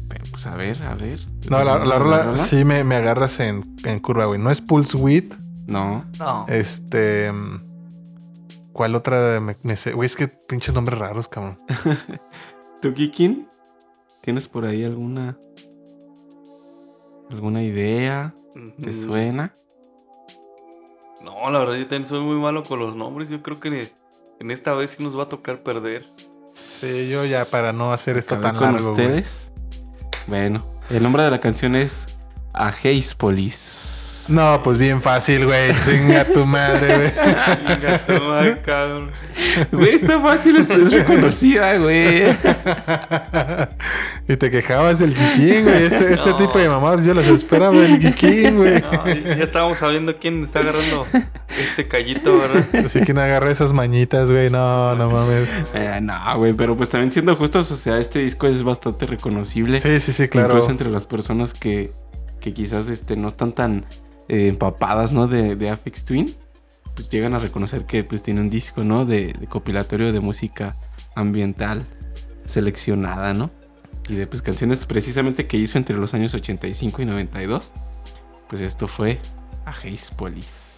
Pero, 0.08 0.24
pues 0.30 0.46
a 0.46 0.54
ver, 0.56 0.82
a 0.82 0.94
ver. 0.94 1.20
No, 1.50 1.62
la, 1.64 1.84
la 1.84 1.98
rola 1.98 2.36
sí 2.36 2.64
me, 2.64 2.84
me 2.84 2.96
agarras 2.96 3.40
en, 3.40 3.76
en 3.84 4.00
curva, 4.00 4.24
güey. 4.24 4.40
No 4.40 4.50
es 4.50 4.60
Pulse 4.60 4.96
Width. 4.96 5.34
No. 5.66 6.06
No. 6.18 6.46
Este. 6.48 7.30
mm, 7.30 7.60
¿Cuál 8.78 8.94
otra 8.94 9.40
me, 9.40 9.56
me 9.64 9.74
sé? 9.76 9.92
Güey, 9.92 10.06
es 10.06 10.14
que 10.14 10.28
pinches 10.28 10.72
nombres 10.72 10.96
raros, 11.00 11.26
cabrón. 11.26 11.58
¿Tú, 12.80 12.94
Kikin? 12.94 13.48
¿Tienes 14.22 14.46
por 14.46 14.64
ahí 14.66 14.84
alguna. 14.84 15.36
alguna 17.28 17.60
idea? 17.64 18.32
¿Te 18.80 18.90
Mm. 18.90 19.08
suena? 19.08 19.52
No, 21.24 21.50
la 21.50 21.58
verdad, 21.58 21.74
yo 21.74 21.82
también 21.88 22.04
soy 22.04 22.20
muy 22.20 22.36
malo 22.38 22.62
con 22.62 22.78
los 22.78 22.94
nombres. 22.94 23.30
Yo 23.30 23.42
creo 23.42 23.58
que 23.58 23.92
en 24.38 24.50
esta 24.52 24.74
vez 24.74 24.92
sí 24.92 25.02
nos 25.02 25.18
va 25.18 25.24
a 25.24 25.28
tocar 25.28 25.58
perder. 25.58 26.04
Sí, 26.54 27.08
yo 27.10 27.24
ya 27.24 27.44
para 27.46 27.72
no 27.72 27.92
hacer 27.92 28.16
esto 28.16 28.36
Acabé 28.36 28.52
tan 28.52 28.58
con 28.62 28.72
largo, 28.74 28.92
güey. 28.94 29.06
ustedes. 29.06 29.50
Bueno, 30.28 30.62
el 30.90 31.02
nombre 31.02 31.24
de 31.24 31.32
la 31.32 31.40
canción 31.40 31.74
es 31.74 32.06
A 32.52 32.68
Haze 32.68 33.16
Police. 33.18 33.87
No, 34.28 34.60
pues 34.62 34.78
bien 34.78 35.00
fácil, 35.00 35.46
güey. 35.46 35.72
Chinga 35.84 36.24
tu 36.24 36.44
madre, 36.44 36.94
güey. 36.96 37.12
Venga, 37.66 37.98
toma, 38.06 38.56
cabrón. 38.64 39.10
Güey, 39.72 39.94
está 39.94 40.20
fácil, 40.20 40.56
es, 40.56 40.70
es 40.70 40.92
reconocida, 40.92 41.78
güey. 41.78 42.24
y 44.28 44.36
te 44.36 44.50
quejabas 44.50 44.98
del 44.98 45.14
Kikín, 45.14 45.64
güey. 45.64 45.84
Este, 45.84 46.12
este 46.12 46.34
tipo 46.34 46.58
de 46.58 46.68
mamadas 46.68 47.04
yo 47.04 47.14
las 47.14 47.26
esperaba 47.26 47.74
del 47.76 47.98
Kikín, 47.98 48.56
güey. 48.58 48.82
No, 48.82 49.06
ya 49.06 49.44
estábamos 49.44 49.78
sabiendo 49.78 50.16
quién 50.16 50.44
está 50.44 50.60
agarrando 50.60 51.06
este 51.58 51.88
callito, 51.88 52.38
¿verdad? 52.38 52.66
Así 52.84 53.00
que 53.00 53.14
no 53.14 53.22
agarré 53.22 53.50
esas 53.52 53.72
mañitas, 53.72 54.30
güey. 54.30 54.50
No, 54.50 54.94
no 54.94 55.10
mames. 55.10 55.48
Eh, 55.74 56.00
no, 56.02 56.14
güey, 56.36 56.52
pero 56.52 56.76
pues 56.76 56.90
también 56.90 57.12
siendo 57.12 57.34
justos, 57.34 57.70
o 57.70 57.76
sea, 57.76 57.98
este 57.98 58.18
disco 58.18 58.46
es 58.46 58.62
bastante 58.62 59.06
reconocible. 59.06 59.80
Sí, 59.80 60.00
sí, 60.00 60.12
sí, 60.12 60.28
claro. 60.28 60.48
Incluso 60.48 60.70
entre 60.70 60.90
las 60.90 61.06
personas 61.06 61.54
que, 61.54 61.90
que 62.40 62.52
quizás 62.52 62.88
este, 62.88 63.16
no 63.16 63.28
están 63.28 63.52
tan 63.52 63.84
eh, 64.28 64.48
empapadas, 64.48 65.12
¿no? 65.12 65.26
De, 65.26 65.56
de 65.56 65.70
Aphex 65.70 66.04
Twin, 66.04 66.34
pues 66.94 67.08
llegan 67.10 67.34
a 67.34 67.38
reconocer 67.38 67.84
que 67.84 68.04
pues 68.04 68.22
tiene 68.22 68.40
un 68.40 68.50
disco, 68.50 68.84
¿no? 68.84 69.04
De, 69.04 69.32
de 69.32 69.46
compilatorio 69.46 70.12
de 70.12 70.20
música 70.20 70.74
ambiental 71.14 71.84
seleccionada, 72.44 73.34
¿no? 73.34 73.50
Y 74.08 74.14
de 74.14 74.26
pues 74.26 74.42
canciones 74.42 74.86
precisamente 74.86 75.46
que 75.46 75.56
hizo 75.56 75.78
entre 75.78 75.96
los 75.96 76.14
años 76.14 76.34
85 76.34 77.02
y 77.02 77.04
92. 77.04 77.72
Pues 78.48 78.62
esto 78.62 78.88
fue 78.88 79.18
a 79.66 79.70
Haze 79.70 80.14
Police. 80.16 80.68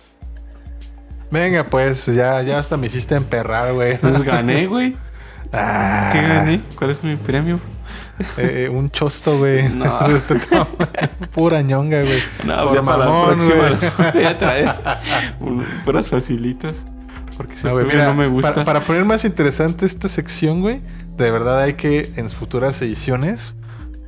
Venga, 1.31 1.69
pues 1.69 2.07
ya, 2.07 2.43
ya 2.43 2.59
hasta 2.59 2.77
me 2.77 2.89
hiciste 2.89 3.15
emperrar, 3.15 3.73
güey. 3.73 3.99
Pues 3.99 4.23
gané, 4.23 4.67
güey. 4.67 4.97
Ah, 5.53 6.11
¿Qué 6.13 6.23
gané? 6.23 6.61
¿Cuál 6.77 6.91
es 6.91 7.03
mi 7.03 7.17
premio? 7.17 7.59
Eh, 8.37 8.69
un 8.73 8.91
chosto, 8.91 9.39
güey. 9.39 9.69
No. 9.75 10.07
Este, 10.09 10.37
pura 11.35 11.63
ñonga, 11.63 12.01
güey. 12.03 12.23
No, 12.47 12.55
Por 12.57 12.63
pues 12.65 12.75
ya 12.75 12.83
para 12.83 12.99
la 12.99 13.05
mamón, 13.07 13.29
próxima 13.31 13.57
güey. 13.57 13.71
las 13.71 14.15
voy 14.15 14.25
a 14.25 14.39
traer 14.39 14.75
un- 15.41 15.65
puras 15.85 16.09
facilitas. 16.09 16.85
Porque 17.37 17.55
ese 17.55 17.69
No, 17.69 18.05
no 18.05 18.15
me 18.15 18.27
gusta. 18.27 18.53
Para, 18.53 18.65
para 18.65 18.81
poner 18.81 19.05
más 19.05 19.25
interesante 19.25 19.87
esta 19.87 20.09
sección, 20.09 20.61
güey, 20.61 20.81
de 21.17 21.31
verdad 21.31 21.61
hay 21.63 21.75
que 21.75 22.13
en 22.17 22.29
futuras 22.31 22.81
ediciones 22.83 23.55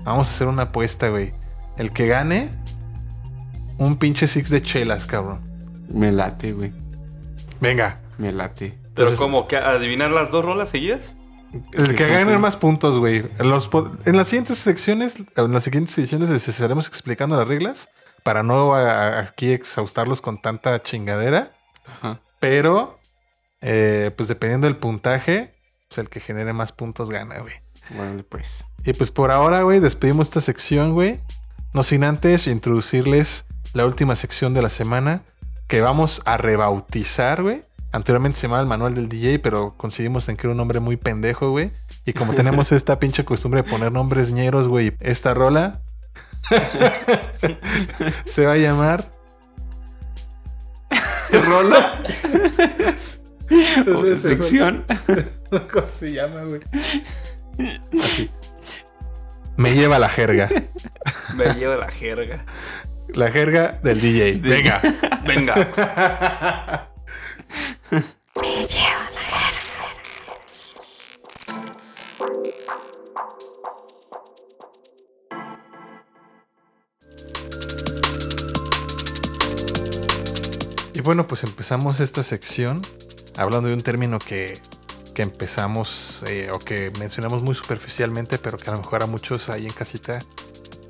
vamos 0.05 0.29
a 0.29 0.31
hacer 0.31 0.49
una 0.49 0.65
apuesta, 0.65 1.09
güey. 1.09 1.31
El 1.79 1.93
que 1.93 2.07
gane 2.07 2.51
un 3.79 3.97
pinche 3.97 4.29
six 4.29 4.51
de 4.51 4.61
chelas, 4.63 5.07
cabrón. 5.07 5.41
Me 5.89 6.13
late, 6.13 6.53
güey. 6.53 6.73
Venga, 7.61 7.99
Me 8.19 8.33
late. 8.33 8.75
Pero 8.95 9.09
Entonces- 9.09 9.19
como 9.19 9.47
que 9.49 9.57
adivinar 9.57 10.11
las 10.11 10.31
dos 10.31 10.45
rolas 10.45 10.69
seguidas. 10.69 11.15
El 11.73 11.95
que 11.95 12.09
gane 12.09 12.39
más 12.39 12.57
puntos, 12.57 12.99
güey. 12.99 13.25
En, 13.39 13.49
los 13.51 13.69
po- 13.69 13.91
en 14.05 14.17
las 14.17 14.29
siguientes 14.29 14.59
secciones, 14.59 15.17
en 15.37 15.53
las 15.53 15.65
siguientes 15.65 15.97
ediciones 15.99 16.29
les 16.31 16.49
estaremos 16.49 16.89
explicando 16.89 17.37
las 17.37 17.47
reglas 17.49 17.89
para 18.23 18.43
no 18.43 18.75
a- 18.75 19.19
aquí 19.21 19.53
exhaustarlos 19.53 20.21
con 20.21 20.41
tanta 20.41 20.83
chingadera. 20.83 21.53
Ajá. 21.87 22.21
Pero, 22.41 22.99
eh, 23.61 24.11
pues 24.17 24.29
dependiendo 24.29 24.67
del 24.67 24.77
puntaje, 24.77 25.53
pues 25.89 25.99
el 25.99 26.09
que 26.09 26.21
genere 26.21 26.53
más 26.53 26.73
puntos 26.73 27.11
gana, 27.11 27.39
güey. 27.41 27.55
Bueno, 27.91 28.23
pues. 28.29 28.65
Y 28.85 28.93
pues 28.95 29.11
por 29.11 29.31
ahora, 29.31 29.63
güey, 29.63 29.81
despedimos 29.81 30.29
esta 30.29 30.41
sección, 30.41 30.93
güey. 30.93 31.21
No 31.75 31.83
sin 31.83 32.05
antes 32.05 32.47
introducirles 32.47 33.45
la 33.75 33.87
última 33.87 34.17
sección 34.17 34.55
de 34.55 34.63
la 34.63 34.71
semana 34.71 35.23
que 35.69 35.81
vamos 35.81 36.23
a 36.25 36.37
rebautizar, 36.37 37.43
güey. 37.43 37.63
Anteriormente 37.93 38.39
se 38.39 38.43
llamaba 38.43 38.63
el 38.63 38.69
manual 38.69 38.95
del 38.95 39.09
DJ, 39.09 39.39
pero 39.39 39.75
coincidimos 39.77 40.29
en 40.29 40.37
que 40.37 40.47
era 40.47 40.53
un 40.53 40.57
nombre 40.57 40.81
muy 40.81 40.97
pendejo, 40.97 41.51
güey. 41.51 41.71
Y 42.05 42.15
como 42.15 42.35
tenemos 42.35 42.73
esta 42.73 42.99
pinche 42.99 43.25
costumbre 43.25 43.63
de 43.63 43.69
poner 43.69 43.93
nombres 43.93 44.31
ñeros, 44.31 44.67
güey, 44.69 44.95
esta 45.01 45.35
rola 45.35 45.83
se 48.27 48.47
va 48.47 48.53
a 48.53 48.57
llamar 48.57 49.11
¿Rola? 51.33 52.03
sección. 54.17 54.85
¿Cómo 55.73 55.87
se 55.87 56.13
llama, 56.13 56.43
güey? 56.43 56.61
Así. 58.05 58.31
Me 59.57 59.75
lleva 59.75 59.99
la 59.99 60.09
jerga. 60.09 60.49
Me 61.35 61.55
lleva 61.55 61.77
la 61.77 61.91
jerga. 61.91 62.45
La 63.15 63.31
jerga 63.31 63.73
del 63.83 64.01
DJ. 64.01 64.41
Venga. 64.41 64.81
Venga. 65.27 66.89
Y 81.03 81.05
bueno, 81.05 81.27
pues 81.27 81.43
empezamos 81.43 81.99
esta 81.99 82.23
sección 82.23 82.81
hablando 83.37 83.69
de 83.69 83.75
un 83.75 83.83
término 83.83 84.21
que, 84.21 84.57
que 85.17 85.23
empezamos 85.23 86.23
eh, 86.29 86.49
o 86.53 86.61
que 86.61 86.93
mencionamos 87.01 87.43
muy 87.43 87.57
superficialmente, 87.57 88.39
pero 88.39 88.57
que 88.57 88.71
a 88.71 88.75
lo 88.75 88.79
mejor 88.79 89.03
a 89.03 89.07
muchos 89.07 89.49
ahí 89.49 89.67
en 89.67 89.73
casita 89.73 90.21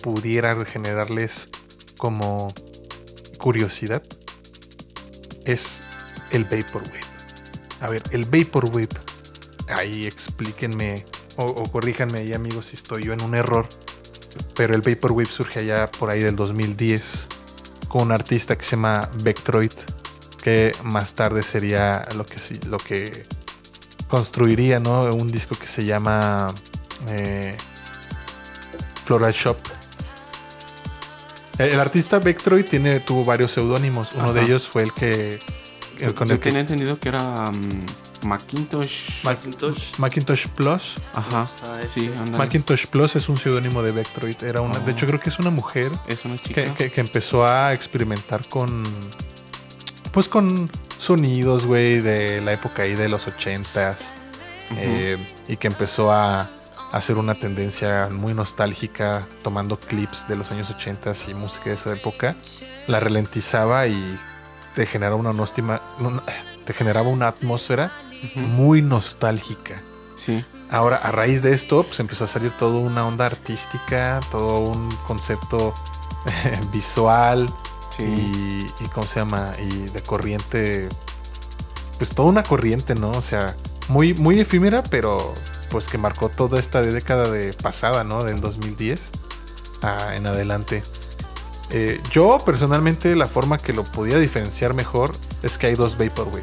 pudiera 0.03 0.63
generarles 0.67 1.49
como 1.97 2.53
curiosidad. 3.39 4.03
Es 5.47 5.83
el 6.31 6.45
Vaporwave. 6.45 7.01
A 7.81 7.89
ver, 7.89 8.03
el 8.11 8.27
Vaporwave. 8.27 8.91
Ahí 9.75 10.07
explíquenme 10.07 11.07
o, 11.37 11.45
o 11.47 11.73
corríjanme 11.73 12.19
ahí 12.19 12.35
amigos 12.35 12.67
si 12.67 12.77
estoy 12.77 13.05
yo 13.05 13.15
en 13.15 13.23
un 13.23 13.35
error. 13.35 13.67
Pero 14.57 14.75
el 14.75 14.83
Vaporwave 14.83 15.31
surge 15.31 15.61
allá 15.61 15.91
por 15.91 16.11
ahí 16.11 16.21
del 16.21 16.37
2010 16.37 17.29
con 17.89 18.03
un 18.03 18.13
artista 18.13 18.57
que 18.57 18.65
se 18.65 18.77
llama 18.77 19.09
Vectroid, 19.23 19.73
que 20.43 20.73
más 20.83 21.15
tarde 21.15 21.43
sería 21.43 22.07
lo 22.17 22.27
que 22.27 22.39
sí, 22.39 22.59
lo 22.69 22.79
que 22.79 23.25
construiría, 24.09 24.79
¿no? 24.81 25.01
Un 25.15 25.31
disco 25.31 25.55
que 25.55 25.67
se 25.69 25.85
llama 25.85 26.53
eh, 27.09 27.57
Floral 29.05 29.33
Shop. 29.33 29.57
El, 31.59 31.71
el 31.71 31.81
artista 31.81 32.19
Vectroid 32.19 32.65
tiene, 32.67 33.01
tuvo 33.01 33.25
varios 33.25 33.53
seudónimos. 33.53 34.11
Uno 34.15 34.33
de 34.33 34.43
ellos 34.43 34.69
fue 34.69 34.83
el 34.83 34.93
que. 34.93 35.39
el 36.01 36.15
con 36.15 36.29
Yo 36.29 36.35
el 36.35 36.41
que- 36.41 36.45
tenía 36.49 36.61
entendido 36.61 36.99
que 36.99 37.09
era 37.11 37.51
mm, 37.51 38.27
Macintosh. 38.27 39.23
Macintosh. 39.25 39.99
Macintosh 39.99 40.47
Plus. 40.49 40.95
Ajá. 41.15 41.47
Sí. 41.87 42.11
Macintosh 42.37 42.87
Plus 42.87 43.17
es 43.17 43.29
un 43.29 43.37
seudónimo 43.37 43.83
de 43.83 43.93
Vectroid. 43.93 44.43
Era 44.45 44.61
una, 44.61 44.79
Oh. 44.79 44.81
De 44.81 44.93
hecho, 44.93 45.07
creo 45.07 45.21
que 45.21 45.31
es 45.31 45.39
una 45.39 45.51
mujer 45.51 45.91
Es 46.09 46.25
una 46.25 46.37
chica. 46.37 46.63
que, 46.63 46.73
que- 46.73 46.91
que 46.93 47.01
empezó 47.01 47.47
a 47.47 47.73
experimentar 47.73 48.47
con. 48.49 48.83
Pues 50.13 50.29
con 50.29 50.71
sonidos, 50.99 51.67
güey, 51.67 52.01
de 52.01 52.41
la 52.41 52.53
época 52.53 52.83
ahí 52.83 52.95
de 52.95 53.09
los 53.09 53.27
ochentas. 53.27 54.13
Eh, 54.77 55.19
y 55.49 55.57
que 55.59 55.67
empezó 55.69 56.13
a 56.13 56.49
hacer 56.93 57.17
una 57.19 57.35
tendencia 57.35 58.09
muy 58.11 58.33
nostálgica, 58.35 59.27
tomando 59.43 59.77
clips 59.77 60.29
de 60.29 60.37
los 60.37 60.51
años 60.51 60.71
ochentas 60.71 61.29
y 61.29 61.35
música 61.35 61.71
de 61.71 61.75
esa 61.77 61.93
época. 61.93 62.37
La 62.87 63.01
ralentizaba 63.01 63.87
y 63.87 64.19
te 64.75 64.87
generaba 64.87 65.17
una, 65.17 65.33
nostima- 65.33 65.81
una- 65.99 66.23
te 66.65 66.73
generaba 66.73 67.09
una 67.09 67.29
atmósfera 67.29 67.93
muy 68.35 68.81
nostálgica. 68.83 69.83
Sí. 70.17 70.45
Ahora, 70.71 70.97
a 70.97 71.11
raíz 71.11 71.43
de 71.43 71.53
esto, 71.53 71.83
pues 71.83 72.01
empezó 72.01 72.25
a 72.25 72.27
salir 72.29 72.53
toda 72.53 72.79
una 72.79 73.07
onda 73.07 73.27
artística, 73.27 74.21
todo 74.31 74.61
un 74.61 74.91
concepto 75.07 75.75
visual 76.73 77.47
Y, 77.99 78.67
y 78.81 78.89
¿cómo 78.95 79.07
se 79.07 79.21
llama? 79.21 79.53
Y 79.59 79.89
de 79.91 80.03
corriente, 80.03 80.89
pues 81.99 82.15
toda 82.15 82.29
una 82.29 82.43
corriente, 82.43 82.95
¿no? 82.95 83.11
O 83.11 83.23
sea, 83.23 83.55
muy, 83.89 84.15
muy 84.15 84.41
efímera, 84.41 84.83
pero 84.83 85.35
pues 85.71 85.89
que 85.89 85.99
marcó 85.99 86.29
toda 86.29 86.59
esta 86.61 86.83
década 86.83 87.31
de 87.31 87.53
pasada, 87.55 88.05
¿no? 88.05 88.25
Del 88.25 88.41
2010 88.41 89.01
a- 89.83 90.15
en 90.17 90.27
adelante. 90.27 90.83
Eh, 91.71 92.01
yo 92.11 92.39
personalmente 92.45 93.17
la 93.17 93.27
forma 93.27 93.57
que 93.59 93.73
lo 93.73 93.85
podía 93.85 94.19
diferenciar 94.19 94.75
mejor 94.75 95.13
es 95.43 95.57
que 95.59 95.69
hay 95.69 95.75
dos 95.75 95.97
Vaporwave. 95.97 96.43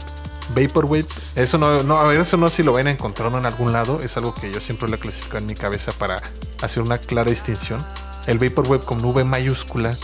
Vaporwave, 0.55 1.05
eso 1.35 1.59
no, 1.59 1.83
no, 1.83 1.97
a 1.97 2.05
ver, 2.05 2.19
eso 2.21 2.35
no 2.37 2.49
si 2.49 2.63
lo 2.63 2.73
van 2.73 2.87
a 2.87 2.91
encontrar 2.91 3.31
en 3.33 3.45
algún 3.45 3.71
lado, 3.71 3.99
es 4.01 4.17
algo 4.17 4.33
que 4.33 4.51
yo 4.51 4.59
siempre 4.59 4.89
lo 4.89 4.95
he 4.95 4.99
clasificado 4.99 5.37
en 5.39 5.45
mi 5.45 5.53
cabeza 5.53 5.91
para 5.91 6.19
hacer 6.63 6.81
una 6.81 6.97
clara 6.97 7.29
distinción. 7.29 7.85
El 8.25 8.39
Vaporwave 8.39 8.83
con 8.83 9.05
V 9.05 9.23
mayúscula, 9.23 9.95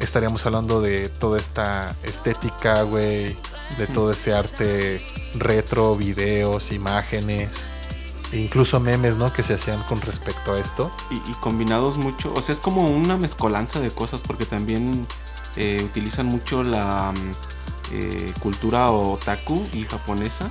estaríamos 0.00 0.44
hablando 0.46 0.80
de 0.80 1.08
toda 1.08 1.38
esta 1.38 1.90
estética, 2.04 2.82
güey, 2.82 3.36
de 3.78 3.86
todo 3.92 4.10
ese 4.12 4.32
arte 4.32 5.00
retro, 5.34 5.94
videos, 5.94 6.72
imágenes, 6.72 7.70
e 8.32 8.38
incluso 8.38 8.78
memes, 8.80 9.16
¿no? 9.16 9.32
Que 9.32 9.42
se 9.42 9.54
hacían 9.54 9.82
con 9.84 10.00
respecto 10.00 10.54
a 10.54 10.60
esto. 10.60 10.90
Y, 11.10 11.14
y 11.30 11.34
combinados 11.40 11.98
mucho. 11.98 12.32
O 12.34 12.42
sea, 12.42 12.52
es 12.52 12.60
como 12.60 12.86
una 12.86 13.16
mezcolanza 13.16 13.80
de 13.80 13.90
cosas 13.90 14.22
porque 14.22 14.46
también 14.46 15.06
eh, 15.56 15.82
utilizan 15.84 16.26
mucho 16.26 16.62
la 16.62 17.12
mm, 17.12 17.30
eh, 17.92 18.32
cultura 18.40 18.90
otaku 18.90 19.66
y 19.72 19.82
japonesa. 19.84 20.50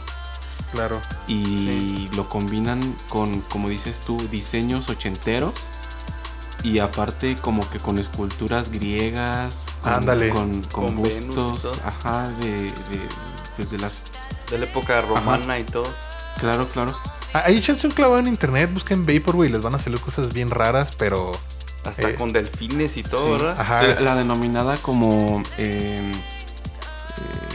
Claro. 0.74 1.02
Y 1.28 2.10
lo 2.16 2.28
combinan 2.28 2.82
con, 3.08 3.42
como 3.42 3.70
dices 3.70 4.02
tú, 4.02 4.18
diseños 4.30 4.90
ochenteros. 4.90 5.54
Y 6.64 6.80
aparte 6.80 7.36
como 7.38 7.68
que 7.70 7.80
con 7.80 7.98
esculturas 8.00 8.70
griegas, 8.72 9.66
con, 9.82 9.94
Ándale. 9.94 10.30
con, 10.30 10.62
con 10.64 10.86
Con 10.94 11.04
Venus 11.04 11.22
y 11.22 11.26
bustos, 11.28 11.62
todo. 11.62 11.76
ajá, 11.86 12.30
de, 12.40 12.52
de, 12.64 12.72
pues 13.56 13.72
de 13.72 13.78
las... 13.80 14.02
De 14.50 14.58
la 14.58 14.66
época 14.66 15.00
romana 15.02 15.60
y 15.60 15.64
todo. 15.64 15.88
Claro, 16.40 16.68
claro. 16.68 16.96
Ah, 17.34 17.44
Ahí 17.46 17.58
échense 17.58 17.86
un 17.86 17.94
clavado 17.94 18.20
en 18.20 18.28
internet, 18.28 18.72
busquen 18.74 19.06
Vaporwave, 19.06 19.50
les 19.50 19.62
van 19.62 19.76
a 19.76 19.80
salir 19.80 20.00
cosas 20.00 20.34
bien 20.34 20.50
raras, 20.50 20.90
pero 20.98 21.32
Hasta 21.86 22.10
Eh, 22.10 22.16
con 22.16 22.34
delfines 22.34 22.98
y 22.98 23.04
todo, 23.04 23.24
Sí. 23.26 23.32
¿verdad? 23.32 23.60
Ajá. 23.60 23.84
La, 23.84 24.00
la 24.02 24.16
denominada 24.16 24.78
como... 24.78 25.44
eh, 25.58 26.12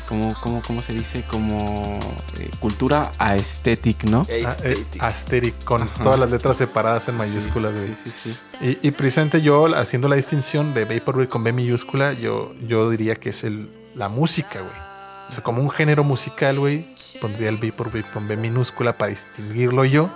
como, 0.08 0.34
como, 0.40 0.62
¿Cómo 0.62 0.82
se 0.82 0.92
dice? 0.92 1.22
Como 1.30 1.98
eh, 2.38 2.50
cultura 2.60 3.12
aesthetic, 3.18 4.04
¿no? 4.04 4.20
ah, 4.22 4.32
eh, 4.32 4.44
Aesthetic. 4.44 5.02
aesthetic, 5.02 5.64
con 5.64 5.82
Ajá. 5.82 6.02
todas 6.02 6.18
las 6.18 6.30
letras 6.30 6.56
separadas 6.56 7.08
en 7.08 7.16
mayúsculas. 7.16 7.72
Sí, 7.72 7.78
güey. 7.78 7.94
sí, 7.94 8.10
sí, 8.10 8.36
sí. 8.60 8.78
Y, 8.82 8.88
y 8.88 8.90
precisamente 8.90 9.40
yo, 9.40 9.66
haciendo 9.74 10.08
la 10.08 10.16
distinción 10.16 10.74
de 10.74 10.84
Vaporwave 10.84 11.28
con 11.28 11.42
B 11.44 11.52
minúscula, 11.52 12.12
yo, 12.12 12.52
yo 12.66 12.90
diría 12.90 13.16
que 13.16 13.30
es 13.30 13.44
el, 13.44 13.70
la 13.94 14.08
música, 14.08 14.60
güey. 14.60 14.84
O 15.28 15.32
sea, 15.32 15.42
como 15.42 15.62
un 15.62 15.70
género 15.70 16.04
musical, 16.04 16.58
güey, 16.58 16.94
pondría 17.20 17.48
el 17.48 17.56
Vaporwave 17.56 18.04
con 18.12 18.28
B 18.28 18.36
minúscula 18.36 18.98
para 18.98 19.10
distinguirlo 19.10 19.84
yo. 19.84 20.10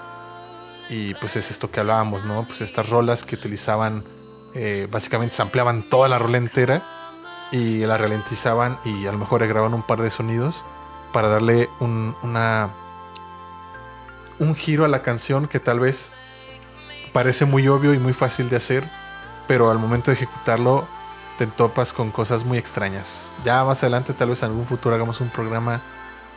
Y 0.90 1.14
pues 1.14 1.36
es 1.36 1.50
esto 1.50 1.70
que 1.70 1.80
hablábamos, 1.80 2.24
¿no? 2.24 2.46
Pues 2.46 2.60
estas 2.60 2.88
rolas 2.88 3.24
que 3.24 3.36
utilizaban, 3.36 4.04
eh, 4.54 4.86
básicamente 4.90 5.34
se 5.34 5.42
ampliaban 5.42 5.82
toda 5.88 6.08
la 6.08 6.18
rola 6.18 6.38
entera 6.38 6.82
y 7.50 7.78
la 7.78 7.96
ralentizaban 7.96 8.78
y 8.84 9.06
a 9.06 9.12
lo 9.12 9.18
mejor 9.18 9.46
grababan 9.46 9.74
un 9.74 9.82
par 9.82 10.02
de 10.02 10.10
sonidos 10.10 10.64
para 11.12 11.28
darle 11.28 11.70
un, 11.80 12.14
una, 12.22 12.70
un 14.38 14.54
giro 14.54 14.84
a 14.84 14.88
la 14.88 15.02
canción 15.02 15.48
que 15.48 15.60
tal 15.60 15.80
vez 15.80 16.12
parece 17.12 17.44
muy 17.44 17.68
obvio 17.68 17.94
y 17.94 17.98
muy 17.98 18.12
fácil 18.12 18.50
de 18.50 18.56
hacer, 18.56 18.84
pero 19.46 19.70
al 19.70 19.78
momento 19.78 20.10
de 20.10 20.16
ejecutarlo 20.16 20.86
te 21.38 21.46
topas 21.46 21.92
con 21.92 22.10
cosas 22.10 22.44
muy 22.44 22.58
extrañas. 22.58 23.30
Ya 23.44 23.64
más 23.64 23.82
adelante, 23.82 24.12
tal 24.12 24.30
vez 24.30 24.42
en 24.42 24.50
algún 24.50 24.66
futuro 24.66 24.94
hagamos 24.94 25.20
un 25.20 25.30
programa 25.30 25.82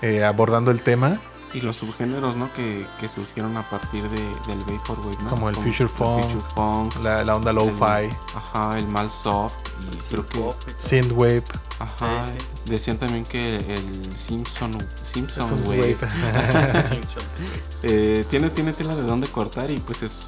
eh, 0.01 0.23
abordando 0.23 0.71
el 0.71 0.81
tema, 0.81 1.19
Y 1.53 1.61
los 1.61 1.75
subgéneros, 1.75 2.37
¿no? 2.37 2.51
Que, 2.53 2.85
que 2.99 3.07
surgieron 3.09 3.57
a 3.57 3.69
partir 3.69 4.03
de, 4.09 4.21
del 4.47 4.59
Vaporwave, 4.65 5.17
¿no? 5.23 5.29
Como 5.31 5.49
el 5.49 5.55
Future 5.55 5.87
Funk, 5.89 6.23
future 6.23 6.43
funk, 6.55 6.95
la, 7.03 7.25
la 7.25 7.35
onda 7.35 7.51
lo-fi, 7.51 8.05
el- 8.05 8.09
ajá, 8.35 8.77
el 8.77 8.87
mal 8.87 9.11
soft. 9.11 9.55
Y 9.91 9.97
creo 10.09 10.25
que. 10.27 10.53
Synthwave, 10.77 11.43
Ajá. 11.79 12.23
Sí, 12.23 12.69
Decían 12.71 12.97
también 12.97 13.25
que 13.25 13.57
el 13.57 14.15
Simpson, 14.15 14.71
Simpson 15.03 15.47
Simpsons 15.49 15.67
Wave. 15.67 15.97
wave. 16.01 16.99
eh, 17.83 18.25
tiene, 18.29 18.49
tiene 18.49 18.73
tela 18.73 18.95
de 18.95 19.01
dónde 19.03 19.27
cortar 19.27 19.69
y 19.71 19.77
pues 19.79 20.03
es 20.03 20.27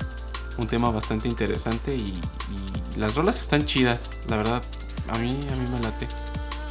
un 0.57 0.67
tema 0.67 0.89
bastante 0.91 1.27
interesante 1.27 1.95
y, 1.95 2.19
y 2.95 2.99
las 2.99 3.15
rolas 3.15 3.39
están 3.39 3.65
chidas, 3.65 4.11
la 4.27 4.37
verdad. 4.37 4.61
A 5.09 5.17
mí, 5.19 5.29
a 5.51 5.55
mí 5.55 5.69
me 5.71 5.79
late. 5.79 6.07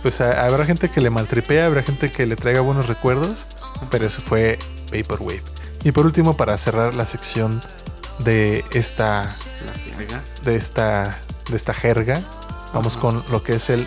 pues 0.03 0.21
a- 0.21 0.45
habrá 0.45 0.65
gente 0.67 0.89
que 0.91 1.01
le 1.01 1.11
maltripea, 1.11 1.67
habrá 1.67 1.83
gente 1.83 2.11
que 2.11 2.27
le 2.27 2.37
traiga 2.37 2.61
buenos 2.61 2.87
recuerdos, 2.87 3.47
pero 3.91 4.07
eso 4.07 4.21
fue 4.21 4.59
Vaporwave. 4.93 5.43
Y 5.85 5.93
por 5.93 6.07
último, 6.07 6.37
para 6.37 6.57
cerrar 6.57 6.95
la 6.95 7.07
sección 7.07 7.61
de 8.21 8.65
esta 8.73 9.29
de 10.45 10.57
esta, 10.57 11.21
de 11.49 11.57
esta 11.57 11.75
jerga, 11.75 12.23
vamos 12.73 12.95
Ajá. 12.95 13.01
con 13.01 13.25
lo 13.31 13.43
que 13.43 13.57
es 13.57 13.71
el 13.71 13.87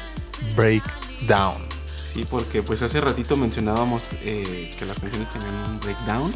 breakdown. 0.56 1.62
Sí, 2.06 2.26
porque 2.30 2.64
pues 2.64 2.82
hace 2.82 3.02
ratito 3.02 3.36
mencionábamos 3.36 4.10
eh, 4.22 4.74
que 4.78 4.86
las 4.86 5.00
canciones 5.00 5.30
tenían 5.30 5.54
un 5.70 5.80
breakdown. 5.80 6.32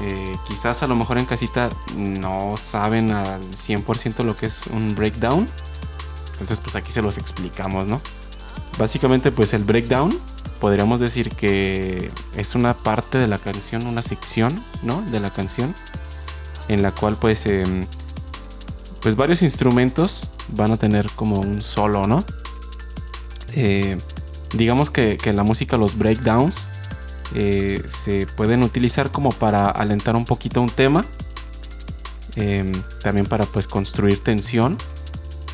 Eh, 0.00 0.36
quizás 0.46 0.84
a 0.84 0.86
lo 0.86 0.94
mejor 0.94 1.18
en 1.18 1.24
casita 1.24 1.68
no 1.96 2.54
saben 2.56 3.10
al 3.10 3.40
100% 3.40 4.22
lo 4.22 4.36
que 4.36 4.46
es 4.46 4.68
un 4.68 4.94
breakdown. 4.94 5.48
Entonces 6.32 6.60
pues 6.60 6.76
aquí 6.76 6.92
se 6.92 7.02
los 7.02 7.18
explicamos, 7.18 7.88
¿no? 7.88 8.00
Básicamente 8.78 9.32
pues 9.32 9.52
el 9.54 9.64
breakdown 9.64 10.16
podríamos 10.60 11.00
decir 11.00 11.30
que 11.30 12.10
es 12.36 12.54
una 12.54 12.74
parte 12.74 13.18
de 13.18 13.26
la 13.26 13.38
canción, 13.38 13.86
una 13.86 14.02
sección, 14.02 14.62
¿no? 14.82 15.02
De 15.02 15.20
la 15.20 15.30
canción 15.30 15.74
en 16.68 16.82
la 16.82 16.92
cual 16.92 17.16
pues 17.16 17.46
em, 17.46 17.86
pues 19.00 19.16
varios 19.16 19.42
instrumentos 19.42 20.30
van 20.48 20.72
a 20.72 20.76
tener 20.76 21.10
como 21.10 21.40
un 21.40 21.60
solo, 21.60 22.06
¿no? 22.06 22.24
Eh, 23.54 23.96
digamos 24.54 24.90
que, 24.90 25.16
que 25.16 25.32
la 25.32 25.42
música 25.42 25.76
los 25.76 25.96
breakdowns 25.96 26.56
eh, 27.34 27.82
se 27.86 28.26
pueden 28.26 28.62
utilizar 28.62 29.10
como 29.10 29.30
para 29.30 29.66
alentar 29.70 30.16
un 30.16 30.24
poquito 30.24 30.60
un 30.60 30.70
tema. 30.70 31.04
Em, 32.36 32.72
también 33.02 33.26
para 33.26 33.46
pues 33.46 33.66
construir 33.66 34.22
tensión 34.22 34.76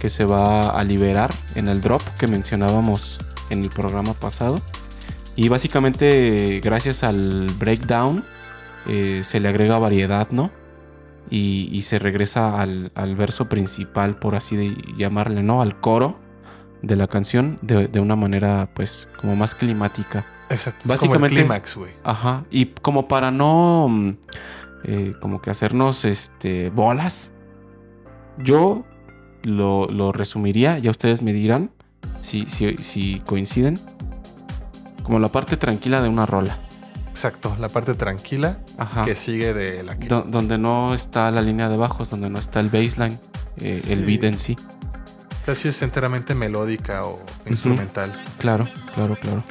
que 0.01 0.11
se 0.11 0.25
va 0.25 0.69
a 0.71 0.85
liberar 0.85 1.33
en 1.55 1.69
el 1.69 1.81
drop 1.81 2.03
que 2.19 2.27
mencionábamos 2.27 3.21
en 3.49 3.63
el 3.63 3.71
programa 3.71 4.13
pasado. 4.13 4.61
Y 5.37 5.49
básicamente 5.49 6.61
gracias 6.63 7.03
al 7.03 7.47
breakdown 7.59 8.25
eh, 8.87 9.21
se 9.25 9.41
le 9.41 9.49
agrega 9.49 9.79
variedad, 9.79 10.29
¿no? 10.31 10.51
Y, 11.31 11.69
y 11.73 11.83
se 11.83 11.99
regresa 11.99 12.61
al, 12.61 12.93
al 12.95 13.17
verso 13.17 13.49
principal, 13.49 14.17
por 14.19 14.35
así 14.37 14.57
de 14.57 14.77
llamarle, 14.97 15.43
¿no? 15.43 15.63
Al 15.63 15.81
coro 15.81 16.21
de 16.83 16.97
la 16.97 17.07
canción 17.09 17.59
de, 17.63 17.89
de 17.89 17.99
una 18.01 18.15
manera 18.15 18.69
pues 18.75 19.09
como 19.19 19.35
más 19.35 19.55
climática. 19.55 20.27
Exacto. 20.51 20.87
Básicamente- 20.87 21.35
clímax, 21.37 21.77
güey. 21.77 21.93
Ajá. 22.05 22.45
Y 22.51 22.67
como 22.67 23.09
para 23.09 23.31
no 23.31 23.89
mm, 23.89 24.11
eh, 24.85 25.15
como 25.21 25.41
que 25.41 25.51
hacernos 25.51 26.05
este 26.05 26.69
bolas, 26.71 27.33
yo 28.39 28.85
lo, 29.43 29.87
lo 29.89 30.13
resumiría, 30.13 30.79
ya 30.79 30.91
ustedes 30.91 31.23
me 31.23 31.33
dirán 31.33 31.71
si, 32.21 32.45
si, 32.47 32.77
si 32.77 33.21
coinciden, 33.27 33.79
como 35.05 35.21
la 35.21 35.29
parte 35.29 35.57
tranquila 35.57 36.03
de 36.03 36.09
una 36.09 36.27
rola. 36.27 36.59
Exacto, 37.11 37.57
la 37.61 37.69
parte 37.69 37.95
tranquila 37.95 38.59
Ajá. 38.77 39.05
que 39.05 39.15
sigue 39.15 39.55
de 39.55 39.85
la 39.85 39.95
que 39.97 40.09
Do- 40.09 40.25
donde 40.27 40.59
no 40.59 40.93
está 40.95 41.31
la 41.31 41.43
línea 41.43 41.69
de 41.69 41.77
bajos, 41.77 42.11
donde 42.11 42.29
no 42.29 42.41
está 42.41 42.59
el 42.59 42.71
baseline, 42.71 43.17
eh, 43.61 43.81
el 43.91 44.05
beat 44.05 44.25
en 44.25 44.39
sí. 44.41 44.57
casi 45.47 45.69
es 45.69 45.81
enteramente 45.83 46.35
melódica 46.35 47.03
o 47.05 47.23
instrumental. 47.47 48.13
Claro, 48.39 48.69
claro, 48.97 49.15
claro. 49.21 49.45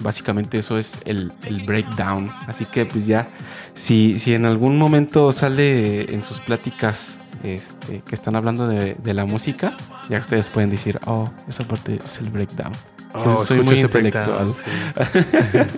Básicamente 0.00 0.58
eso 0.58 0.78
es 0.78 1.00
el, 1.06 1.32
el 1.42 1.64
breakdown. 1.64 2.30
Así 2.46 2.66
que 2.66 2.84
pues 2.84 3.06
ya, 3.06 3.26
si, 3.74 4.18
si 4.18 4.34
en 4.34 4.44
algún 4.44 4.78
momento 4.78 5.32
sale 5.32 6.14
en 6.14 6.22
sus 6.22 6.38
pláticas 6.40 7.18
este, 7.42 8.00
que 8.02 8.14
están 8.14 8.36
hablando 8.36 8.66
de, 8.68 8.94
de 8.94 9.14
la 9.14 9.24
música, 9.24 9.76
ya 10.08 10.18
ustedes 10.20 10.48
pueden 10.48 10.70
decir, 10.70 10.98
oh, 11.06 11.30
esa 11.48 11.64
parte 11.64 11.98
es 12.04 12.18
el 12.18 12.30
breakdown. 12.30 12.72
Oh, 13.14 13.42
soy, 13.42 13.62
muy 13.62 13.74
ese 13.74 13.86
intelectual. 13.86 14.52
breakdown, 14.52 15.68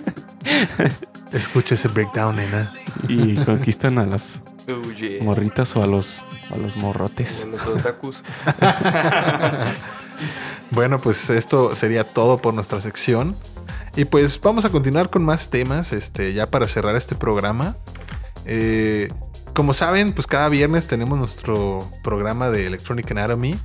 Escucha 1.33 1.75
ese 1.75 1.87
breakdown, 1.89 2.35
nena. 2.37 2.73
y 3.07 3.35
conquistan 3.35 3.97
a 3.99 4.05
las 4.05 4.41
Oh, 4.67 4.91
yeah. 4.91 5.23
morritas 5.23 5.75
o 5.75 5.81
a 5.83 5.87
los, 5.87 6.23
a 6.53 6.57
los 6.59 6.75
morrotes. 6.77 7.47
Los 7.51 7.65
otakus. 7.67 8.23
Bueno, 10.71 10.97
pues 10.99 11.29
esto 11.31 11.73
sería 11.73 12.03
todo 12.03 12.37
por 12.37 12.53
nuestra 12.53 12.79
sección. 12.79 13.35
Y 13.95 14.05
pues 14.05 14.39
vamos 14.39 14.65
a 14.65 14.69
continuar 14.69 15.09
con 15.09 15.23
más 15.25 15.49
temas, 15.49 15.93
este, 15.93 16.33
ya 16.33 16.45
para 16.45 16.67
cerrar 16.67 16.95
este 16.95 17.15
programa. 17.15 17.75
Eh, 18.45 19.09
como 19.59 19.73
saben, 19.73 20.13
pues 20.13 20.25
cada 20.25 20.47
viernes 20.47 20.87
tenemos 20.87 21.19
nuestro 21.19 21.79
programa 22.01 22.49
de 22.49 22.65
Electronic 22.65 23.11
Anatomy. 23.11 23.59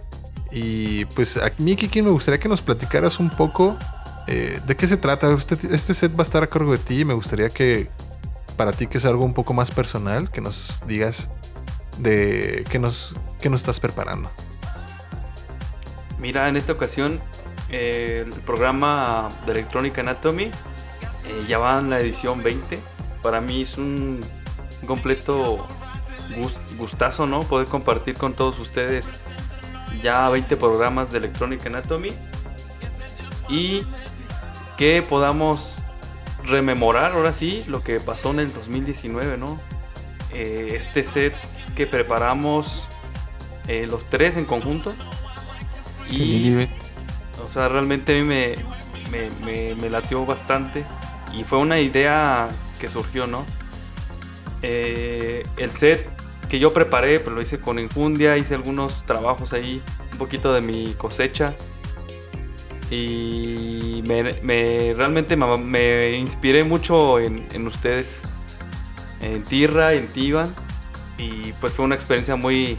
Y 0.50 1.04
pues 1.04 1.36
a 1.36 1.52
mí, 1.58 1.76
Kiki, 1.76 2.02
me 2.02 2.10
gustaría 2.10 2.40
que 2.40 2.48
nos 2.48 2.62
platicaras 2.62 3.20
un 3.20 3.30
poco 3.30 3.78
eh, 4.26 4.58
de 4.66 4.76
qué 4.76 4.88
se 4.88 4.96
trata. 4.96 5.32
Este, 5.32 5.54
este 5.72 5.94
set 5.94 6.10
va 6.10 6.18
a 6.18 6.22
estar 6.22 6.42
a 6.42 6.48
cargo 6.48 6.72
de 6.72 6.78
ti. 6.78 7.02
y 7.02 7.04
Me 7.04 7.14
gustaría 7.14 7.48
que 7.48 7.90
para 8.56 8.72
ti, 8.72 8.88
que 8.88 8.98
es 8.98 9.04
algo 9.04 9.24
un 9.24 9.34
poco 9.34 9.54
más 9.54 9.70
personal, 9.70 10.32
que 10.32 10.40
nos 10.40 10.80
digas 10.84 11.30
de 11.98 12.64
qué 12.70 12.80
nos, 12.80 13.14
qué 13.38 13.48
nos 13.48 13.60
estás 13.60 13.78
preparando. 13.78 14.32
Mira, 16.18 16.48
en 16.48 16.56
esta 16.56 16.72
ocasión 16.72 17.20
eh, 17.70 18.24
el 18.26 18.40
programa 18.40 19.28
de 19.46 19.52
Electronic 19.52 19.96
Anatomy 19.96 20.46
eh, 20.46 21.44
ya 21.46 21.58
va 21.58 21.78
en 21.78 21.88
la 21.88 22.00
edición 22.00 22.42
20. 22.42 22.80
Para 23.22 23.40
mí 23.40 23.62
es 23.62 23.78
un, 23.78 24.18
completo 24.84 25.66
gustazo, 26.76 27.26
¿no? 27.26 27.40
Poder 27.40 27.68
compartir 27.68 28.16
con 28.16 28.34
todos 28.34 28.58
ustedes 28.58 29.20
ya 30.02 30.28
20 30.28 30.56
programas 30.56 31.12
de 31.12 31.18
Electronic 31.18 31.64
Anatomy 31.66 32.10
y 33.48 33.82
que 34.76 35.02
podamos 35.08 35.84
rememorar 36.44 37.12
ahora 37.12 37.32
sí 37.32 37.62
lo 37.68 37.82
que 37.82 38.00
pasó 38.00 38.30
en 38.30 38.40
el 38.40 38.52
2019, 38.52 39.36
¿no? 39.38 39.58
Eh, 40.32 40.72
este 40.74 41.02
set 41.02 41.34
que 41.76 41.86
preparamos 41.86 42.88
eh, 43.68 43.86
los 43.88 44.04
tres 44.06 44.36
en 44.36 44.44
conjunto. 44.44 44.92
Lilibet. 46.10 46.70
O 47.44 47.48
sea, 47.48 47.68
realmente 47.68 48.12
a 48.12 48.22
mí 48.22 48.26
me, 48.26 48.54
me, 49.10 49.28
me- 49.44 49.74
me 49.74 49.90
latió 49.90 50.24
bastante. 50.26 50.84
Y 51.32 51.44
fue 51.44 51.58
una 51.58 51.80
idea 51.80 52.48
que 52.78 52.88
surgió, 52.88 53.26
¿no? 53.26 53.44
Eh, 54.66 55.46
el 55.58 55.70
set 55.70 56.08
que 56.48 56.58
yo 56.58 56.72
preparé, 56.72 57.18
pero 57.20 57.36
lo 57.36 57.42
hice 57.42 57.60
con 57.60 57.78
enjundia, 57.78 58.38
hice 58.38 58.54
algunos 58.54 59.04
trabajos 59.04 59.52
ahí, 59.52 59.82
un 60.12 60.18
poquito 60.18 60.54
de 60.54 60.62
mi 60.62 60.94
cosecha. 60.94 61.54
Y 62.90 64.02
me, 64.06 64.22
me- 64.42 64.94
realmente 64.94 65.36
me, 65.36 66.12
inspiré 66.16 66.64
mucho 66.64 67.18
en, 67.18 67.66
ustedes, 67.66 68.22
en 69.20 69.44
Tirra, 69.44 69.92
en 69.92 70.06
Tivan. 70.06 70.48
Y 71.18 71.52
pues 71.60 71.74
fue 71.74 71.84
una 71.84 71.94
experiencia 71.94 72.36
muy, 72.36 72.78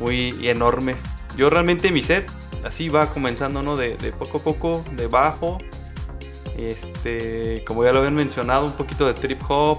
muy 0.00 0.48
enorme. 0.48 0.96
Yo 1.36 1.50
realmente 1.50 1.92
mi 1.92 2.02
set 2.02 2.28
así 2.64 2.88
va 2.88 3.10
comenzando, 3.10 3.62
¿no? 3.62 3.76
De, 3.76 3.96
de 3.96 4.10
poco 4.10 4.38
a 4.38 4.42
poco, 4.42 4.84
de 4.92 5.06
bajo. 5.06 5.58
Este, 6.58 7.62
como 7.64 7.84
ya 7.84 7.92
lo 7.92 7.98
habían 7.98 8.14
mencionado, 8.14 8.64
un 8.64 8.72
poquito 8.72 9.06
de 9.06 9.14
trip 9.14 9.40
hop, 9.48 9.78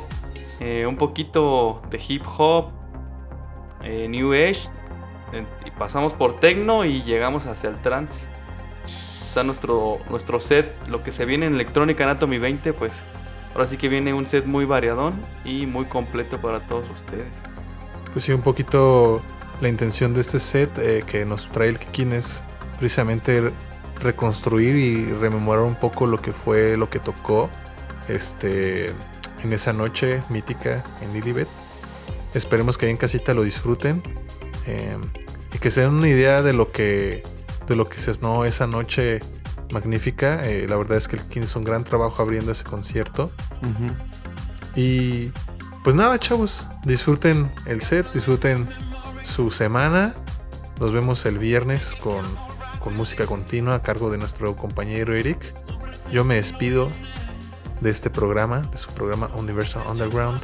eh, 0.60 0.86
un 0.88 0.98
poquito 0.98 1.82
de 1.90 2.02
hip 2.08 2.24
hop, 2.38 2.72
eh, 3.84 4.08
new 4.10 4.34
age. 4.34 4.70
y 5.66 5.72
pasamos 5.72 6.14
por 6.14 6.40
techno 6.40 6.86
y 6.86 7.04
llegamos 7.04 7.46
hacia 7.48 7.70
el 7.70 7.78
trance. 7.82 8.28
Está 8.86 9.44
nuestro, 9.44 10.00
nuestro 10.10 10.40
set, 10.40 10.74
lo 10.88 11.04
que 11.04 11.12
se 11.12 11.26
viene 11.26 11.46
en 11.46 11.56
Electronic 11.56 12.00
Anatomy 12.00 12.38
20, 12.38 12.74
pues 12.74 13.04
ahora 13.54 13.68
sí 13.68 13.78
que 13.78 13.90
viene 13.90 14.14
un 14.14 14.28
set 14.28 14.46
muy 14.46 14.66
variadón 14.66 15.16
y 15.44 15.66
muy 15.66 15.86
completo 15.86 16.40
para 16.40 16.62
todos 16.62 16.90
ustedes. 16.90 17.44
Pues 18.14 18.26
sí, 18.26 18.32
un 18.32 18.42
poquito 18.42 19.22
la 19.62 19.70
intención 19.70 20.14
de 20.14 20.22
este 20.22 20.40
set 20.40 20.78
eh, 20.78 21.04
que 21.06 21.26
nos 21.26 21.50
trae 21.50 21.70
el 21.70 21.80
Kikin 21.80 22.14
es 22.14 22.44
precisamente 22.78 23.52
reconstruir 24.02 24.76
y 24.76 25.12
rememorar 25.14 25.66
un 25.66 25.76
poco 25.76 26.08
lo 26.08 26.22
que 26.22 26.32
fue, 26.32 26.78
lo 26.78 26.90
que 26.90 27.00
tocó 27.00 27.50
este, 28.08 28.94
en 29.44 29.54
esa 29.54 29.74
noche 29.74 30.22
mítica 30.30 30.84
en 31.02 31.14
Lilibet. 31.14 31.48
Esperemos 32.34 32.78
que 32.78 32.86
ahí 32.86 32.92
en 32.92 32.98
casita 32.98 33.34
lo 33.34 33.44
disfruten 33.44 34.02
eh, 34.66 34.98
y 35.54 35.58
que 35.60 35.72
se 35.72 35.82
den 35.82 35.92
una 35.92 36.10
idea 36.10 36.42
de 36.42 36.54
lo 36.54 36.72
que 36.72 37.24
de 37.68 37.76
lo 37.76 37.90
que 37.90 38.00
se 38.00 38.14
sonó 38.14 38.46
esa 38.46 38.68
noche 38.68 39.20
magnífica. 39.72 40.44
Eh, 40.46 40.68
la 40.70 40.78
verdad 40.78 40.98
es 40.98 41.08
que 41.08 41.18
el 41.18 41.24
Kikin 41.24 41.44
hizo 41.44 41.60
un 41.60 41.66
gran 41.66 41.84
trabajo 41.84 42.22
abriendo 42.22 42.52
ese 42.52 42.64
concierto. 42.64 43.32
Y 44.76 45.32
pues 45.84 45.96
nada, 45.96 46.20
chavos, 46.20 46.68
disfruten 46.84 47.52
el 47.66 47.82
set, 47.82 48.12
disfruten 48.14 48.68
su 49.24 49.52
semana. 49.52 50.14
Nos 50.80 50.94
vemos 50.94 51.26
el 51.26 51.40
viernes 51.40 51.96
con, 51.96 52.24
con 52.80 52.96
música 52.96 53.26
continua 53.26 53.76
a 53.76 53.82
cargo 53.82 54.10
de 54.10 54.18
nuestro 54.18 54.56
compañero 54.56 55.16
Eric. 55.16 55.40
Yo 56.12 56.24
me 56.24 56.36
despido 56.36 56.90
de 57.82 57.90
este 57.90 58.10
programa, 58.10 58.62
de 58.62 58.78
su 58.78 58.92
programa 58.92 59.30
Universal 59.36 59.84
Underground. 59.88 60.40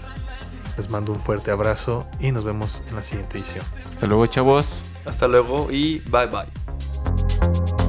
Les 0.77 0.89
mando 0.89 1.11
un 1.11 1.19
fuerte 1.19 1.51
abrazo 1.51 2.07
y 2.19 2.31
nos 2.31 2.43
vemos 2.43 2.83
en 2.87 2.95
la 2.95 3.03
siguiente 3.03 3.37
edición. 3.37 3.63
Hasta 3.83 4.07
luego, 4.07 4.25
chavos. 4.27 4.85
Hasta 5.05 5.27
luego 5.27 5.71
y 5.71 5.99
bye 6.09 6.27
bye. 6.27 7.82